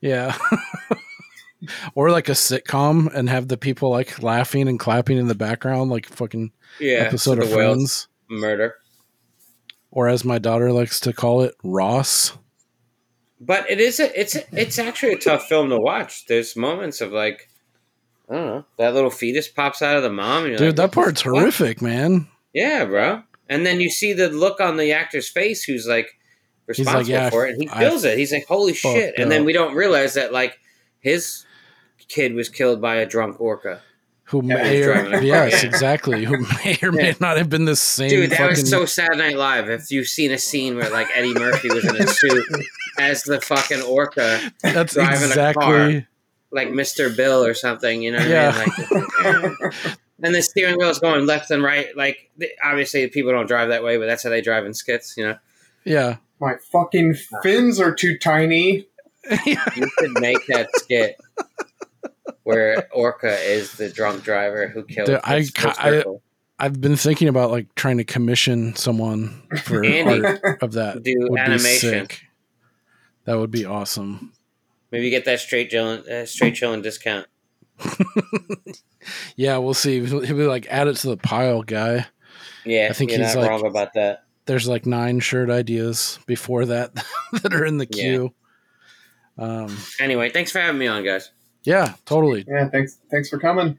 yeah. 0.00 0.36
or 1.94 2.10
like 2.10 2.28
a 2.28 2.32
sitcom 2.32 3.12
and 3.14 3.28
have 3.28 3.48
the 3.48 3.56
people 3.58 3.90
like 3.90 4.22
laughing 4.22 4.68
and 4.68 4.78
clapping 4.80 5.18
in 5.18 5.28
the 5.28 5.34
background, 5.34 5.90
like 5.90 6.06
fucking 6.06 6.50
Yeah, 6.80 7.04
episode 7.06 7.38
of 7.38 7.48
the 7.50 7.54
Friends. 7.54 8.08
murder. 8.28 8.76
Or 9.90 10.08
as 10.08 10.24
my 10.24 10.38
daughter 10.38 10.72
likes 10.72 10.98
to 11.00 11.12
call 11.12 11.42
it, 11.42 11.54
Ross. 11.62 12.36
But 13.38 13.70
it 13.70 13.80
is 13.80 14.00
a, 14.00 14.18
it's 14.18 14.34
a, 14.34 14.42
it's 14.58 14.78
actually 14.78 15.12
a 15.12 15.18
tough 15.18 15.44
film 15.44 15.68
to 15.68 15.78
watch. 15.78 16.24
There's 16.26 16.56
moments 16.56 17.00
of 17.02 17.12
like 17.12 17.48
I 18.32 18.36
don't 18.36 18.46
know 18.46 18.64
that 18.78 18.94
little 18.94 19.10
fetus 19.10 19.48
pops 19.48 19.82
out 19.82 19.96
of 19.96 20.02
the 20.02 20.10
mom. 20.10 20.46
And 20.46 20.56
Dude, 20.56 20.68
like, 20.68 20.76
that 20.76 20.82
"What 20.82 20.90
the 20.90 20.94
part's 20.94 21.22
fuck?" 21.22 21.32
horrific, 21.34 21.82
man. 21.82 22.28
Yeah, 22.54 22.84
bro. 22.84 23.22
And 23.48 23.66
then 23.66 23.80
you 23.80 23.90
see 23.90 24.12
the 24.12 24.28
look 24.30 24.60
on 24.60 24.76
the 24.76 24.92
actor's 24.92 25.28
face 25.28 25.64
who's 25.64 25.86
like 25.86 26.06
like, 26.06 26.78
responsible 26.78 27.08
"Yeah, 27.10 27.30
for 27.30 27.46
it, 27.46 27.54
and 27.54 27.62
he 27.62 27.68
feels 27.68 28.04
it. 28.04 28.16
He's 28.18 28.32
like, 28.32 28.46
"Holy 28.46 28.72
shit!" 28.74 29.14
And 29.18 29.30
then 29.30 29.44
we 29.44 29.52
don't 29.52 29.74
realize 29.74 30.14
that 30.14 30.32
like 30.32 30.58
his 31.00 31.44
kid 32.08 32.34
was 32.34 32.48
killed 32.48 32.80
by 32.80 32.96
a 32.96 33.06
drunk 33.06 33.40
orca. 33.40 33.80
Who 34.26 34.40
may 34.40 34.82
or 34.84 34.92
a 34.92 35.22
yes, 35.22 35.62
exactly. 35.62 36.24
Who 36.24 36.38
may 36.64 36.78
or 36.82 36.90
may 36.92 37.08
Yeah. 37.08 37.14
not 37.20 37.36
have 37.36 37.50
been 37.50 37.66
the 37.66 37.76
same 37.76 38.08
Dude, 38.08 38.30
that 38.30 38.38
fucking 38.38 38.48
was 38.50 38.70
so 38.70 38.86
Sad 38.86 39.18
Night 39.18 39.36
Live. 39.36 39.68
If 39.68 39.90
you've 39.90 40.06
seen 40.06 40.30
a 40.30 40.38
scene 40.38 40.76
where 40.76 40.88
like 40.88 41.08
Eddie 41.14 41.34
Murphy 41.34 41.68
was 41.68 41.84
in 41.84 41.96
a 41.96 42.06
suit 42.06 42.46
as 42.98 43.24
the 43.24 43.42
fucking 43.42 43.82
orca, 43.82 44.40
That's 44.62 44.94
driving 44.94 45.24
a 45.24 45.26
exactly 45.26 45.64
car. 45.64 46.08
Like 46.52 46.68
Mr. 46.68 47.14
Bill 47.16 47.44
or 47.44 47.54
something, 47.54 48.02
you 48.02 48.12
know 48.12 48.18
what 48.18 48.28
Yeah. 48.28 48.52
I 48.54 48.94
mean? 48.94 49.52
Like, 49.62 49.74
and 50.22 50.34
the 50.34 50.42
steering 50.42 50.76
wheel 50.78 50.90
is 50.90 50.98
going 50.98 51.26
left 51.26 51.50
and 51.50 51.62
right. 51.62 51.88
Like, 51.96 52.30
obviously, 52.62 53.06
people 53.08 53.32
don't 53.32 53.46
drive 53.46 53.70
that 53.70 53.82
way, 53.82 53.96
but 53.96 54.06
that's 54.06 54.22
how 54.22 54.30
they 54.30 54.40
drive 54.42 54.64
in 54.66 54.74
skits, 54.74 55.16
you 55.16 55.24
know? 55.24 55.36
Yeah. 55.84 56.16
my 56.40 56.54
fucking 56.70 57.14
fins 57.42 57.80
are 57.80 57.94
too 57.94 58.18
tiny. 58.18 58.86
You 59.46 59.88
could 59.98 60.20
make 60.20 60.46
that 60.48 60.68
skit 60.74 61.16
where 62.42 62.88
Orca 62.92 63.32
is 63.40 63.72
the 63.74 63.88
drunk 63.88 64.24
driver 64.24 64.66
who 64.68 64.82
killed 64.84 65.06
Dude, 65.06 65.20
I, 65.22 65.42
Fritz- 65.44 65.50
Fritz 65.60 65.78
I 65.78 65.90
Merkel. 65.90 66.22
I've 66.58 66.80
been 66.80 66.96
thinking 66.96 67.28
about 67.28 67.50
like 67.50 67.72
trying 67.74 67.98
to 67.98 68.04
commission 68.04 68.74
someone 68.76 69.42
for 69.62 69.84
Andy, 69.84 70.24
art 70.24 70.62
of 70.62 70.72
that. 70.72 71.02
do 71.02 71.14
would 71.30 71.38
animation. 71.40 71.90
Be 71.90 71.98
sick. 71.98 72.20
That 73.24 73.38
would 73.38 73.50
be 73.52 73.64
awesome. 73.64 74.32
Maybe 74.92 75.10
get 75.10 75.24
that 75.24 75.40
straight 75.40 75.70
chillin', 75.72 76.06
uh, 76.08 76.26
straight 76.26 76.54
chillin' 76.54 76.82
discount. 76.82 77.26
Yeah, 79.34 79.56
we'll 79.58 79.74
see. 79.74 80.04
He'll 80.04 80.20
he'll 80.20 80.36
be 80.36 80.44
like 80.46 80.66
add 80.70 80.86
it 80.86 80.94
to 80.98 81.08
the 81.08 81.16
pile, 81.16 81.62
guy. 81.62 82.06
Yeah, 82.64 82.86
I 82.88 82.92
think 82.92 83.10
you're 83.10 83.18
he's 83.20 83.34
not 83.34 83.40
like- 83.40 83.50
wrong 83.50 83.66
about 83.66 83.94
that. 83.94 84.24
There's 84.46 84.68
like 84.68 84.86
nine 84.86 85.18
shirt 85.20 85.50
ideas 85.50 86.18
before 86.26 86.66
that 86.66 86.94
that 87.42 87.52
are 87.54 87.64
in 87.64 87.78
the 87.78 87.86
Yeah. 87.90 88.02
queue. 88.02 88.34
Um, 89.38 89.76
Anyway, 89.98 90.30
thanks 90.30 90.52
for 90.52 90.60
having 90.60 90.78
me 90.78 90.86
on, 90.86 91.04
guys. 91.04 91.30
yeah, 91.64 91.94
totally. 92.04 92.44
Yeah, 92.46 92.68
thanks. 92.68 92.98
Thanks 93.10 93.28
for 93.28 93.38
coming. 93.38 93.78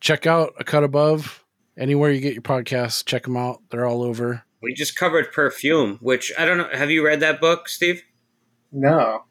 Check 0.00 0.26
out 0.26 0.54
A 0.60 0.64
Cut 0.64 0.84
Above. 0.84 1.44
Anywhere 1.76 2.10
you 2.12 2.20
get 2.20 2.34
your 2.34 2.42
podcasts, 2.42 3.04
check 3.04 3.22
them 3.24 3.36
out. 3.36 3.62
They're 3.70 3.86
all 3.86 4.02
over. 4.02 4.42
We 4.62 4.74
just 4.74 4.94
covered 4.94 5.32
Perfume, 5.32 5.98
which 6.00 6.30
I 6.38 6.44
don't 6.44 6.58
know. 6.58 6.68
Have 6.72 6.90
you 6.90 7.04
read 7.04 7.20
that 7.20 7.40
book, 7.40 7.68
Steve? 7.68 8.02
No. 8.70 9.24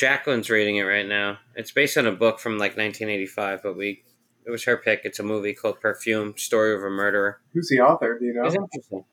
Jacqueline's 0.00 0.48
reading 0.48 0.76
it 0.76 0.84
right 0.84 1.06
now. 1.06 1.38
It's 1.54 1.72
based 1.72 1.98
on 1.98 2.06
a 2.06 2.12
book 2.12 2.40
from 2.40 2.52
like 2.52 2.78
1985, 2.78 3.62
but 3.62 3.76
we 3.76 4.02
it 4.46 4.50
was 4.50 4.64
her 4.64 4.78
pick. 4.78 5.02
It's 5.04 5.18
a 5.18 5.22
movie 5.22 5.52
called 5.52 5.78
Perfume: 5.78 6.34
Story 6.38 6.74
of 6.74 6.82
a 6.82 6.88
Murderer. 6.88 7.40
Who's 7.52 7.68
the 7.68 7.80
author? 7.80 8.18
Do 8.18 8.24
you 8.24 8.32
know? 8.32 8.46
It's 8.46 8.54
interesting. 8.54 9.04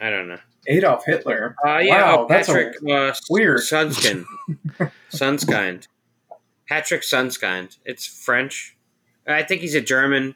I 0.00 0.10
don't 0.10 0.26
know. 0.26 0.40
Adolf 0.66 1.04
Hitler. 1.06 1.54
Uh, 1.64 1.78
yeah, 1.78 2.16
wow, 2.16 2.22
oh, 2.22 2.26
that's 2.28 2.48
a 2.48 2.52
Patrick 2.52 2.76
uh, 2.90 3.14
weird. 3.30 3.60
Sunskind. 3.60 4.24
Sunskind. 5.12 5.86
Patrick 6.68 7.02
Sunskind. 7.02 7.78
It's 7.84 8.04
French. 8.04 8.76
I 9.28 9.44
think 9.44 9.60
he's 9.60 9.76
a 9.76 9.80
German 9.80 10.34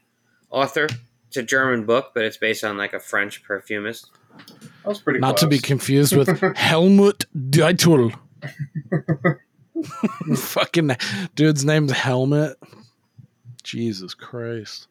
author. 0.51 0.89
It's 1.27 1.37
a 1.37 1.43
German 1.43 1.85
book, 1.85 2.13
but 2.15 2.25
it's 2.25 2.37
based 2.37 2.63
on 2.63 2.77
like 2.77 2.93
a 2.93 3.01
French 3.01 3.43
perfumist. 3.43 4.09
That 4.37 4.89
was 4.89 5.01
pretty. 5.01 5.19
Not 5.19 5.37
close. 5.37 5.41
to 5.41 5.47
be 5.49 5.59
confused 5.59 6.17
with 6.17 6.29
Helmut 6.57 7.25
Deitel. 7.37 8.17
Fucking 10.37 10.97
dude's 11.35 11.65
name's 11.65 11.93
Helmet. 11.93 12.59
Jesus 13.63 14.15
Christ. 14.15 14.89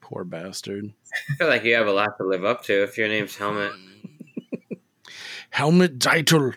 Poor 0.00 0.24
bastard. 0.24 0.92
I 1.30 1.34
feel 1.34 1.48
like 1.48 1.64
you 1.64 1.74
have 1.74 1.86
a 1.86 1.92
lot 1.92 2.16
to 2.18 2.24
live 2.24 2.44
up 2.44 2.62
to 2.64 2.82
if 2.82 2.98
your 2.98 3.08
name's 3.08 3.36
Helmet. 3.36 3.72
Helmet 5.50 5.98
Deitel. 5.98 6.54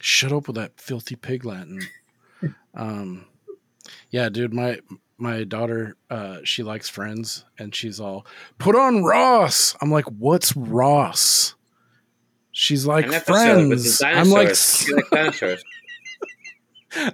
Shut 0.00 0.32
up 0.32 0.46
with 0.46 0.56
that 0.56 0.80
filthy 0.80 1.16
pig 1.16 1.44
Latin. 1.44 1.80
Um, 2.74 3.26
yeah, 4.10 4.30
dude, 4.30 4.54
my 4.54 4.80
my 5.18 5.44
daughter, 5.44 5.96
uh, 6.10 6.38
she 6.42 6.62
likes 6.62 6.88
Friends, 6.88 7.44
and 7.58 7.74
she's 7.74 8.00
all 8.00 8.26
put 8.58 8.74
on 8.74 9.04
Ross. 9.04 9.76
I'm 9.80 9.90
like, 9.90 10.06
what's 10.06 10.56
Ross? 10.56 11.54
She's 12.52 12.86
like 12.86 13.06
An 13.06 13.14
episode 13.14 13.68
with 13.68 13.96
Friends. 13.96 14.02
I'm 14.02 14.30
like, 14.30 14.48
dinosaurs. 14.48 14.86
You 14.88 14.96
like 14.96 15.10
dinosaurs. 15.10 15.64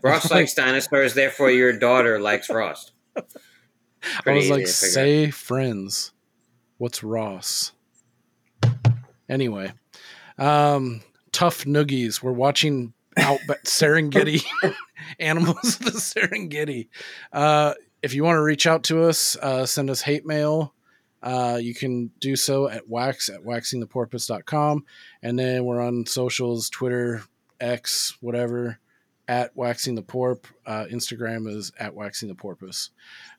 Ross 0.03 0.31
likes 0.31 0.55
dinosaurs, 0.55 1.15
therefore 1.15 1.51
your 1.51 1.73
daughter 1.73 2.19
likes 2.19 2.51
Ross. 2.51 2.91
I 3.17 4.31
was 4.33 4.51
like, 4.51 4.67
say 4.67 5.31
Friends. 5.31 6.13
What's 6.79 7.03
Ross? 7.03 7.73
Anyway, 9.29 9.73
um, 10.39 11.03
tough 11.33 11.65
noogies. 11.65 12.23
We're 12.23 12.33
watching 12.33 12.93
out 13.17 13.39
Serengeti 13.65 14.45
animals 15.21 15.79
of 15.81 15.87
the 15.87 15.91
Serengeti. 15.93 16.89
Uh, 17.33 17.75
if 18.03 18.15
you 18.15 18.25
want 18.25 18.37
to 18.37 18.43
reach 18.43 18.67
out 18.67 18.85
to 18.85 19.05
us, 19.05 19.37
uh, 19.37 19.67
send 19.67 19.91
us 19.91 20.01
hate 20.01 20.25
mail. 20.27 20.75
Uh, 21.23 21.59
you 21.61 21.75
can 21.75 22.11
do 22.21 22.37
so 22.37 22.69
at 22.69 22.89
wax 22.89 23.29
at 23.29 23.43
waxingtheporpoise.com. 23.45 24.85
And 25.23 25.39
then 25.39 25.65
we're 25.65 25.81
on 25.81 26.07
socials 26.07 26.71
Twitter, 26.71 27.23
X, 27.61 28.17
whatever, 28.21 28.79
at 29.27 29.57
waxing 29.57 29.95
the 29.95 30.03
porp. 30.03 30.45
Uh, 30.65 30.85
Instagram 30.91 31.49
is 31.49 31.73
at 31.79 31.95
waxing 31.95 32.29
the 32.29 32.35
porpoise. 32.35 32.91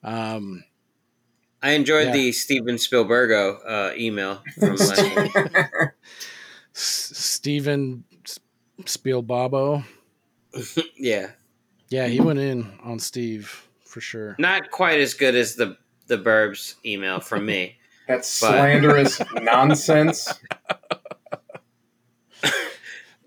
Um, 0.04 0.64
I 1.62 1.72
enjoyed 1.72 2.08
Yeah. 2.08 2.14
the 2.14 2.32
Steven 2.32 2.76
Spielbergo 2.76 3.60
uh, 3.66 3.94
email 3.98 4.42
from 4.60 4.76
last 4.76 5.02
week. 5.16 5.32
Steven 6.74 8.04
S- 8.26 8.40
Spielbabo. 8.84 9.84
yeah, 10.98 11.32
Yeah, 11.90 12.08
he 12.08 12.20
went 12.22 12.40
in 12.40 12.72
on 12.84 13.00
Steve 13.00 13.68
for 13.84 14.02
sure. 14.02 14.36
not 14.40 14.72
quite 14.72 15.00
as 15.00 15.14
good 15.14 15.36
as 15.36 15.56
the 15.56 15.78
the 16.10 16.18
Burbs 16.18 16.76
email 16.86 17.22
from 17.22 17.46
me. 17.46 17.78
That's 18.08 18.40
But- 18.42 18.48
slanderous 18.50 19.22
nonsense. 19.42 20.34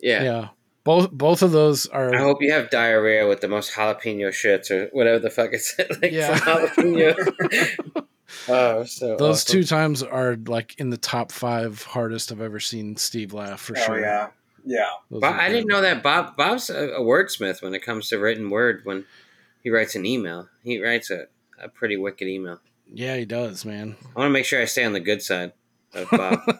Yeah. 0.00 0.22
Yeah. 0.24 0.48
Both 0.84 1.12
both 1.12 1.42
of 1.42 1.52
those 1.52 1.86
are 1.86 2.12
I 2.12 2.18
hope 2.18 2.38
you 2.42 2.50
have 2.52 2.68
diarrhea 2.70 3.28
with 3.28 3.40
the 3.40 3.46
most 3.46 3.70
jalapeno 3.72 4.30
shits 4.30 4.68
or 4.70 4.88
whatever 4.92 5.20
the 5.20 5.30
fuck 5.30 5.50
it's 5.52 5.78
like 5.78 6.10
Yeah. 6.10 6.36
jalapeno. 6.38 8.04
oh, 8.48 8.82
so 8.82 9.16
those 9.16 9.42
awesome. 9.44 9.52
two 9.52 9.64
times 9.64 10.02
are 10.02 10.36
like 10.48 10.74
in 10.80 10.90
the 10.90 10.96
top 10.96 11.30
five 11.30 11.82
hardest 11.84 12.32
I've 12.32 12.40
ever 12.40 12.58
seen 12.58 12.96
Steve 12.96 13.32
laugh 13.32 13.60
for 13.60 13.78
Oh 13.78 13.82
sure. 13.82 14.00
yeah, 14.00 14.30
yeah. 14.64 14.86
Those 15.08 15.20
Bob, 15.20 15.36
I 15.38 15.48
didn't 15.50 15.68
know 15.68 15.82
that 15.82 16.02
Bob 16.02 16.36
Bob's 16.36 16.68
a, 16.68 16.94
a 16.94 17.00
wordsmith 17.00 17.62
when 17.62 17.72
it 17.74 17.84
comes 17.84 18.08
to 18.08 18.18
written 18.18 18.50
word. 18.50 18.80
When 18.82 19.04
he 19.62 19.70
writes 19.70 19.94
an 19.94 20.04
email, 20.04 20.48
he 20.64 20.82
writes 20.82 21.10
a, 21.12 21.26
a 21.62 21.68
pretty 21.68 21.96
wicked 21.96 22.26
email. 22.26 22.58
Yeah, 22.94 23.16
he 23.16 23.24
does, 23.24 23.64
man. 23.64 23.96
I 24.14 24.18
want 24.20 24.28
to 24.28 24.32
make 24.32 24.44
sure 24.44 24.60
I 24.60 24.66
stay 24.66 24.84
on 24.84 24.92
the 24.92 25.00
good 25.00 25.22
side 25.22 25.52
of 25.94 26.08
Bob. 26.10 26.38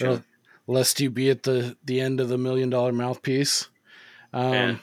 Well. 0.00 0.22
Lest 0.66 1.00
you 1.00 1.10
be 1.10 1.28
at 1.28 1.42
the 1.42 1.76
the 1.84 2.00
end 2.00 2.18
of 2.20 2.28
the 2.30 2.38
million 2.38 2.70
dollar 2.70 2.92
mouthpiece. 2.92 3.68
Um, 4.32 4.52
Yeah. 4.54 4.76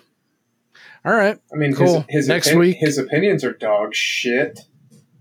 All 1.04 1.16
right. 1.16 1.40
I 1.52 1.56
mean, 1.56 1.74
Cool. 1.74 2.02
his, 2.02 2.20
his 2.22 2.28
Next 2.28 2.48
opin- 2.50 2.60
week- 2.60 2.78
his 2.80 2.98
opinions 3.00 3.44
are 3.44 3.54
dog 3.54 3.96
shit. 3.96 4.60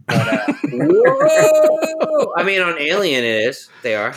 But, 0.07 0.28
uh, 0.28 0.53
Whoa! 0.73 2.33
I 2.37 2.43
mean, 2.45 2.61
on 2.61 2.78
Alien, 2.78 3.24
it 3.24 3.47
is. 3.49 3.70
They 3.83 3.95
are. 3.95 4.15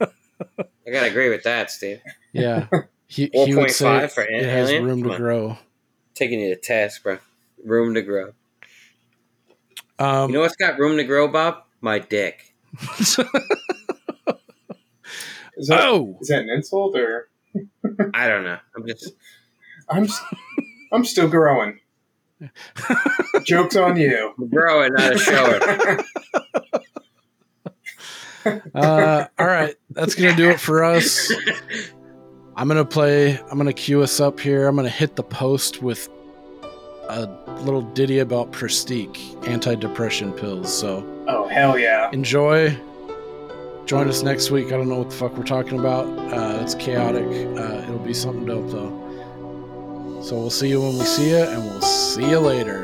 I 0.00 0.90
gotta 0.90 1.06
agree 1.08 1.28
with 1.30 1.44
that, 1.44 1.70
Steve. 1.70 2.00
Yeah. 2.32 2.66
He, 3.06 3.30
he 3.32 3.54
would 3.54 3.70
say 3.70 3.84
4.5 3.84 4.10
for 4.10 4.22
it 4.24 4.44
has 4.44 4.72
room 4.72 4.88
Come 4.88 5.02
to 5.04 5.10
on. 5.14 5.20
grow. 5.20 5.58
Taking 6.14 6.40
you 6.40 6.54
to 6.54 6.60
task, 6.60 7.02
bro. 7.04 7.18
Room 7.64 7.94
to 7.94 8.02
grow. 8.02 8.32
Um, 9.98 10.30
You 10.30 10.34
know 10.36 10.40
what's 10.42 10.56
got 10.56 10.78
room 10.78 10.96
to 10.98 11.04
grow, 11.04 11.28
Bob? 11.28 11.62
My 11.80 11.98
dick. 11.98 12.54
is 12.98 13.16
that, 15.68 15.80
oh, 15.82 16.18
is 16.20 16.28
that 16.28 16.42
an 16.42 16.50
insult 16.50 16.96
or 16.96 17.28
I 18.14 18.28
don't 18.28 18.44
know. 18.44 18.58
I'm 18.76 18.86
just. 18.86 19.12
I'm 19.88 20.04
s- 20.04 20.24
I'm 20.92 21.04
still 21.04 21.28
growing. 21.28 21.78
Jokes 23.44 23.76
on 23.76 23.96
you. 23.96 24.34
growing, 24.50 24.92
not 24.94 25.14
a 25.14 25.18
shower. 25.18 26.04
uh, 28.74 29.26
all 29.38 29.46
right, 29.46 29.74
that's 29.90 30.14
gonna 30.14 30.36
do 30.36 30.50
it 30.50 30.60
for 30.60 30.84
us. 30.84 31.32
I'm 32.56 32.68
gonna 32.68 32.84
play. 32.84 33.38
I'm 33.50 33.56
gonna 33.58 33.72
cue 33.72 34.02
us 34.02 34.20
up 34.20 34.40
here. 34.40 34.66
I'm 34.66 34.76
gonna 34.76 34.88
hit 34.88 35.16
the 35.16 35.22
post 35.22 35.82
with 35.82 36.08
a 37.08 37.26
little 37.62 37.82
ditty 37.82 38.18
about 38.20 38.50
Pristiq 38.52 39.46
anti-depression 39.48 40.32
pills. 40.32 40.72
So 40.76 41.04
Oh 41.28 41.48
hell 41.48 41.78
yeah! 41.78 42.10
enjoy. 42.12 42.76
Join 43.86 44.08
us 44.08 44.22
next 44.22 44.50
week. 44.50 44.66
I 44.66 44.70
don't 44.70 44.88
know 44.88 44.98
what 44.98 45.10
the 45.10 45.16
fuck 45.16 45.36
we're 45.36 45.44
talking 45.44 45.78
about. 45.78 46.06
Uh, 46.32 46.58
it's 46.60 46.74
chaotic. 46.74 47.24
Uh, 47.24 47.82
it'll 47.84 47.98
be 48.00 48.14
something 48.14 48.44
dope 48.44 48.68
though. 48.70 50.20
So 50.22 50.36
we'll 50.36 50.50
see 50.50 50.68
you 50.68 50.80
when 50.80 50.98
we 50.98 51.04
see 51.04 51.30
you, 51.30 51.36
and 51.36 51.62
we'll 51.64 51.80
see 51.82 52.28
you 52.28 52.40
later. 52.40 52.82